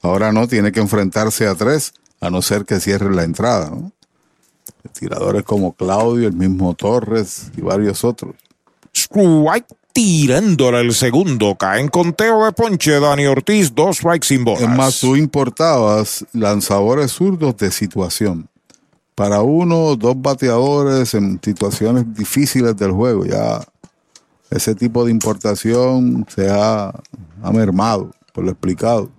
Ahora 0.00 0.30
no, 0.30 0.46
tiene 0.46 0.70
que 0.70 0.78
enfrentarse 0.78 1.48
a 1.48 1.56
tres, 1.56 1.92
a 2.20 2.30
no 2.30 2.40
ser 2.40 2.66
que 2.66 2.78
cierre 2.78 3.12
la 3.12 3.24
entrada. 3.24 3.70
¿no? 3.70 3.90
Tiradores 4.92 5.42
como 5.42 5.72
Claudio, 5.72 6.28
el 6.28 6.34
mismo 6.34 6.74
Torres 6.74 7.50
y 7.56 7.60
varios 7.60 8.04
otros. 8.04 8.34
Strike 8.92 9.66
tirándole 9.92 10.80
el 10.80 10.94
segundo. 10.94 11.56
Cae 11.56 11.80
en 11.80 11.88
conteo 11.88 12.44
de 12.44 12.52
ponche 12.52 13.00
Dani 13.00 13.26
Ortiz, 13.26 13.74
dos 13.74 13.96
strikes 13.96 14.28
sin 14.28 14.44
bolas. 14.44 14.62
Es 14.62 14.68
más, 14.68 15.00
tú 15.00 15.16
importabas 15.16 16.24
lanzadores 16.32 17.12
zurdos 17.12 17.56
de 17.56 17.70
situación. 17.70 18.48
Para 19.14 19.42
uno, 19.42 19.96
dos 19.96 20.14
bateadores 20.16 21.14
en 21.14 21.40
situaciones 21.42 22.04
difíciles 22.14 22.76
del 22.76 22.92
juego. 22.92 23.24
Ya 23.24 23.60
ese 24.50 24.74
tipo 24.74 25.04
de 25.04 25.10
importación 25.10 26.24
se 26.28 26.48
ha, 26.48 26.92
ha 27.42 27.50
mermado, 27.52 28.12
por 28.32 28.44
lo 28.44 28.52
explicado. 28.52 29.10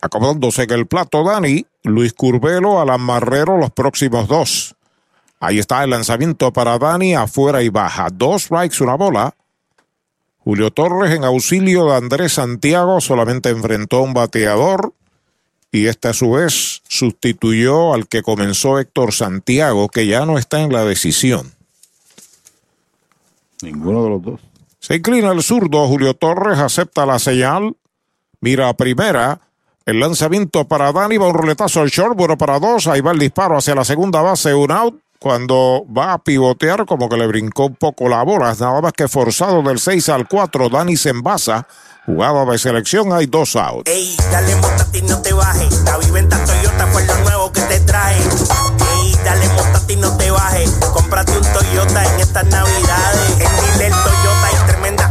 Acomodándose 0.00 0.64
en 0.64 0.72
el 0.72 0.86
plato 0.86 1.24
Dani, 1.24 1.66
Luis 1.82 2.12
Curvelo, 2.12 2.80
Alan 2.80 3.00
Marrero, 3.00 3.56
los 3.56 3.70
próximos 3.70 4.28
dos. 4.28 4.76
Ahí 5.40 5.58
está 5.58 5.84
el 5.84 5.90
lanzamiento 5.90 6.52
para 6.52 6.78
Dani, 6.78 7.14
afuera 7.14 7.62
y 7.62 7.68
baja. 7.68 8.08
Dos 8.12 8.44
strikes, 8.44 8.82
una 8.82 8.94
bola. 8.94 9.34
Julio 10.38 10.70
Torres 10.70 11.12
en 11.12 11.24
auxilio 11.24 11.86
de 11.86 11.96
Andrés 11.96 12.34
Santiago 12.34 13.00
solamente 13.00 13.50
enfrentó 13.50 13.98
a 13.98 14.02
un 14.02 14.14
bateador 14.14 14.92
y 15.72 15.86
este 15.86 16.08
a 16.08 16.12
su 16.12 16.30
vez 16.32 16.82
sustituyó 16.88 17.92
al 17.92 18.06
que 18.06 18.22
comenzó 18.22 18.78
Héctor 18.78 19.12
Santiago, 19.12 19.88
que 19.88 20.06
ya 20.06 20.24
no 20.24 20.38
está 20.38 20.60
en 20.62 20.72
la 20.72 20.84
decisión. 20.84 21.52
Ninguno 23.62 24.04
de 24.04 24.10
los 24.10 24.22
dos. 24.22 24.40
Se 24.78 24.94
inclina 24.94 25.32
el 25.32 25.42
zurdo, 25.42 25.86
Julio 25.88 26.14
Torres 26.14 26.58
acepta 26.58 27.04
la 27.06 27.18
señal, 27.18 27.76
mira 28.40 28.68
a 28.68 28.76
primera, 28.76 29.40
el 29.86 30.00
lanzamiento 30.00 30.66
para 30.66 30.92
Dani, 30.92 31.16
va 31.16 31.28
un 31.28 31.34
roletazo 31.34 31.80
al 31.80 31.88
short, 31.88 32.16
bueno 32.16 32.36
para 32.36 32.58
dos, 32.58 32.88
ahí 32.88 33.00
va 33.00 33.12
el 33.12 33.20
disparo 33.20 33.56
hacia 33.56 33.76
la 33.76 33.84
segunda 33.84 34.20
base, 34.20 34.52
un 34.52 34.72
out, 34.72 35.00
cuando 35.20 35.84
va 35.96 36.12
a 36.12 36.18
pivotear 36.18 36.84
como 36.86 37.08
que 37.08 37.16
le 37.16 37.26
brincó 37.28 37.66
un 37.66 37.76
poco 37.76 38.08
la 38.08 38.24
bola, 38.24 38.52
nada 38.58 38.80
más 38.80 38.92
que 38.92 39.06
forzado 39.06 39.62
del 39.62 39.78
6 39.78 40.08
al 40.08 40.26
4, 40.26 40.68
Dani 40.68 40.96
se 40.96 41.10
envasa, 41.10 41.68
jugada 42.04 42.44
de 42.44 42.58
selección, 42.58 43.12
hay 43.12 43.26
dos 43.26 43.54
outs. 43.54 43.88
Ey, 43.88 44.16
dale 44.30 44.56
montate 44.56 44.98
y 44.98 45.02
no 45.02 45.22
te 45.22 45.32
bajes. 45.32 45.82
La 45.84 45.98
viventa 45.98 46.44
Toyota 46.44 46.86
fue 46.88 47.04
lo 47.04 47.16
nuevo 47.18 47.52
que 47.52 47.60
te 47.62 47.80
trae. 47.80 48.16
Ey, 48.16 49.16
dale 49.24 49.48
montate 49.50 49.92
y 49.92 49.96
no 49.96 50.16
te 50.16 50.30
bajes. 50.30 50.70
Cómprate 50.92 51.32
un 51.36 51.44
Toyota 51.52 52.14
en 52.14 52.20
estas 52.20 52.44
navidades. 52.46 53.30
En 53.40 53.78
Dile 53.78 53.90
Toyota 53.90 54.45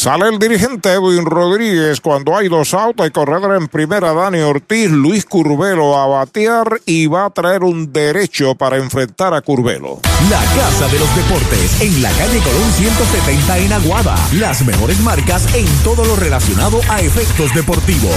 Sale 0.00 0.28
el 0.30 0.38
dirigente 0.38 0.90
Edwin 0.94 1.26
Rodríguez 1.26 2.00
cuando 2.00 2.34
hay 2.34 2.48
dos 2.48 2.72
autos 2.72 3.06
y 3.06 3.10
corredor 3.10 3.54
en 3.54 3.68
primera 3.68 4.14
Dani 4.14 4.40
Ortiz, 4.40 4.90
Luis 4.90 5.26
Curvelo 5.26 5.94
a 5.94 6.06
batear 6.06 6.80
y 6.86 7.06
va 7.06 7.26
a 7.26 7.30
traer 7.30 7.64
un 7.64 7.92
derecho 7.92 8.54
para 8.54 8.78
enfrentar 8.78 9.34
a 9.34 9.42
Curvelo. 9.42 10.00
La 10.30 10.40
Casa 10.56 10.88
de 10.88 11.00
los 11.00 11.14
Deportes 11.14 11.82
en 11.82 12.00
la 12.00 12.08
calle 12.12 12.38
Colón 12.38 12.72
170 12.78 13.58
en 13.58 13.74
Aguada. 13.74 14.16
Las 14.38 14.64
mejores 14.64 14.98
marcas 15.00 15.54
en 15.54 15.66
todo 15.84 16.02
lo 16.06 16.16
relacionado 16.16 16.80
a 16.88 17.02
efectos 17.02 17.54
deportivos. 17.54 18.16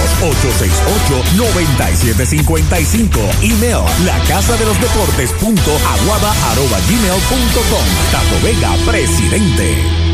868-9755. 1.36 3.10
Email 3.42 3.84
la 4.06 4.18
casa 4.26 4.56
de 4.56 4.64
los 4.64 4.80
deportes 4.80 5.32
punto 5.32 5.72
aguada 5.86 6.32
arroba 6.50 6.78
gmail 6.88 7.20
punto 7.28 7.60
com. 7.68 7.84
Tato 8.10 8.40
Vega, 8.42 8.72
presidente. 8.90 10.13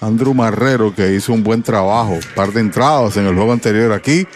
Andrew 0.00 0.34
Marrero, 0.34 0.94
que 0.94 1.14
hizo 1.14 1.32
un 1.32 1.42
buen 1.42 1.62
trabajo, 1.62 2.18
par 2.34 2.52
de 2.52 2.60
entradas 2.60 3.16
en 3.16 3.26
el 3.26 3.34
juego 3.34 3.52
anterior 3.52 3.92
aquí. 3.92 4.26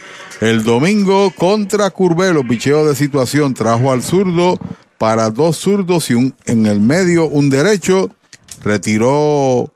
El 0.40 0.64
domingo 0.64 1.30
contra 1.32 1.90
Curvelo, 1.90 2.46
picheo 2.46 2.86
de 2.86 2.94
situación, 2.94 3.52
trajo 3.54 3.92
al 3.92 4.02
zurdo 4.02 4.58
para 4.96 5.30
dos 5.30 5.58
zurdos 5.58 6.10
y 6.10 6.14
un, 6.14 6.34
en 6.46 6.66
el 6.66 6.80
medio 6.80 7.26
un 7.26 7.50
derecho, 7.50 8.10
retiró 8.62 9.72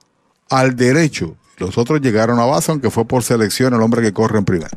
al 0.49 0.77
derecho. 0.77 1.37
Los 1.59 1.79
otros 1.79 2.01
llegaron 2.01 2.39
a 2.39 2.45
base, 2.45 2.73
aunque 2.73 2.91
fue 2.91 3.05
por 3.05 3.23
selección 3.23 3.75
el 3.75 3.83
hombre 3.83 4.03
que 4.03 4.13
corre 4.13 4.39
en 4.39 4.45
primera. 4.45 4.71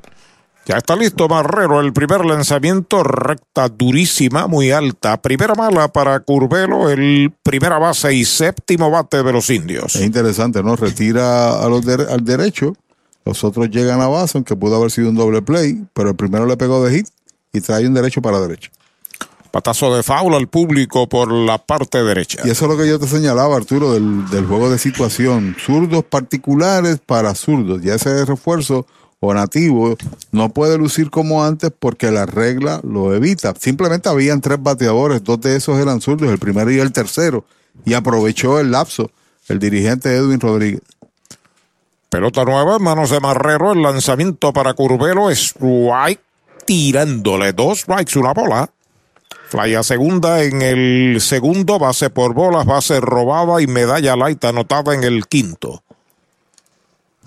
Ya 0.68 0.76
está 0.77 0.98
listo 0.98 1.30
Marrero, 1.30 1.80
el 1.80 1.94
primer 1.94 2.26
lanzamiento, 2.26 3.02
recta 3.02 3.69
durísima, 3.69 4.48
muy 4.48 4.72
alta. 4.72 5.22
Primera 5.22 5.56
mala 5.56 5.88
para 5.88 6.19
Curvelo, 6.19 6.89
el 6.89 7.31
primera 7.41 7.77
base 7.80 8.14
y 8.14 8.26
séptimo 8.26 8.91
bate 8.91 9.23
de 9.23 9.31
los 9.31 9.49
indios. 9.49 9.95
Es 9.95 10.02
interesante, 10.02 10.61
¿no? 10.61 10.76
Retira 10.76 11.64
a 11.64 11.69
los 11.69 11.85
de- 11.85 12.11
al 12.11 12.26
derecho, 12.26 12.73
los 13.23 13.45
otros 13.45 13.69
llegan 13.69 14.02
a 14.02 14.07
base, 14.07 14.38
aunque 14.38 14.57
pudo 14.57 14.76
haber 14.76 14.91
sido 14.91 15.10
un 15.10 15.15
doble 15.15 15.41
play, 15.41 15.85
pero 15.94 16.10
el 16.10 16.15
primero 16.18 16.45
le 16.45 16.57
pegó 16.57 16.84
de 16.84 16.98
hit 16.98 17.07
y 17.53 17.61
trae 17.61 17.88
un 17.88 17.94
derecho 17.94 18.22
para 18.22 18.41
derecho. 18.41 18.69
Patazo 19.52 19.95
de 19.95 20.03
faula 20.03 20.35
al 20.35 20.48
público 20.49 21.07
por 21.07 21.31
la 21.31 21.57
parte 21.60 22.03
derecha. 22.03 22.41
Y 22.44 22.49
eso 22.49 22.65
es 22.65 22.72
lo 22.72 22.77
que 22.77 22.89
yo 22.89 22.99
te 22.99 23.07
señalaba, 23.07 23.56
Arturo, 23.56 23.94
del, 23.94 24.30
del 24.30 24.45
juego 24.45 24.69
de 24.69 24.77
situación. 24.77 25.56
Zurdos 25.65 26.03
particulares 26.03 26.99
para 27.03 27.34
zurdos. 27.34 27.81
Ya 27.81 27.95
ese 27.95 28.26
refuerzo 28.26 28.85
o 29.19 29.34
nativo 29.34 29.95
no 30.31 30.49
puede 30.49 30.77
lucir 30.77 31.10
como 31.10 31.44
antes 31.44 31.72
porque 31.77 32.11
la 32.11 32.26
regla 32.26 32.81
lo 32.84 33.14
evita. 33.14 33.53
Simplemente 33.60 34.10
habían 34.10 34.41
tres 34.41 34.61
bateadores, 34.61 35.23
dos 35.23 35.41
de 35.41 35.56
esos 35.56 35.80
eran 35.80 36.02
zurdos, 36.02 36.30
el 36.30 36.39
primero 36.39 36.72
y 36.72 36.80
el 36.80 36.91
tercero, 36.91 37.45
y 37.85 37.94
aprovechó 37.94 38.60
el 38.60 38.72
lapso 38.72 39.10
el 39.48 39.60
dirigente 39.60 40.15
Edwin 40.15 40.39
Rodríguez. 40.39 40.81
Pelota 42.10 42.45
nueva 42.45 42.77
en 42.77 42.84
manos 42.84 43.10
de 43.10 43.19
Marrero, 43.19 43.73
el 43.73 43.81
lanzamiento 43.81 44.53
para 44.53 44.73
Curvelo, 44.73 45.30
strike, 45.30 46.22
tirándole 46.65 47.53
dos 47.53 47.80
strikes, 47.80 48.18
una 48.18 48.34
bola. 48.34 48.69
Fly 49.49 49.81
segunda 49.84 50.44
en 50.44 50.61
el 50.61 51.22
segundo, 51.22 51.80
base 51.80 52.10
por 52.10 52.34
bolas, 52.34 52.65
base 52.65 52.99
robada 52.99 53.61
y 53.61 53.68
medalla 53.68 54.15
light 54.15 54.44
anotada 54.44 54.94
en 54.94 55.03
el 55.03 55.27
quinto. 55.27 55.84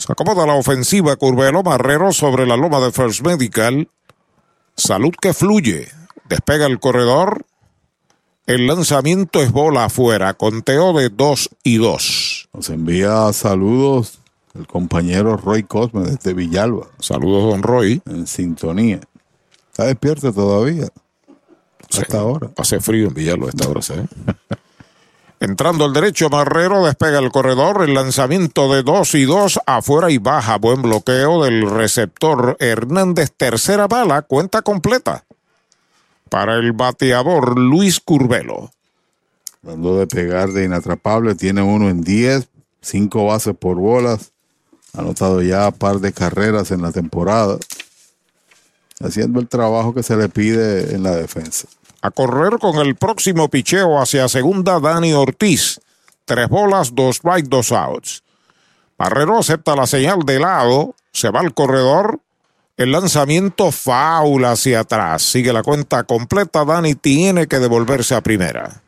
Se 0.00 0.10
acomoda 0.10 0.46
la 0.46 0.54
ofensiva 0.54 1.14
Curvelo, 1.16 1.62
Marrero 1.62 2.10
sobre 2.14 2.46
la 2.46 2.56
loma 2.56 2.80
de 2.80 2.90
First 2.90 3.20
Medical. 3.20 3.86
Salud 4.74 5.12
que 5.20 5.34
fluye. 5.34 5.88
Despega 6.26 6.64
el 6.64 6.80
corredor. 6.80 7.44
El 8.46 8.66
lanzamiento 8.66 9.42
es 9.42 9.52
bola 9.52 9.84
afuera. 9.84 10.32
Conteo 10.32 10.94
de 10.94 11.10
dos 11.10 11.50
y 11.62 11.76
dos. 11.76 12.48
Nos 12.54 12.70
envía 12.70 13.30
saludos 13.34 14.20
el 14.54 14.66
compañero 14.66 15.36
Roy 15.36 15.64
Cosme 15.64 16.04
desde 16.04 16.32
Villalba. 16.32 16.86
Saludos, 16.98 17.52
don 17.52 17.62
Roy. 17.62 18.00
En 18.06 18.26
sintonía. 18.26 19.00
¿Está 19.70 19.84
despierto 19.84 20.32
todavía? 20.32 20.88
Hasta 21.90 22.20
ahora. 22.20 22.50
Hace 22.56 22.80
frío 22.80 23.08
en 23.08 23.14
Villalba 23.14 23.48
a 23.48 23.50
esta 23.50 23.68
hora, 23.68 23.82
¿sí? 23.82 23.92
Entrando 25.42 25.86
al 25.86 25.94
derecho, 25.94 26.28
Marrero 26.28 26.84
despega 26.84 27.18
el 27.18 27.32
corredor. 27.32 27.82
El 27.82 27.94
lanzamiento 27.94 28.70
de 28.74 28.82
dos 28.82 29.14
y 29.14 29.24
dos 29.24 29.58
afuera 29.64 30.10
y 30.10 30.18
baja. 30.18 30.58
Buen 30.58 30.82
bloqueo 30.82 31.42
del 31.42 31.68
receptor 31.68 32.58
Hernández. 32.60 33.32
Tercera 33.34 33.88
bala, 33.88 34.20
cuenta 34.20 34.60
completa. 34.60 35.24
Para 36.28 36.56
el 36.56 36.72
bateador 36.72 37.58
Luis 37.58 38.00
Curvelo. 38.00 38.70
Dando 39.62 39.98
de 39.98 40.06
pegar 40.06 40.50
de 40.50 40.64
inatrapable, 40.66 41.34
tiene 41.34 41.62
uno 41.62 41.88
en 41.88 42.02
10, 42.02 42.46
5 42.82 43.24
bases 43.24 43.56
por 43.58 43.76
bolas. 43.76 44.32
Anotado 44.92 45.40
ya 45.40 45.70
par 45.70 46.00
de 46.00 46.12
carreras 46.12 46.70
en 46.70 46.82
la 46.82 46.92
temporada. 46.92 47.56
Haciendo 49.02 49.40
el 49.40 49.48
trabajo 49.48 49.94
que 49.94 50.02
se 50.02 50.16
le 50.16 50.28
pide 50.28 50.94
en 50.94 51.02
la 51.02 51.12
defensa. 51.12 51.66
A 52.02 52.10
correr 52.10 52.58
con 52.58 52.76
el 52.76 52.96
próximo 52.96 53.48
picheo 53.48 54.00
hacia 54.00 54.28
segunda, 54.28 54.80
Dani 54.80 55.12
Ortiz. 55.12 55.80
Tres 56.24 56.48
bolas, 56.48 56.94
dos 56.94 57.16
strikes, 57.16 57.48
dos 57.48 57.72
outs. 57.72 58.22
Barrero 58.96 59.38
acepta 59.38 59.76
la 59.76 59.86
señal 59.86 60.20
de 60.24 60.38
lado, 60.38 60.94
se 61.12 61.30
va 61.30 61.40
al 61.40 61.54
corredor. 61.54 62.20
El 62.76 62.92
lanzamiento 62.92 63.72
faula 63.72 64.52
hacia 64.52 64.80
atrás. 64.80 65.22
Sigue 65.22 65.52
la 65.52 65.62
cuenta 65.62 66.04
completa. 66.04 66.64
Dani 66.64 66.94
tiene 66.94 67.46
que 67.46 67.58
devolverse 67.58 68.14
a 68.14 68.22
primera. 68.22 68.80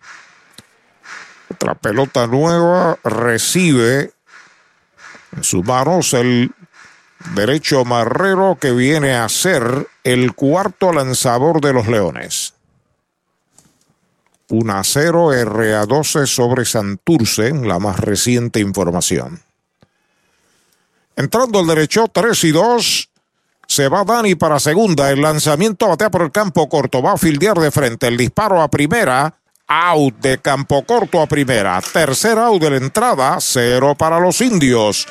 Otra 1.50 1.74
pelota 1.74 2.26
nueva 2.26 2.98
recibe 3.04 4.12
en 5.36 5.44
sus 5.44 5.64
manos 5.64 6.14
el 6.14 6.52
derecho 7.34 7.84
Marrero 7.84 8.56
que 8.60 8.72
viene 8.72 9.14
a 9.14 9.28
ser 9.28 9.88
el 10.04 10.34
cuarto 10.34 10.92
lanzador 10.92 11.60
de 11.60 11.72
los 11.72 11.86
Leones. 11.86 12.51
1 14.52 14.72
a 14.72 14.84
0 14.84 15.30
RA 15.44 15.86
12 15.86 16.26
sobre 16.26 16.66
Santurce 16.66 17.52
la 17.54 17.78
más 17.78 17.98
reciente 17.98 18.60
información. 18.60 19.40
Entrando 21.16 21.60
el 21.60 21.66
derecho 21.66 22.06
3 22.12 22.44
y 22.44 22.52
2. 22.52 23.08
Se 23.66 23.88
va 23.88 24.04
Dani 24.04 24.34
para 24.34 24.60
segunda. 24.60 25.10
El 25.10 25.22
lanzamiento 25.22 25.88
batea 25.88 26.10
por 26.10 26.22
el 26.22 26.30
campo 26.30 26.68
corto. 26.68 27.00
Va 27.00 27.12
a 27.12 27.16
fildear 27.16 27.58
de 27.58 27.70
frente. 27.70 28.08
El 28.08 28.18
disparo 28.18 28.60
a 28.60 28.68
primera. 28.68 29.34
Out 29.66 30.18
de 30.18 30.38
campo 30.38 30.84
corto 30.84 31.22
a 31.22 31.26
primera. 31.26 31.80
Tercer 31.80 32.38
out 32.38 32.60
de 32.60 32.70
la 32.70 32.76
entrada. 32.76 33.38
Cero 33.40 33.94
para 33.94 34.20
los 34.20 34.42
indios. 34.42 35.06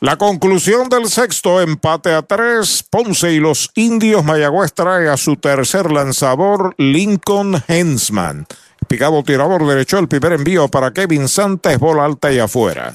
La 0.00 0.16
conclusión 0.16 0.88
del 0.88 1.08
sexto 1.08 1.60
empate 1.60 2.12
a 2.12 2.22
tres, 2.22 2.84
Ponce 2.88 3.32
y 3.32 3.40
los 3.40 3.68
indios 3.74 4.24
Mayagüez 4.24 4.72
trae 4.72 5.08
a 5.08 5.16
su 5.16 5.34
tercer 5.34 5.90
lanzador, 5.90 6.72
Lincoln 6.78 7.60
Hensman. 7.66 8.46
Picado 8.86 9.24
tirador 9.24 9.66
derecho, 9.66 9.98
el 9.98 10.06
primer 10.06 10.34
envío 10.34 10.68
para 10.68 10.92
Kevin 10.92 11.26
Santa 11.26 11.72
es 11.72 11.80
bola 11.80 12.04
alta 12.04 12.32
y 12.32 12.38
afuera. 12.38 12.94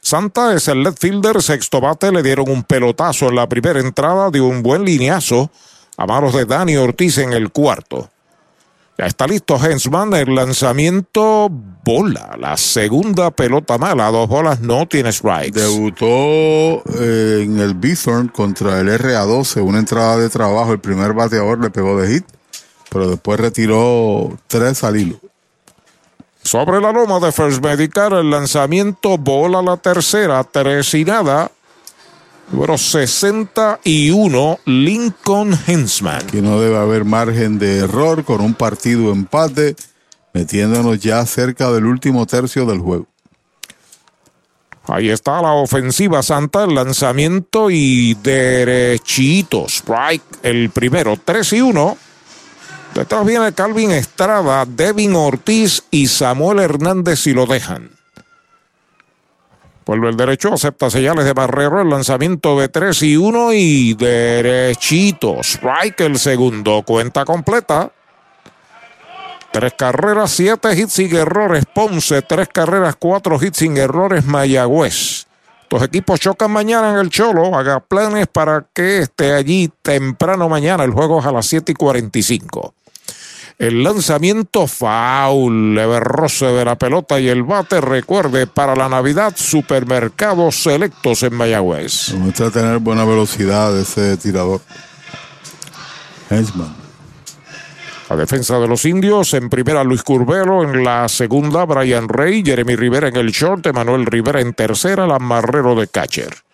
Santa 0.00 0.54
es 0.54 0.68
el 0.68 0.84
left 0.84 1.02
fielder, 1.02 1.42
sexto 1.42 1.82
bate, 1.82 2.10
le 2.10 2.22
dieron 2.22 2.48
un 2.48 2.62
pelotazo 2.62 3.28
en 3.28 3.34
la 3.34 3.46
primera 3.46 3.78
entrada 3.78 4.30
de 4.30 4.40
un 4.40 4.62
buen 4.62 4.86
lineazo 4.86 5.50
a 5.98 6.06
manos 6.06 6.32
de 6.32 6.46
Dani 6.46 6.78
Ortiz 6.78 7.18
en 7.18 7.34
el 7.34 7.50
cuarto. 7.50 8.08
Ya 8.98 9.04
está 9.04 9.26
listo 9.26 9.62
Hensman, 9.62 10.14
el 10.14 10.34
lanzamiento 10.34 11.50
bola, 11.50 12.34
la 12.38 12.56
segunda 12.56 13.30
pelota 13.30 13.76
mala, 13.76 14.10
dos 14.10 14.26
bolas, 14.26 14.60
no 14.60 14.88
tiene 14.88 15.12
strikes. 15.12 15.60
Debutó 15.60 16.82
eh, 16.98 17.42
en 17.42 17.58
el 17.58 17.74
Bithorn 17.74 18.28
contra 18.28 18.80
el 18.80 18.88
RA12, 18.88 19.62
una 19.62 19.80
entrada 19.80 20.16
de 20.16 20.30
trabajo, 20.30 20.72
el 20.72 20.78
primer 20.78 21.12
bateador 21.12 21.60
le 21.60 21.68
pegó 21.68 22.00
de 22.00 22.14
hit, 22.14 22.24
pero 22.88 23.10
después 23.10 23.38
retiró 23.38 24.38
tres 24.46 24.82
al 24.82 24.96
hilo. 24.96 25.20
Sobre 26.42 26.80
la 26.80 26.90
loma 26.90 27.20
de 27.20 27.32
First 27.32 27.62
Medical, 27.62 28.14
el 28.14 28.30
lanzamiento 28.30 29.18
bola 29.18 29.60
la 29.60 29.76
tercera, 29.76 30.42
tres 30.44 30.94
y 30.94 31.04
nada. 31.04 31.50
Número 32.50 32.78
61, 32.78 34.60
Lincoln 34.66 35.58
Hensman. 35.66 36.26
Que 36.28 36.40
no 36.40 36.60
debe 36.60 36.76
haber 36.76 37.04
margen 37.04 37.58
de 37.58 37.78
error 37.78 38.24
con 38.24 38.40
un 38.40 38.54
partido 38.54 39.10
empate, 39.10 39.74
metiéndonos 40.32 41.00
ya 41.00 41.26
cerca 41.26 41.72
del 41.72 41.86
último 41.86 42.24
tercio 42.24 42.64
del 42.64 42.78
juego. 42.78 43.06
Ahí 44.88 45.10
está 45.10 45.42
la 45.42 45.52
ofensiva 45.52 46.22
Santa, 46.22 46.62
el 46.62 46.76
lanzamiento 46.76 47.70
y 47.70 48.14
derechito. 48.14 49.66
Strike, 49.66 50.22
el 50.44 50.70
primero, 50.70 51.18
3 51.22 51.52
y 51.54 51.60
1. 51.60 51.96
Detrás 52.94 53.26
viene 53.26 53.52
Calvin 53.52 53.90
Estrada, 53.90 54.64
Devin 54.64 55.16
Ortiz 55.16 55.82
y 55.90 56.06
Samuel 56.06 56.60
Hernández 56.60 57.18
si 57.18 57.34
lo 57.34 57.46
dejan. 57.46 57.95
Vuelve 59.86 60.08
el 60.08 60.16
derecho, 60.16 60.52
acepta 60.52 60.90
señales 60.90 61.24
de 61.24 61.32
Barrero, 61.32 61.80
el 61.80 61.88
lanzamiento 61.88 62.58
de 62.58 62.68
3 62.68 63.02
y 63.04 63.16
1 63.16 63.52
y 63.52 63.94
derechito. 63.94 65.38
Strike 65.40 66.00
el 66.00 66.18
segundo, 66.18 66.82
cuenta 66.84 67.24
completa. 67.24 67.92
Tres 69.52 69.74
carreras, 69.78 70.32
siete 70.32 70.76
hits 70.76 70.92
sin 70.92 71.14
errores. 71.14 71.64
Ponce, 71.72 72.20
tres 72.22 72.48
carreras, 72.48 72.96
cuatro 72.98 73.38
hits 73.40 73.58
sin 73.58 73.76
errores. 73.76 74.26
Mayagüez. 74.26 75.26
Los 75.70 75.82
equipos 75.82 76.20
chocan 76.20 76.50
mañana 76.50 76.90
en 76.90 76.98
el 76.98 77.08
Cholo. 77.08 77.56
Haga 77.56 77.80
planes 77.80 78.26
para 78.26 78.66
que 78.74 78.98
esté 78.98 79.32
allí 79.32 79.70
temprano 79.82 80.48
mañana. 80.48 80.84
El 80.84 80.90
juego 80.90 81.20
es 81.20 81.26
a 81.26 81.32
las 81.32 81.46
7 81.46 81.72
y 81.72 81.74
45. 81.74 82.74
El 83.58 83.82
lanzamiento 83.82 84.66
foul, 84.66 85.74
leve 85.74 85.98
roce 85.98 86.44
de 86.44 86.64
la 86.64 86.76
pelota 86.76 87.18
y 87.18 87.28
el 87.28 87.42
bate. 87.42 87.80
Recuerde, 87.80 88.46
para 88.46 88.76
la 88.76 88.88
Navidad, 88.88 89.32
supermercados 89.34 90.62
selectos 90.62 91.22
en 91.22 91.34
Mayagüez. 91.34 92.12
Muestra 92.14 92.50
tener 92.50 92.78
buena 92.80 93.06
velocidad 93.06 93.78
ese 93.78 94.18
tirador. 94.18 94.60
Hensman. 96.28 96.74
La 98.10 98.16
defensa 98.16 98.58
de 98.58 98.68
los 98.68 98.84
indios, 98.84 99.32
en 99.34 99.48
primera 99.48 99.82
Luis 99.82 100.02
Curbelo, 100.02 100.62
en 100.62 100.84
la 100.84 101.08
segunda 101.08 101.64
Brian 101.64 102.08
Rey, 102.08 102.42
Jeremy 102.44 102.76
Rivera 102.76 103.08
en 103.08 103.16
el 103.16 103.32
short, 103.32 103.66
Emanuel 103.66 104.06
Rivera 104.06 104.40
en 104.40 104.52
tercera, 104.52 105.06
el 105.06 105.20
marrero 105.20 105.74
de 105.74 105.88
catcher. 105.88 106.45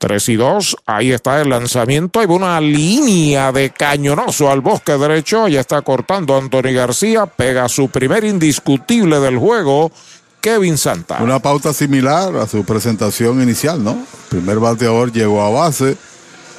3 0.00 0.28
y 0.30 0.36
2, 0.36 0.76
ahí 0.86 1.12
está 1.12 1.42
el 1.42 1.50
lanzamiento, 1.50 2.20
hay 2.20 2.26
una 2.26 2.58
línea 2.58 3.52
de 3.52 3.68
cañonazo 3.68 4.50
al 4.50 4.62
bosque 4.62 4.96
derecho, 4.96 5.46
ya 5.46 5.60
está 5.60 5.82
cortando 5.82 6.38
Anthony 6.38 6.72
García, 6.72 7.26
pega 7.26 7.68
su 7.68 7.90
primer 7.90 8.24
indiscutible 8.24 9.20
del 9.20 9.36
juego, 9.36 9.92
Kevin 10.40 10.78
Santa. 10.78 11.22
Una 11.22 11.38
pauta 11.38 11.74
similar 11.74 12.34
a 12.36 12.46
su 12.46 12.64
presentación 12.64 13.42
inicial, 13.42 13.84
¿no? 13.84 14.06
primer 14.30 14.58
bateador 14.58 15.12
llegó 15.12 15.42
a 15.42 15.50
base, 15.50 15.98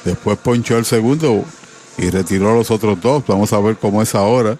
después 0.04 0.38
ponchó 0.38 0.78
el 0.78 0.84
segundo 0.84 1.44
y 1.98 2.10
retiró 2.10 2.54
los 2.54 2.70
otros 2.70 3.00
dos. 3.00 3.24
Vamos 3.26 3.52
a 3.52 3.58
ver 3.58 3.76
cómo 3.76 4.02
es 4.02 4.14
ahora. 4.14 4.56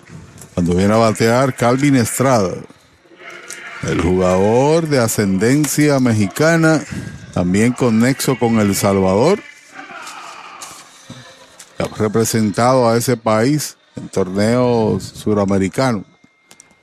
Cuando 0.54 0.74
viene 0.74 0.92
a 0.92 0.96
batear 0.96 1.54
Calvin 1.54 1.94
Estrada, 1.94 2.54
el 3.88 4.00
jugador 4.00 4.88
de 4.88 4.98
ascendencia 4.98 6.00
mexicana 6.00 6.82
también 7.32 7.72
con 7.72 7.98
nexo 8.00 8.38
con 8.38 8.59
El 8.60 8.74
Salvador. 8.74 9.40
Representado 11.96 12.88
a 12.88 12.96
ese 12.96 13.16
país 13.16 13.76
en 13.96 14.09
torneos 14.09 15.02
suramericanos. 15.02 16.04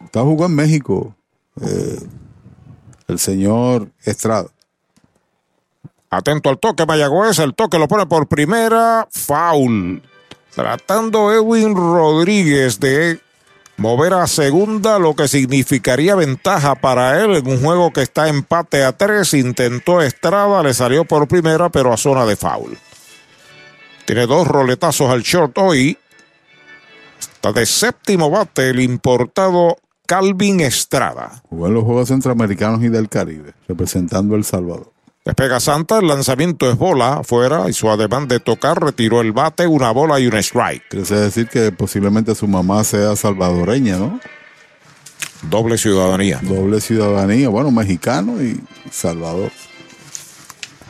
Está 0.03 0.21
jugando 0.21 0.45
en 0.45 0.55
México 0.55 1.15
eh, 1.61 1.99
el 3.07 3.19
señor 3.19 3.89
Estrada. 4.03 4.49
Atento 6.09 6.49
al 6.49 6.59
toque, 6.59 6.85
Mayagüez. 6.85 7.39
El 7.39 7.53
toque 7.53 7.77
lo 7.77 7.87
pone 7.87 8.05
por 8.07 8.27
primera. 8.27 9.07
Foul. 9.11 10.01
Tratando 10.53 11.31
Edwin 11.31 11.75
Rodríguez 11.75 12.79
de 12.79 13.21
mover 13.79 14.13
a 14.13 14.27
segunda, 14.27 14.99
lo 14.99 15.15
que 15.15 15.27
significaría 15.27 16.15
ventaja 16.15 16.75
para 16.75 17.23
él 17.23 17.37
en 17.37 17.47
un 17.47 17.61
juego 17.61 17.91
que 17.91 18.01
está 18.01 18.27
empate 18.27 18.83
a 18.83 18.95
tres. 18.95 19.33
Intentó 19.33 20.01
Estrada, 20.01 20.61
le 20.61 20.73
salió 20.73 21.05
por 21.05 21.27
primera, 21.27 21.69
pero 21.69 21.91
a 21.93 21.97
zona 21.97 22.25
de 22.25 22.35
foul. 22.35 22.77
Tiene 24.05 24.27
dos 24.27 24.47
roletazos 24.47 25.09
al 25.09 25.21
short 25.21 25.57
hoy. 25.57 25.97
Está 27.19 27.51
de 27.53 27.65
séptimo 27.65 28.29
bate 28.29 28.69
el 28.69 28.79
importado 28.79 29.77
Calvin 30.05 30.59
Estrada. 30.59 31.41
Jugó 31.49 31.67
en 31.67 31.73
los 31.75 31.83
Juegos 31.83 32.07
Centroamericanos 32.09 32.83
y 32.83 32.89
del 32.89 33.07
Caribe, 33.07 33.53
representando 33.67 34.35
El 34.35 34.43
Salvador. 34.43 34.91
Despega 35.29 35.59
Santa, 35.59 35.99
el 35.99 36.07
lanzamiento 36.07 36.67
es 36.71 36.75
bola 36.75 37.17
afuera 37.17 37.69
y 37.69 37.73
su 37.73 37.87
ademán 37.87 38.27
de 38.27 38.39
tocar 38.39 38.81
retiró 38.81 39.21
el 39.21 39.31
bate, 39.31 39.67
una 39.67 39.91
bola 39.91 40.19
y 40.19 40.25
un 40.25 40.35
strike. 40.35 40.87
Quiere 40.89 41.05
decir 41.05 41.47
que 41.47 41.71
posiblemente 41.71 42.33
su 42.33 42.47
mamá 42.47 42.83
sea 42.83 43.15
salvadoreña, 43.15 43.97
¿no? 43.97 44.19
Doble 45.43 45.77
ciudadanía. 45.77 46.39
Doble 46.41 46.81
ciudadanía, 46.81 47.47
bueno, 47.47 47.69
mexicano 47.69 48.41
y 48.41 48.59
Salvador. 48.89 49.51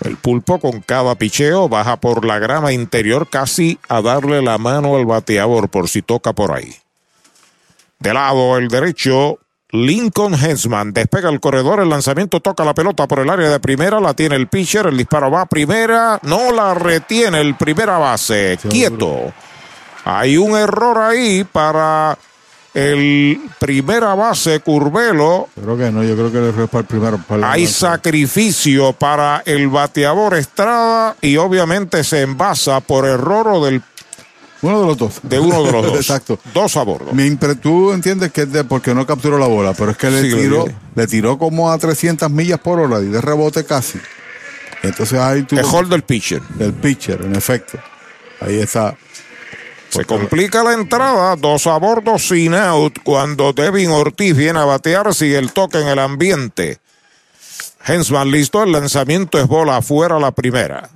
El 0.05 0.15
pulpo 0.15 0.57
con 0.57 0.79
cada 0.79 1.15
picheo 1.15 1.67
baja 1.67 1.97
por 1.97 2.23
la 2.23 2.39
grama 2.39 2.71
interior 2.71 3.29
casi 3.29 3.77
a 3.89 4.01
darle 4.01 4.41
la 4.41 4.57
mano 4.57 4.95
al 4.95 5.05
bateador 5.05 5.67
por 5.67 5.89
si 5.89 6.01
toca 6.01 6.31
por 6.31 6.53
ahí. 6.53 6.73
De 7.99 8.13
lado 8.13 8.57
el 8.57 8.69
derecho, 8.69 9.37
Lincoln 9.71 10.33
Hensman 10.33 10.93
despega 10.93 11.29
el 11.29 11.39
corredor, 11.39 11.79
el 11.79 11.89
lanzamiento 11.89 12.39
toca 12.39 12.65
la 12.65 12.73
pelota 12.73 13.07
por 13.07 13.19
el 13.19 13.29
área 13.29 13.49
de 13.49 13.59
primera, 13.59 13.99
la 13.99 14.15
tiene 14.15 14.35
el 14.35 14.47
pitcher, 14.47 14.87
el 14.87 14.97
disparo 14.97 15.29
va 15.29 15.41
a 15.41 15.45
primera, 15.45 16.19
no 16.23 16.51
la 16.51 16.73
retiene 16.73 17.39
el 17.39 17.55
primera 17.55 17.99
base, 17.99 18.57
quieto. 18.67 19.31
Hay 20.05 20.37
un 20.37 20.57
error 20.57 20.97
ahí 20.97 21.43
para 21.43 22.17
el 22.73 23.39
primera 23.59 24.15
base 24.15 24.59
Curvelo. 24.61 25.49
Creo 25.53 25.77
que 25.77 25.91
no, 25.91 26.03
yo 26.03 26.15
creo 26.15 26.31
que 26.31 26.37
el 26.39 26.45
error 26.45 26.63
es 26.63 26.69
para 26.69 26.81
el 26.81 26.87
primero. 26.87 27.19
Hay 27.43 27.67
sacrificio 27.67 28.93
para 28.93 29.43
el 29.45 29.67
bateador 29.67 30.35
Estrada 30.35 31.15
y 31.21 31.37
obviamente 31.37 32.03
se 32.03 32.23
envasa 32.23 32.79
por 32.79 33.05
error 33.05 33.47
o 33.47 33.63
del 33.63 33.83
uno 34.61 34.81
de 34.81 34.87
los 34.87 34.97
dos. 34.97 35.19
De 35.23 35.39
uno 35.39 35.63
de 35.63 35.71
los 35.71 35.85
dos. 35.87 35.95
Exacto. 35.95 36.39
Dos 36.53 36.75
a 36.77 36.83
bordo. 36.83 37.11
Tú 37.61 37.91
entiendes 37.91 38.31
que 38.31 38.41
es 38.41 38.51
de 38.51 38.63
porque 38.63 38.93
no 38.93 39.05
capturó 39.05 39.37
la 39.37 39.47
bola, 39.47 39.73
pero 39.73 39.91
es 39.91 39.97
que 39.97 40.09
le 40.09 40.21
tiró, 40.23 40.65
le 40.95 41.07
tiró 41.07 41.37
como 41.37 41.71
a 41.71 41.77
300 41.77 42.29
millas 42.29 42.59
por 42.59 42.79
hora 42.79 42.99
y 42.99 43.05
de 43.05 43.21
rebote 43.21 43.65
casi. 43.65 43.99
Entonces 44.83 45.19
ahí 45.19 45.43
tú. 45.43 45.55
Mejor 45.55 45.87
del 45.87 46.03
pitcher. 46.03 46.41
Del 46.55 46.73
pitcher, 46.73 47.21
en 47.21 47.35
efecto. 47.35 47.79
Ahí 48.41 48.59
está. 48.59 48.95
Se 49.89 50.05
complica 50.05 50.63
la 50.63 50.73
entrada, 50.73 51.35
dos 51.35 51.65
a 51.65 51.77
bordo 51.77 52.19
sin 52.19 52.53
out 52.53 52.99
cuando 53.03 53.53
Devin 53.53 53.89
Ortiz 53.89 54.35
viene 54.35 54.59
a 54.59 54.65
batear, 54.65 55.13
sigue 55.15 55.37
el 55.37 55.51
toque 55.51 55.79
en 55.79 55.87
el 55.87 55.97
ambiente. 55.97 56.77
Hensman 57.85 58.29
listo, 58.29 58.61
el 58.61 58.71
lanzamiento 58.71 59.39
es 59.39 59.47
bola 59.47 59.77
afuera 59.77 60.19
la 60.19 60.31
primera. 60.31 60.89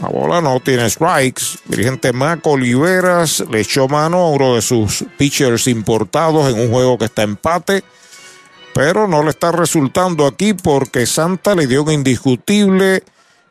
La 0.00 0.08
bola 0.08 0.40
no 0.40 0.60
tiene 0.60 0.88
strikes. 0.90 1.58
Dirigente 1.66 2.12
Mac 2.12 2.46
Oliveras 2.46 3.44
le 3.50 3.60
echó 3.60 3.88
mano 3.88 4.18
a 4.18 4.30
uno 4.30 4.54
de 4.56 4.62
sus 4.62 5.04
pitchers 5.16 5.66
importados 5.68 6.52
en 6.52 6.60
un 6.60 6.70
juego 6.70 6.98
que 6.98 7.04
está 7.06 7.22
empate. 7.22 7.84
Pero 8.74 9.06
no 9.06 9.22
le 9.22 9.30
está 9.30 9.52
resultando 9.52 10.26
aquí 10.26 10.52
porque 10.52 11.06
Santa 11.06 11.54
le 11.54 11.66
dio 11.66 11.84
un 11.84 11.92
indiscutible. 11.92 13.04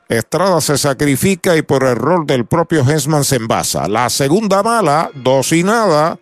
Estrada 0.09 0.59
se 0.59 0.77
sacrifica 0.77 1.55
y 1.55 1.61
por 1.61 1.83
error 1.83 2.25
del 2.25 2.45
propio 2.45 2.87
Hensman 2.87 3.23
se 3.23 3.37
envasa. 3.37 3.87
La 3.87 4.09
segunda 4.09 4.61
mala, 4.61 5.09
dos 5.15 5.53
y 5.53 5.63
nada. 5.63 6.19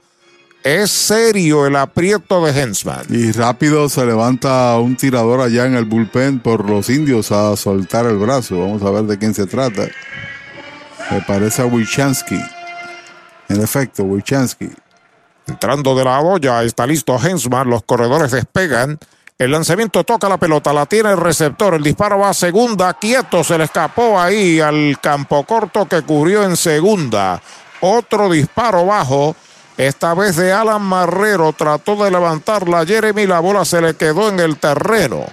Es 0.64 0.92
serio 0.92 1.66
el 1.66 1.76
aprieto 1.76 2.46
de 2.46 2.52
Hensman. 2.52 3.06
Y 3.10 3.32
rápido 3.32 3.90
se 3.90 4.06
levanta 4.06 4.78
un 4.78 4.96
tirador 4.96 5.42
allá 5.42 5.66
en 5.66 5.74
el 5.76 5.86
bullpen 5.86 6.40
por 6.40 6.70
los 6.70 6.88
indios 6.90 7.32
a 7.32 7.56
soltar 7.58 8.06
el 8.06 8.18
brazo. 8.18 8.60
Vamos 8.60 8.84
a 8.84 8.92
ver 8.92 9.04
de 9.06 9.18
quién 9.18 9.34
se 9.34 9.48
trata. 9.48 9.88
Me 11.10 11.22
parece 11.22 11.64
a 11.64 11.66
Wichansky. 11.66 12.40
En 13.50 13.60
efecto, 13.60 14.04
Wichansky. 14.04 14.70
Entrando 15.48 15.96
de 15.96 16.04
la 16.04 16.20
olla, 16.20 16.62
está 16.62 16.86
listo 16.86 17.18
Hensman. 17.18 17.68
Los 17.68 17.82
corredores 17.82 18.30
despegan. 18.30 19.00
El 19.40 19.52
lanzamiento 19.52 20.04
toca 20.04 20.30
la 20.30 20.38
pelota, 20.38 20.72
la 20.72 20.86
tiene 20.86 21.10
el 21.10 21.18
receptor. 21.18 21.74
El 21.74 21.82
disparo 21.82 22.20
va 22.20 22.30
a 22.30 22.34
segunda. 22.36 22.94
Quieto, 22.94 23.44
se 23.44 23.58
le 23.58 23.64
escapó 23.64 24.20
ahí 24.20 24.60
al 24.60 25.00
campo 25.02 25.44
corto 25.44 25.88
que 25.88 26.04
cubrió 26.04 26.44
en 26.44 26.56
segunda. 26.56 27.42
Otro 27.80 28.30
disparo 28.30 28.86
bajo 28.86 29.36
esta 29.88 30.14
vez 30.14 30.36
de 30.36 30.54
Alan 30.54 30.82
Marrero 30.82 31.54
trató 31.54 32.04
de 32.04 32.12
levantarla 32.12 32.86
Jeremy, 32.86 33.26
la 33.26 33.40
bola 33.40 33.66
se 33.66 33.82
le 33.82 33.96
quedó 33.96 34.30
en 34.30 34.40
el 34.40 34.58
terreno. 34.58 35.26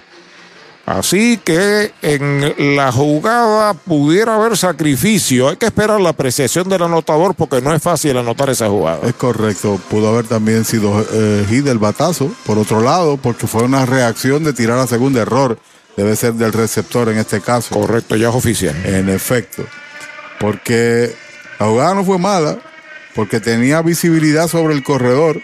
Así 0.87 1.37
que 1.37 1.93
en 2.01 2.75
la 2.75 2.91
jugada 2.91 3.75
pudiera 3.75 4.33
haber 4.33 4.57
sacrificio. 4.57 5.49
Hay 5.49 5.57
que 5.57 5.67
esperar 5.67 6.01
la 6.01 6.09
apreciación 6.09 6.67
del 6.67 6.81
anotador 6.81 7.35
porque 7.35 7.61
no 7.61 7.75
es 7.75 7.83
fácil 7.83 8.17
anotar 8.17 8.49
esa 8.49 8.67
jugada. 8.69 9.07
Es 9.07 9.13
correcto. 9.13 9.79
Pudo 9.87 10.09
haber 10.09 10.25
también 10.25 10.65
sido 10.65 11.05
eh, 11.11 11.45
hit 11.47 11.63
del 11.63 11.77
batazo, 11.77 12.31
por 12.43 12.57
otro 12.57 12.81
lado, 12.81 13.17
porque 13.17 13.45
fue 13.45 13.61
una 13.61 13.85
reacción 13.85 14.43
de 14.43 14.53
tirar 14.53 14.79
a 14.79 14.87
segundo 14.87 15.21
error. 15.21 15.59
Debe 15.95 16.15
ser 16.15 16.33
del 16.33 16.53
receptor 16.53 17.07
en 17.09 17.19
este 17.19 17.39
caso. 17.39 17.75
Correcto, 17.75 18.15
ya 18.15 18.29
es 18.29 18.35
oficial. 18.35 18.75
En 18.83 19.09
efecto. 19.09 19.63
Porque 20.39 21.15
la 21.59 21.67
jugada 21.67 21.93
no 21.93 22.03
fue 22.03 22.17
mala 22.17 22.57
porque 23.19 23.41
tenía 23.41 23.81
visibilidad 23.81 24.47
sobre 24.47 24.73
el 24.73 24.81
corredor. 24.81 25.41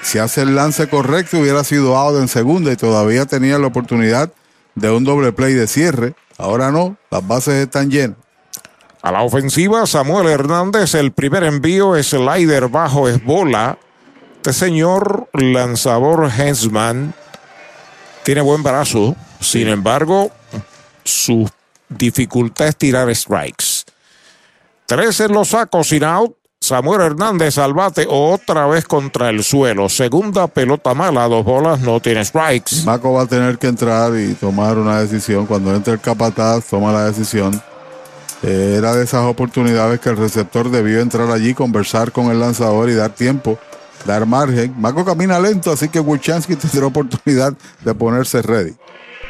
Si 0.00 0.18
hace 0.18 0.40
el 0.40 0.56
lance 0.56 0.88
correcto, 0.88 1.38
hubiera 1.38 1.62
sido 1.62 1.98
out 1.98 2.18
en 2.18 2.28
segunda 2.28 2.72
y 2.72 2.76
todavía 2.76 3.26
tenía 3.26 3.58
la 3.58 3.66
oportunidad 3.66 4.32
de 4.74 4.90
un 4.90 5.04
doble 5.04 5.32
play 5.32 5.52
de 5.52 5.66
cierre. 5.66 6.14
Ahora 6.38 6.70
no, 6.70 6.96
las 7.10 7.28
bases 7.28 7.56
están 7.56 7.90
llenas. 7.90 8.16
A 9.02 9.12
la 9.12 9.20
ofensiva, 9.20 9.86
Samuel 9.86 10.28
Hernández, 10.28 10.94
el 10.94 11.12
primer 11.12 11.44
envío, 11.44 12.02
slider 12.02 12.68
bajo, 12.68 13.06
es 13.06 13.22
bola. 13.22 13.76
Este 14.36 14.54
señor 14.54 15.28
lanzador 15.34 16.30
Hensman 16.38 17.12
tiene 18.22 18.40
buen 18.40 18.62
brazo, 18.62 19.14
sin 19.40 19.68
embargo, 19.68 20.30
su 21.04 21.50
dificultad 21.90 22.68
es 22.68 22.76
tirar 22.76 23.14
strikes. 23.14 23.84
Tres 24.86 25.20
en 25.20 25.32
los 25.32 25.48
sacos, 25.48 25.88
sin 25.88 26.02
out. 26.02 26.37
Samuel 26.60 27.00
Hernández 27.00 27.56
al 27.58 27.72
bate 27.72 28.06
otra 28.08 28.66
vez 28.66 28.84
contra 28.84 29.30
el 29.30 29.42
suelo. 29.42 29.88
Segunda 29.88 30.46
pelota 30.48 30.92
mala, 30.92 31.26
dos 31.28 31.44
bolas, 31.44 31.80
no 31.80 32.00
tiene 32.00 32.24
strikes. 32.24 32.84
Maco 32.84 33.12
va 33.12 33.22
a 33.22 33.26
tener 33.26 33.58
que 33.58 33.68
entrar 33.68 34.12
y 34.18 34.34
tomar 34.34 34.76
una 34.76 35.00
decisión. 35.00 35.46
Cuando 35.46 35.74
entre 35.74 35.94
el 35.94 36.00
capataz, 36.00 36.66
toma 36.66 36.92
la 36.92 37.06
decisión. 37.06 37.60
Eh, 38.42 38.74
era 38.76 38.94
de 38.94 39.04
esas 39.04 39.24
oportunidades 39.24 40.00
que 40.00 40.10
el 40.10 40.16
receptor 40.16 40.70
debió 40.70 41.00
entrar 41.00 41.30
allí, 41.30 41.54
conversar 41.54 42.12
con 42.12 42.26
el 42.26 42.40
lanzador 42.40 42.90
y 42.90 42.94
dar 42.94 43.10
tiempo 43.10 43.58
dar 44.04 44.26
margen. 44.26 44.74
Maco 44.78 45.04
camina 45.04 45.38
lento, 45.38 45.70
así 45.72 45.88
que 45.88 46.00
Wilchansky 46.00 46.56
tendrá 46.56 46.86
oportunidad 46.86 47.54
de 47.84 47.94
ponerse 47.94 48.42
ready. 48.42 48.74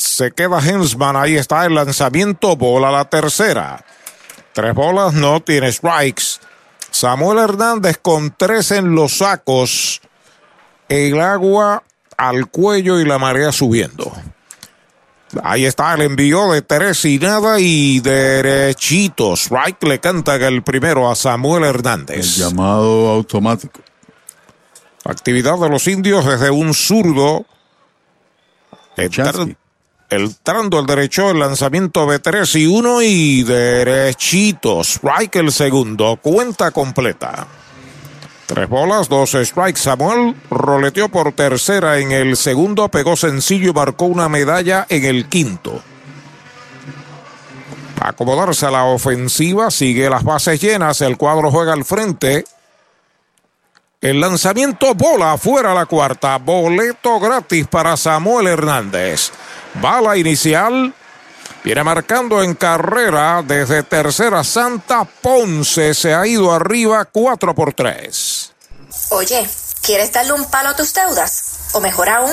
se 0.00 0.32
queda 0.32 0.60
Hensman. 0.60 1.16
Ahí 1.16 1.36
está 1.36 1.66
el 1.66 1.74
lanzamiento. 1.74 2.56
Bola 2.56 2.90
la 2.90 3.04
tercera. 3.04 3.84
Tres 4.52 4.74
bolas, 4.74 5.12
no 5.12 5.40
tiene 5.40 5.70
strikes. 5.70 6.40
Samuel 6.90 7.38
Hernández 7.38 7.98
con 8.00 8.34
tres 8.36 8.70
en 8.70 8.94
los 8.94 9.18
sacos. 9.18 10.00
El 10.88 11.20
agua 11.20 11.84
al 12.16 12.48
cuello 12.48 12.98
y 12.98 13.04
la 13.04 13.18
marea 13.18 13.52
subiendo. 13.52 14.10
Ahí 15.44 15.66
está 15.66 15.94
el 15.94 16.00
envío 16.00 16.50
de 16.50 16.62
tres 16.62 17.04
y 17.04 17.18
nada 17.18 17.60
y 17.60 18.00
derechito. 18.00 19.34
Strike 19.34 19.82
le 19.84 20.00
canta 20.00 20.34
el 20.34 20.62
primero 20.62 21.10
a 21.10 21.14
Samuel 21.14 21.64
Hernández. 21.64 22.38
El 22.38 22.50
llamado 22.50 23.10
automático. 23.10 23.80
Actividad 25.04 25.58
de 25.58 25.68
los 25.68 25.86
indios 25.86 26.24
desde 26.24 26.50
un 26.50 26.74
zurdo. 26.74 27.44
Entrando 30.10 30.80
el 30.80 30.86
derecho, 30.86 31.30
el 31.30 31.38
lanzamiento 31.38 32.04
de 32.06 32.18
3 32.18 32.56
y 32.56 32.66
1 32.66 33.02
y 33.02 33.44
derechito. 33.44 34.80
Strike 34.80 35.36
el 35.36 35.52
segundo. 35.52 36.18
Cuenta 36.20 36.72
completa. 36.72 37.46
Tres 38.44 38.68
bolas, 38.68 39.08
dos 39.08 39.36
strikes. 39.40 39.80
Samuel 39.80 40.34
roleteó 40.50 41.08
por 41.08 41.32
tercera 41.32 41.98
en 41.98 42.10
el 42.10 42.36
segundo, 42.36 42.88
pegó 42.88 43.14
sencillo 43.14 43.70
y 43.70 43.72
marcó 43.72 44.06
una 44.06 44.28
medalla 44.28 44.84
en 44.88 45.04
el 45.04 45.28
quinto. 45.28 45.80
Acomodarse 48.00 48.66
a 48.66 48.72
la 48.72 48.86
ofensiva, 48.86 49.70
sigue 49.70 50.10
las 50.10 50.24
bases 50.24 50.60
llenas, 50.60 51.00
el 51.02 51.16
cuadro 51.16 51.52
juega 51.52 51.72
al 51.72 51.84
frente. 51.84 52.44
El 54.00 54.18
lanzamiento 54.18 54.94
bola 54.94 55.38
fuera 55.38 55.72
la 55.72 55.86
cuarta, 55.86 56.38
boleto 56.38 57.20
gratis 57.20 57.68
para 57.68 57.96
Samuel 57.96 58.48
Hernández. 58.48 59.30
Bala 59.74 60.16
inicial. 60.16 60.94
Viene 61.62 61.84
marcando 61.84 62.42
en 62.42 62.54
carrera 62.54 63.42
desde 63.46 63.82
tercera. 63.82 64.42
Santa 64.42 65.04
Ponce 65.04 65.92
se 65.94 66.14
ha 66.14 66.26
ido 66.26 66.52
arriba 66.52 67.04
4 67.04 67.54
por 67.54 67.74
3. 67.74 68.52
Oye, 69.10 69.48
¿quieres 69.82 70.12
darle 70.12 70.32
un 70.32 70.46
palo 70.46 70.70
a 70.70 70.76
tus 70.76 70.94
deudas? 70.94 71.70
O 71.72 71.80
mejor 71.80 72.08
aún, 72.08 72.32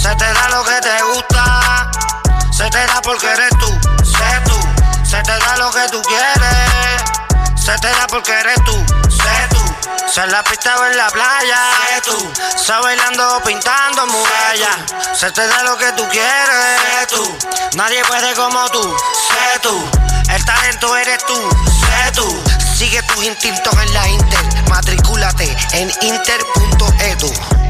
Se 0.00 0.16
te 0.16 0.32
da 0.32 0.48
lo 0.48 0.64
que 0.64 0.80
te 0.80 1.02
gusta, 1.12 1.90
se 2.50 2.70
te 2.70 2.86
da 2.86 3.02
porque 3.02 3.26
eres 3.26 3.50
tú, 3.58 3.68
sé 4.02 4.40
tú. 4.46 4.58
Se 5.04 5.20
te 5.22 5.38
da 5.38 5.56
lo 5.58 5.70
que 5.70 5.88
tú 5.90 6.00
quieres, 6.02 7.02
se 7.54 7.76
te 7.78 7.88
da 7.88 8.06
porque 8.08 8.32
eres 8.32 8.64
tú, 8.64 8.72
sé 9.10 9.48
tú. 9.50 9.60
Se 10.10 10.26
la 10.28 10.42
pista 10.42 10.74
o 10.78 10.86
en 10.86 10.96
la 10.96 11.10
playa, 11.10 11.58
sé 11.86 12.00
tú. 12.00 12.32
Se 12.56 12.72
bailando 12.72 13.42
pintando 13.44 14.06
murallas, 14.06 15.18
se 15.18 15.30
te 15.32 15.46
da 15.46 15.64
lo 15.64 15.76
que 15.76 15.92
tú 15.92 16.08
quieres, 16.08 16.80
sé 16.80 17.06
tú. 17.14 17.38
Nadie 17.76 18.02
puede 18.06 18.34
como 18.34 18.70
tú, 18.70 18.96
sé 19.28 19.58
tú. 19.60 19.90
El 20.30 20.44
talento 20.46 20.96
eres 20.96 21.26
tú, 21.26 21.50
sé 21.66 22.12
tú. 22.12 22.42
Sigue 22.74 23.02
tus 23.02 23.22
instintos 23.22 23.74
en 23.74 23.92
la 23.92 24.08
Inter, 24.08 24.68
matricúlate 24.70 25.54
en 25.72 25.92
inter.edu. 26.00 27.69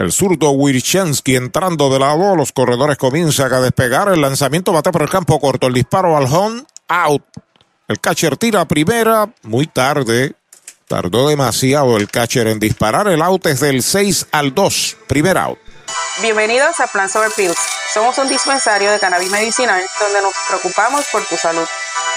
El 0.00 0.12
zurdo 0.12 0.52
Wirchansky 0.52 1.36
entrando 1.36 1.90
de 1.90 1.98
lado, 1.98 2.34
los 2.34 2.52
corredores 2.52 2.96
comienzan 2.96 3.52
a 3.52 3.60
despegar. 3.60 4.08
El 4.08 4.22
lanzamiento 4.22 4.72
bate 4.72 4.90
por 4.90 5.02
el 5.02 5.10
campo 5.10 5.38
corto, 5.38 5.66
el 5.66 5.74
disparo 5.74 6.16
al 6.16 6.24
home 6.24 6.64
out. 6.88 7.22
El 7.86 8.00
catcher 8.00 8.38
tira 8.38 8.64
primera, 8.64 9.28
muy 9.42 9.66
tarde. 9.66 10.32
Tardó 10.88 11.28
demasiado 11.28 11.98
el 11.98 12.08
catcher 12.08 12.46
en 12.46 12.58
disparar. 12.58 13.08
El 13.08 13.20
out 13.20 13.44
es 13.44 13.60
del 13.60 13.82
6 13.82 14.28
al 14.32 14.54
2. 14.54 14.96
Primer 15.06 15.36
out. 15.36 15.58
Bienvenidos 16.22 16.80
a 16.80 16.86
Plan 16.86 17.10
Sober 17.10 17.30
Pills. 17.36 17.58
Somos 17.92 18.16
un 18.16 18.28
dispensario 18.30 18.90
de 18.90 18.98
cannabis 18.98 19.30
medicinal 19.30 19.82
donde 20.00 20.22
nos 20.22 20.32
preocupamos 20.48 21.04
por 21.12 21.26
tu 21.26 21.36
salud. 21.36 21.66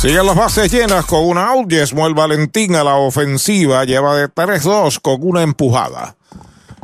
Siguen 0.00 0.26
las 0.26 0.34
bases 0.34 0.72
llenas 0.72 1.06
con 1.06 1.24
una 1.24 1.50
out. 1.50 1.70
Yesmuel 1.70 2.14
Valentín 2.14 2.74
a 2.74 2.82
la 2.82 2.96
ofensiva 2.96 3.84
lleva 3.84 4.16
de 4.16 4.28
3-2 4.28 5.00
con 5.00 5.18
una 5.20 5.42
empujada. 5.42 6.16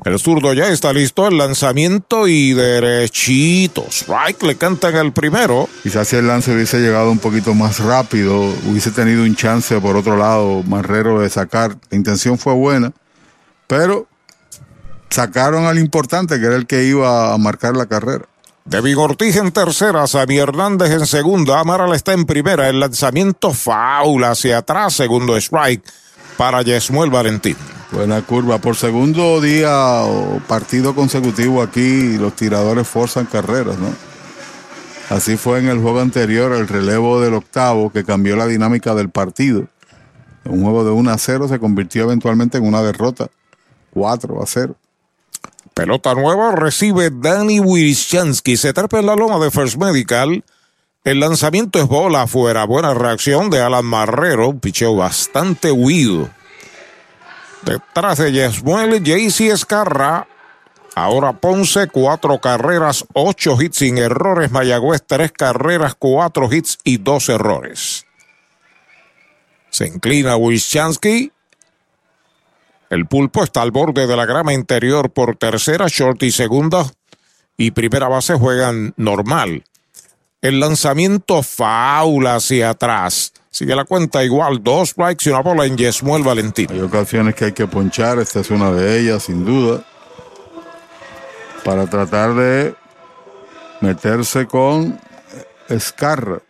El 0.05 0.19
zurdo 0.19 0.55
ya 0.55 0.69
está 0.69 0.95
listo, 0.95 1.29
el 1.29 1.37
lanzamiento 1.37 2.27
y 2.27 2.55
derechito. 2.55 3.85
Strike 3.91 4.43
le 4.45 4.57
cantan 4.57 4.97
el 4.97 5.13
primero. 5.13 5.69
Quizás 5.83 6.09
si 6.09 6.17
el 6.17 6.27
lance 6.27 6.55
hubiese 6.55 6.79
llegado 6.81 7.11
un 7.11 7.19
poquito 7.19 7.53
más 7.55 7.81
rápido, 7.81 8.41
hubiese 8.67 8.93
tenido 8.93 9.25
un 9.25 9.37
chance 9.37 9.79
por 9.79 9.97
otro 9.97 10.17
lado, 10.17 10.63
Marrero, 10.63 11.21
de 11.21 11.29
sacar. 11.29 11.77
La 11.91 11.97
intención 11.99 12.39
fue 12.39 12.55
buena, 12.55 12.93
pero 13.67 14.07
sacaron 15.11 15.67
al 15.67 15.79
importante, 15.79 16.41
que 16.41 16.47
era 16.47 16.57
el 16.57 16.67
que 16.67 16.85
iba 16.85 17.35
a 17.35 17.39
marcar 17.39 17.77
la 17.77 17.85
carrera. 17.85 18.25
De 18.65 18.81
Vigortij 18.81 19.37
en 19.37 19.53
tercera, 19.53 20.07
Sammy 20.07 20.39
Hernández 20.39 20.93
en 20.93 21.07
segunda, 21.07 21.61
Amaral 21.61 21.95
está 21.95 22.13
en 22.13 22.25
primera, 22.25 22.69
el 22.69 22.81
lanzamiento 22.81 23.53
faula 23.53 24.31
hacia 24.31 24.59
atrás, 24.59 24.95
segundo 24.95 25.37
strike 25.37 25.83
para 26.37 26.63
Yesmuel 26.63 27.11
Valentín. 27.11 27.57
Buena 27.93 28.23
curva. 28.23 28.59
Por 28.59 28.77
segundo 28.77 29.41
día 29.41 30.03
o 30.03 30.41
partido 30.47 30.95
consecutivo 30.95 31.63
aquí, 31.63 32.17
los 32.19 32.35
tiradores 32.35 32.87
forzan 32.87 33.27
carreras, 33.27 33.79
¿no? 33.79 33.89
Así 35.09 35.37
fue 35.37 35.59
en 35.59 35.69
el 35.69 35.81
juego 35.81 36.01
anterior, 36.01 36.53
el 36.53 36.69
relevo 36.69 37.21
del 37.21 37.35
octavo, 37.35 37.91
que 37.91 38.05
cambió 38.05 38.37
la 38.37 38.47
dinámica 38.47 38.95
del 38.95 39.11
partido. 39.11 39.67
Un 40.45 40.63
juego 40.63 40.85
de 40.85 40.93
1 40.93 41.11
a 41.11 41.19
0 41.19 41.49
se 41.49 41.59
convirtió 41.59 42.05
eventualmente 42.05 42.59
en 42.59 42.67
una 42.67 42.81
derrota. 42.81 43.29
4 43.93 44.41
a 44.41 44.47
0. 44.47 44.77
Pelota 45.75 46.15
nueva 46.15 46.55
recibe 46.55 47.11
Danny 47.13 47.59
Wischansky. 47.59 48.57
Se 48.57 48.73
trepa 48.73 49.01
en 49.01 49.07
la 49.07 49.17
loma 49.17 49.43
de 49.43 49.51
First 49.51 49.79
Medical. 49.79 50.45
El 51.03 51.21
lanzamiento 51.21 51.81
es 51.81 51.89
bola 51.89 52.23
afuera. 52.23 52.65
Buena 52.65 52.95
reacción 52.95 53.51
de 53.51 53.61
Alan 53.61 53.85
Marrero. 53.85 54.59
Picheo 54.59 54.95
bastante 54.95 55.73
huido. 55.73 56.31
Detrás 57.63 58.19
de 58.19 58.33
Yesmuel, 58.33 59.03
Jaycee 59.05 59.51
Escarra. 59.51 60.27
Ahora 60.95 61.33
Ponce, 61.33 61.87
cuatro 61.89 62.41
carreras, 62.41 63.05
ocho 63.13 63.61
hits 63.61 63.79
sin 63.79 63.99
errores. 63.99 64.51
Mayagüez, 64.51 65.03
tres 65.07 65.33
carreras, 65.33 65.95
cuatro 65.95 66.53
hits 66.53 66.79
y 66.85 66.99
dos 66.99 67.29
errores. 67.29 68.07
Se 69.71 69.87
inclina 69.87 70.37
Wischansky. 70.37 71.33
El 72.91 73.07
pulpo 73.07 73.45
está 73.45 73.63
al 73.63 73.71
borde 73.71 74.09
de 74.09 74.17
la 74.17 74.27
grama 74.27 74.53
interior 74.53 75.11
por 75.11 75.37
tercera, 75.37 75.87
short 75.89 76.23
y 76.25 76.33
segunda. 76.33 76.85
Y 77.57 77.71
primera 77.71 78.09
base 78.09 78.35
juegan 78.35 78.95
normal. 78.97 79.65
El 80.43 80.59
lanzamiento 80.59 81.43
faula 81.43 82.37
hacia 82.37 82.71
atrás. 82.71 83.33
Sigue 83.51 83.75
la 83.75 83.85
cuenta 83.85 84.25
igual, 84.25 84.63
dos 84.63 84.91
strikes 84.91 85.29
y 85.29 85.31
una 85.31 85.41
bola 85.43 85.67
en 85.67 85.77
Yesmuel 85.77 86.23
Valentín. 86.23 86.69
Hay 86.71 86.81
ocasiones 86.81 87.35
que 87.35 87.47
hay 87.47 87.53
que 87.53 87.67
ponchar, 87.67 88.19
esta 88.19 88.41
es 88.41 88.51
una 88.51 88.71
de 88.73 89.01
ellas, 89.01 89.25
sin 89.25 89.45
duda. 89.45 89.85
Para 91.65 91.87
tratar 91.87 92.35
de 92.35 92.75
meterse 93.81 94.47
con 94.47 95.01
Escarra. 95.69 96.41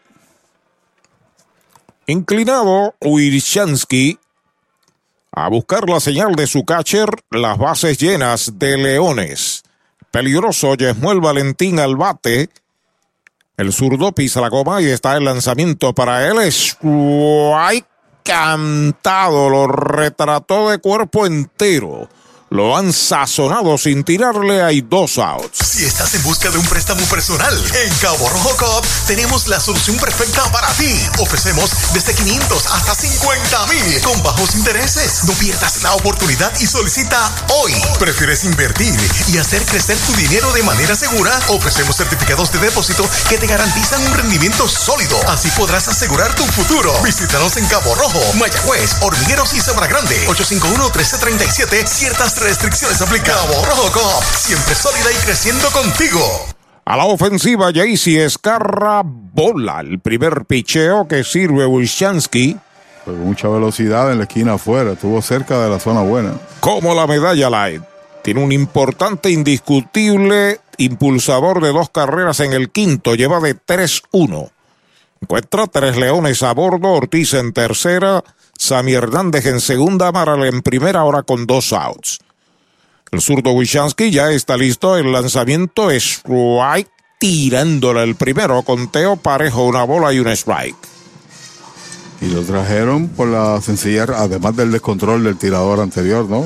Inclinado, 2.06 2.94
Wirshansky 3.00 4.18
a 5.32 5.48
buscar 5.48 5.88
la 5.88 6.00
señal 6.00 6.34
de 6.34 6.46
su 6.46 6.64
catcher, 6.64 7.08
las 7.30 7.56
bases 7.56 7.98
llenas 7.98 8.58
de 8.58 8.76
leones. 8.76 9.62
Peligroso, 10.10 10.74
Yesmuel 10.74 11.20
Valentín 11.20 11.78
al 11.78 11.96
bate. 11.96 12.50
El 13.60 13.74
zurdo 13.74 14.12
pisa 14.12 14.40
la 14.40 14.48
goma 14.48 14.80
y 14.80 14.86
está 14.86 15.18
el 15.18 15.24
lanzamiento 15.26 15.94
para 15.94 16.26
él. 16.26 16.38
Strike 16.38 17.86
cantado, 18.24 19.50
lo 19.50 19.66
retrató 19.66 20.70
de 20.70 20.78
cuerpo 20.78 21.26
entero. 21.26 22.08
Lo 22.52 22.76
han 22.76 22.92
sazonado 22.92 23.78
sin 23.78 24.02
tirarle, 24.02 24.60
hay 24.60 24.80
dos 24.80 25.18
outs. 25.18 25.56
Si 25.56 25.84
estás 25.84 26.16
en 26.16 26.22
busca 26.24 26.50
de 26.50 26.58
un 26.58 26.66
préstamo 26.66 27.00
personal, 27.06 27.54
en 27.84 27.94
Cabo 27.98 28.28
Rojo 28.28 28.56
Cop 28.56 28.84
tenemos 29.06 29.46
la 29.46 29.60
solución 29.60 29.96
perfecta 29.98 30.42
para 30.50 30.66
ti. 30.72 30.92
Ofrecemos 31.20 31.70
desde 31.94 32.12
500 32.12 32.66
hasta 32.66 32.96
50 32.96 33.66
mil 33.68 34.02
con 34.02 34.20
bajos 34.24 34.56
intereses. 34.56 35.22
No 35.26 35.32
pierdas 35.34 35.84
la 35.84 35.94
oportunidad 35.94 36.52
y 36.58 36.66
solicita 36.66 37.30
hoy. 37.50 37.72
¿Prefieres 38.00 38.42
invertir 38.42 38.98
y 39.28 39.38
hacer 39.38 39.64
crecer 39.64 39.96
tu 39.98 40.12
dinero 40.14 40.52
de 40.52 40.64
manera 40.64 40.96
segura? 40.96 41.38
Ofrecemos 41.50 41.94
certificados 41.94 42.50
de 42.50 42.58
depósito 42.58 43.08
que 43.28 43.38
te 43.38 43.46
garantizan 43.46 44.04
un 44.08 44.14
rendimiento 44.14 44.66
sólido. 44.66 45.16
Así 45.28 45.48
podrás 45.52 45.86
asegurar 45.86 46.34
tu 46.34 46.44
futuro. 46.46 46.92
Visítanos 47.04 47.56
en 47.58 47.66
Cabo 47.66 47.94
Rojo, 47.94 48.20
Mayagüez, 48.34 48.96
Hormigueros 49.02 49.54
y 49.54 49.60
Sabra 49.60 49.86
Grande. 49.86 50.26
851-1337. 50.26 51.86
Ciertas 51.86 52.39
restricciones 52.40 53.00
aplicadas. 53.00 53.46
Cabo 53.46 53.64
Rojo 53.64 53.92
Cop, 53.92 54.24
siempre 54.36 54.74
sólida 54.74 55.12
y 55.12 55.24
creciendo 55.24 55.68
contigo. 55.70 56.20
A 56.84 56.96
la 56.96 57.04
ofensiva, 57.04 57.70
Jaycee 57.72 58.24
Escarra 58.24 59.02
bola 59.04 59.80
el 59.80 60.00
primer 60.00 60.44
picheo 60.46 61.06
que 61.06 61.22
sirve 61.22 61.66
Wishansky. 61.66 62.56
Con 63.04 63.20
mucha 63.20 63.48
velocidad 63.48 64.10
en 64.10 64.18
la 64.18 64.24
esquina 64.24 64.54
afuera, 64.54 64.92
estuvo 64.92 65.22
cerca 65.22 65.62
de 65.62 65.70
la 65.70 65.78
zona 65.78 66.02
buena. 66.02 66.32
Como 66.60 66.94
la 66.94 67.06
medalla 67.06 67.48
light. 67.48 67.82
Tiene 68.22 68.42
un 68.42 68.52
importante, 68.52 69.30
indiscutible 69.30 70.60
impulsador 70.80 71.62
de 71.62 71.72
dos 71.72 71.90
carreras 71.90 72.40
en 72.40 72.52
el 72.52 72.70
quinto, 72.70 73.14
lleva 73.14 73.40
de 73.40 73.54
3-1. 73.54 74.50
Encuentra 75.20 75.66
tres 75.66 75.96
leones 75.96 76.42
a 76.42 76.52
bordo, 76.54 76.88
Ortiz 76.88 77.34
en 77.34 77.52
tercera, 77.52 78.24
Sammy 78.58 78.94
Hernández 78.94 79.46
en 79.46 79.60
segunda, 79.60 80.08
Amaral 80.08 80.44
en 80.44 80.62
primera, 80.62 81.00
ahora 81.00 81.22
con 81.22 81.46
dos 81.46 81.72
outs. 81.72 82.20
El 83.12 83.20
zurdo 83.20 83.50
Wishansky 83.52 84.10
ya 84.10 84.30
está 84.30 84.56
listo. 84.56 84.96
El 84.96 85.12
lanzamiento 85.12 85.90
es 85.90 86.04
strike, 86.04 86.88
tirándole 87.18 88.04
el 88.04 88.14
primero. 88.14 88.62
Conteo 88.62 89.16
parejo, 89.16 89.66
una 89.66 89.82
bola 89.82 90.12
y 90.12 90.20
un 90.20 90.28
strike. 90.28 90.76
Y 92.20 92.26
lo 92.26 92.42
trajeron 92.42 93.08
por 93.08 93.28
la 93.28 93.60
sencilla, 93.60 94.04
además 94.04 94.54
del 94.54 94.70
descontrol 94.70 95.24
del 95.24 95.38
tirador 95.38 95.80
anterior, 95.80 96.28
¿no? 96.28 96.44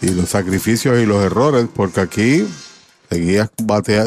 Y 0.00 0.10
los 0.10 0.28
sacrificios 0.28 0.98
y 1.00 1.06
los 1.06 1.22
errores, 1.22 1.66
porque 1.74 2.00
aquí 2.00 2.46
seguía 3.10 3.50
batea, 3.62 4.06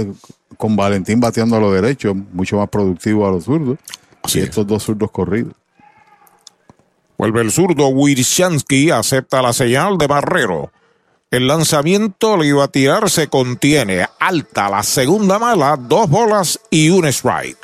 con 0.58 0.76
Valentín 0.76 1.20
bateando 1.20 1.58
a 1.58 1.60
los 1.60 1.74
derechos, 1.74 2.16
mucho 2.32 2.58
más 2.58 2.70
productivo 2.70 3.28
a 3.28 3.32
los 3.32 3.44
zurdos. 3.44 3.78
y 4.34 4.40
estos 4.40 4.66
dos 4.66 4.84
zurdos 4.84 5.12
corridos. 5.12 5.54
Vuelve 7.18 7.42
el 7.42 7.52
zurdo 7.52 7.88
Wirshansky, 7.88 8.92
acepta 8.92 9.42
la 9.42 9.52
señal 9.52 9.98
de 9.98 10.08
Barrero. 10.08 10.72
El 11.32 11.48
lanzamiento 11.48 12.38
le 12.38 12.48
iba 12.48 12.64
a 12.64 12.70
tirar, 12.70 13.08
se 13.10 13.28
contiene. 13.28 14.08
Alta 14.20 14.68
la 14.68 14.82
segunda 14.82 15.38
mala, 15.38 15.78
dos 15.80 16.10
bolas 16.10 16.60
y 16.72 16.90
un 16.90 17.06
strike. 17.06 17.58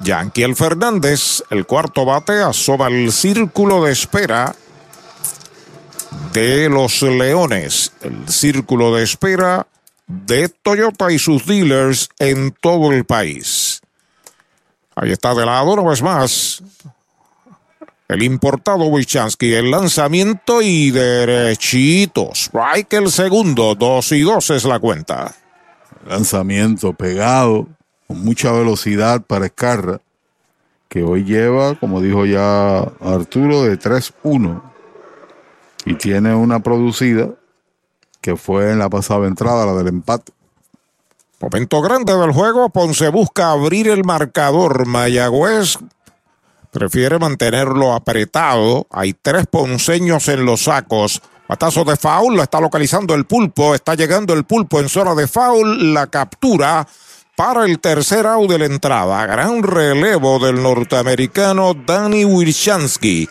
Yanquiel 0.00 0.56
Fernández, 0.56 1.42
el 1.50 1.66
cuarto 1.66 2.06
bate, 2.06 2.40
asoma 2.40 2.88
el 2.88 3.12
círculo 3.12 3.84
de 3.84 3.92
espera 3.92 4.54
de 6.32 6.70
los 6.70 7.02
Leones. 7.02 7.92
El 8.00 8.26
círculo 8.28 8.94
de 8.94 9.02
espera 9.02 9.66
de 10.06 10.48
Toyota 10.48 11.12
y 11.12 11.18
sus 11.18 11.44
dealers 11.44 12.08
en 12.18 12.52
todo 12.52 12.92
el 12.92 13.04
país. 13.04 13.82
Ahí 14.94 15.12
está 15.12 15.34
de 15.34 15.44
lado, 15.44 15.72
una 15.72 15.90
vez 15.90 16.00
más. 16.00 16.62
El 18.08 18.22
importado 18.22 18.86
Wichansky, 18.86 19.52
el 19.52 19.70
lanzamiento 19.70 20.62
y 20.62 20.90
derechito. 20.90 22.30
Strike 22.32 22.94
el 22.94 23.10
segundo, 23.10 23.74
dos 23.74 24.12
y 24.12 24.22
dos 24.22 24.48
es 24.48 24.64
la 24.64 24.78
cuenta. 24.78 25.34
Lanzamiento 26.06 26.94
pegado, 26.94 27.66
con 28.06 28.24
mucha 28.24 28.50
velocidad 28.50 29.20
para 29.20 29.44
Escarra, 29.44 30.00
que 30.88 31.02
hoy 31.02 31.24
lleva, 31.24 31.74
como 31.74 32.00
dijo 32.00 32.24
ya 32.24 32.78
Arturo, 32.78 33.64
de 33.64 33.78
3-1. 33.78 34.62
Y 35.84 35.94
tiene 35.96 36.34
una 36.34 36.60
producida 36.60 37.28
que 38.22 38.36
fue 38.36 38.72
en 38.72 38.78
la 38.78 38.88
pasada 38.88 39.26
entrada, 39.26 39.66
la 39.66 39.74
del 39.74 39.88
empate. 39.88 40.32
Momento 41.40 41.82
grande 41.82 42.16
del 42.16 42.32
juego. 42.32 42.70
Ponce 42.70 43.10
busca 43.10 43.52
abrir 43.52 43.88
el 43.88 44.02
marcador. 44.02 44.86
Mayagüez 44.86 45.78
prefiere 46.78 47.18
mantenerlo 47.18 47.92
apretado. 47.92 48.86
Hay 48.92 49.12
tres 49.20 49.46
ponceños 49.50 50.28
en 50.28 50.44
los 50.44 50.62
sacos. 50.62 51.20
Batazo 51.48 51.82
de 51.82 51.96
foul, 51.96 52.36
lo 52.36 52.42
está 52.42 52.60
localizando 52.60 53.14
el 53.14 53.24
pulpo. 53.24 53.74
Está 53.74 53.96
llegando 53.96 54.32
el 54.32 54.44
pulpo 54.44 54.78
en 54.78 54.88
zona 54.88 55.16
de 55.16 55.26
foul. 55.26 55.92
La 55.92 56.06
captura 56.06 56.86
para 57.34 57.64
el 57.64 57.80
tercer 57.80 58.26
out 58.26 58.48
de 58.48 58.58
la 58.58 58.66
entrada. 58.66 59.26
Gran 59.26 59.64
relevo 59.64 60.38
del 60.38 60.62
norteamericano 60.62 61.74
Danny 61.74 62.24
Wilshansky. 62.24 63.28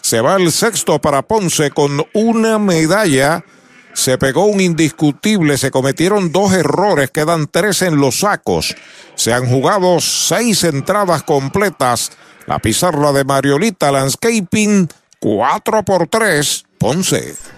Se 0.00 0.20
va 0.20 0.34
el 0.34 0.50
sexto 0.50 1.00
para 1.00 1.22
Ponce 1.22 1.70
con 1.70 2.04
una 2.14 2.58
medalla. 2.58 3.44
Se 3.92 4.18
pegó 4.18 4.46
un 4.46 4.60
indiscutible, 4.60 5.56
se 5.56 5.70
cometieron 5.70 6.32
dos 6.32 6.52
errores, 6.52 7.10
quedan 7.10 7.46
tres 7.46 7.82
en 7.82 7.96
los 7.96 8.20
sacos. 8.20 8.74
Se 9.14 9.32
han 9.32 9.46
jugado 9.46 10.00
seis 10.00 10.64
entradas 10.64 11.22
completas. 11.22 12.12
La 12.48 12.58
pizarra 12.60 13.12
de 13.12 13.24
Mariolita 13.24 13.92
Landscaping, 13.92 14.88
4 15.20 15.82
por 15.82 16.08
3, 16.08 16.64
Ponce. 16.78 17.57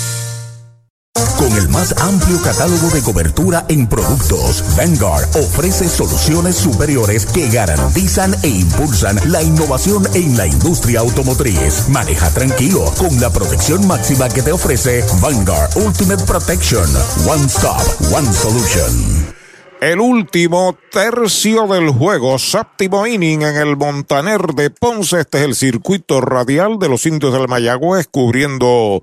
Con 1.41 1.51
el 1.57 1.69
más 1.69 1.99
amplio 1.99 2.39
catálogo 2.41 2.89
de 2.91 3.01
cobertura 3.01 3.65
en 3.67 3.87
productos, 3.87 4.63
Vanguard 4.77 5.27
ofrece 5.35 5.89
soluciones 5.89 6.55
superiores 6.55 7.25
que 7.25 7.49
garantizan 7.49 8.35
e 8.43 8.47
impulsan 8.47 9.19
la 9.25 9.41
innovación 9.41 10.07
en 10.13 10.37
la 10.37 10.45
industria 10.45 10.99
automotriz. 10.99 11.89
Maneja 11.89 12.29
tranquilo 12.29 12.85
con 12.97 13.19
la 13.19 13.31
protección 13.31 13.87
máxima 13.87 14.29
que 14.29 14.43
te 14.43 14.51
ofrece 14.51 15.03
Vanguard 15.19 15.75
Ultimate 15.77 16.23
Protection. 16.25 16.87
One 17.27 17.45
Stop, 17.47 18.13
One 18.13 18.31
Solution. 18.31 19.33
El 19.81 19.99
último 19.99 20.77
tercio 20.91 21.65
del 21.65 21.89
juego, 21.89 22.37
séptimo 22.37 23.07
inning 23.07 23.41
en 23.41 23.57
el 23.57 23.77
Montaner 23.77 24.53
de 24.53 24.69
Ponce. 24.69 25.21
Este 25.21 25.39
es 25.39 25.45
el 25.45 25.55
circuito 25.55 26.21
radial 26.21 26.77
de 26.77 26.87
los 26.87 27.07
indios 27.07 27.33
del 27.33 27.47
Mayagüez 27.47 28.07
cubriendo 28.11 29.01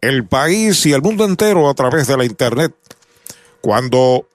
el 0.00 0.26
país 0.26 0.84
y 0.86 0.92
el 0.92 1.02
mundo 1.02 1.24
entero 1.24 1.68
a 1.68 1.74
través 1.74 2.06
de 2.06 2.16
la 2.16 2.24
internet. 2.24 2.74
Cuando 3.60 4.26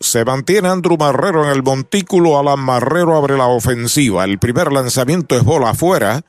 se 0.00 0.24
mantiene 0.24 0.68
Andrew 0.68 0.96
Marrero 0.96 1.44
en 1.44 1.50
el 1.50 1.62
montículo, 1.62 2.38
Alan 2.38 2.60
Marrero 2.60 3.16
abre 3.16 3.36
la 3.36 3.46
ofensiva. 3.46 4.24
El 4.24 4.38
primer 4.38 4.72
lanzamiento 4.72 5.36
es 5.36 5.44
bola 5.44 5.70
afuera. 5.70 6.22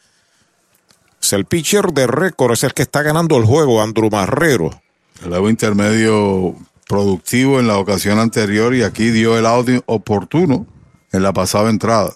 Es 1.22 1.34
el 1.34 1.45
pitcher 1.45 1.92
de 1.92 2.08
récord, 2.08 2.53
es 2.53 2.64
el 2.64 2.74
que 2.74 2.82
está 2.82 3.01
ganando 3.01 3.38
el 3.38 3.43
juego, 3.43 3.82
Andrew 3.82 4.09
Marrero. 4.09 4.82
El 5.24 5.32
lado 5.32 5.50
intermedio 5.50 6.56
productivo 6.88 7.59
en 7.59 7.68
la 7.68 7.77
ocasión 7.77 8.18
anterior 8.18 8.74
y 8.74 8.84
aquí 8.84 9.11
dio 9.11 9.38
el 9.38 9.45
audio 9.45 9.84
oportuno 9.85 10.66
en 11.11 11.22
la 11.22 11.34
pasada 11.34 11.69
entrada. 11.69 12.11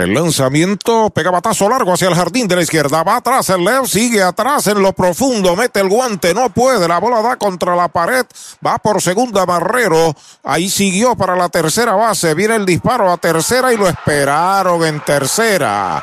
El 0.00 0.14
lanzamiento 0.14 1.10
pega 1.10 1.30
batazo 1.30 1.68
largo 1.68 1.92
hacia 1.92 2.08
el 2.08 2.14
jardín 2.14 2.48
de 2.48 2.56
la 2.56 2.62
izquierda. 2.62 3.02
Va 3.02 3.16
atrás 3.16 3.50
el 3.50 3.62
Leo, 3.62 3.86
sigue 3.86 4.22
atrás 4.22 4.66
en 4.66 4.80
lo 4.80 4.94
profundo. 4.94 5.54
Mete 5.54 5.80
el 5.80 5.90
guante, 5.90 6.32
no 6.32 6.48
puede. 6.48 6.88
La 6.88 6.98
bola 6.98 7.20
da 7.20 7.36
contra 7.36 7.76
la 7.76 7.88
pared. 7.88 8.24
Va 8.66 8.78
por 8.78 9.02
segunda 9.02 9.44
Barrero. 9.44 10.16
Ahí 10.42 10.70
siguió 10.70 11.16
para 11.16 11.36
la 11.36 11.50
tercera 11.50 11.92
base. 11.96 12.32
Viene 12.32 12.56
el 12.56 12.64
disparo 12.64 13.12
a 13.12 13.18
tercera 13.18 13.74
y 13.74 13.76
lo 13.76 13.86
esperaron 13.88 14.86
en 14.86 15.00
tercera. 15.00 16.02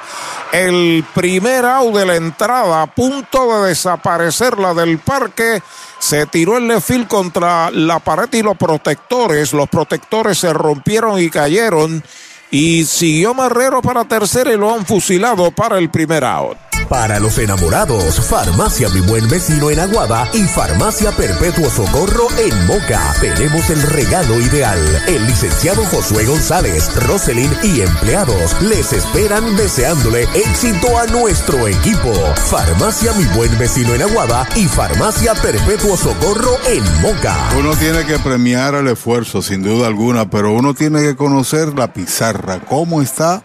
El 0.51 1.03
primer 1.16 1.66
out 1.66 1.95
de 1.95 2.06
la 2.06 2.16
entrada, 2.17 2.84
a 2.84 2.93
punto 2.93 3.64
de 3.64 3.69
desaparecer 3.69 4.59
la 4.59 4.76
del 4.76 5.00
parque. 5.00 5.64
Se 5.98 6.27
tiró 6.27 6.58
el 6.58 6.67
lefil 6.67 7.08
contra 7.08 7.72
la 7.72 7.98
pared 7.98 8.30
y 8.32 8.43
los 8.43 8.58
protectores. 8.58 9.53
Los 9.53 9.67
protectores 9.67 10.38
se 10.38 10.53
rompieron 10.53 11.19
y 11.19 11.32
cayeron. 11.32 12.03
Y 12.51 12.85
siguió 12.85 13.34
Marrero 13.34 13.82
para 13.82 14.06
tercera 14.06 14.53
y 14.53 14.58
lo 14.58 14.74
han 14.74 14.85
fusilado 14.85 15.51
para 15.51 15.77
el 15.77 15.90
primer 15.90 16.24
out. 16.24 16.66
Para 16.90 17.19
los 17.19 17.38
enamorados, 17.38 18.25
Farmacia 18.30 18.88
Mi 18.90 19.01
Buen 19.01 19.27
Vecino 19.27 19.69
en 19.69 19.80
Aguada 19.80 20.30
y 20.33 20.43
Farmacia 20.43 21.11
Perpetuo 21.11 21.69
Socorro 21.69 22.27
en 22.38 22.66
Moca. 22.66 23.14
Tenemos 23.19 23.69
el 23.69 23.82
regalo 23.82 24.40
ideal. 24.40 24.80
El 25.06 25.25
licenciado 25.27 25.83
Josué 25.85 26.25
González, 26.25 26.90
Roselyn 26.95 27.51
y 27.61 27.82
empleados 27.82 28.61
les 28.61 28.93
esperan 28.93 29.57
deseándole 29.57 30.24
éxito 30.33 30.98
a 30.98 31.07
nuestro 31.07 31.67
equipo. 31.67 32.14
Farmacia 32.49 33.11
Mi 33.14 33.25
Buen 33.35 33.57
Vecino 33.59 33.93
en 33.93 34.03
Aguada 34.03 34.48
y 34.56 34.66
Farmacia 34.66 35.33
Perpetuo 35.35 35.98
Socorro 35.98 36.57
en 36.67 36.83
Moca. 37.01 37.49
Uno 37.59 37.75
tiene 37.75 38.06
que 38.06 38.17
premiar 38.17 38.75
el 38.75 38.88
esfuerzo, 38.88 39.41
sin 39.41 39.61
duda 39.61 39.88
alguna, 39.88 40.30
pero 40.30 40.53
uno 40.53 40.74
tiene 40.74 41.01
que 41.01 41.17
conocer 41.17 41.77
la 41.77 41.91
pizarra, 41.91 42.61
cómo 42.61 43.01
está 43.01 43.43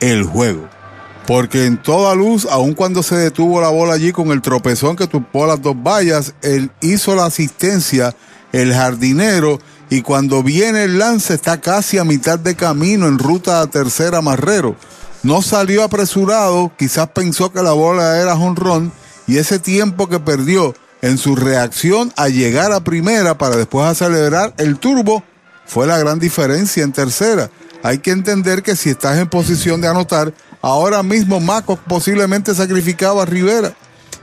el 0.00 0.24
juego. 0.24 0.79
Porque 1.30 1.66
en 1.66 1.80
toda 1.80 2.16
luz, 2.16 2.44
aun 2.50 2.74
cuando 2.74 3.04
se 3.04 3.14
detuvo 3.14 3.60
la 3.60 3.68
bola 3.68 3.94
allí 3.94 4.10
con 4.10 4.32
el 4.32 4.42
tropezón 4.42 4.96
que 4.96 5.06
tupó 5.06 5.46
las 5.46 5.62
dos 5.62 5.76
vallas, 5.80 6.34
él 6.42 6.72
hizo 6.80 7.14
la 7.14 7.26
asistencia, 7.26 8.16
el 8.50 8.74
jardinero, 8.74 9.60
y 9.90 10.02
cuando 10.02 10.42
viene 10.42 10.82
el 10.82 10.98
lance 10.98 11.34
está 11.34 11.60
casi 11.60 11.98
a 11.98 12.04
mitad 12.04 12.36
de 12.36 12.56
camino 12.56 13.06
en 13.06 13.20
ruta 13.20 13.60
a 13.60 13.68
tercera 13.68 14.20
Marrero. 14.20 14.74
No 15.22 15.40
salió 15.40 15.84
apresurado, 15.84 16.72
quizás 16.76 17.10
pensó 17.10 17.52
que 17.52 17.62
la 17.62 17.74
bola 17.74 18.20
era 18.20 18.34
jonrón, 18.34 18.90
y 19.28 19.36
ese 19.36 19.60
tiempo 19.60 20.08
que 20.08 20.18
perdió 20.18 20.74
en 21.00 21.16
su 21.16 21.36
reacción 21.36 22.12
a 22.16 22.26
llegar 22.26 22.72
a 22.72 22.82
primera 22.82 23.38
para 23.38 23.54
después 23.54 23.86
acelerar 23.86 24.52
el 24.58 24.80
turbo 24.80 25.22
fue 25.64 25.86
la 25.86 25.96
gran 25.96 26.18
diferencia 26.18 26.82
en 26.82 26.90
tercera. 26.90 27.52
Hay 27.84 27.98
que 27.98 28.10
entender 28.10 28.64
que 28.64 28.74
si 28.74 28.90
estás 28.90 29.16
en 29.16 29.28
posición 29.28 29.80
de 29.80 29.86
anotar, 29.86 30.34
ahora 30.62 31.02
mismo 31.02 31.40
Maco 31.40 31.76
posiblemente 31.76 32.54
sacrificaba 32.54 33.22
a 33.22 33.26
Rivera. 33.26 33.74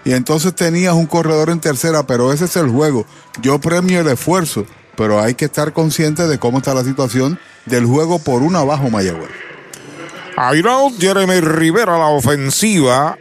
Y 0.06 0.14
entonces 0.14 0.56
tenías 0.56 0.93
un 0.93 1.06
corredor 1.06 1.49
en 1.49 1.59
tercera, 1.59 2.07
pero 2.07 2.32
ese 2.32 2.45
es 2.45 2.56
el 2.56 2.69
juego. 2.69 3.06
Yo 3.41 3.59
premio 3.59 3.99
el 4.01 4.07
esfuerzo, 4.07 4.66
pero 4.95 5.19
hay 5.22 5.35
que 5.35 5.45
estar 5.45 5.74
consciente 5.74 6.27
de 6.27 6.40
cómo 6.40 6.59
está 6.59 6.74
la 6.74 6.83
situación 6.83 7.40
del 7.66 7.85
juego 7.85 8.19
por 8.19 8.41
un 8.41 8.56
abajo 8.56 8.90
Mayagüez. 8.90 9.30
Out 10.38 10.99
Jeremy 10.99 11.41
Rivera 11.41 11.98
la 11.98 12.07
ofensiva. 12.07 13.17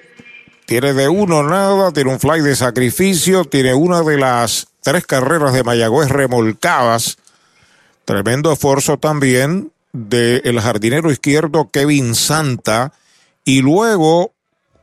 Tiene 0.66 0.92
de 0.92 1.08
uno 1.08 1.42
nada, 1.42 1.92
tiene 1.92 2.10
un 2.10 2.20
fly 2.20 2.40
de 2.40 2.56
sacrificio, 2.56 3.44
tiene 3.44 3.72
una 3.72 4.02
de 4.02 4.18
las 4.18 4.66
tres 4.82 5.06
carreras 5.06 5.52
de 5.54 5.64
Mayagüez 5.64 6.08
remolcadas. 6.08 7.18
Tremendo 8.04 8.52
esfuerzo 8.52 8.98
también 8.98 9.72
del 9.92 10.60
jardinero 10.60 11.10
izquierdo 11.10 11.70
Kevin 11.70 12.14
Santa. 12.14 12.92
Y 13.46 13.62
luego 13.62 14.34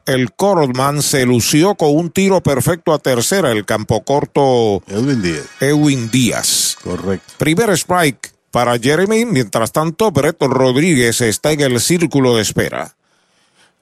el 0.05 0.33
Cordman 0.33 1.01
se 1.01 1.25
lució 1.25 1.75
con 1.75 1.95
un 1.95 2.09
tiro 2.09 2.41
perfecto 2.41 2.93
a 2.93 2.99
tercera, 2.99 3.51
el 3.51 3.65
campo 3.65 4.03
corto 4.03 4.81
Edwin 4.87 5.21
Díaz. 5.21 5.45
Edwin 5.59 6.09
Díaz. 6.09 6.77
Correcto. 6.81 7.33
Primer 7.37 7.69
strike 7.71 8.31
para 8.51 8.79
Jeremy, 8.79 9.25
mientras 9.25 9.73
tanto 9.73 10.11
Breto 10.11 10.47
Rodríguez 10.47 11.19
está 11.19 11.51
en 11.51 11.59
el 11.59 11.81
círculo 11.81 12.35
de 12.35 12.41
espera. 12.41 12.95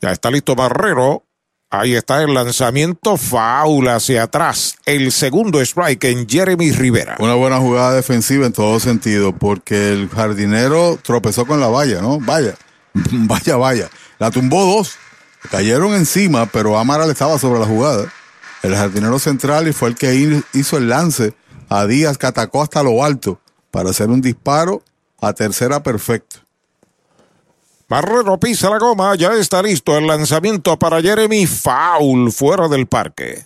Ya 0.01 0.11
está 0.11 0.32
listo 0.32 0.56
Barrero. 0.56 1.26
Ahí 1.69 1.93
está 1.93 2.24
el 2.24 2.34
lanzamiento 2.34 3.18
faula 3.18 3.95
hacia 3.95 4.24
atrás. 4.24 4.77
El 4.85 5.11
segundo 5.11 5.61
strike 5.61 6.06
en 6.06 6.27
Jeremy 6.27 6.72
Rivera. 6.72 7.18
Una 7.19 7.35
buena 7.35 7.60
jugada 7.60 7.93
defensiva 7.93 8.48
en 8.48 8.51
todo 8.51 8.80
sentido, 8.80 9.32
porque 9.32 9.92
el 9.93 10.10
jardinero 10.10 10.98
tropezó 11.01 11.45
con 11.45 11.60
la 11.60 11.68
valla, 11.68 12.01
¿no? 12.01 12.19
Vaya, 12.19 12.56
vaya, 12.93 13.58
vaya. 13.58 13.90
La 14.22 14.30
tumbó 14.30 14.64
dos. 14.64 14.98
Cayeron 15.50 15.95
encima, 15.95 16.45
pero 16.45 16.77
Amaral 16.77 17.09
estaba 17.09 17.40
sobre 17.40 17.59
la 17.59 17.66
jugada. 17.66 18.14
El 18.61 18.75
jardinero 18.75 19.17
central 19.17 19.67
y 19.67 19.74
fue 19.74 19.90
el 19.90 19.95
que 19.95 20.43
hizo 20.53 20.77
el 20.77 20.90
lance 20.90 21.33
a 21.69 21.88
Díaz 21.88 22.19
que 22.19 22.27
atacó 22.27 22.61
hasta 22.61 22.83
lo 22.83 23.03
alto 23.03 23.40
para 23.72 23.90
hacer 23.90 24.09
un 24.09 24.22
disparo 24.22 24.83
a 25.19 25.33
tercera 25.33 25.82
perfecto. 25.82 26.35
Barrero 27.90 28.40
pisa 28.40 28.69
la 28.69 28.77
goma, 28.77 29.16
ya 29.16 29.33
está 29.33 29.64
listo 29.64 29.98
el 29.98 30.06
lanzamiento 30.06 30.77
para 30.77 31.01
Jeremy 31.01 31.48
Foul 31.48 32.32
fuera 32.32 32.67
del 32.67 32.85
parque. 32.85 33.43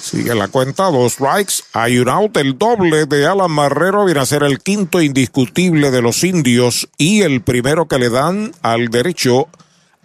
Sigue 0.00 0.32
la 0.36 0.46
cuenta, 0.46 0.92
dos 0.92 1.14
strikes, 1.14 1.64
hay 1.72 1.98
un 1.98 2.08
out, 2.08 2.36
el 2.36 2.56
doble 2.56 3.06
de 3.06 3.26
Alan 3.26 3.50
Marrero 3.50 4.04
viene 4.04 4.20
a 4.20 4.26
ser 4.26 4.44
el 4.44 4.60
quinto 4.60 5.02
indiscutible 5.02 5.90
de 5.90 6.02
los 6.02 6.22
indios 6.22 6.88
y 6.98 7.22
el 7.22 7.40
primero 7.40 7.88
que 7.88 7.98
le 7.98 8.10
dan 8.10 8.52
al 8.62 8.90
derecho 8.90 9.48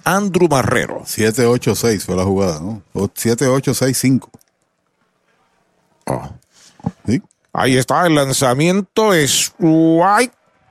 Andrew 0.03 0.47
Marrero. 0.49 1.01
7-8-6 1.05 2.01
fue 2.01 2.15
la 2.15 2.23
jugada, 2.23 2.59
¿no? 2.59 2.81
7-8-6-5. 2.93 4.29
Oh. 6.05 6.29
¿Sí? 7.05 7.21
Ahí 7.53 7.77
está 7.77 8.05
el 8.07 8.15
lanzamiento, 8.15 9.13
strike 9.13 10.33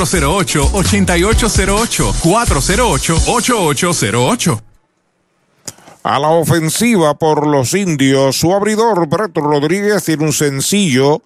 408-8808. 0.00 2.12
408-8808. 2.22 4.62
A 6.02 6.18
la 6.18 6.28
ofensiva 6.28 7.12
por 7.14 7.46
los 7.46 7.74
indios, 7.74 8.36
su 8.36 8.54
abridor 8.54 9.06
Breto 9.06 9.42
Rodríguez 9.42 10.02
tiene 10.04 10.24
un 10.24 10.32
sencillo 10.32 11.20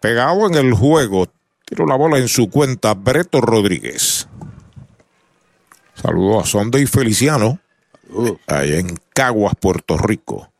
pegado 0.00 0.48
en 0.48 0.54
el 0.54 0.74
juego. 0.74 1.28
Tiene 1.64 1.84
una 1.84 1.94
bola 1.94 2.18
en 2.18 2.26
su 2.26 2.50
cuenta, 2.50 2.94
Breto 2.94 3.40
Rodríguez. 3.40 4.26
Saludos 5.94 6.42
a 6.42 6.46
Sunday 6.46 6.86
Feliciano, 6.86 7.60
allá 8.48 8.78
en 8.78 8.98
Caguas, 9.14 9.54
Puerto 9.60 9.96
Rico. 9.96 10.50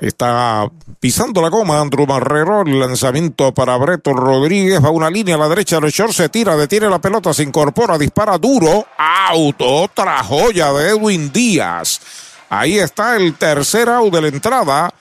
Ahí 0.00 0.08
está 0.08 0.66
pisando 0.98 1.42
la 1.42 1.50
goma 1.50 1.78
Andrew 1.78 2.06
Marrero. 2.06 2.62
El 2.62 2.80
lanzamiento 2.80 3.52
para 3.52 3.76
Breto 3.76 4.14
Rodríguez. 4.14 4.82
Va 4.82 4.88
una 4.88 5.10
línea 5.10 5.34
a 5.34 5.38
la 5.38 5.48
derecha. 5.48 5.76
El 5.76 5.90
short 5.90 6.12
se 6.12 6.30
tira, 6.30 6.56
detiene 6.56 6.88
la 6.88 7.00
pelota, 7.00 7.34
se 7.34 7.42
incorpora, 7.42 7.98
dispara 7.98 8.38
duro. 8.38 8.86
Auto, 8.96 9.66
otra 9.82 10.24
joya 10.24 10.72
de 10.72 10.90
Edwin 10.90 11.30
Díaz. 11.30 12.00
Ahí 12.48 12.78
está 12.78 13.16
el 13.16 13.34
tercer 13.34 13.90
out 13.90 14.14
de 14.14 14.22
la 14.22 14.28
entrada. 14.28 14.94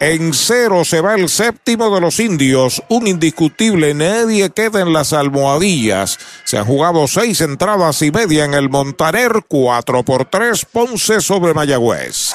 En 0.00 0.32
cero 0.32 0.86
se 0.86 1.02
va 1.02 1.16
el 1.16 1.28
séptimo 1.28 1.94
de 1.94 2.00
los 2.00 2.18
indios. 2.18 2.82
Un 2.88 3.08
indiscutible. 3.08 3.92
Nadie 3.92 4.48
queda 4.48 4.80
en 4.80 4.94
las 4.94 5.12
almohadillas. 5.12 6.18
Se 6.44 6.56
han 6.56 6.64
jugado 6.64 7.06
seis 7.06 7.42
entradas 7.42 8.00
y 8.00 8.10
media 8.10 8.46
en 8.46 8.54
el 8.54 8.70
Montaner. 8.70 9.44
Cuatro 9.46 10.02
por 10.02 10.24
tres. 10.24 10.64
Ponce 10.64 11.20
sobre 11.20 11.52
Mayagüez. 11.52 12.34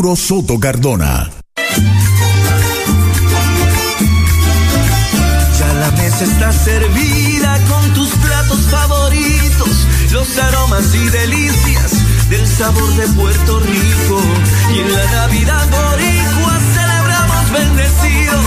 Soto 0.00 0.58
Cardona. 0.58 1.30
Ya 5.58 5.72
la 5.74 5.90
mesa 5.90 6.24
está 6.24 6.52
servida 6.52 7.58
con 7.68 7.92
tus 7.92 8.08
platos 8.08 8.60
favoritos, 8.70 9.68
los 10.10 10.38
aromas 10.38 10.94
y 10.94 11.06
delicias 11.10 11.92
del 12.30 12.46
sabor 12.48 12.96
de 12.96 13.08
Puerto 13.08 13.60
Rico. 13.60 14.22
Y 14.74 14.78
en 14.80 14.92
la 14.94 15.04
Navidad 15.04 15.68
boricua 15.68 16.58
celebramos 16.72 17.52
bendecidos, 17.52 18.46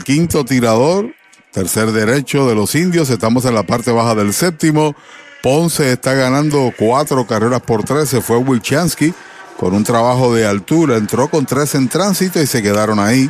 quinto 0.03 0.45
tirador, 0.45 1.13
tercer 1.51 1.91
derecho 1.91 2.47
de 2.47 2.55
los 2.55 2.75
indios. 2.75 3.09
Estamos 3.09 3.45
en 3.45 3.55
la 3.55 3.63
parte 3.63 3.91
baja 3.91 4.15
del 4.15 4.33
séptimo. 4.33 4.95
Ponce 5.41 5.91
está 5.91 6.13
ganando 6.13 6.71
cuatro 6.77 7.25
carreras 7.25 7.61
por 7.61 7.83
tres. 7.83 8.09
Se 8.09 8.21
fue 8.21 8.37
Wilchansky 8.37 9.13
con 9.57 9.73
un 9.73 9.83
trabajo 9.83 10.33
de 10.33 10.45
altura. 10.45 10.97
Entró 10.97 11.29
con 11.29 11.45
tres 11.45 11.75
en 11.75 11.89
tránsito 11.89 12.41
y 12.41 12.47
se 12.47 12.61
quedaron 12.61 12.99
ahí. 12.99 13.29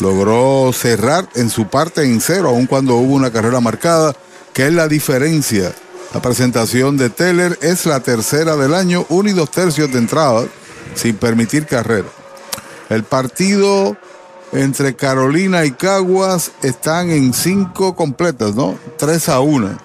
Logró 0.00 0.72
cerrar 0.72 1.28
en 1.34 1.50
su 1.50 1.66
parte 1.66 2.04
en 2.04 2.20
cero, 2.20 2.50
aun 2.50 2.66
cuando 2.66 2.96
hubo 2.96 3.14
una 3.14 3.32
carrera 3.32 3.60
marcada. 3.60 4.14
¿Qué 4.52 4.66
es 4.68 4.72
la 4.72 4.88
diferencia? 4.88 5.72
La 6.14 6.22
presentación 6.22 6.96
de 6.96 7.10
Teller 7.10 7.58
es 7.60 7.84
la 7.84 8.00
tercera 8.00 8.56
del 8.56 8.74
año, 8.74 9.04
uno 9.08 9.28
y 9.28 9.32
dos 9.32 9.50
tercios 9.50 9.92
de 9.92 9.98
entrada, 9.98 10.46
sin 10.94 11.16
permitir 11.16 11.66
carrera. 11.66 12.08
El 12.88 13.04
partido 13.04 13.96
entre 14.52 14.96
Carolina 14.96 15.64
y 15.64 15.72
Caguas 15.72 16.52
están 16.62 17.10
en 17.10 17.34
cinco 17.34 17.94
completas, 17.94 18.54
¿no? 18.54 18.78
Tres 18.96 19.28
a 19.28 19.40
una. 19.40 19.78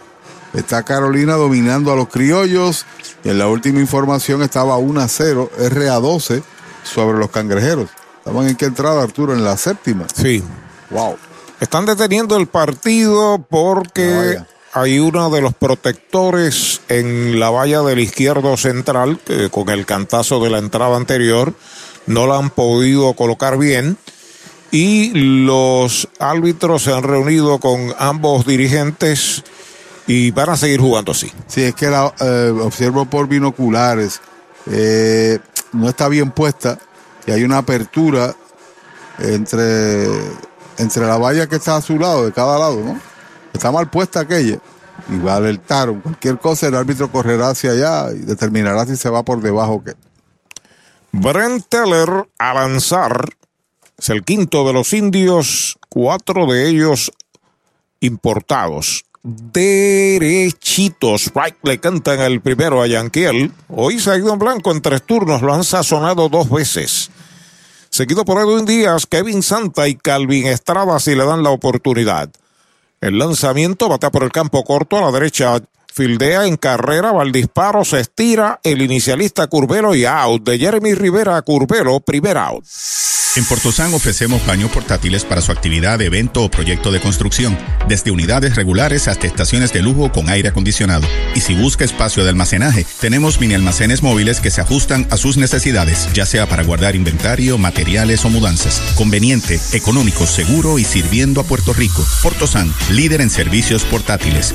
Está 0.54 0.84
Carolina 0.84 1.34
dominando 1.34 1.92
a 1.92 1.96
los 1.96 2.10
criollos 2.10 2.86
y 3.24 3.30
en 3.30 3.40
la 3.40 3.48
última 3.48 3.80
información 3.80 4.44
estaba 4.44 4.78
1 4.78 5.02
a 5.02 5.08
0, 5.08 5.50
RA 5.58 5.96
12 5.96 6.44
sobre 6.84 7.18
los 7.18 7.32
cangrejeros. 7.32 7.90
Estaban 8.20 8.48
en 8.48 8.56
qué 8.56 8.66
entrada, 8.66 9.02
Arturo, 9.02 9.34
en 9.34 9.44
la 9.44 9.58
séptima. 9.58 10.06
Sí. 10.16 10.44
Wow. 10.92 11.18
Están 11.60 11.86
deteniendo 11.86 12.38
el 12.38 12.48
partido 12.48 13.46
porque 13.50 14.38
hay 14.74 15.00
uno 15.00 15.30
de 15.30 15.42
los 15.42 15.54
protectores 15.54 16.82
en 16.88 17.40
la 17.40 17.50
valla 17.50 17.82
del 17.82 18.00
izquierdo 18.00 18.56
central 18.58 19.20
que 19.26 19.50
con 19.50 19.70
el 19.70 19.86
cantazo 19.86 20.44
de 20.44 20.50
la 20.50 20.60
entrada 20.60 20.98
anterior 20.98 21.54
no 22.06 22.28
la 22.28 22.38
han 22.38 22.50
podido 22.50 23.14
colocar 23.14 23.58
bien 23.58 23.98
y 24.74 25.12
los 25.14 26.10
árbitros 26.18 26.82
se 26.82 26.92
han 26.92 27.04
reunido 27.04 27.60
con 27.60 27.94
ambos 28.00 28.48
dirigentes 28.48 29.44
y 30.08 30.32
van 30.32 30.50
a 30.50 30.58
seguir 30.58 30.80
jugando 30.80 31.12
así. 31.12 31.32
Sí, 31.46 31.62
es 31.62 31.76
que 31.76 31.92
la 31.92 32.12
eh, 32.20 32.52
observo 32.60 33.06
por 33.06 33.28
binoculares. 33.28 34.20
eh, 34.66 35.38
no 35.74 35.90
está 35.90 36.08
bien 36.08 36.32
puesta 36.32 36.80
y 37.28 37.32
hay 37.32 37.44
una 37.44 37.60
apertura 37.60 38.36
entre, 39.20 40.08
entre 40.80 41.06
la 41.06 41.18
valla 41.18 41.48
que 41.48 41.58
está 41.58 41.76
a 41.76 41.82
su 41.82 42.00
lado, 42.00 42.26
de 42.26 42.32
cada 42.32 42.58
lado, 42.58 42.82
¿no? 42.84 43.00
Está 43.54 43.72
mal 43.72 43.92
puesta 43.92 44.22
aquella. 44.22 44.58
Y 45.08 45.20
va 45.20 45.34
a 45.34 45.38
alertar 45.38 45.94
cualquier 46.02 46.40
cosa, 46.40 46.68
el 46.68 46.76
árbitro 46.76 47.12
correrá 47.12 47.50
hacia 47.50 47.72
allá 47.72 48.12
y 48.12 48.20
determinará 48.22 48.88
si 48.88 48.96
se 48.96 49.10
va 49.10 49.22
por 49.22 49.40
debajo 49.40 49.74
o 49.74 49.84
qué. 49.84 49.94
Brent 51.12 51.68
Teller 51.70 52.28
a 52.40 52.54
lanzar. 52.56 53.36
Es 53.98 54.10
el 54.10 54.24
quinto 54.24 54.66
de 54.66 54.74
los 54.74 54.94
indios, 54.94 55.78
cuatro 55.90 56.46
de 56.46 56.70
ellos 56.70 57.12
importados. 58.00 59.06
Derechitos. 59.24 61.28
Strike 61.28 61.58
le 61.64 61.80
cantan 61.80 62.20
el 62.20 62.42
primero 62.42 62.82
a 62.82 62.88
Yanquiel. 62.88 63.52
Hoy 63.70 64.00
se 64.00 64.12
ha 64.12 64.18
ido 64.18 64.34
en 64.34 64.40
blanco 64.40 64.72
en 64.72 64.82
tres 64.82 65.04
turnos, 65.04 65.42
lo 65.42 65.54
han 65.54 65.64
sazonado 65.64 66.28
dos 66.28 66.50
veces. 66.50 67.10
Seguido 67.90 68.26
por 68.26 68.42
Edwin 68.42 68.66
Díaz, 68.66 69.06
Kevin 69.06 69.44
Santa 69.44 69.88
y 69.88 69.96
Calvin 69.96 70.48
Estrada 70.48 71.00
si 71.00 71.16
le 71.16 71.26
dan 71.26 71.44
la 71.44 71.52
oportunidad. 71.52 72.30
El 73.00 73.20
lanzamiento 73.20 73.88
batea 73.88 74.12
por 74.12 74.24
el 74.24 74.32
campo 74.32 74.64
corto 74.64 74.98
a 74.98 75.02
la 75.02 75.12
derecha. 75.12 75.62
Fildea 75.96 76.48
en 76.48 76.58
carrera, 76.58 77.12
va 77.12 77.22
al 77.22 77.32
disparo, 77.32 77.86
se 77.86 78.00
estira 78.00 78.60
el 78.64 78.82
inicialista 78.82 79.46
Curvelo 79.46 79.94
y 79.94 80.06
out. 80.06 80.44
De 80.44 80.58
Jeremy 80.58 80.96
Rivera 80.96 81.38
a 81.38 81.44
primer 81.44 82.38
out. 82.38 82.66
En 83.36 83.46
Portosan 83.46 83.92
ofrecemos 83.96 84.46
baños 84.46 84.70
portátiles 84.70 85.26
para 85.26 85.42
su 85.42 85.52
actividad, 85.52 86.00
evento 86.02 86.44
o 86.44 86.52
proyecto 86.52 86.92
de 86.92 87.00
construcción, 87.00 87.58
desde 87.88 88.12
unidades 88.12 88.56
regulares 88.56 89.08
hasta 89.08 89.26
estaciones 89.26 89.74
de 89.74 89.82
lujo 89.82 90.12
con 90.12 90.30
aire 90.30 90.50
acondicionado. 90.50 91.08
Y 91.34 91.42
si 91.42 91.56
busca 91.56 91.84
espacio 91.84 92.24
de 92.24 92.30
almacenaje, 92.30 92.86
tenemos 93.02 93.40
mini 93.40 93.56
almacenes 93.56 94.04
móviles 94.04 94.40
que 94.40 94.52
se 94.52 94.62
ajustan 94.62 95.08
a 95.10 95.18
sus 95.18 95.38
necesidades, 95.38 96.08
ya 96.14 96.28
sea 96.28 96.48
para 96.48 96.64
guardar 96.64 96.96
inventario, 96.96 97.58
materiales 97.58 98.24
o 98.24 98.30
mudanzas. 98.30 98.80
Conveniente, 98.96 99.60
económico, 99.72 100.28
seguro 100.28 100.78
y 100.78 100.84
sirviendo 100.84 101.42
a 101.42 101.44
Puerto 101.44 101.74
Rico. 101.74 102.06
Portosan, 102.22 102.72
líder 102.92 103.22
en 103.22 103.32
servicios 103.32 103.84
portátiles. 103.84 104.54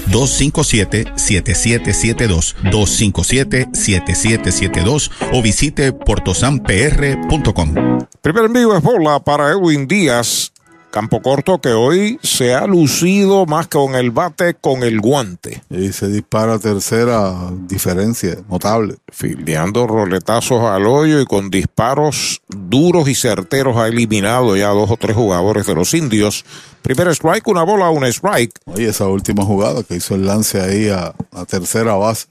257-7772, 1.28 2.55
257-7772 2.65 5.10
o 5.32 5.42
visite 5.42 5.92
portosanpr.com. 5.92 7.74
Primer 8.23 8.44
envío 8.44 8.76
es 8.76 8.82
bola 8.82 9.20
para 9.20 9.50
Edwin 9.50 9.86
Díaz. 9.86 10.52
Campo 10.91 11.20
corto 11.20 11.60
que 11.60 11.73
hoy 11.73 12.18
se 12.23 12.55
ha 12.55 12.67
lucido 12.67 13.44
más 13.44 13.68
con 13.68 13.94
el 13.94 14.10
bate 14.10 14.55
con 14.55 14.83
el 14.83 15.00
guante. 15.00 15.62
Y 15.68 15.92
se 15.92 16.08
dispara 16.08 16.58
tercera 16.58 17.50
diferencia, 17.68 18.39
notable. 18.49 18.97
Fildeando 19.12 19.86
roletazos 19.86 20.62
al 20.65 20.86
hoyo 20.86 21.20
y 21.20 21.26
con 21.26 21.50
disparos 21.50 22.41
duros 22.49 23.07
y 23.08 23.15
certeros 23.15 23.76
ha 23.76 23.89
eliminado 23.89 24.57
ya 24.57 24.68
dos 24.68 24.91
o 24.91 24.97
tres 24.97 25.15
jugadores 25.15 25.67
de 25.67 25.75
los 25.75 25.92
indios. 25.92 26.47
Primer 26.81 27.08
strike, 27.08 27.47
una 27.49 27.65
bola, 27.65 27.91
un 27.91 28.05
strike. 28.05 28.58
Oye, 28.65 28.89
esa 28.89 29.08
última 29.08 29.44
jugada 29.44 29.83
que 29.83 29.97
hizo 29.97 30.15
el 30.15 30.25
lance 30.25 30.58
ahí 30.58 30.89
a, 30.89 31.15
a 31.33 31.44
tercera 31.44 31.97
base. 31.97 32.28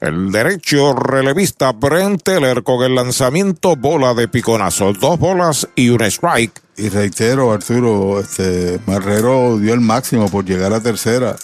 El 0.00 0.32
derecho 0.32 0.94
relevista 0.94 1.72
Brent 1.72 2.22
Teller 2.22 2.62
con 2.62 2.82
el 2.82 2.94
lanzamiento 2.94 3.76
bola 3.76 4.14
de 4.14 4.28
piconazo. 4.28 4.92
Dos 4.94 5.18
bolas 5.18 5.68
y 5.76 5.90
un 5.90 6.02
strike. 6.02 6.63
Y 6.76 6.88
reitero, 6.88 7.52
Arturo, 7.52 8.20
este 8.20 8.80
Marrero 8.86 9.58
dio 9.58 9.74
el 9.74 9.80
máximo 9.80 10.28
por 10.28 10.44
llegar 10.44 10.72
a 10.72 10.80
tercera. 10.80 11.36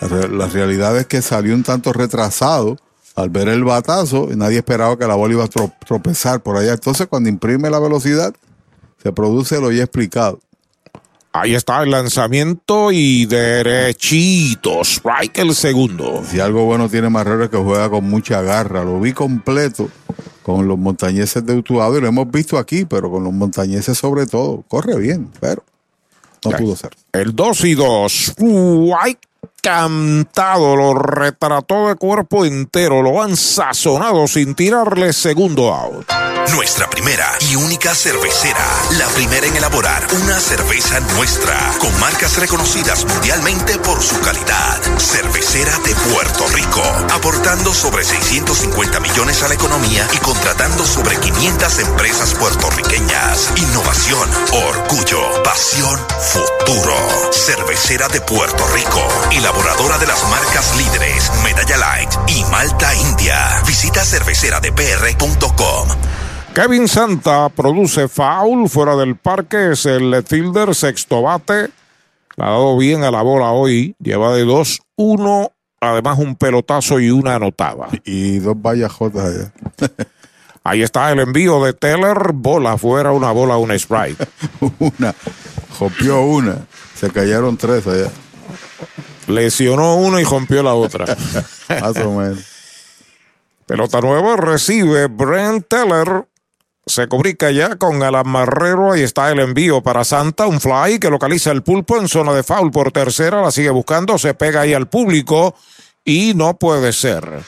La, 0.00 0.08
re- 0.08 0.28
la 0.28 0.46
realidad 0.46 0.96
es 0.96 1.06
que 1.06 1.22
salió 1.22 1.54
un 1.54 1.62
tanto 1.64 1.92
retrasado 1.92 2.76
al 3.16 3.30
ver 3.30 3.48
el 3.48 3.64
batazo 3.64 4.28
y 4.30 4.36
nadie 4.36 4.58
esperaba 4.58 4.96
que 4.98 5.06
la 5.06 5.14
bola 5.14 5.34
iba 5.34 5.44
a 5.44 5.48
tro- 5.48 5.72
tropezar 5.86 6.40
por 6.42 6.56
allá. 6.56 6.74
Entonces, 6.74 7.06
cuando 7.08 7.28
imprime 7.28 7.68
la 7.70 7.78
velocidad, 7.80 8.32
se 9.02 9.12
produce 9.12 9.60
lo 9.60 9.72
ya 9.72 9.82
explicado. 9.84 10.38
Ahí 11.32 11.54
está 11.54 11.82
el 11.82 11.90
lanzamiento 11.90 12.92
y 12.92 13.26
derechito. 13.26 14.82
Strike 14.82 15.38
el 15.38 15.54
segundo. 15.54 16.22
Si 16.30 16.40
algo 16.40 16.64
bueno 16.64 16.88
tiene 16.88 17.10
Marrero 17.10 17.44
es 17.44 17.50
que 17.50 17.56
juega 17.58 17.90
con 17.90 18.08
mucha 18.08 18.40
garra. 18.40 18.84
Lo 18.84 19.00
vi 19.00 19.12
completo 19.12 19.90
con 20.46 20.68
los 20.68 20.78
montañeses 20.78 21.44
de 21.44 21.56
Utuado 21.56 21.98
y 21.98 22.00
lo 22.00 22.06
hemos 22.06 22.30
visto 22.30 22.56
aquí, 22.56 22.84
pero 22.84 23.10
con 23.10 23.24
los 23.24 23.32
montañeses 23.32 23.98
sobre 23.98 24.28
todo. 24.28 24.62
Corre 24.68 24.96
bien, 24.96 25.28
pero 25.40 25.64
no 26.44 26.52
pudo 26.52 26.76
ser. 26.76 26.90
El 27.10 27.34
2 27.34 27.64
y 27.64 27.74
2. 27.74 28.34
Cantado, 29.66 30.76
lo 30.76 30.94
retrató 30.94 31.88
de 31.88 31.96
cuerpo 31.96 32.44
entero, 32.44 33.02
lo 33.02 33.20
han 33.20 33.36
sazonado 33.36 34.28
sin 34.28 34.54
tirarle 34.54 35.12
segundo 35.12 35.74
out. 35.74 36.06
Nuestra 36.52 36.88
primera 36.88 37.26
y 37.50 37.56
única 37.56 37.92
cervecera. 37.92 38.64
La 38.98 39.06
primera 39.08 39.46
en 39.46 39.56
elaborar 39.56 40.06
una 40.12 40.38
cerveza 40.38 41.00
nuestra. 41.16 41.58
Con 41.80 41.98
marcas 41.98 42.38
reconocidas 42.38 43.04
mundialmente 43.04 43.78
por 43.80 44.00
su 44.00 44.18
calidad. 44.20 44.80
Cervecera 44.98 45.76
de 45.84 45.94
Puerto 46.12 46.46
Rico. 46.54 46.82
Aportando 47.12 47.74
sobre 47.74 48.04
650 48.04 49.00
millones 49.00 49.42
a 49.42 49.48
la 49.48 49.54
economía 49.54 50.06
y 50.12 50.18
contratando 50.18 50.84
sobre 50.84 51.18
500 51.18 51.78
empresas 51.80 52.34
puertorriqueñas. 52.34 53.52
Innovación, 53.56 54.30
orgullo, 54.52 55.42
pasión, 55.42 55.98
futuro. 56.20 56.94
Cervecera 57.32 58.08
de 58.08 58.20
Puerto 58.20 58.64
Rico. 58.68 59.02
Elaboradora 59.56 59.96
de 59.98 60.06
las 60.06 60.22
marcas 60.28 60.76
líderes 60.76 61.32
Medalla 61.42 61.78
Light 61.78 62.10
y 62.28 62.44
Malta 62.50 62.94
India. 62.94 63.62
Visita 63.66 64.04
cerveceradepr.com. 64.04 65.88
Kevin 66.54 66.86
Santa 66.86 67.48
produce 67.48 68.06
foul 68.08 68.68
fuera 68.68 68.96
del 68.96 69.16
parque, 69.16 69.72
es 69.72 69.86
el 69.86 70.10
left 70.10 70.28
fielder, 70.28 70.74
sexto 70.74 71.22
bate. 71.22 71.70
Le 72.36 72.44
ha 72.44 72.50
dado 72.50 72.76
bien 72.76 73.02
a 73.04 73.10
la 73.10 73.22
bola 73.22 73.52
hoy, 73.52 73.94
lleva 73.98 74.34
de 74.34 74.44
2-1, 74.44 75.50
además 75.80 76.18
un 76.18 76.36
pelotazo 76.36 77.00
y 77.00 77.10
una 77.10 77.36
anotada. 77.36 77.88
Y 78.04 78.38
dos 78.40 78.60
vallajotas 78.60 79.24
allá. 79.24 79.52
Ahí 80.64 80.82
está 80.82 81.10
el 81.12 81.20
envío 81.20 81.64
de 81.64 81.72
Teller, 81.72 82.32
bola 82.34 82.76
fuera, 82.76 83.12
una 83.12 83.32
bola, 83.32 83.56
un 83.56 83.70
strike. 83.70 84.28
una, 84.78 85.14
jopió 85.78 86.20
una, 86.22 86.66
se 86.94 87.08
cayeron 87.10 87.56
tres 87.56 87.86
allá. 87.86 88.10
Lesionó 89.26 89.96
uno 89.96 90.20
y 90.20 90.24
rompió 90.24 90.62
la 90.62 90.74
otra. 90.74 91.04
Más 91.68 91.96
o 91.98 92.12
menos. 92.12 92.44
Pelota 93.66 94.00
nueva 94.00 94.36
recibe 94.36 95.08
Brent 95.08 95.66
Teller. 95.68 96.26
Se 96.86 97.08
comunica 97.08 97.50
ya 97.50 97.74
con 97.74 98.00
Alan 98.04 98.28
Marrero. 98.28 98.92
Ahí 98.92 99.02
está 99.02 99.32
el 99.32 99.40
envío 99.40 99.82
para 99.82 100.04
Santa. 100.04 100.46
Un 100.46 100.60
fly 100.60 101.00
que 101.00 101.10
localiza 101.10 101.50
el 101.50 101.64
pulpo 101.64 101.98
en 101.98 102.06
zona 102.06 102.32
de 102.32 102.44
foul 102.44 102.70
por 102.70 102.92
tercera. 102.92 103.42
La 103.42 103.50
sigue 103.50 103.70
buscando. 103.70 104.18
Se 104.18 104.34
pega 104.34 104.60
ahí 104.60 104.72
al 104.72 104.86
público. 104.86 105.56
Y 106.04 106.34
no 106.34 106.56
puede 106.56 106.92
ser. 106.92 107.40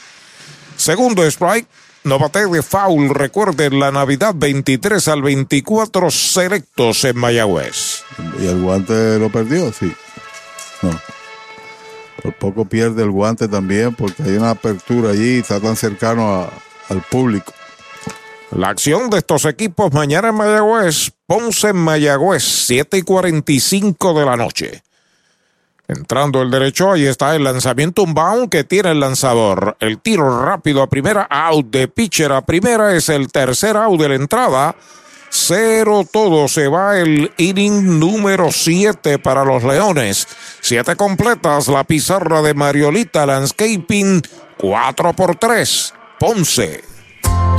Segundo 0.75 1.23
strike. 1.23 1.67
No 2.03 2.19
bate 2.19 2.45
de 2.47 2.61
foul. 2.61 3.15
Recuerden 3.15 3.79
la 3.79 3.91
Navidad 3.91 4.33
23 4.35 5.07
al 5.07 5.21
24 5.21 6.11
selectos 6.11 7.05
en 7.05 7.17
Mayagüez. 7.17 8.03
¿Y 8.41 8.47
el 8.47 8.61
guante 8.61 9.19
lo 9.19 9.29
perdió? 9.29 9.71
Sí. 9.71 9.93
No. 10.81 10.99
Por 12.21 12.33
poco 12.33 12.65
pierde 12.65 13.03
el 13.03 13.11
guante 13.11 13.47
también 13.47 13.95
porque 13.95 14.23
hay 14.23 14.33
una 14.37 14.51
apertura 14.51 15.11
allí 15.11 15.39
está 15.39 15.59
tan 15.59 15.75
cercano 15.75 16.49
al 16.89 17.01
público. 17.03 17.53
La 18.51 18.69
acción 18.69 19.09
de 19.09 19.19
estos 19.19 19.45
equipos 19.45 19.93
mañana 19.93 20.29
en 20.29 20.35
Mayagüez, 20.35 21.11
Ponce 21.27 21.69
en 21.69 21.77
Mayagüez, 21.77 22.43
7 22.43 22.97
y 22.97 23.01
45 23.03 24.19
de 24.19 24.25
la 24.25 24.35
noche. 24.35 24.83
Entrando 25.87 26.41
el 26.41 26.51
derecho, 26.51 26.91
ahí 26.91 27.05
está 27.05 27.35
el 27.35 27.43
lanzamiento, 27.43 28.03
un 28.03 28.13
bound 28.13 28.49
que 28.49 28.63
tiene 28.63 28.91
el 28.91 28.99
lanzador. 28.99 29.77
El 29.79 29.99
tiro 29.99 30.43
rápido 30.43 30.81
a 30.81 30.89
primera, 30.89 31.27
out 31.29 31.67
de 31.67 31.87
pitcher 31.87 32.31
a 32.31 32.45
primera, 32.45 32.95
es 32.95 33.09
el 33.09 33.31
tercer 33.31 33.77
out 33.77 33.99
de 33.99 34.09
la 34.09 34.15
entrada. 34.15 34.75
Cero 35.29 36.07
todo, 36.11 36.47
se 36.47 36.67
va 36.67 36.97
el 36.97 37.31
inning 37.37 37.99
número 37.99 38.51
7 38.51 39.19
para 39.19 39.45
los 39.45 39.63
Leones. 39.63 40.27
Siete 40.61 40.95
completas, 40.95 41.67
la 41.67 41.83
pizarra 41.83 42.41
de 42.41 42.53
Mariolita 42.53 43.25
Landscaping, 43.25 44.21
4 44.57 45.13
por 45.13 45.35
3, 45.35 45.93
Ponce. 46.19 46.83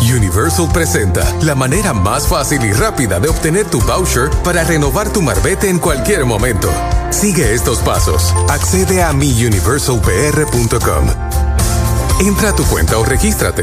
Universal 0.00 0.68
presenta 0.72 1.22
la 1.42 1.54
manera 1.54 1.92
más 1.92 2.26
fácil 2.26 2.64
y 2.64 2.72
rápida 2.72 3.20
de 3.20 3.28
obtener 3.28 3.66
tu 3.66 3.80
voucher 3.80 4.30
para 4.42 4.64
renovar 4.64 5.12
tu 5.12 5.22
marbete 5.22 5.68
en 5.68 5.78
cualquier 5.78 6.24
momento. 6.24 6.70
Sigue 7.10 7.52
estos 7.54 7.78
pasos. 7.80 8.34
Accede 8.48 9.02
a 9.02 9.12
miuniversalpr.com. 9.12 11.06
Entra 12.20 12.50
a 12.50 12.56
tu 12.56 12.64
cuenta 12.64 12.98
o 12.98 13.04
regístrate. 13.04 13.62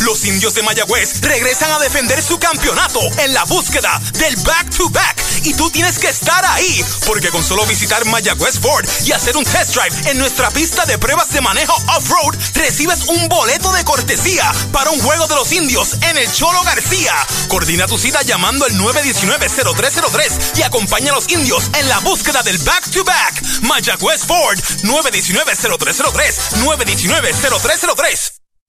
Los 0.00 0.24
indios 0.24 0.54
de 0.54 0.62
Mayagüez 0.62 1.20
regresan 1.22 1.72
a 1.72 1.78
defender 1.78 2.22
su 2.22 2.38
campeonato 2.38 3.00
en 3.18 3.32
la 3.32 3.44
búsqueda 3.44 4.00
del 4.14 4.36
back-to-back. 4.36 5.22
Y 5.44 5.54
tú 5.54 5.70
tienes 5.70 5.98
que 5.98 6.08
estar 6.08 6.44
ahí, 6.44 6.84
porque 7.06 7.30
con 7.30 7.42
solo 7.42 7.64
visitar 7.66 8.04
Mayagüez 8.04 8.58
Ford 8.58 8.86
y 9.04 9.12
hacer 9.12 9.36
un 9.36 9.44
test 9.44 9.74
drive 9.74 10.10
en 10.10 10.18
nuestra 10.18 10.50
pista 10.50 10.84
de 10.86 10.98
pruebas 10.98 11.30
de 11.30 11.40
manejo 11.40 11.74
off-road, 11.96 12.36
recibes 12.54 13.04
un 13.08 13.28
boleto 13.28 13.72
de 13.72 13.84
cortesía 13.84 14.52
para 14.72 14.90
un 14.90 15.00
juego 15.00 15.26
de 15.26 15.34
los 15.36 15.52
indios 15.52 15.94
en 16.02 16.18
el 16.18 16.30
Cholo 16.32 16.62
García. 16.62 17.14
Coordina 17.48 17.86
tu 17.86 17.98
cita 17.98 18.22
llamando 18.22 18.64
al 18.64 18.72
919-0303 18.72 20.58
y 20.58 20.62
acompaña 20.62 21.12
a 21.12 21.14
los 21.14 21.28
indios 21.30 21.70
en 21.74 21.88
la 21.88 22.00
búsqueda 22.00 22.42
del 22.42 22.58
back-to-back. 22.58 23.42
Mayagüez 23.62 24.24
Ford, 24.24 24.58
919-0303, 24.82 26.34
919-0303. 26.64 28.45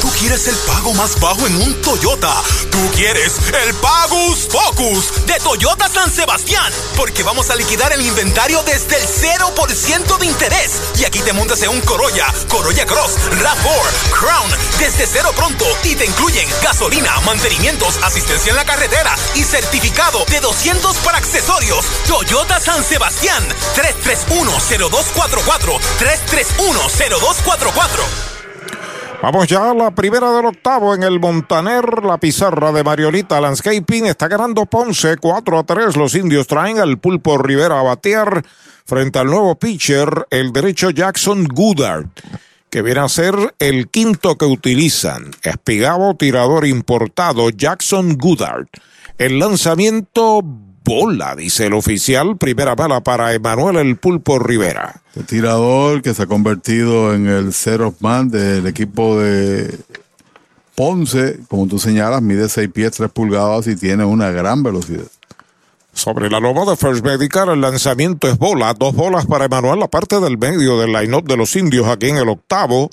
Tú 0.00 0.08
quieres 0.18 0.48
el 0.48 0.56
pago 0.66 0.94
más 0.94 1.20
bajo 1.20 1.46
en 1.46 1.54
un 1.56 1.82
Toyota. 1.82 2.32
Tú 2.70 2.78
quieres 2.94 3.34
el 3.62 3.74
Pagus 3.74 4.48
Focus 4.50 5.26
de 5.26 5.34
Toyota 5.40 5.86
San 5.88 6.10
Sebastián. 6.10 6.72
Porque 6.96 7.22
vamos 7.22 7.50
a 7.50 7.56
liquidar 7.56 7.92
el 7.92 8.00
inventario 8.00 8.62
desde 8.62 8.96
el 8.96 9.06
0% 9.06 10.18
de 10.18 10.26
interés. 10.26 10.80
Y 10.98 11.04
aquí 11.04 11.20
te 11.20 11.34
montas 11.34 11.60
en 11.62 11.68
un 11.68 11.82
Corolla, 11.82 12.32
Corolla 12.48 12.86
Cross, 12.86 13.18
RAV4, 13.42 14.10
Crown, 14.12 14.50
desde 14.78 15.06
cero 15.06 15.32
pronto. 15.36 15.66
Y 15.84 15.94
te 15.94 16.06
incluyen 16.06 16.48
gasolina, 16.62 17.20
mantenimientos, 17.26 17.98
asistencia 18.02 18.48
en 18.50 18.56
la 18.56 18.64
carretera 18.64 19.14
y 19.34 19.42
certificado 19.42 20.24
de 20.30 20.40
200 20.40 20.96
para 20.98 21.18
accesorios. 21.18 21.84
Toyota 22.06 22.58
San 22.58 22.82
Sebastián, 22.84 23.46
3310244, 23.74 25.78
3310244. 25.98 28.29
Vamos 29.22 29.48
ya 29.48 29.70
a 29.70 29.74
la 29.74 29.90
primera 29.90 30.32
del 30.32 30.46
octavo 30.46 30.94
en 30.94 31.02
el 31.02 31.20
Montaner. 31.20 32.04
La 32.04 32.16
pizarra 32.16 32.72
de 32.72 32.82
Mariolita 32.82 33.38
Landscaping 33.38 34.06
está 34.06 34.28
ganando 34.28 34.64
Ponce 34.64 35.18
4 35.18 35.58
a 35.58 35.62
3. 35.62 35.96
Los 35.98 36.14
indios 36.14 36.46
traen 36.46 36.78
al 36.78 36.98
Pulpo 36.98 37.36
Rivera 37.36 37.80
a 37.80 37.82
batear 37.82 38.42
frente 38.86 39.18
al 39.18 39.26
nuevo 39.26 39.56
pitcher, 39.56 40.26
el 40.30 40.54
derecho 40.54 40.88
Jackson 40.88 41.44
Goodard, 41.44 42.06
que 42.70 42.80
viene 42.80 43.00
a 43.00 43.10
ser 43.10 43.34
el 43.58 43.88
quinto 43.88 44.38
que 44.38 44.46
utilizan. 44.46 45.32
Espigabo, 45.42 46.14
tirador 46.14 46.66
importado, 46.66 47.50
Jackson 47.50 48.16
Goodard. 48.16 48.68
El 49.18 49.38
lanzamiento 49.38 50.42
bola, 50.84 51.34
dice 51.36 51.66
el 51.66 51.74
oficial. 51.74 52.36
Primera 52.36 52.74
bala 52.74 53.00
para 53.00 53.32
Emanuel 53.32 53.76
El 53.76 53.96
Pulpo 53.96 54.38
Rivera. 54.38 55.02
El 55.14 55.26
tirador 55.26 56.02
que 56.02 56.14
se 56.14 56.22
ha 56.22 56.26
convertido 56.26 57.14
en 57.14 57.26
el 57.26 57.52
zero 57.52 57.94
man 58.00 58.30
del 58.30 58.66
equipo 58.66 59.18
de 59.18 59.78
Ponce, 60.74 61.40
como 61.48 61.66
tú 61.66 61.78
señalas, 61.78 62.22
mide 62.22 62.48
6 62.48 62.70
pies 62.72 62.92
3 62.92 63.10
pulgadas 63.10 63.66
y 63.66 63.76
tiene 63.76 64.04
una 64.04 64.30
gran 64.30 64.62
velocidad. 64.62 65.06
Sobre 65.92 66.30
la 66.30 66.40
loma 66.40 66.64
de 66.64 66.76
First 66.76 67.04
Medical, 67.04 67.50
el 67.50 67.60
lanzamiento 67.60 68.28
es 68.28 68.38
bola. 68.38 68.72
Dos 68.74 68.94
bolas 68.94 69.26
para 69.26 69.44
Emanuel, 69.44 69.80
la 69.80 69.88
parte 69.88 70.20
del 70.20 70.38
medio 70.38 70.78
del 70.78 70.92
line-up 70.92 71.24
de 71.24 71.36
los 71.36 71.54
indios 71.56 71.86
aquí 71.88 72.08
en 72.08 72.16
el 72.16 72.28
octavo. 72.28 72.90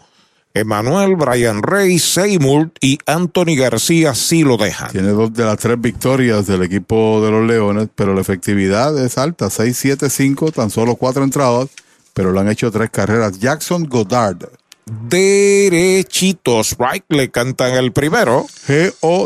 Emanuel, 0.60 1.16
Brian 1.16 1.62
Rey, 1.64 2.00
Seymour 2.00 2.72
y 2.82 3.00
Anthony 3.06 3.56
García 3.58 4.16
sí 4.16 4.44
lo 4.44 4.58
dejan. 4.58 4.92
Tiene 4.92 5.10
dos 5.10 5.34
de 5.34 5.46
las 5.46 5.58
tres 5.58 5.80
victorias 5.80 6.48
del 6.48 6.64
equipo 6.64 7.22
de 7.24 7.32
los 7.32 7.46
Leones, 7.48 7.90
pero 7.94 8.14
la 8.14 8.22
efectividad 8.22 8.98
es 9.04 9.18
alta, 9.18 9.48
6-7-5, 9.48 10.52
tan 10.54 10.70
solo 10.70 10.96
cuatro 10.96 11.24
entradas, 11.24 11.70
pero 12.14 12.32
le 12.32 12.40
han 12.40 12.50
hecho 12.50 12.72
tres 12.72 12.90
carreras. 12.90 13.40
Jackson 13.40 13.84
Goddard. 13.84 14.50
Derechitos, 14.86 16.78
right, 16.80 17.04
le 17.10 17.30
cantan 17.30 17.74
el 17.74 17.92
primero. 17.92 18.46
G-O-D-D-A-R-D, 18.68 19.20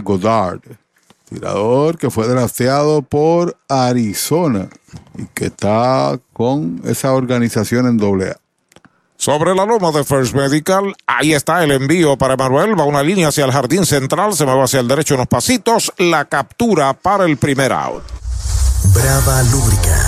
Goddard. 0.00 0.60
Tirador 1.28 1.98
que 1.98 2.10
fue 2.10 2.26
drafteado 2.26 3.02
por 3.02 3.58
Arizona 3.68 4.70
y 5.18 5.26
que 5.34 5.46
está 5.46 6.18
con 6.32 6.80
esa 6.84 7.12
organización 7.12 7.86
en 7.86 7.98
doble 7.98 8.30
A. 8.30 8.40
Sobre 9.20 9.52
la 9.52 9.66
loma 9.66 9.90
de 9.90 10.04
First 10.04 10.32
Medical, 10.32 10.94
ahí 11.04 11.34
está 11.34 11.64
el 11.64 11.72
envío 11.72 12.16
para 12.16 12.34
Emanuel. 12.34 12.78
Va 12.78 12.84
una 12.84 13.02
línea 13.02 13.28
hacia 13.28 13.44
el 13.46 13.50
jardín 13.50 13.84
central, 13.84 14.32
se 14.34 14.46
mueve 14.46 14.62
hacia 14.62 14.78
el 14.78 14.86
derecho 14.86 15.16
unos 15.16 15.26
pasitos. 15.26 15.92
La 15.98 16.26
captura 16.26 16.92
para 16.92 17.24
el 17.24 17.36
primer 17.36 17.72
out. 17.72 18.04
Brava 18.94 19.42
Lubricants 19.42 20.07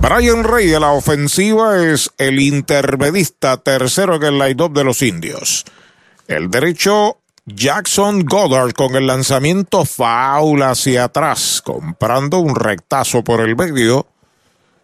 Brian 0.00 0.44
Rey 0.44 0.72
a 0.74 0.80
la 0.80 0.92
ofensiva 0.92 1.82
es 1.82 2.12
el 2.18 2.38
intermedista 2.38 3.56
tercero 3.56 4.14
en 4.14 4.22
el 4.22 4.38
line-up 4.38 4.72
de 4.72 4.84
los 4.84 5.02
indios. 5.02 5.64
El 6.28 6.52
derecho 6.52 7.18
Jackson 7.46 8.24
Goddard 8.24 8.74
con 8.74 8.94
el 8.94 9.08
lanzamiento 9.08 9.84
foul 9.84 10.62
hacia 10.62 11.04
atrás, 11.04 11.60
comprando 11.64 12.38
un 12.38 12.54
rectazo 12.54 13.24
por 13.24 13.40
el 13.40 13.56
medio. 13.56 14.06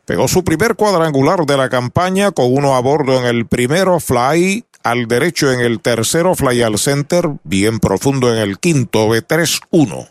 Pegó 0.04 0.26
su 0.26 0.42
primer 0.42 0.74
cuadrangular 0.74 1.46
de 1.46 1.58
la 1.58 1.68
campaña 1.68 2.32
con 2.32 2.46
uno 2.52 2.74
a 2.74 2.80
bordo 2.80 3.20
en 3.20 3.26
el 3.26 3.46
primero, 3.46 4.00
fly 4.00 4.64
al 4.82 5.06
derecho 5.06 5.52
en 5.52 5.60
el 5.60 5.80
tercero, 5.80 6.34
fly 6.34 6.60
al 6.62 6.76
center, 6.76 7.30
bien 7.44 7.78
profundo 7.78 8.34
en 8.34 8.38
el 8.40 8.58
quinto, 8.58 9.08
B3-1. 9.08 10.08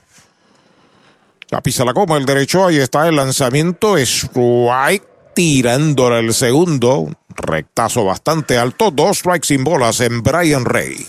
La 1.54 1.62
pisa 1.62 1.86
la 1.86 1.94
coma 1.94 2.18
el 2.18 2.26
derecho, 2.26 2.66
ahí 2.66 2.78
está 2.78 3.08
el 3.08 3.16
lanzamiento, 3.16 3.96
strike, 3.96 5.06
tirándole 5.36 6.18
el 6.22 6.34
segundo, 6.34 7.12
rectazo 7.30 8.04
bastante 8.04 8.58
alto, 8.58 8.90
dos 8.90 9.20
strikes 9.20 9.50
sin 9.50 9.64
bolas 9.64 10.00
en 10.00 10.24
Brian 10.24 10.66
Rey. 10.66 11.06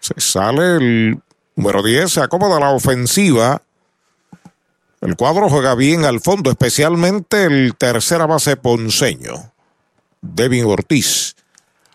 Se 0.00 0.14
sale 0.16 0.78
el 0.78 1.22
número 1.54 1.84
10, 1.84 2.10
se 2.10 2.20
acomoda 2.22 2.58
la 2.58 2.70
ofensiva. 2.70 3.62
El 5.00 5.14
cuadro 5.14 5.48
juega 5.48 5.76
bien 5.76 6.04
al 6.04 6.18
fondo, 6.18 6.50
especialmente 6.50 7.44
el 7.44 7.76
tercera 7.76 8.26
base 8.26 8.56
ponceño, 8.56 9.52
Devin 10.22 10.64
Ortiz. 10.64 11.36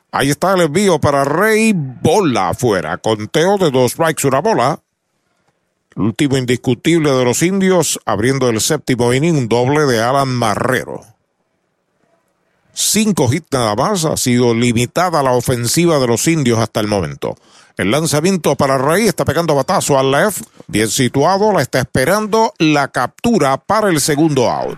Ahí 0.09 0.30
está 0.30 0.53
el 0.53 0.61
envío 0.61 1.01
para 1.01 1.25
Rey, 1.25 1.73
bola 1.75 2.51
afuera, 2.51 2.98
conteo 2.98 3.57
de 3.57 3.72
dos 3.72 3.91
strikes, 3.91 4.25
una 4.25 4.40
bola. 4.40 4.83
El 5.96 6.04
último 6.04 6.38
indiscutible 6.38 7.12
de 7.12 7.24
los 7.24 7.44
indios, 7.44 8.00
abriendo 8.06 8.50
el 8.50 8.62
séptimo 8.62 9.14
inning, 9.14 9.36
un 9.36 9.48
doble 9.48 9.82
de 9.82 10.02
Alan 10.02 10.30
Marrero. 10.30 11.02
Cinco 12.74 13.32
hits 13.32 13.48
nada 13.52 13.76
más, 13.76 14.04
ha 14.06 14.18
sido 14.18 14.56
limitada 14.56 15.22
la 15.22 15.34
ofensiva 15.34 16.00
de 16.00 16.08
los 16.08 16.28
indios 16.28 16.58
hasta 16.58 16.80
el 16.80 16.88
momento. 16.88 17.36
El 17.78 17.92
lanzamiento 17.92 18.56
para 18.56 18.78
Rey 18.78 19.08
está 19.08 19.26
pegando 19.26 19.54
batazo 19.54 19.98
al 20.00 20.12
left, 20.12 20.42
bien 20.68 20.90
situado, 20.90 21.52
la 21.52 21.62
está 21.62 21.80
esperando 21.80 22.54
la 22.58 22.88
captura 22.88 23.58
para 23.58 23.90
el 23.90 24.00
segundo 24.02 24.50
out. 24.50 24.78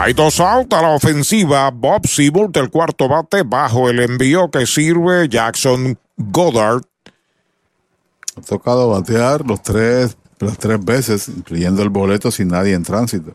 Hay 0.00 0.12
dos 0.12 0.38
out 0.38 0.72
a 0.74 0.80
la 0.80 0.90
ofensiva. 0.90 1.68
Bob 1.72 2.06
Seabolt, 2.06 2.56
el 2.56 2.70
cuarto 2.70 3.08
bate, 3.08 3.42
bajo 3.42 3.90
el 3.90 3.98
envío 3.98 4.48
que 4.48 4.64
sirve 4.64 5.28
Jackson 5.28 5.98
Goddard. 6.16 6.84
Ha 8.36 8.40
tocado 8.42 8.90
batear 8.90 9.44
los 9.44 9.60
tres, 9.60 10.16
las 10.38 10.56
tres 10.56 10.84
veces, 10.84 11.28
incluyendo 11.28 11.82
el 11.82 11.88
boleto 11.88 12.30
sin 12.30 12.46
nadie 12.46 12.74
en 12.74 12.84
tránsito. 12.84 13.34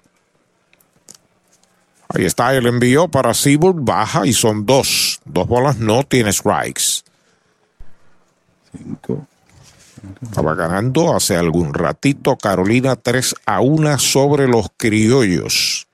Ahí 2.07 2.23
está 2.23 2.55
el 2.55 2.65
envío 2.65 3.09
para 3.09 3.33
Seabolt, 3.33 3.79
baja 3.81 4.25
y 4.25 4.31
son 4.31 4.65
dos. 4.65 5.19
Dos 5.25 5.45
bolas, 5.45 5.77
no 5.79 6.03
tiene 6.03 6.31
strikes. 6.31 7.03
Cinco. 8.71 9.27
Estaba 10.21 10.55
ganando 10.55 11.13
hace 11.13 11.35
algún 11.35 11.73
ratito 11.73 12.37
Carolina 12.37 12.95
3 12.95 13.35
a 13.45 13.59
1 13.59 13.99
sobre 13.99 14.47
los 14.47 14.67
criollos. 14.77 15.87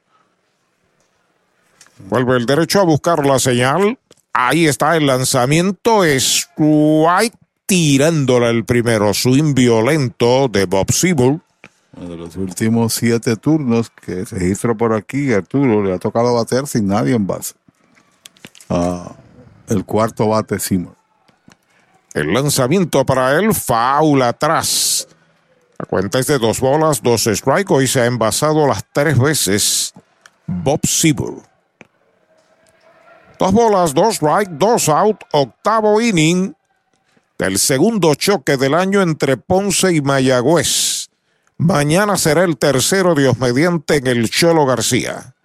Vuelve 2.08 2.38
el 2.38 2.45
derecho 2.45 2.80
a 2.80 2.84
buscar 2.84 3.26
la 3.26 3.40
señal. 3.40 4.00
Ahí 4.34 4.68
está 4.68 4.95
el 4.95 5.08
lanzamiento. 5.08 6.03
Strike 6.06 7.36
tirándola 7.66 8.50
el 8.50 8.66
primero. 8.66 9.14
Swing 9.14 9.53
violento 9.53 10.48
de 10.48 10.66
Bob 10.66 10.92
Seabull. 10.92 11.42
De 11.98 12.16
los 12.16 12.38
últimos 12.38 12.94
siete 12.94 13.36
turnos 13.36 13.90
que 13.90 14.24
registro 14.24 14.78
por 14.78 14.94
aquí, 14.94 15.34
Arturo 15.34 15.84
le 15.84 15.94
ha 15.94 15.98
tocado 15.98 16.34
batear 16.34 16.66
sin 16.66 16.88
nadie 16.88 17.16
en 17.16 17.28
base. 17.28 17.56
Ah, 18.69 19.11
el 19.68 19.84
cuarto 19.84 20.30
bate 20.30 20.60
Seymour. 20.60 20.95
El 22.14 22.34
lanzamiento 22.34 23.06
para 23.06 23.38
él, 23.38 23.53
foul 23.53 24.22
atrás. 24.22 25.08
La 25.78 25.86
cuenta 25.86 26.19
es 26.19 26.28
de 26.28 26.40
dos 26.40 26.60
bolas, 26.60 27.02
dos 27.02 27.28
strike. 27.28 27.69
Hoy 27.72 27.88
se 27.88 28.02
ha 28.02 28.06
envasado 28.06 28.68
las 28.68 28.86
tres 28.92 29.18
veces 29.18 29.94
Bob 30.48 30.80
Seabull. 30.86 31.42
Dos 33.40 33.53
bolas, 33.53 33.93
dos 33.93 34.16
strike, 34.16 34.51
dos 34.51 34.90
out, 34.90 35.24
octavo 35.32 36.01
inning 36.01 36.53
del 37.38 37.58
segundo 37.58 38.14
choque 38.16 38.58
del 38.58 38.74
año 38.74 39.01
entre 39.01 39.38
Ponce 39.38 39.93
y 39.93 40.01
Mayagüez. 40.01 41.08
Mañana 41.58 42.18
será 42.18 42.43
el 42.43 42.58
tercero, 42.58 43.16
Dios 43.16 43.38
mediante, 43.40 43.95
en 43.95 44.08
el 44.08 44.30
Cholo 44.30 44.66
García. 44.66 45.35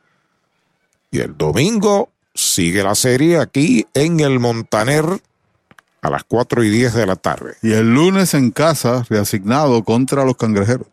Y 1.12 1.20
el 1.20 1.36
domingo 1.36 2.08
sigue 2.34 2.82
la 2.82 2.96
serie 2.96 3.38
aquí 3.38 3.86
en 3.94 4.18
el 4.18 4.40
Montaner 4.40 5.04
a 6.02 6.10
las 6.10 6.24
4 6.24 6.64
y 6.64 6.70
10 6.70 6.94
de 6.94 7.06
la 7.06 7.14
tarde. 7.14 7.54
Y 7.62 7.74
el 7.74 7.94
lunes 7.94 8.34
en 8.34 8.50
casa, 8.50 9.06
reasignado 9.08 9.84
contra 9.84 10.24
los 10.24 10.36
cangrejeros. 10.36 10.88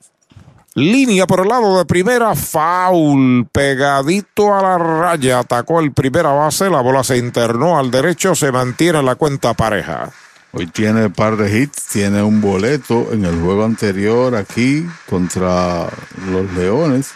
Línea 0.73 1.27
por 1.27 1.41
el 1.41 1.49
lado 1.49 1.77
de 1.77 1.85
primera, 1.85 2.33
foul, 2.33 3.45
pegadito 3.51 4.55
a 4.55 4.61
la 4.61 4.77
raya, 4.77 5.39
atacó 5.39 5.81
el 5.81 5.91
primera 5.91 6.31
base, 6.31 6.69
la 6.69 6.79
bola 6.79 7.03
se 7.03 7.17
internó 7.17 7.77
al 7.77 7.91
derecho, 7.91 8.35
se 8.35 8.53
mantiene 8.53 9.03
la 9.03 9.15
cuenta 9.15 9.53
pareja. 9.53 10.11
Hoy 10.53 10.67
tiene 10.67 11.07
un 11.07 11.11
par 11.11 11.35
de 11.35 11.59
hits, 11.59 11.87
tiene 11.87 12.23
un 12.23 12.39
boleto 12.39 13.11
en 13.11 13.25
el 13.25 13.41
juego 13.41 13.65
anterior 13.65 14.33
aquí 14.33 14.85
contra 15.09 15.89
los 16.31 16.49
Leones. 16.53 17.11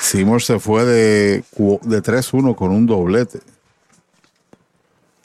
Seymour 0.00 0.40
se 0.40 0.58
fue 0.58 0.86
de, 0.86 1.44
de 1.82 2.02
3-1 2.02 2.54
con 2.54 2.70
un 2.70 2.86
doblete. 2.86 3.40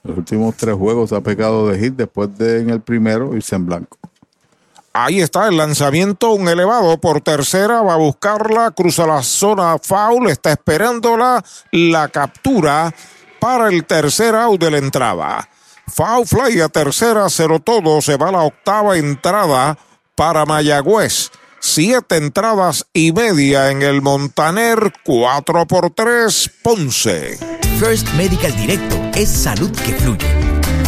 Los 0.03 0.17
últimos 0.17 0.55
tres 0.55 0.75
juegos 0.75 1.13
ha 1.13 1.21
pegado 1.21 1.69
de 1.69 1.79
hit 1.79 1.93
después 1.93 2.37
de 2.37 2.59
en 2.59 2.69
el 2.69 2.81
primero 2.81 3.33
irse 3.33 3.55
en 3.55 3.65
blanco. 3.65 3.97
Ahí 5.01 5.21
está 5.21 5.47
el 5.47 5.55
lanzamiento, 5.55 6.31
un 6.31 6.49
elevado 6.49 6.99
por 6.99 7.21
tercera, 7.21 7.81
va 7.81 7.93
a 7.93 7.97
buscarla, 7.97 8.71
cruza 8.71 9.07
la 9.07 9.23
zona 9.23 9.77
foul, 9.81 10.29
está 10.29 10.51
esperándola, 10.51 11.41
la 11.71 12.09
captura 12.09 12.93
para 13.39 13.69
el 13.69 13.85
tercer 13.85 14.35
out 14.35 14.59
de 14.59 14.71
la 14.71 14.77
entrada. 14.77 15.49
Foul 15.87 16.27
fly 16.27 16.59
a 16.59 16.67
tercera, 16.67 17.29
cero 17.29 17.61
todo, 17.61 18.01
se 18.01 18.17
va 18.17 18.29
la 18.29 18.41
octava 18.41 18.97
entrada 18.97 19.77
para 20.15 20.45
Mayagüez. 20.45 21.31
Siete 21.61 22.17
entradas 22.17 22.85
y 22.91 23.13
media 23.13 23.71
en 23.71 23.83
el 23.83 24.01
Montaner, 24.01 24.91
cuatro 25.05 25.65
por 25.65 25.91
tres, 25.91 26.51
Ponce. 26.61 27.39
First 27.79 28.09
Medical 28.15 28.53
Directo 28.53 28.97
es 29.15 29.29
salud 29.29 29.71
que 29.71 29.93
fluye. 29.93 30.38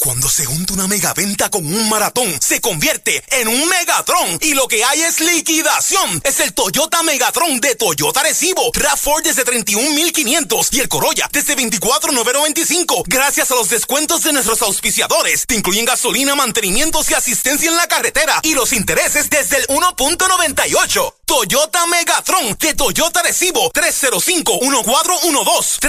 Cuando 0.00 0.28
se 0.28 0.44
junta 0.44 0.74
una 0.74 0.86
megaventa 0.86 1.50
con 1.50 1.66
un 1.66 1.88
maratón, 1.88 2.32
se 2.40 2.60
convierte 2.60 3.20
en 3.32 3.48
un 3.48 3.68
Megatron. 3.68 4.38
Y 4.40 4.54
lo 4.54 4.68
que 4.68 4.84
hay 4.84 5.02
es 5.02 5.18
liquidación. 5.18 6.20
Es 6.22 6.38
el 6.38 6.54
Toyota 6.54 7.02
Megatron 7.02 7.60
de 7.60 7.74
Toyota 7.74 8.22
Recibo. 8.22 8.70
RAV4 8.74 9.22
desde 9.22 9.44
31,500 9.44 10.72
y 10.72 10.78
el 10.78 10.88
Corolla 10.88 11.28
desde 11.32 11.56
24,995. 11.56 13.02
Gracias 13.08 13.50
a 13.50 13.56
los 13.56 13.70
descuentos 13.70 14.22
de 14.22 14.32
nuestros 14.32 14.62
auspiciadores. 14.62 15.46
Te 15.48 15.56
incluyen 15.56 15.84
gasolina, 15.84 16.36
mantenimientos 16.36 17.10
y 17.10 17.14
asistencia 17.14 17.68
en 17.68 17.76
la 17.76 17.88
carretera. 17.88 18.38
Y 18.44 18.54
los 18.54 18.72
intereses 18.72 19.28
desde 19.28 19.56
el 19.56 19.66
1.98. 19.66 21.14
Toyota 21.24 21.86
Megatron 21.88 22.56
de 22.56 22.74
Toyota 22.74 23.24
Recibo. 23.24 23.72
305-1412. 23.72 25.80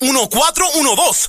305-1412. 0.00 1.28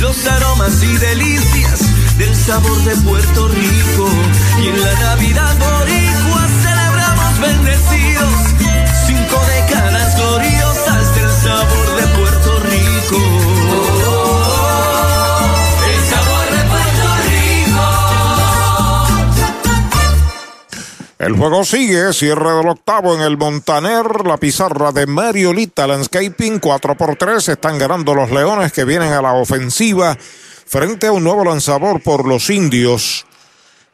los 0.00 0.26
aromas 0.26 0.82
y 0.82 0.96
delicias 0.96 1.80
del 2.16 2.34
sabor 2.34 2.82
de 2.84 2.96
Puerto 2.96 3.48
Rico. 3.48 4.08
Y 4.62 4.68
en 4.68 4.80
la 4.80 4.92
Navidad 5.00 5.56
boricua 5.58 6.48
celebramos 6.62 7.40
bendecidos, 7.40 8.34
cinco 9.06 9.40
décadas 9.46 9.59
El 21.20 21.36
juego 21.36 21.64
sigue, 21.64 22.14
cierre 22.14 22.50
del 22.54 22.68
octavo 22.68 23.14
en 23.14 23.20
el 23.20 23.36
Montaner, 23.36 24.24
la 24.24 24.38
pizarra 24.38 24.90
de 24.90 25.04
Mariolita 25.04 25.86
Landscaping, 25.86 26.60
4 26.60 26.96
por 26.96 27.14
3 27.16 27.46
están 27.46 27.76
ganando 27.76 28.14
los 28.14 28.30
Leones 28.30 28.72
que 28.72 28.86
vienen 28.86 29.12
a 29.12 29.20
la 29.20 29.34
ofensiva 29.34 30.16
frente 30.16 31.08
a 31.08 31.12
un 31.12 31.22
nuevo 31.22 31.44
lanzador 31.44 32.02
por 32.02 32.26
los 32.26 32.48
indios, 32.48 33.26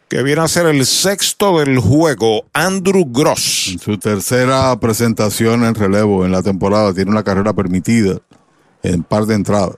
que 0.09 0.23
viene 0.23 0.43
a 0.43 0.47
ser 0.47 0.67
el 0.67 0.87
sexto 0.87 1.59
del 1.59 1.81
juego, 1.81 2.45
Andrew 2.53 3.05
Gross. 3.11 3.77
Su 3.83 3.99
tercera 3.99 4.79
presentación 4.79 5.65
en 5.65 5.75
relevo 5.75 6.25
en 6.25 6.31
la 6.31 6.45
temporada, 6.45 6.95
tiene 6.95 7.11
una 7.11 7.25
carrera 7.25 7.53
permitida 7.53 8.21
en 8.85 9.03
par 9.03 9.27
de 9.27 9.35
entradas. 9.35 9.75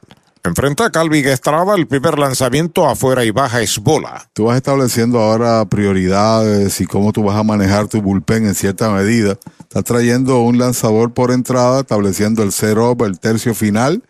Enfrenta 0.49 0.86
a 0.86 0.91
Calvin 0.91 1.28
Estrada, 1.28 1.75
el 1.75 1.86
primer 1.86 2.18
lanzamiento 2.18 2.89
afuera 2.89 3.23
y 3.23 3.31
baja 3.31 3.60
es 3.60 3.78
bola. 3.78 4.31
Tú 4.33 4.44
vas 4.44 4.57
estableciendo 4.57 5.20
ahora 5.20 5.62
prioridades 5.67 6.81
y 6.81 6.86
cómo 6.86 7.12
tú 7.12 7.23
vas 7.23 7.36
a 7.36 7.43
manejar 7.43 7.86
tu 7.86 8.01
bullpen 8.01 8.47
en 8.47 8.55
cierta 8.55 8.89
medida. 8.89 9.36
Estás 9.60 9.85
trayendo 9.85 10.39
un 10.39 10.57
lanzador 10.57 11.12
por 11.12 11.33
entrada, 11.33 11.81
estableciendo 11.81 12.43
el 12.43 12.52
cero, 12.52 12.97
el 13.01 13.20
tercio 13.20 13.55
final, 13.55 14.02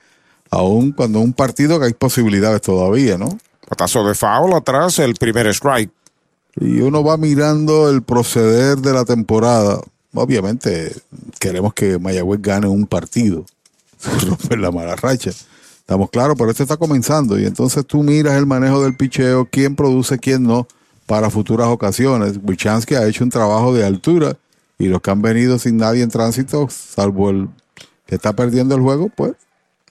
aún 0.48 0.92
cuando 0.92 1.18
un 1.18 1.32
partido 1.32 1.80
que 1.80 1.86
hay 1.86 1.94
posibilidades 1.94 2.62
todavía, 2.62 3.18
¿no? 3.18 3.36
Patazo 3.68 4.06
de 4.06 4.14
foul 4.14 4.54
atrás, 4.54 5.00
el 5.00 5.14
primer 5.14 5.48
strike. 5.48 5.90
Y 6.60 6.82
uno 6.82 7.02
va 7.02 7.16
mirando 7.16 7.90
el 7.90 8.02
proceder 8.02 8.78
de 8.78 8.92
la 8.92 9.04
temporada. 9.04 9.80
Obviamente 10.14 10.94
queremos 11.40 11.74
que 11.74 11.98
Mayagüez 11.98 12.40
gane 12.40 12.68
un 12.68 12.86
partido, 12.86 13.44
romper 14.24 14.60
la 14.60 14.70
mala 14.70 14.94
racha. 14.94 15.32
Estamos 15.88 16.10
claros, 16.10 16.36
pero 16.36 16.50
esto 16.50 16.62
está 16.62 16.76
comenzando 16.76 17.38
y 17.38 17.46
entonces 17.46 17.86
tú 17.86 18.02
miras 18.02 18.34
el 18.34 18.44
manejo 18.44 18.82
del 18.82 18.94
picheo, 18.94 19.48
quién 19.50 19.74
produce, 19.74 20.18
quién 20.18 20.42
no, 20.42 20.68
para 21.06 21.30
futuras 21.30 21.68
ocasiones. 21.68 22.38
Wichansky 22.42 22.94
ha 22.94 23.06
hecho 23.06 23.24
un 23.24 23.30
trabajo 23.30 23.72
de 23.72 23.86
altura 23.86 24.36
y 24.78 24.88
los 24.88 25.00
que 25.00 25.10
han 25.10 25.22
venido 25.22 25.58
sin 25.58 25.78
nadie 25.78 26.02
en 26.02 26.10
tránsito, 26.10 26.68
salvo 26.68 27.30
el 27.30 27.48
que 28.04 28.16
está 28.16 28.34
perdiendo 28.34 28.74
el 28.74 28.82
juego, 28.82 29.08
pues 29.08 29.32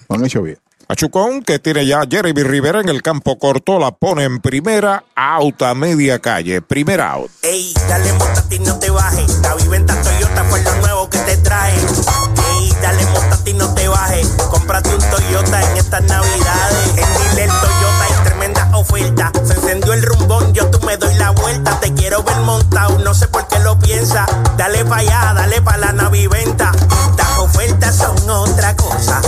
lo 0.08 0.16
han 0.16 0.24
hecho 0.24 0.44
bien. 0.44 0.60
Achucón, 0.90 1.42
que 1.42 1.60
tiene 1.60 1.86
ya 1.86 2.04
Jeremy 2.10 2.44
Rivera 2.44 2.80
en 2.80 2.88
el 2.88 3.02
campo 3.02 3.38
corto, 3.38 3.78
la 3.78 3.92
pone 3.92 4.24
en 4.24 4.40
primera, 4.40 5.04
out 5.18 5.62
a 5.62 5.74
media 5.74 6.20
calle, 6.20 6.62
primera 6.62 7.12
out. 7.12 7.30
Ey, 7.42 7.74
dale 7.90 8.14
y 8.52 8.60
no 8.60 8.80
te 8.80 8.90
bajes. 8.90 9.40
La 9.42 9.56
viventa 9.56 10.02
Toyota 10.02 10.46
fue 10.46 10.64
lo 10.64 10.76
nuevo 10.76 11.10
que 11.10 11.18
te 11.20 11.36
trae. 11.38 11.74
Ey, 11.74 12.74
dale 12.82 13.04
y 13.46 13.54
no 13.54 13.74
te 13.74 13.88
bajes. 13.90 14.28
Cómprate 14.50 14.96
un 14.96 15.02
Toyota 15.10 15.72
en 15.72 15.78
estas 15.78 16.04
navidades. 16.04 16.90
En 16.90 16.96
Dile 16.96 17.48
Toyota 17.48 18.04
hay 18.04 18.24
tremenda 18.24 18.78
oferta. 18.78 19.32
Se 19.44 19.54
encendió 19.56 19.92
el 19.92 20.04
rumbón, 20.04 20.54
yo 20.54 20.68
tú 20.68 20.80
me 20.86 20.96
doy 20.96 21.16
la 21.16 21.32
vuelta. 21.32 21.78
Te 21.82 21.94
quiero 21.94 22.24
ver 22.24 22.38
montado, 22.38 22.98
no 23.00 23.14
sé 23.14 23.28
por 23.28 23.46
qué 23.50 23.60
lo 23.60 23.78
piensa. 23.78 24.26
Dale 24.56 24.86
pa' 24.86 24.98
allá, 25.00 25.34
dale 25.36 25.62
pa' 25.62 25.76
la 25.76 25.92
naviventa. 25.92 26.72
Estas 27.10 27.38
ofertas 27.40 27.96
son 27.96 28.30
otra 28.30 28.74
cosa. 28.78 29.22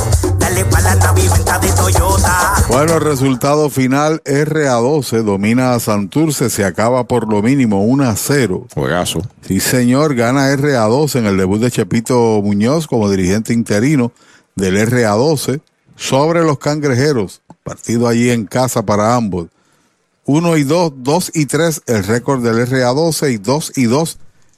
Dale 0.59 0.71
pa' 0.71 0.81
la 0.81 0.95
naviventa 0.95 1.57
de 1.59 1.71
Toyota. 1.71 2.65
Bueno, 2.67 2.95
el 2.95 3.01
resultado 3.01 3.69
final 3.69 4.21
RA12 4.25 5.23
domina 5.23 5.73
a 5.73 5.79
Santurce, 5.79 6.49
se 6.49 6.65
acaba 6.65 7.05
por 7.05 7.29
lo 7.31 7.41
mínimo 7.41 7.85
1 7.85 8.03
a 8.03 8.15
0. 8.17 8.67
Juegazo. 8.73 9.21
Sí, 9.47 9.61
señor, 9.61 10.15
gana 10.15 10.53
RA12 10.53 11.19
en 11.19 11.27
el 11.27 11.37
debut 11.37 11.61
de 11.61 11.71
Chepito 11.71 12.41
Muñoz 12.43 12.87
como 12.87 13.09
dirigente 13.09 13.53
interino 13.53 14.11
del 14.55 14.75
RA12 14.75 15.61
sobre 15.95 16.43
los 16.43 16.59
cangrejeros. 16.59 17.41
Partido 17.63 18.09
allí 18.09 18.29
en 18.29 18.45
casa 18.45 18.83
para 18.83 19.15
ambos. 19.15 19.47
1 20.25 20.57
y 20.57 20.63
2, 20.63 20.91
2 20.97 21.31
y 21.35 21.45
3 21.45 21.83
el 21.87 22.03
récord 22.03 22.43
del 22.43 22.67
RA12 22.67 23.31
y 23.31 23.37
2 23.37 23.71
y 23.77 23.83
2 23.85 24.17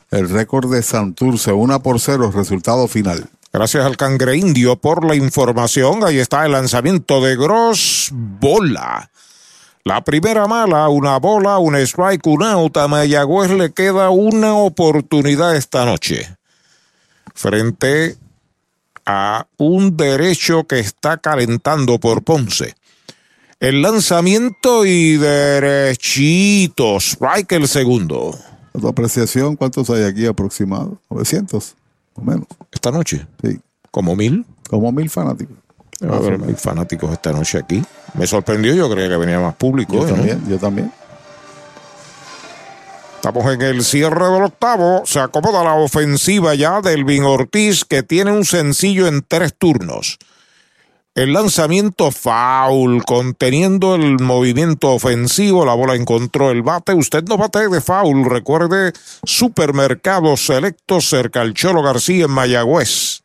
el 0.09 0.30
récord 0.30 0.73
de 0.73 0.81
Santurce. 0.81 1.51
1 1.51 1.83
por 1.83 1.99
0 1.99 2.31
resultado 2.33 2.88
final. 2.88 3.30
Gracias 3.53 3.85
al 3.85 3.97
cangre 3.97 4.38
indio 4.38 4.77
por 4.77 5.05
la 5.05 5.13
información. 5.13 6.05
Ahí 6.05 6.19
está 6.19 6.45
el 6.45 6.53
lanzamiento 6.53 7.19
de 7.19 7.35
Gross. 7.35 8.09
Bola. 8.13 9.11
La 9.83 10.03
primera 10.05 10.47
mala, 10.47 10.88
una 10.88 11.17
bola, 11.17 11.57
un 11.57 11.75
strike, 11.75 12.25
un 12.27 12.43
out. 12.43 12.77
A 12.77 12.88
Mayagüez 12.88 13.51
le 13.51 13.73
queda 13.73 14.09
una 14.09 14.53
oportunidad 14.53 15.55
esta 15.57 15.83
noche. 15.83 16.38
Frente 17.35 18.15
a 19.05 19.47
un 19.57 19.97
derecho 19.97 20.63
que 20.65 20.80
está 20.80 21.17
calentando 21.17 21.99
por 21.99 22.23
Ponce. 22.23 22.75
El 23.59 23.81
lanzamiento 23.81 24.85
y 24.85 25.17
derechito. 25.17 26.97
Strike 27.01 27.51
el 27.51 27.67
segundo. 27.67 28.38
Tu 28.80 28.88
apreciación, 28.88 29.57
¿cuántos 29.57 29.89
hay 29.89 30.03
aquí 30.03 30.25
aproximados? 30.25 30.99
900 31.09 31.75
menos. 32.15 32.48
Esta 32.72 32.91
noche. 32.91 33.25
Sí. 33.41 33.59
¿Como 33.90 34.15
mil? 34.15 34.45
Como 34.69 34.91
mil 34.91 35.09
fanáticos. 35.09 35.57
Va 36.03 36.15
a 36.15 36.17
haber 36.17 36.40
mil 36.40 36.56
fanáticos 36.56 37.11
esta 37.11 37.31
noche 37.31 37.59
aquí. 37.59 37.83
Me 38.15 38.25
sorprendió, 38.25 38.73
yo 38.73 38.90
creía 38.90 39.09
que 39.09 39.17
venía 39.17 39.40
más 39.40 39.56
público. 39.56 39.93
Yo 39.93 40.07
¿eh, 40.07 40.09
no? 40.09 40.15
también, 40.15 40.43
yo 40.48 40.57
también. 40.57 40.91
Estamos 43.15 43.53
en 43.53 43.61
el 43.61 43.83
cierre 43.83 44.31
del 44.31 44.43
octavo. 44.43 45.03
Se 45.06 45.19
acomoda 45.19 45.64
la 45.64 45.75
ofensiva 45.75 46.56
ya 46.56 46.81
del 46.81 47.06
Vin 47.06 47.23
Ortiz, 47.23 47.85
que 47.85 48.01
tiene 48.01 48.31
un 48.31 48.45
sencillo 48.45 49.07
en 49.07 49.22
tres 49.22 49.53
turnos. 49.56 50.17
El 51.14 51.33
lanzamiento 51.33 52.09
foul, 52.09 53.03
conteniendo 53.03 53.95
el 53.95 54.19
movimiento 54.19 54.91
ofensivo, 54.91 55.65
la 55.65 55.73
bola 55.73 55.95
encontró 55.95 56.51
el 56.51 56.61
bate. 56.61 56.93
Usted 56.93 57.25
no 57.25 57.38
bate 57.38 57.67
de 57.67 57.81
foul, 57.81 58.23
recuerde, 58.23 58.93
supermercado 59.25 60.38
selecto 60.38 61.01
cerca 61.01 61.41
al 61.41 61.53
Cholo 61.53 61.83
García 61.83 62.25
en 62.25 62.31
Mayagüez. 62.31 63.23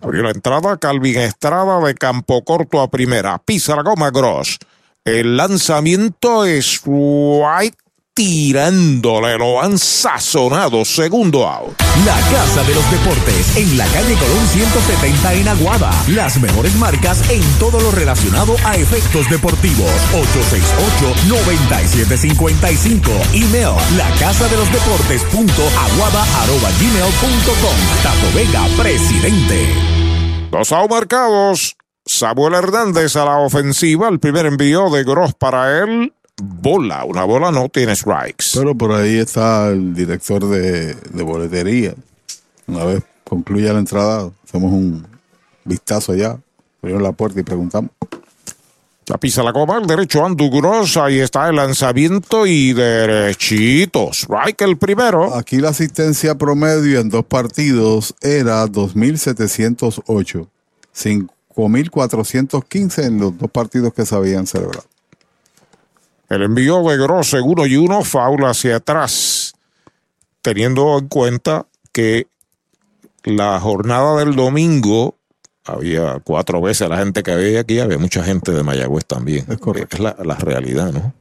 Abrió 0.00 0.22
la 0.22 0.30
entrada, 0.30 0.78
Calvin 0.78 1.18
Estrada 1.18 1.78
de 1.80 1.94
campo 1.94 2.42
corto 2.44 2.80
a 2.80 2.90
primera. 2.90 3.36
Pisa 3.36 3.76
la 3.76 3.82
goma 3.82 4.10
Gross. 4.10 4.56
El 5.04 5.36
lanzamiento 5.36 6.46
es 6.46 6.80
White 6.82 7.76
tirándole, 8.14 9.38
lo 9.38 9.62
han 9.62 9.78
sazonado. 9.78 10.84
Segundo 10.84 11.46
out. 11.46 11.80
La 12.04 12.16
Casa 12.30 12.62
de 12.64 12.74
los 12.74 12.90
Deportes 12.90 13.56
en 13.56 13.78
la 13.78 13.86
calle 13.86 14.14
Colón 14.14 14.46
170 14.52 15.34
en 15.34 15.48
Aguada. 15.48 15.90
Las 16.08 16.40
mejores 16.40 16.74
marcas 16.76 17.28
en 17.30 17.42
todo 17.58 17.80
lo 17.80 17.90
relacionado 17.90 18.56
a 18.64 18.76
efectos 18.76 19.28
deportivos. 19.30 19.90
868-9755. 21.28 23.00
Email 23.34 23.74
la 23.96 24.10
casa 24.18 24.48
de 24.48 24.56
los 24.56 24.70
deportes 24.72 25.22
punto 25.24 25.62
aguada 25.62 26.22
arroba 26.42 26.70
gmail 26.80 27.12
punto 27.20 27.52
com. 27.60 27.76
Tato 28.02 28.30
Vega, 28.34 28.66
presidente. 28.76 29.68
Dos 30.50 30.72
out 30.72 30.90
marcados. 30.90 31.76
Samuel 32.06 32.54
Hernández 32.54 33.14
a 33.16 33.24
la 33.24 33.36
ofensiva. 33.38 34.08
El 34.08 34.18
primer 34.18 34.46
envío 34.46 34.90
de 34.90 35.04
Gross 35.04 35.34
para 35.34 35.78
él. 35.84 36.12
Bola. 36.42 37.04
Una 37.04 37.24
bola 37.24 37.50
no 37.50 37.68
tiene 37.68 37.94
strikes. 37.94 38.46
Pero 38.54 38.74
por 38.74 38.92
ahí 38.92 39.18
está 39.18 39.68
el 39.68 39.94
director 39.94 40.48
de, 40.48 40.94
de 40.94 41.22
boletería. 41.22 41.94
Una 42.66 42.84
vez 42.84 43.02
concluya 43.24 43.72
la 43.72 43.80
entrada, 43.80 44.30
hacemos 44.44 44.72
un 44.72 45.06
vistazo 45.64 46.12
allá, 46.12 46.38
abrimos 46.82 47.02
la 47.02 47.12
puerta 47.12 47.40
y 47.40 47.42
preguntamos. 47.42 47.90
Ya 49.06 49.16
pisa 49.18 49.42
la 49.42 49.50
goma, 49.50 49.78
el 49.78 49.88
derecho 49.88 50.24
Andu 50.24 50.48
Gross, 50.50 50.96
ahí 50.96 51.18
está 51.18 51.48
el 51.48 51.56
lanzamiento 51.56 52.46
y 52.46 52.72
derechito. 52.72 54.10
Strike 54.12 54.62
el 54.62 54.78
primero. 54.78 55.34
Aquí 55.34 55.56
la 55.56 55.70
asistencia 55.70 56.36
promedio 56.36 57.00
en 57.00 57.08
dos 57.08 57.24
partidos 57.24 58.14
era 58.20 58.64
2.708. 58.66 60.46
5.415 60.94 63.04
en 63.04 63.18
los 63.18 63.36
dos 63.36 63.50
partidos 63.50 63.92
que 63.94 64.06
se 64.06 64.14
habían 64.14 64.46
celebrado. 64.46 64.89
El 66.30 66.42
envío 66.42 66.80
de 66.88 66.96
Gross 66.96 67.34
en 67.34 67.42
uno 67.42 67.66
y 67.66 67.76
uno, 67.76 68.04
foul 68.04 68.44
hacia 68.44 68.76
atrás, 68.76 69.52
teniendo 70.42 70.96
en 70.96 71.08
cuenta 71.08 71.66
que 71.92 72.28
la 73.24 73.58
jornada 73.58 74.16
del 74.20 74.36
domingo 74.36 75.16
había 75.64 76.20
cuatro 76.22 76.60
veces 76.60 76.88
la 76.88 76.98
gente 76.98 77.24
que 77.24 77.32
había 77.32 77.60
aquí, 77.60 77.80
había 77.80 77.98
mucha 77.98 78.22
gente 78.22 78.52
de 78.52 78.62
Mayagüez 78.62 79.04
también. 79.06 79.44
Es 79.48 79.58
correcto. 79.58 79.96
Es 79.96 80.00
la, 80.00 80.16
la 80.24 80.36
realidad, 80.36 80.92
¿no? 80.92 81.12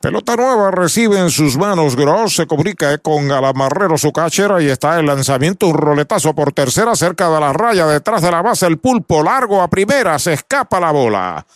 Pelota 0.00 0.36
nueva 0.36 0.70
recibe 0.70 1.18
en 1.18 1.30
sus 1.30 1.56
manos 1.56 1.96
Gross, 1.96 2.36
se 2.36 2.46
comunica 2.46 2.96
con 2.98 3.26
Galamarrero 3.26 3.98
su 3.98 4.12
cachera 4.12 4.62
y 4.62 4.68
está 4.68 4.98
el 4.98 5.06
lanzamiento, 5.06 5.66
un 5.66 5.76
roletazo 5.76 6.34
por 6.34 6.52
tercera 6.52 6.94
cerca 6.94 7.28
de 7.28 7.40
la 7.40 7.52
raya, 7.52 7.86
detrás 7.86 8.22
de 8.22 8.30
la 8.30 8.42
base 8.42 8.66
el 8.66 8.78
pulpo, 8.78 9.24
largo 9.24 9.60
a 9.60 9.68
primera, 9.68 10.20
se 10.20 10.34
escapa 10.34 10.78
la 10.78 10.92
bola. 10.92 11.46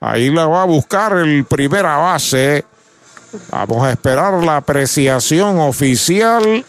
Ahí 0.00 0.30
la 0.30 0.46
va 0.46 0.62
a 0.62 0.66
buscar 0.66 1.16
el 1.16 1.44
primera 1.44 1.96
base. 1.96 2.64
Vamos 3.50 3.84
a 3.84 3.92
esperar 3.92 4.34
la 4.44 4.58
apreciación 4.58 5.58
oficial. 5.58 6.64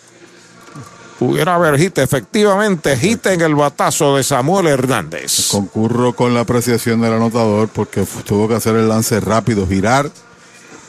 Pudiera 1.19 1.55
haber 1.55 1.79
hit, 1.79 1.97
efectivamente, 1.97 2.95
hit 2.95 3.25
en 3.25 3.41
el 3.41 3.55
batazo 3.55 4.15
de 4.15 4.23
Samuel 4.23 4.67
Hernández. 4.67 5.47
Concurro 5.49 6.13
con 6.13 6.33
la 6.33 6.41
apreciación 6.41 7.01
del 7.01 7.13
anotador 7.13 7.69
porque 7.69 8.05
tuvo 8.23 8.47
que 8.47 8.55
hacer 8.55 8.75
el 8.75 8.87
lance 8.87 9.19
rápido, 9.19 9.67
girar 9.67 10.11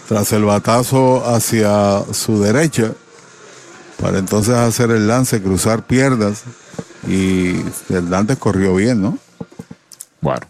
tras 0.07 0.33
el 0.33 0.45
batazo 0.45 1.27
hacia 1.27 2.03
su 2.13 2.41
derecha, 2.41 2.93
para 4.01 4.19
entonces 4.19 4.55
hacer 4.55 4.91
el 4.91 5.07
lance, 5.07 5.43
cruzar 5.43 5.83
piernas, 5.83 6.45
y 7.07 7.63
Hernández 7.91 8.39
corrió 8.39 8.75
bien, 8.75 9.03
¿no? 9.03 9.19
Bueno. 10.21 10.47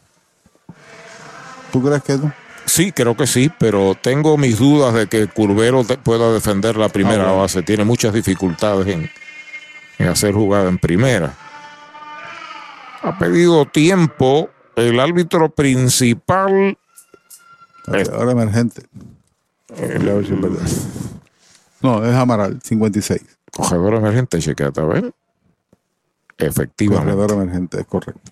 ¿Tú 1.72 1.82
crees 1.82 2.02
que 2.02 2.16
no? 2.16 2.32
Sí, 2.66 2.92
creo 2.92 3.16
que 3.16 3.26
sí, 3.26 3.50
pero 3.58 3.94
tengo 4.00 4.36
mis 4.36 4.58
dudas 4.58 4.92
de 4.94 5.06
que 5.06 5.26
Curvero 5.26 5.84
pueda 6.02 6.32
defender 6.32 6.76
la 6.76 6.88
primera 6.90 7.22
Ah, 7.22 7.26
bueno. 7.28 7.38
base. 7.40 7.62
Tiene 7.62 7.84
muchas 7.84 8.12
dificultades 8.12 8.86
en, 8.88 9.10
en 9.98 10.08
hacer 10.08 10.34
jugada 10.34 10.68
en 10.68 10.78
primera. 10.78 11.34
Ha 13.02 13.18
pedido 13.18 13.64
tiempo 13.64 14.50
el 14.76 15.00
árbitro 15.00 15.48
principal. 15.50 16.76
Ahora 18.12 18.32
emergente. 18.32 18.82
Es 19.74 20.04
verdad. 20.04 20.68
No, 21.80 22.04
es 22.04 22.14
Amaral, 22.14 22.60
56. 22.62 23.20
Cogedor 23.52 23.94
emergente, 23.94 24.40
chequeate, 24.40 24.80
a 24.80 24.84
ver. 24.84 25.12
Efectivamente. 26.36 27.12
Corredor 27.14 27.42
emergente, 27.42 27.80
es 27.80 27.86
correcto. 27.86 28.30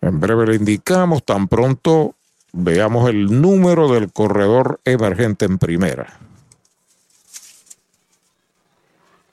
En 0.00 0.20
breve 0.20 0.46
le 0.46 0.54
indicamos, 0.56 1.24
tan 1.24 1.48
pronto 1.48 2.14
veamos 2.52 3.08
el 3.08 3.40
número 3.40 3.92
del 3.92 4.12
corredor 4.12 4.80
emergente 4.84 5.44
en 5.44 5.58
primera. 5.58 6.18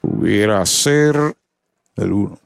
Pudiera 0.00 0.64
ser 0.66 1.36
el 1.96 2.12
uno. 2.12 2.38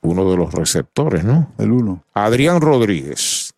Uno 0.00 0.30
de 0.30 0.36
los 0.36 0.52
receptores, 0.52 1.24
¿no? 1.24 1.52
El 1.58 1.72
uno. 1.72 2.04
Adrián 2.12 2.60
Rodríguez. 2.60 3.54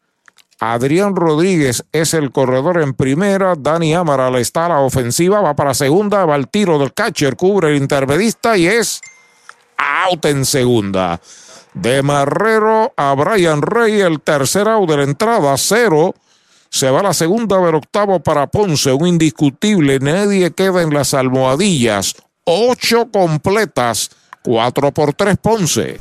Adrián 0.58 1.14
Rodríguez 1.14 1.84
es 1.92 2.14
el 2.14 2.32
corredor 2.32 2.80
en 2.80 2.94
primera. 2.94 3.54
Dani 3.56 3.94
Amaral 3.94 4.36
está 4.36 4.66
a 4.66 4.70
la 4.70 4.80
ofensiva, 4.80 5.40
va 5.40 5.54
para 5.54 5.74
segunda, 5.74 6.24
va 6.24 6.34
al 6.34 6.48
tiro 6.48 6.78
del 6.78 6.94
catcher, 6.94 7.36
cubre 7.36 7.70
el 7.70 7.76
intermedista 7.76 8.56
y 8.56 8.66
es 8.66 9.00
out 9.76 10.24
en 10.24 10.44
segunda. 10.44 11.20
De 11.76 12.02
Marrero 12.02 12.94
a 12.96 13.14
Brian 13.14 13.60
Rey, 13.60 14.00
el 14.00 14.20
tercer 14.22 14.66
out 14.66 14.88
de 14.88 14.96
la 14.96 15.02
entrada, 15.02 15.54
cero. 15.58 16.14
Se 16.70 16.90
va 16.90 17.02
la 17.02 17.12
segunda 17.12 17.58
del 17.58 17.74
octavo 17.74 18.20
para 18.20 18.46
Ponce, 18.46 18.92
un 18.92 19.06
indiscutible. 19.06 19.98
Nadie 20.00 20.50
queda 20.52 20.80
en 20.80 20.94
las 20.94 21.12
almohadillas. 21.12 22.14
Ocho 22.44 23.10
completas, 23.12 24.10
cuatro 24.42 24.90
por 24.90 25.12
tres 25.12 25.36
Ponce. 25.36 26.00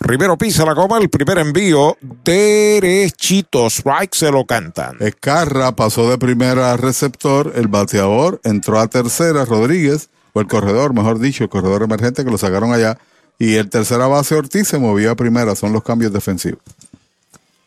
Rivero 0.00 0.36
pisa 0.36 0.64
la 0.64 0.74
goma, 0.74 0.98
el 0.98 1.08
primer 1.08 1.38
envío 1.38 1.96
derechito, 2.00 3.68
strike 3.70 4.14
se 4.14 4.30
lo 4.30 4.44
cantan. 4.44 4.96
Escarra 4.98 5.76
pasó 5.76 6.10
de 6.10 6.18
primera 6.18 6.72
a 6.72 6.76
receptor, 6.76 7.52
el 7.54 7.68
bateador 7.68 8.40
entró 8.42 8.80
a 8.80 8.88
tercera, 8.88 9.44
Rodríguez, 9.44 10.10
o 10.32 10.40
el 10.40 10.48
corredor, 10.48 10.94
mejor 10.94 11.20
dicho, 11.20 11.44
el 11.44 11.50
corredor 11.50 11.84
emergente 11.84 12.24
que 12.24 12.30
lo 12.30 12.38
sacaron 12.38 12.72
allá 12.72 12.98
y 13.38 13.54
el 13.56 13.68
tercera 13.68 14.06
base 14.06 14.34
Ortiz 14.34 14.68
se 14.68 14.78
movía 14.78 15.12
a 15.12 15.16
primera, 15.16 15.54
son 15.54 15.72
los 15.72 15.82
cambios 15.82 16.12
defensivos. 16.12 16.60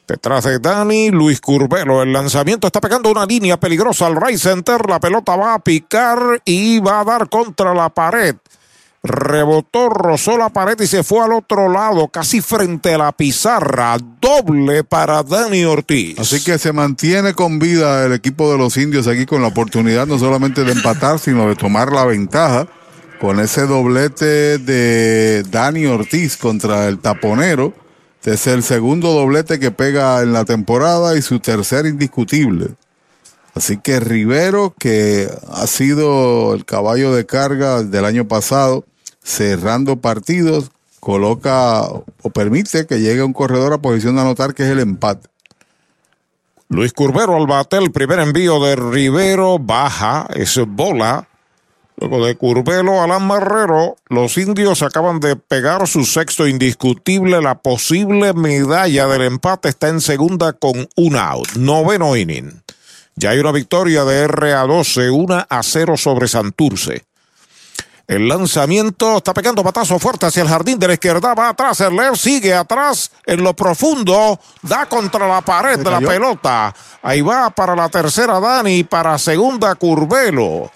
Detrás 0.08 0.46
de 0.46 0.60
Dani, 0.60 1.12
Luis 1.12 1.42
Curbelo. 1.42 2.02
El 2.02 2.14
lanzamiento 2.14 2.68
está 2.68 2.80
pegando 2.80 3.12
una 3.12 3.26
línea 3.26 3.60
peligrosa 3.60 4.08
al 4.08 4.16
right 4.16 4.38
center. 4.38 4.88
La 4.88 5.02
pelota 5.02 5.36
va 5.36 5.56
a 5.56 5.60
picar 5.60 6.42
y 6.46 6.80
va 6.80 7.02
a 7.02 7.04
dar 7.04 7.28
contra 7.28 7.74
la 7.74 7.90
pared. 7.90 8.36
Rebotó, 9.04 9.90
rozó 9.90 10.38
la 10.38 10.48
pared 10.50 10.80
y 10.80 10.88
se 10.88 11.04
fue 11.04 11.20
al 11.24 11.34
otro 11.34 11.70
lado, 11.70 12.08
casi 12.08 12.40
frente 12.40 12.94
a 12.94 12.98
la 12.98 13.12
pizarra. 13.12 13.98
Doble 14.22 14.86
para 14.86 15.24
Dani 15.24 15.66
Ortiz. 15.66 16.18
Así 16.18 16.42
que 16.42 16.58
se 16.58 16.72
mantiene 16.72 17.34
con 17.34 17.60
vida 17.60 18.06
el 18.06 18.14
equipo 18.14 18.50
de 18.50 18.58
los 18.58 18.78
indios 18.78 19.08
aquí 19.08 19.26
con 19.26 19.42
la 19.42 19.50
oportunidad 19.50 20.08
no 20.08 20.18
solamente 20.18 20.64
de 20.64 20.72
empatar, 20.72 21.20
sino 21.20 21.50
de 21.50 21.56
tomar 21.56 21.92
la 21.92 22.06
ventaja 22.06 22.68
con 23.20 23.40
ese 23.40 23.66
doblete 23.66 24.58
de 24.58 25.44
Dani 25.44 25.86
Ortiz 25.86 26.38
contra 26.38 26.88
el 26.88 27.00
taponero. 27.00 27.74
Es 28.24 28.46
el 28.46 28.62
segundo 28.62 29.14
doblete 29.14 29.58
que 29.58 29.72
pega 29.72 30.22
en 30.22 30.34
la 30.34 30.44
temporada 30.44 31.18
y 31.18 31.22
su 31.22 31.40
tercer 31.40 31.86
indiscutible. 31.86 32.72
Así 33.54 33.78
que 33.78 34.02
Rivero, 34.02 34.76
que 34.78 35.30
ha 35.50 35.66
sido 35.66 36.54
el 36.54 36.66
caballo 36.66 37.16
de 37.16 37.26
carga 37.26 37.84
del 37.84 38.04
año 38.04 38.28
pasado, 38.28 38.86
cerrando 39.24 40.02
partidos, 40.02 40.72
coloca 41.00 41.84
o 41.84 42.30
permite 42.34 42.86
que 42.86 43.00
llegue 43.00 43.24
un 43.24 43.34
corredor 43.34 43.72
a 43.72 43.78
posición 43.78 44.16
de 44.16 44.22
anotar, 44.22 44.54
que 44.54 44.64
es 44.64 44.70
el 44.70 44.80
empate. 44.80 45.30
Luis 46.68 46.92
Curbero 46.92 47.38
al 47.38 47.48
bate, 47.48 47.78
el 47.78 47.92
primer 47.92 48.20
envío 48.20 48.60
de 48.60 48.76
Rivero 48.76 49.58
baja, 49.58 50.28
es 50.36 50.60
bola 50.68 51.30
Luego 52.00 52.28
de 52.28 52.36
Curvelo, 52.36 53.02
Alan 53.02 53.26
Marrero, 53.26 53.96
los 54.08 54.38
indios 54.38 54.84
acaban 54.84 55.20
de 55.20 55.36
pegar 55.36 55.88
su 55.88 56.06
sexto 56.06 56.48
indiscutible. 56.48 57.42
La 57.42 57.60
posible 57.60 58.34
medalla 58.34 59.08
del 59.08 59.24
empate 59.24 59.70
está 59.70 59.88
en 59.88 60.00
segunda 60.00 60.54
con 60.54 60.88
un 60.96 61.16
out. 61.16 61.54
Noveno 61.56 62.16
inning. 62.16 62.62
Ya 63.16 63.32
hay 63.32 63.40
una 63.40 63.52
victoria 63.52 64.06
de 64.06 64.28
RA12, 64.28 65.12
una 65.12 65.48
a 65.50 65.64
0 65.64 65.98
sobre 65.98 66.28
Santurce. 66.28 67.04
El 68.06 68.28
lanzamiento 68.28 69.18
está 69.18 69.34
pegando 69.34 69.64
patazo 69.64 69.98
fuerte 69.98 70.28
hacia 70.28 70.44
el 70.44 70.50
jardín 70.50 70.78
de 70.78 70.88
la 70.88 70.94
izquierda. 70.94 71.34
Va 71.34 71.50
atrás. 71.50 71.82
El 71.82 71.96
left 71.96 72.18
sigue 72.18 72.54
atrás 72.54 73.12
en 73.26 73.44
lo 73.44 73.56
profundo. 73.56 74.40
Da 74.62 74.86
contra 74.86 75.28
la 75.28 75.42
pared 75.42 75.80
de 75.80 75.92
la 75.92 76.00
pelota. 76.00 76.74
Ahí 77.02 77.22
va 77.22 77.50
para 77.50 77.76
la 77.76 77.90
tercera 77.90 78.40
Dani. 78.40 78.84
Para 78.84 79.18
segunda 79.18 79.74
Curvelo 79.74 80.72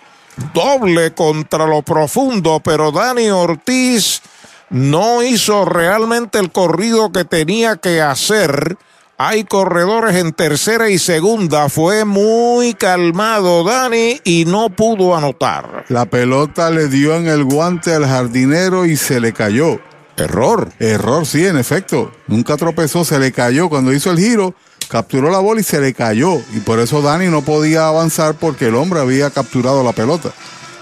doble 0.53 1.13
contra 1.13 1.65
lo 1.65 1.81
profundo, 1.81 2.61
pero 2.63 2.91
Dani 2.91 3.29
Ortiz 3.29 4.21
no 4.69 5.21
hizo 5.21 5.65
realmente 5.65 6.39
el 6.39 6.51
corrido 6.51 7.11
que 7.11 7.25
tenía 7.25 7.77
que 7.77 8.01
hacer. 8.01 8.77
Hay 9.17 9.43
corredores 9.43 10.15
en 10.15 10.33
tercera 10.33 10.89
y 10.89 10.97
segunda. 10.97 11.69
Fue 11.69 12.05
muy 12.05 12.73
calmado 12.73 13.63
Dani 13.63 14.19
y 14.23 14.45
no 14.45 14.69
pudo 14.69 15.15
anotar. 15.15 15.85
La 15.89 16.05
pelota 16.05 16.71
le 16.71 16.87
dio 16.87 17.15
en 17.15 17.27
el 17.27 17.43
guante 17.43 17.93
al 17.93 18.07
jardinero 18.07 18.85
y 18.85 18.97
se 18.97 19.19
le 19.19 19.31
cayó. 19.31 19.79
Error. 20.17 20.71
Error, 20.79 21.25
sí, 21.25 21.45
en 21.45 21.57
efecto. 21.57 22.11
Nunca 22.27 22.57
tropezó, 22.57 23.05
se 23.05 23.19
le 23.19 23.31
cayó. 23.31 23.69
Cuando 23.69 23.93
hizo 23.93 24.09
el 24.09 24.17
giro, 24.17 24.55
capturó 24.91 25.31
la 25.31 25.39
bola 25.39 25.61
y 25.61 25.63
se 25.63 25.79
le 25.79 25.93
cayó. 25.93 26.41
Y 26.53 26.59
por 26.59 26.79
eso 26.79 27.01
Dani 27.01 27.27
no 27.27 27.41
podía 27.43 27.87
avanzar 27.87 28.35
porque 28.35 28.67
el 28.67 28.75
hombre 28.75 28.99
había 28.99 29.29
capturado 29.29 29.83
la 29.83 29.93
pelota. 29.93 30.31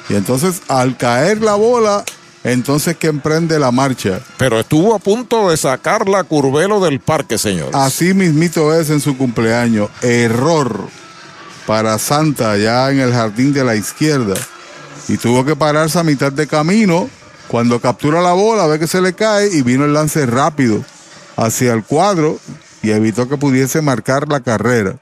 Y 0.10 0.16
entonces 0.16 0.64
al 0.68 0.98
caer 0.98 1.42
la 1.42 1.54
bola, 1.54 2.04
entonces 2.44 2.98
que 2.98 3.06
emprende 3.06 3.60
la 3.60 3.72
marcha. 3.72 4.20
Pero 4.38 4.60
estuvo 4.60 4.96
a 4.96 5.00
punto 5.00 5.52
de 5.52 5.58
sacar 5.58 6.10
la 6.10 6.24
curvelo 6.24 6.80
del 6.80 7.00
parque, 7.00 7.38
señor. 7.38 7.70
Así 7.74 8.16
mismito 8.16 8.74
es 8.74 8.90
en 8.90 9.00
su 9.00 9.16
cumpleaños. 9.16 9.92
Error 10.02 10.88
para 11.68 12.00
Santa 12.00 12.58
ya 12.58 12.90
en 12.90 13.00
el 13.00 13.14
jardín 13.14 13.54
de 13.54 13.64
la 13.64 13.76
izquierda. 13.76 14.34
Y 15.08 15.18
tuvo 15.18 15.46
que 15.46 15.56
pararse 15.56 16.00
a 16.00 16.04
mitad 16.04 16.32
de 16.32 16.48
camino. 16.48 17.08
Cuando 17.48 17.80
captura 17.80 18.22
la 18.22 18.34
bola, 18.34 18.66
ve 18.66 18.80
que 18.80 18.88
se 18.88 19.02
le 19.02 19.14
cae 19.14 19.50
y 19.54 19.62
vino 19.62 19.86
el 19.86 19.94
lance 19.94 20.26
rápido 20.26 20.84
hacia 21.36 21.74
el 21.74 21.84
cuadro 21.84 22.40
y 22.82 22.92
evitó 22.92 23.28
que 23.28 23.38
pudiese 23.38 23.82
marcar 23.82 24.28
la 24.28 24.42
carrera. 24.42 24.98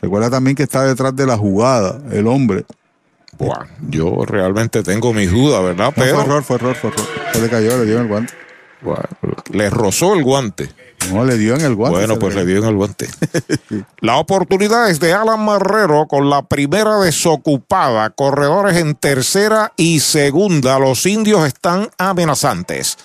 Recuerda 0.00 0.30
también 0.30 0.56
que 0.56 0.62
está 0.62 0.84
detrás 0.84 1.14
de 1.14 1.26
la 1.26 1.36
jugada, 1.36 2.00
el 2.10 2.26
hombre. 2.26 2.64
Buah, 3.38 3.66
yo 3.88 4.24
realmente 4.26 4.82
tengo 4.82 5.12
mis 5.12 5.30
dudas, 5.30 5.62
¿verdad? 5.62 5.92
Pero... 5.94 6.16
fue 6.16 6.24
error, 6.24 6.42
fue 6.42 6.56
error, 6.56 6.74
fue 6.74 6.90
error. 6.90 7.06
Se 7.32 7.40
le 7.40 7.48
cayó, 7.48 7.78
le 7.78 7.84
dio 7.84 7.96
en 7.96 8.02
el 8.02 8.08
guante. 8.08 8.34
le 9.50 9.70
rozó 9.70 10.14
el 10.14 10.22
guante. 10.24 10.70
No, 11.12 11.24
le 11.24 11.38
dio 11.38 11.54
en 11.54 11.62
el 11.62 11.74
guante. 11.74 11.98
Bueno, 11.98 12.18
pues 12.18 12.34
le 12.34 12.44
dio 12.44 12.58
en 12.58 12.64
el 12.64 12.74
guante. 12.74 13.08
La 14.00 14.16
oportunidad 14.16 14.90
es 14.90 15.00
de 15.00 15.12
Alan 15.12 15.44
Marrero 15.44 16.06
con 16.06 16.28
la 16.28 16.42
primera 16.42 16.98
desocupada. 16.98 18.10
Corredores 18.10 18.76
en 18.76 18.94
tercera 18.94 19.72
y 19.76 20.00
segunda. 20.00 20.78
Los 20.78 21.06
indios 21.06 21.46
están 21.46 21.88
amenazantes. 21.98 22.98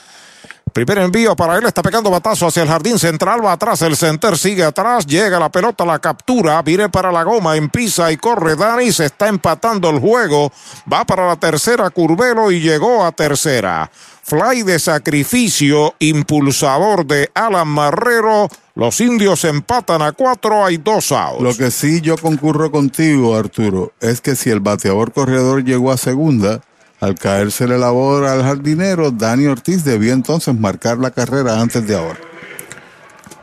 Primer 0.75 0.97
envío 0.97 1.37
para 1.37 1.57
él, 1.57 1.63
está 1.63 1.81
pegando 1.81 2.09
batazo 2.09 2.47
hacia 2.47 2.63
el 2.63 2.67
jardín 2.67 2.99
central, 2.99 3.39
va 3.41 3.53
atrás, 3.53 3.81
el 3.81 3.95
center 3.95 4.37
sigue 4.37 4.61
atrás, 4.61 5.05
llega 5.07 5.39
la 5.39 5.47
pelota, 5.47 5.85
la 5.85 5.99
captura, 5.99 6.61
viene 6.63 6.89
para 6.89 7.13
la 7.13 7.23
goma, 7.23 7.55
empieza 7.55 8.11
y 8.11 8.17
corre 8.17 8.57
Dani, 8.57 8.91
se 8.91 9.05
está 9.05 9.29
empatando 9.29 9.89
el 9.89 9.99
juego, 9.99 10.51
va 10.91 11.05
para 11.05 11.29
la 11.29 11.37
tercera 11.37 11.89
Curvelo 11.91 12.51
y 12.51 12.59
llegó 12.59 13.05
a 13.05 13.13
tercera. 13.13 13.89
Fly 14.23 14.63
de 14.63 14.77
sacrificio, 14.77 15.95
impulsador 15.99 17.05
de 17.05 17.31
Alan 17.33 17.69
Marrero. 17.69 18.49
Los 18.75 18.99
indios 18.99 19.45
empatan 19.45 20.01
a 20.01 20.11
cuatro, 20.11 20.65
hay 20.65 20.75
dos 20.75 21.13
outs. 21.13 21.41
Lo 21.41 21.55
que 21.55 21.71
sí 21.71 22.01
yo 22.01 22.17
concurro 22.17 22.69
contigo, 22.69 23.37
Arturo, 23.37 23.93
es 24.01 24.19
que 24.19 24.35
si 24.35 24.49
el 24.49 24.59
bateador 24.59 25.13
corredor 25.13 25.63
llegó 25.63 25.93
a 25.93 25.97
segunda, 25.97 26.59
al 26.99 27.15
caérsele 27.15 27.77
la 27.77 27.89
bola 27.89 28.33
al 28.33 28.43
jardinero, 28.43 29.11
Dani 29.11 29.47
Ortiz 29.47 29.83
debió 29.83 30.13
entonces 30.13 30.57
marcar 30.57 30.97
la 30.97 31.11
carrera 31.11 31.59
antes 31.59 31.85
de 31.87 31.95
ahora. 31.95 32.19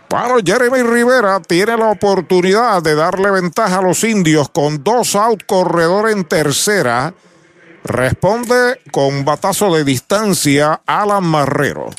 Bueno, 0.09 0.37
Jeremy 0.45 0.83
Rivera 0.83 1.41
tiene 1.41 1.77
la 1.77 1.91
oportunidad 1.91 2.83
de 2.83 2.95
darle 2.95 3.31
ventaja 3.31 3.79
a 3.79 3.83
los 3.83 4.05
indios 4.05 4.51
con 4.51 4.85
dos 4.85 5.17
out 5.17 5.45
corredor 5.47 6.11
en 6.11 6.25
tercera. 6.25 7.15
Responde 7.85 8.81
con 8.93 9.25
batazo 9.25 9.75
de 9.75 9.85
distancia 9.85 10.83
Alan 10.87 11.25
Marrero. 11.25 11.91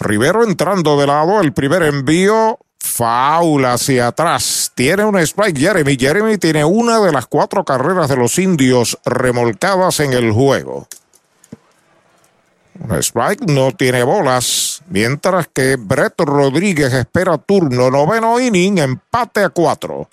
Rivero 0.00 0.42
entrando 0.42 0.98
de 0.98 1.06
lado, 1.06 1.40
el 1.40 1.52
primer 1.52 1.84
envío 1.84 2.58
Faula 2.78 3.74
hacia 3.74 4.08
atrás. 4.08 4.61
Tiene 4.74 5.04
un 5.04 5.18
strike 5.18 5.58
Jeremy. 5.58 5.96
Jeremy 5.98 6.38
tiene 6.38 6.64
una 6.64 7.00
de 7.00 7.12
las 7.12 7.26
cuatro 7.26 7.64
carreras 7.64 8.08
de 8.08 8.16
los 8.16 8.38
indios 8.38 8.98
remolcadas 9.04 10.00
en 10.00 10.14
el 10.14 10.32
juego. 10.32 10.88
Un 12.80 12.92
strike 12.96 13.42
no 13.48 13.72
tiene 13.72 14.02
bolas. 14.02 14.82
Mientras 14.88 15.48
que 15.52 15.76
Brett 15.76 16.18
Rodríguez 16.18 16.92
espera 16.94 17.36
turno. 17.38 17.90
Noveno 17.90 18.40
inning, 18.40 18.78
empate 18.78 19.44
a 19.44 19.50
cuatro. 19.50 20.08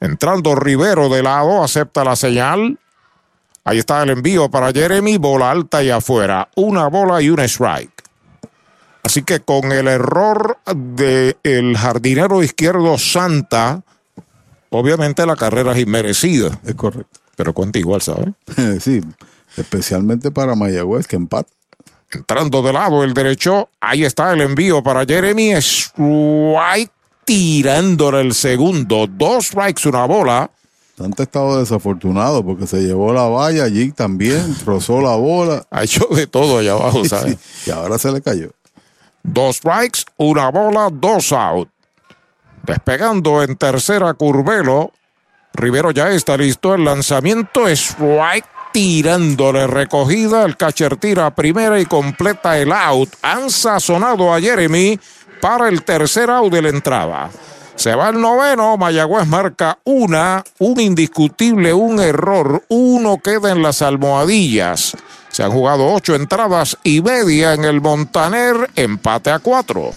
Entrando 0.00 0.54
Rivero 0.54 1.08
de 1.08 1.22
lado, 1.22 1.62
acepta 1.62 2.04
la 2.04 2.16
señal. 2.16 2.78
Ahí 3.64 3.78
está 3.78 4.02
el 4.02 4.10
envío 4.10 4.50
para 4.50 4.72
Jeremy. 4.72 5.16
Bola 5.16 5.50
alta 5.50 5.82
y 5.82 5.90
afuera. 5.90 6.48
Una 6.56 6.88
bola 6.88 7.22
y 7.22 7.30
un 7.30 7.40
strike. 7.40 7.91
Así 9.12 9.24
que 9.24 9.40
con 9.40 9.72
el 9.72 9.88
error 9.88 10.56
del 10.74 11.36
el 11.42 11.76
jardinero 11.76 12.42
izquierdo 12.42 12.96
Santa, 12.96 13.82
obviamente 14.70 15.26
la 15.26 15.36
carrera 15.36 15.72
es 15.72 15.80
inmerecida. 15.80 16.58
Es 16.64 16.74
correcto. 16.76 17.20
Pero 17.36 17.52
cuenta 17.52 17.78
igual, 17.78 18.00
¿sabes? 18.00 18.30
sí, 18.82 19.02
especialmente 19.58 20.30
para 20.30 20.54
Mayagüez, 20.54 21.06
que 21.06 21.16
empata. 21.16 21.50
Entrando 22.10 22.62
de 22.62 22.72
lado 22.72 23.04
el 23.04 23.12
derecho, 23.12 23.68
ahí 23.82 24.02
está 24.02 24.32
el 24.32 24.40
envío 24.40 24.82
para 24.82 25.04
Jeremy 25.04 25.56
Strike 25.56 26.90
tirándole 27.26 28.22
el 28.22 28.32
segundo. 28.32 29.06
Dos 29.06 29.48
strikes, 29.48 29.86
una 29.90 30.06
bola. 30.06 30.50
Santa 30.96 31.24
estado 31.24 31.60
desafortunado 31.60 32.42
porque 32.42 32.66
se 32.66 32.80
llevó 32.80 33.12
la 33.12 33.24
valla 33.24 33.64
allí 33.64 33.92
también, 33.92 34.56
rozó 34.64 35.02
la 35.02 35.16
bola. 35.16 35.66
Ha 35.70 35.84
hecho 35.84 36.06
de 36.06 36.26
todo 36.26 36.60
allá 36.60 36.72
abajo, 36.72 37.04
¿sabes? 37.04 37.36
y 37.66 37.70
ahora 37.70 37.98
se 37.98 38.10
le 38.10 38.22
cayó. 38.22 38.52
Dos 39.22 39.56
strikes, 39.56 40.04
una 40.16 40.50
bola, 40.50 40.88
dos 40.92 41.32
out. 41.32 41.68
Despegando 42.64 43.42
en 43.42 43.56
tercera 43.56 44.14
Curvelo. 44.14 44.92
Rivero 45.54 45.90
ya 45.90 46.10
está 46.10 46.36
listo. 46.36 46.74
El 46.74 46.84
lanzamiento 46.84 47.68
strike 47.68 48.46
tirándole 48.72 49.66
recogida. 49.66 50.44
El 50.44 50.56
catcher 50.56 50.96
tira 50.96 51.34
primera 51.34 51.78
y 51.80 51.86
completa 51.86 52.58
el 52.58 52.72
out. 52.72 53.10
Han 53.22 53.50
sazonado 53.50 54.32
a 54.32 54.40
Jeremy 54.40 54.98
para 55.40 55.68
el 55.68 55.82
tercer 55.82 56.30
out 56.30 56.52
de 56.52 56.62
la 56.62 56.68
entrada. 56.68 57.30
Se 57.74 57.94
va 57.94 58.10
el 58.10 58.20
noveno, 58.20 58.76
Mayagüez 58.76 59.26
marca 59.26 59.78
una, 59.84 60.44
un 60.58 60.78
indiscutible, 60.78 61.72
un 61.72 62.00
error, 62.00 62.62
uno 62.68 63.18
queda 63.18 63.50
en 63.50 63.62
las 63.62 63.82
almohadillas. 63.82 64.94
Se 65.32 65.42
han 65.42 65.50
jugado 65.50 65.92
ocho 65.92 66.14
entradas 66.14 66.76
y 66.84 67.00
media 67.00 67.54
en 67.54 67.64
el 67.64 67.80
Montaner, 67.80 68.70
empate 68.76 69.30
a 69.30 69.38
cuatro. 69.38 69.94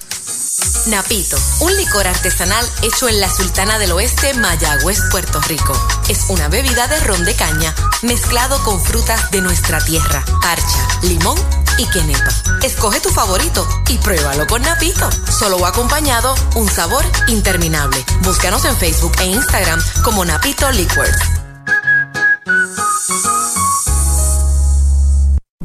Napito, 0.88 1.38
un 1.60 1.76
licor 1.76 2.08
artesanal 2.08 2.66
hecho 2.84 3.10
en 3.10 3.20
la 3.20 3.30
Sultana 3.30 3.78
del 3.78 3.92
Oeste, 3.92 4.34
Mayagüez, 4.36 5.00
Puerto 5.12 5.42
Rico. 5.42 5.74
Es 6.08 6.26
una 6.30 6.48
bebida 6.48 6.88
de 6.88 7.00
ron 7.02 7.26
de 7.26 7.34
caña 7.34 7.74
mezclado 8.04 8.64
con 8.64 8.80
frutas 8.80 9.32
de 9.32 9.42
nuestra 9.42 9.84
tierra, 9.84 10.24
parcha, 10.42 10.88
limón 11.02 11.38
y 11.78 11.86
quenepa. 11.90 12.30
Escoge 12.64 13.02
tu 13.02 13.10
favorito 13.10 13.68
y 13.90 13.98
pruébalo 13.98 14.48
con 14.48 14.62
Napito. 14.62 15.10
Solo 15.30 15.58
o 15.58 15.66
acompañado, 15.66 16.34
un 16.56 16.70
sabor 16.70 17.04
interminable. 17.28 18.04
Búscanos 18.24 18.64
en 18.66 18.78
Facebook 18.78 19.14
e 19.20 19.26
Instagram 19.26 19.82
como 20.04 20.24
Napito 20.24 20.72
Liquors. 20.72 21.18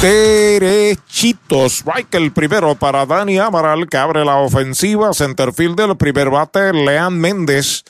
Derechitos. 0.00 1.80
Strike 1.80 2.14
el 2.14 2.32
primero 2.32 2.74
para 2.74 3.04
Dani 3.04 3.38
Amaral, 3.38 3.86
que 3.86 3.98
abre 3.98 4.24
la 4.24 4.36
ofensiva. 4.36 5.12
Centerfield 5.12 5.76
del 5.76 5.94
primer 5.98 6.30
bate, 6.30 6.72
Leán 6.72 7.18
Méndez. 7.18 7.84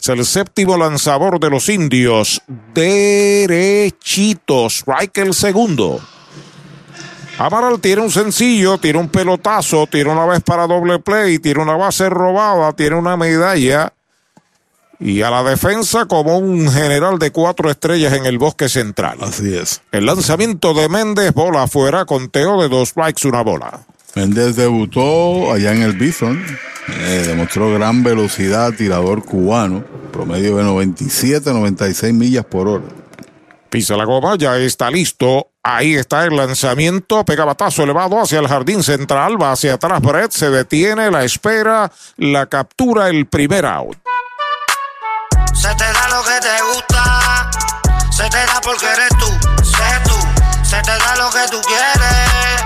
Es 0.00 0.08
el 0.08 0.24
séptimo 0.24 0.76
lanzador 0.76 1.40
de 1.40 1.50
los 1.50 1.68
indios. 1.68 2.40
Derechitos. 2.72 4.76
Strike 4.76 5.18
el 5.18 5.34
segundo. 5.34 6.00
Amaral 7.36 7.80
tiene 7.80 8.02
un 8.02 8.12
sencillo, 8.12 8.78
tiene 8.78 9.00
un 9.00 9.08
pelotazo, 9.08 9.88
tiene 9.88 10.12
una 10.12 10.24
vez 10.24 10.42
para 10.42 10.68
doble 10.68 11.00
play, 11.00 11.40
tiene 11.40 11.62
una 11.62 11.76
base 11.76 12.08
robada, 12.08 12.74
tiene 12.74 12.94
una 12.94 13.16
medalla. 13.16 13.92
Y 14.98 15.22
a 15.22 15.30
la 15.30 15.42
defensa 15.42 16.06
como 16.06 16.38
un 16.38 16.70
general 16.70 17.18
de 17.18 17.30
cuatro 17.30 17.70
estrellas 17.70 18.12
en 18.14 18.26
el 18.26 18.38
bosque 18.38 18.68
central. 18.68 19.18
Así 19.20 19.54
es. 19.54 19.82
El 19.92 20.06
lanzamiento 20.06 20.72
de 20.74 20.88
Méndez, 20.88 21.32
bola 21.34 21.64
afuera, 21.64 22.04
conteo 22.04 22.62
de 22.62 22.68
dos 22.68 22.90
strikes, 22.90 23.28
una 23.28 23.42
bola. 23.42 23.80
Méndez 24.14 24.56
debutó 24.56 25.52
allá 25.52 25.72
en 25.72 25.82
el 25.82 25.92
Bison. 25.92 26.42
Eh, 26.88 27.24
demostró 27.26 27.72
gran 27.72 28.02
velocidad, 28.02 28.72
tirador 28.72 29.24
cubano, 29.24 29.84
promedio 30.12 30.56
de 30.56 30.62
97, 30.64 31.52
96 31.52 32.14
millas 32.14 32.44
por 32.44 32.68
hora. 32.68 32.84
Pisa 33.68 33.96
la 33.96 34.04
goma, 34.04 34.36
ya 34.36 34.56
está 34.56 34.90
listo. 34.90 35.48
Ahí 35.62 35.94
está 35.94 36.24
el 36.24 36.36
lanzamiento, 36.36 37.24
pega 37.24 37.44
batazo 37.44 37.82
elevado 37.82 38.20
hacia 38.20 38.38
el 38.38 38.46
jardín 38.46 38.84
central, 38.84 39.36
va 39.40 39.50
hacia 39.50 39.74
atrás 39.74 40.00
Brett, 40.00 40.30
se 40.30 40.48
detiene, 40.48 41.10
la 41.10 41.24
espera, 41.24 41.90
la 42.16 42.46
captura, 42.46 43.08
el 43.08 43.26
primer 43.26 43.66
out. 43.66 43.98
Se 48.26 48.30
te 48.30 48.46
da 48.46 48.60
porque 48.60 48.86
eres 48.86 49.08
tú, 49.20 49.38
sé 49.62 50.00
tú. 50.04 50.18
Se 50.64 50.82
te 50.82 50.98
da 50.98 51.14
lo 51.14 51.30
que 51.30 51.46
tú 51.48 51.60
quieres, 51.62 52.60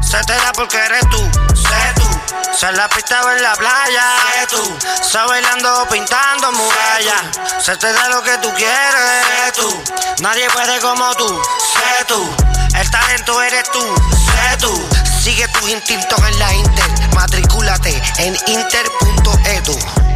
se 0.00 0.18
te 0.24 0.32
da 0.32 0.52
porque 0.54 0.78
eres 0.78 1.02
tú, 1.10 1.18
sé 1.54 1.92
tú. 1.96 2.56
Se 2.56 2.72
la 2.72 2.88
pista 2.88 3.20
o 3.20 3.30
en 3.30 3.42
la 3.42 3.54
playa, 3.54 4.04
sé 4.32 4.46
tú. 4.46 4.78
Se 5.02 5.18
bailando 5.18 5.82
o 5.82 5.88
pintando 5.88 6.50
murallas, 6.52 7.24
se 7.60 7.76
te 7.76 7.92
da 7.92 8.08
lo 8.08 8.22
que 8.22 8.38
tú 8.38 8.50
quieres, 8.54 9.26
sé 9.26 9.52
tú. 9.52 9.84
Nadie 10.22 10.48
puede 10.48 10.80
como 10.80 11.14
tú, 11.16 11.28
sé 11.74 12.04
tú. 12.06 12.34
El 12.74 12.90
talento 12.90 13.42
eres 13.42 13.70
tú, 13.70 13.84
sé 14.14 14.56
tú. 14.60 14.88
Sigue 15.22 15.46
tus 15.48 15.68
instintos 15.68 16.18
en 16.26 16.38
la 16.38 16.54
Inter, 16.54 17.14
matricúlate 17.14 18.02
en 18.16 18.34
inter.edu. 18.46 20.11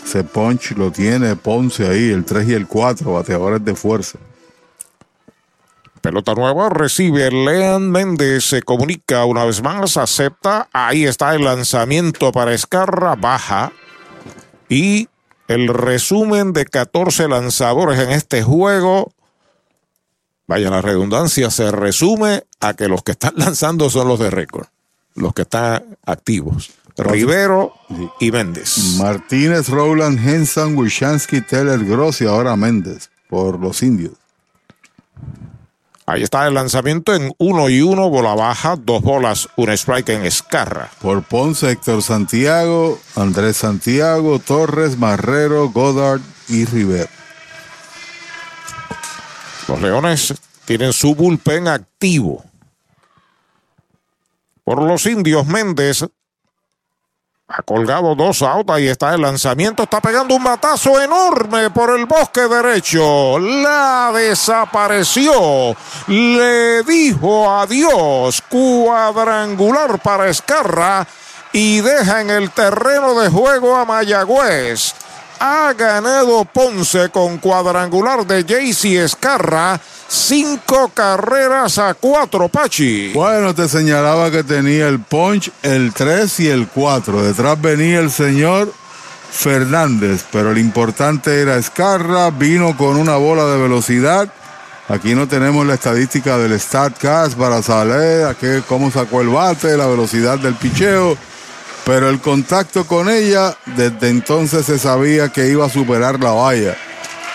Ese 0.04 0.22
punch 0.22 0.72
lo 0.76 0.90
tiene 0.90 1.34
Ponce 1.36 1.88
ahí, 1.88 2.10
el 2.10 2.24
3 2.24 2.48
y 2.48 2.52
el 2.54 2.66
4, 2.66 3.12
bateadores 3.12 3.64
de 3.64 3.74
fuerza. 3.74 4.18
Pelota 6.02 6.34
nueva, 6.34 6.68
recibe 6.68 7.30
Lean 7.30 7.88
Méndez, 7.88 8.44
se 8.44 8.62
comunica 8.62 9.24
una 9.24 9.44
vez 9.44 9.62
más, 9.62 9.96
acepta, 9.96 10.68
ahí 10.72 11.04
está 11.04 11.32
el 11.36 11.44
lanzamiento 11.44 12.32
para 12.32 12.52
Escarra, 12.52 13.14
baja. 13.14 13.72
Y 14.68 15.08
el 15.46 15.68
resumen 15.68 16.52
de 16.52 16.64
14 16.64 17.28
lanzadores 17.28 18.00
en 18.00 18.10
este 18.10 18.42
juego, 18.42 19.12
vaya 20.48 20.70
la 20.70 20.82
redundancia, 20.82 21.50
se 21.50 21.70
resume 21.70 22.42
a 22.58 22.74
que 22.74 22.88
los 22.88 23.04
que 23.04 23.12
están 23.12 23.34
lanzando 23.36 23.88
son 23.88 24.08
los 24.08 24.18
de 24.18 24.30
récord, 24.30 24.66
los 25.14 25.32
que 25.32 25.42
están 25.42 25.96
activos. 26.04 26.72
Rivero 26.96 27.74
y 28.18 28.32
Méndez. 28.32 28.96
Martínez, 28.98 29.68
Rowland, 29.68 30.18
Henson, 30.18 30.76
Wishansky, 30.76 31.42
Teller, 31.42 31.84
Gross 31.84 32.20
y 32.22 32.26
ahora 32.26 32.56
Méndez, 32.56 33.08
por 33.28 33.60
los 33.60 33.84
indios. 33.84 34.14
Ahí 36.04 36.22
está 36.22 36.46
el 36.48 36.54
lanzamiento 36.54 37.14
en 37.14 37.32
uno 37.38 37.68
y 37.68 37.80
uno, 37.80 38.10
bola 38.10 38.34
baja, 38.34 38.76
dos 38.76 39.02
bolas, 39.02 39.48
un 39.56 39.70
strike 39.70 40.08
en 40.10 40.24
Escarra. 40.24 40.90
Por 41.00 41.22
Ponce, 41.22 41.70
Héctor 41.70 42.02
Santiago, 42.02 42.98
Andrés 43.14 43.58
Santiago, 43.58 44.40
Torres, 44.40 44.98
Marrero, 44.98 45.70
Goddard 45.70 46.20
y 46.48 46.64
Rivera. 46.64 47.08
Los 49.68 49.80
Leones 49.80 50.34
tienen 50.64 50.92
su 50.92 51.14
bullpen 51.14 51.68
activo. 51.68 52.44
Por 54.64 54.82
los 54.82 55.06
indios, 55.06 55.46
Méndez 55.46 56.04
ha 57.48 57.62
colgado 57.62 58.14
dos 58.14 58.42
out. 58.42 58.70
Ahí 58.70 58.88
está 58.88 59.14
el 59.14 59.22
lanzamiento. 59.22 59.82
Está 59.82 60.00
pegando 60.00 60.34
un 60.34 60.44
batazo 60.44 61.00
enorme 61.00 61.70
por 61.70 61.96
el 61.96 62.06
bosque 62.06 62.42
derecho. 62.42 63.38
La 63.38 64.10
desapareció. 64.14 65.76
Le 66.06 66.82
dijo 66.82 67.50
adiós. 67.50 68.42
Cuadrangular 68.48 69.98
para 70.00 70.28
Escarra. 70.28 71.06
Y 71.52 71.80
deja 71.82 72.22
en 72.22 72.30
el 72.30 72.50
terreno 72.50 73.20
de 73.20 73.28
juego 73.28 73.76
a 73.76 73.84
Mayagüez. 73.84 74.94
Ha 75.44 75.72
ganado 75.72 76.44
Ponce 76.44 77.08
con 77.08 77.38
cuadrangular 77.38 78.24
de 78.24 78.44
JC 78.44 79.02
Escarra. 79.02 79.80
Cinco 80.06 80.92
carreras 80.94 81.78
a 81.78 81.94
cuatro, 81.94 82.48
Pachi. 82.48 83.12
Bueno, 83.12 83.52
te 83.52 83.68
señalaba 83.68 84.30
que 84.30 84.44
tenía 84.44 84.86
el 84.86 85.00
punch, 85.00 85.50
el 85.64 85.92
3 85.92 86.38
y 86.38 86.48
el 86.48 86.68
4. 86.68 87.24
Detrás 87.24 87.60
venía 87.60 87.98
el 87.98 88.12
señor 88.12 88.72
Fernández, 89.32 90.24
pero 90.30 90.52
el 90.52 90.58
importante 90.58 91.40
era 91.40 91.56
Escarra, 91.56 92.30
vino 92.30 92.76
con 92.76 92.96
una 92.96 93.16
bola 93.16 93.44
de 93.46 93.58
velocidad. 93.60 94.32
Aquí 94.88 95.16
no 95.16 95.26
tenemos 95.26 95.66
la 95.66 95.74
estadística 95.74 96.38
del 96.38 96.60
StatCast 96.60 97.36
para 97.36 97.62
saber 97.62 98.36
qué, 98.36 98.62
cómo 98.68 98.92
sacó 98.92 99.22
el 99.22 99.30
bate, 99.30 99.76
la 99.76 99.88
velocidad 99.88 100.38
del 100.38 100.54
picheo, 100.54 101.16
pero 101.84 102.08
el 102.08 102.20
contacto 102.20 102.86
con 102.86 103.08
ella, 103.08 103.56
desde 103.76 104.08
entonces 104.08 104.66
se 104.66 104.78
sabía 104.78 105.30
que 105.30 105.48
iba 105.48 105.66
a 105.66 105.70
superar 105.70 106.20
la 106.20 106.32
valla. 106.32 106.76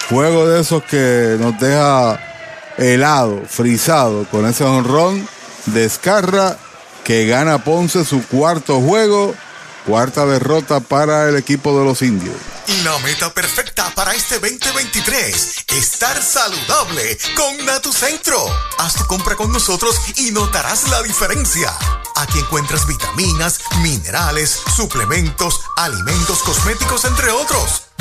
Juego 0.10 0.48
de 0.48 0.62
esos 0.62 0.84
que 0.84 1.36
nos 1.40 1.60
deja 1.60 2.20
helado, 2.78 3.42
frisado, 3.48 4.26
con 4.32 4.46
ese 4.46 4.64
honrón 4.64 5.28
de 5.66 5.86
Escarra 5.86 6.58
que 7.04 7.26
gana 7.26 7.64
Ponce 7.64 8.06
su 8.06 8.26
cuarto 8.28 8.82
juego, 8.82 9.34
cuarta 9.88 10.26
derrota 10.26 10.82
para 10.82 11.30
el 11.30 11.38
equipo 11.38 11.80
de 11.80 11.86
los 11.86 12.02
indios. 12.02 12.36
La 12.84 13.00
meta 13.00 13.34
perfecta 13.34 13.90
para 13.96 14.14
este 14.14 14.38
2023, 14.38 15.66
estar 15.78 16.22
saludable 16.22 17.18
con 17.36 17.66
Natucentro. 17.66 18.38
Haz 18.78 18.96
tu 18.96 19.06
compra 19.06 19.36
con 19.36 19.52
nosotros 19.54 19.96
y 20.18 20.32
notarás 20.32 20.90
la 20.90 21.02
diferencia. 21.04 21.72
Aquí 22.18 22.38
encuentras 22.40 22.86
vitaminas, 22.86 23.62
minerales, 23.82 24.60
suplementos, 24.76 25.62
alimentos 25.78 26.44
cosméticos, 26.44 27.06
entre 27.06 27.32
otros. 27.32 27.87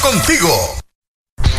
contigo. 0.00 0.83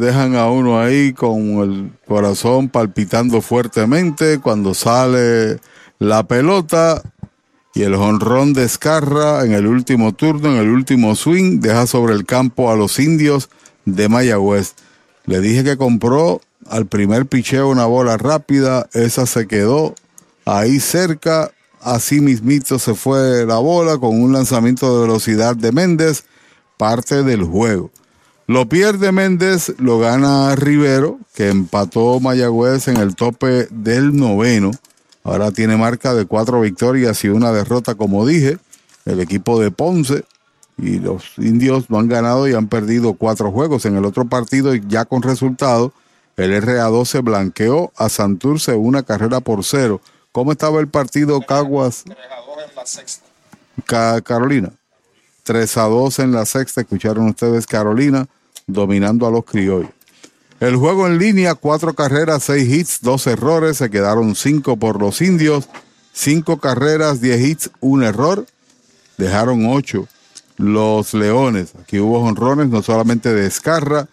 dejan 0.00 0.34
a 0.34 0.50
uno 0.50 0.80
ahí 0.80 1.12
con 1.12 1.40
el 1.62 1.92
corazón 2.06 2.68
palpitando 2.68 3.40
fuertemente 3.40 4.40
cuando 4.40 4.74
sale 4.74 5.60
la 5.98 6.24
pelota 6.24 7.02
y 7.74 7.82
el 7.82 7.94
jonrón 7.94 8.52
descarra 8.52 9.44
en 9.44 9.52
el 9.52 9.66
último 9.66 10.12
turno, 10.12 10.50
en 10.50 10.56
el 10.56 10.70
último 10.70 11.14
swing, 11.14 11.60
deja 11.60 11.86
sobre 11.86 12.14
el 12.14 12.24
campo 12.24 12.70
a 12.70 12.76
los 12.76 12.98
indios 12.98 13.48
de 13.84 14.08
Mayagüez. 14.08 14.74
Le 15.26 15.40
dije 15.40 15.62
que 15.62 15.76
compró 15.76 16.40
al 16.68 16.86
primer 16.86 17.26
picheo 17.26 17.68
una 17.68 17.86
bola 17.86 18.16
rápida, 18.16 18.88
esa 18.92 19.26
se 19.26 19.46
quedó 19.46 19.94
ahí 20.44 20.80
cerca, 20.80 21.52
así 21.80 22.20
mismito 22.20 22.78
se 22.78 22.94
fue 22.94 23.46
la 23.46 23.58
bola 23.58 23.98
con 23.98 24.20
un 24.20 24.32
lanzamiento 24.32 24.94
de 24.96 25.06
velocidad 25.06 25.54
de 25.54 25.70
Méndez, 25.70 26.24
parte 26.76 27.22
del 27.22 27.44
juego. 27.44 27.90
Lo 28.50 28.68
pierde 28.68 29.12
Méndez, 29.12 29.74
lo 29.78 30.00
gana 30.00 30.56
Rivero, 30.56 31.20
que 31.34 31.50
empató 31.50 32.18
Mayagüez 32.18 32.88
en 32.88 32.96
el 32.96 33.14
tope 33.14 33.68
del 33.70 34.16
noveno. 34.16 34.72
Ahora 35.22 35.52
tiene 35.52 35.76
marca 35.76 36.14
de 36.14 36.26
cuatro 36.26 36.60
victorias 36.60 37.22
y 37.22 37.28
una 37.28 37.52
derrota, 37.52 37.94
como 37.94 38.26
dije. 38.26 38.58
El 39.04 39.20
equipo 39.20 39.60
de 39.60 39.70
Ponce 39.70 40.24
y 40.76 40.98
los 40.98 41.38
indios 41.38 41.90
no 41.90 42.00
han 42.00 42.08
ganado 42.08 42.48
y 42.48 42.54
han 42.54 42.66
perdido 42.66 43.14
cuatro 43.14 43.52
juegos. 43.52 43.84
En 43.84 43.96
el 43.96 44.04
otro 44.04 44.24
partido, 44.24 44.74
ya 44.74 45.04
con 45.04 45.22
resultado, 45.22 45.92
el 46.36 46.50
RA12 46.60 47.22
blanqueó 47.22 47.92
a 47.94 48.08
Santurce 48.08 48.74
una 48.74 49.04
carrera 49.04 49.38
por 49.38 49.62
cero. 49.62 50.00
¿Cómo 50.32 50.50
estaba 50.50 50.80
el 50.80 50.88
partido 50.88 51.40
Caguas? 51.40 52.02
Ca 53.86 54.20
Carolina. 54.22 54.72
3 55.44 55.76
a 55.76 55.82
2 55.82 56.18
en 56.18 56.32
la 56.32 56.44
sexta. 56.46 56.80
Escucharon 56.80 57.28
ustedes 57.28 57.64
Carolina 57.64 58.26
dominando 58.72 59.26
a 59.26 59.30
los 59.30 59.44
criollos. 59.44 59.90
El 60.60 60.76
juego 60.76 61.06
en 61.06 61.18
línea, 61.18 61.54
cuatro 61.54 61.94
carreras, 61.94 62.44
seis 62.44 62.68
hits, 62.68 62.98
dos 63.00 63.26
errores, 63.26 63.78
se 63.78 63.88
quedaron 63.88 64.34
cinco 64.34 64.76
por 64.76 65.00
los 65.00 65.22
indios, 65.22 65.68
cinco 66.12 66.58
carreras, 66.58 67.20
diez 67.20 67.40
hits, 67.40 67.70
un 67.80 68.02
error, 68.02 68.46
dejaron 69.16 69.66
ocho 69.66 70.06
los 70.58 71.14
leones. 71.14 71.72
Aquí 71.80 71.98
hubo 71.98 72.20
honrones, 72.20 72.68
no 72.68 72.82
solamente 72.82 73.32
de 73.32 73.46
Escarra, 73.46 74.08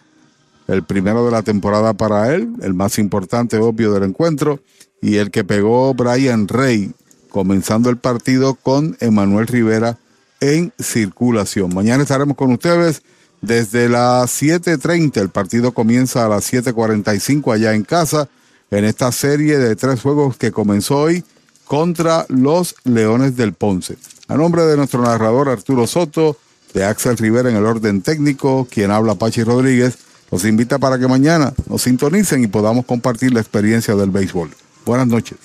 el 0.66 0.82
primero 0.84 1.24
de 1.24 1.32
la 1.32 1.42
temporada 1.42 1.92
para 1.94 2.34
él, 2.34 2.50
el 2.62 2.74
más 2.74 2.98
importante, 2.98 3.58
obvio, 3.58 3.92
del 3.92 4.04
encuentro, 4.04 4.60
y 5.00 5.16
el 5.16 5.30
que 5.30 5.44
pegó 5.44 5.92
Brian 5.94 6.48
Rey, 6.48 6.92
comenzando 7.28 7.90
el 7.90 7.98
partido 7.98 8.54
con 8.54 8.96
Emanuel 9.00 9.46
Rivera 9.46 9.98
en 10.40 10.72
circulación. 10.78 11.74
Mañana 11.74 12.02
estaremos 12.02 12.36
con 12.36 12.52
ustedes 12.52 13.02
desde 13.40 13.88
las 13.88 14.42
7.30. 14.42 15.20
El 15.20 15.28
partido 15.30 15.72
comienza 15.72 16.24
a 16.24 16.28
las 16.28 16.52
7.45 16.52 17.54
allá 17.54 17.74
en 17.74 17.84
casa, 17.84 18.28
en 18.70 18.84
esta 18.84 19.10
serie 19.12 19.58
de 19.58 19.76
tres 19.76 20.00
juegos 20.02 20.36
que 20.36 20.52
comenzó 20.52 20.98
hoy 20.98 21.24
contra 21.64 22.26
los 22.28 22.74
Leones 22.84 23.36
del 23.36 23.52
Ponce. 23.52 23.96
A 24.28 24.36
nombre 24.36 24.62
de 24.64 24.76
nuestro 24.76 25.02
narrador 25.02 25.48
Arturo 25.48 25.86
Soto, 25.86 26.36
de 26.74 26.84
Axel 26.84 27.16
Rivera 27.16 27.48
en 27.48 27.56
el 27.56 27.64
orden 27.64 28.02
técnico, 28.02 28.66
quien 28.70 28.90
habla 28.90 29.14
Pachi 29.14 29.42
Rodríguez, 29.42 29.98
los 30.30 30.44
invita 30.44 30.78
para 30.78 30.98
que 30.98 31.08
mañana 31.08 31.54
nos 31.66 31.82
sintonicen 31.82 32.44
y 32.44 32.46
podamos 32.46 32.84
compartir 32.84 33.32
la 33.32 33.40
experiencia 33.40 33.94
del 33.94 34.10
béisbol. 34.10 34.50
Buenas 34.84 35.06
noches. 35.06 35.38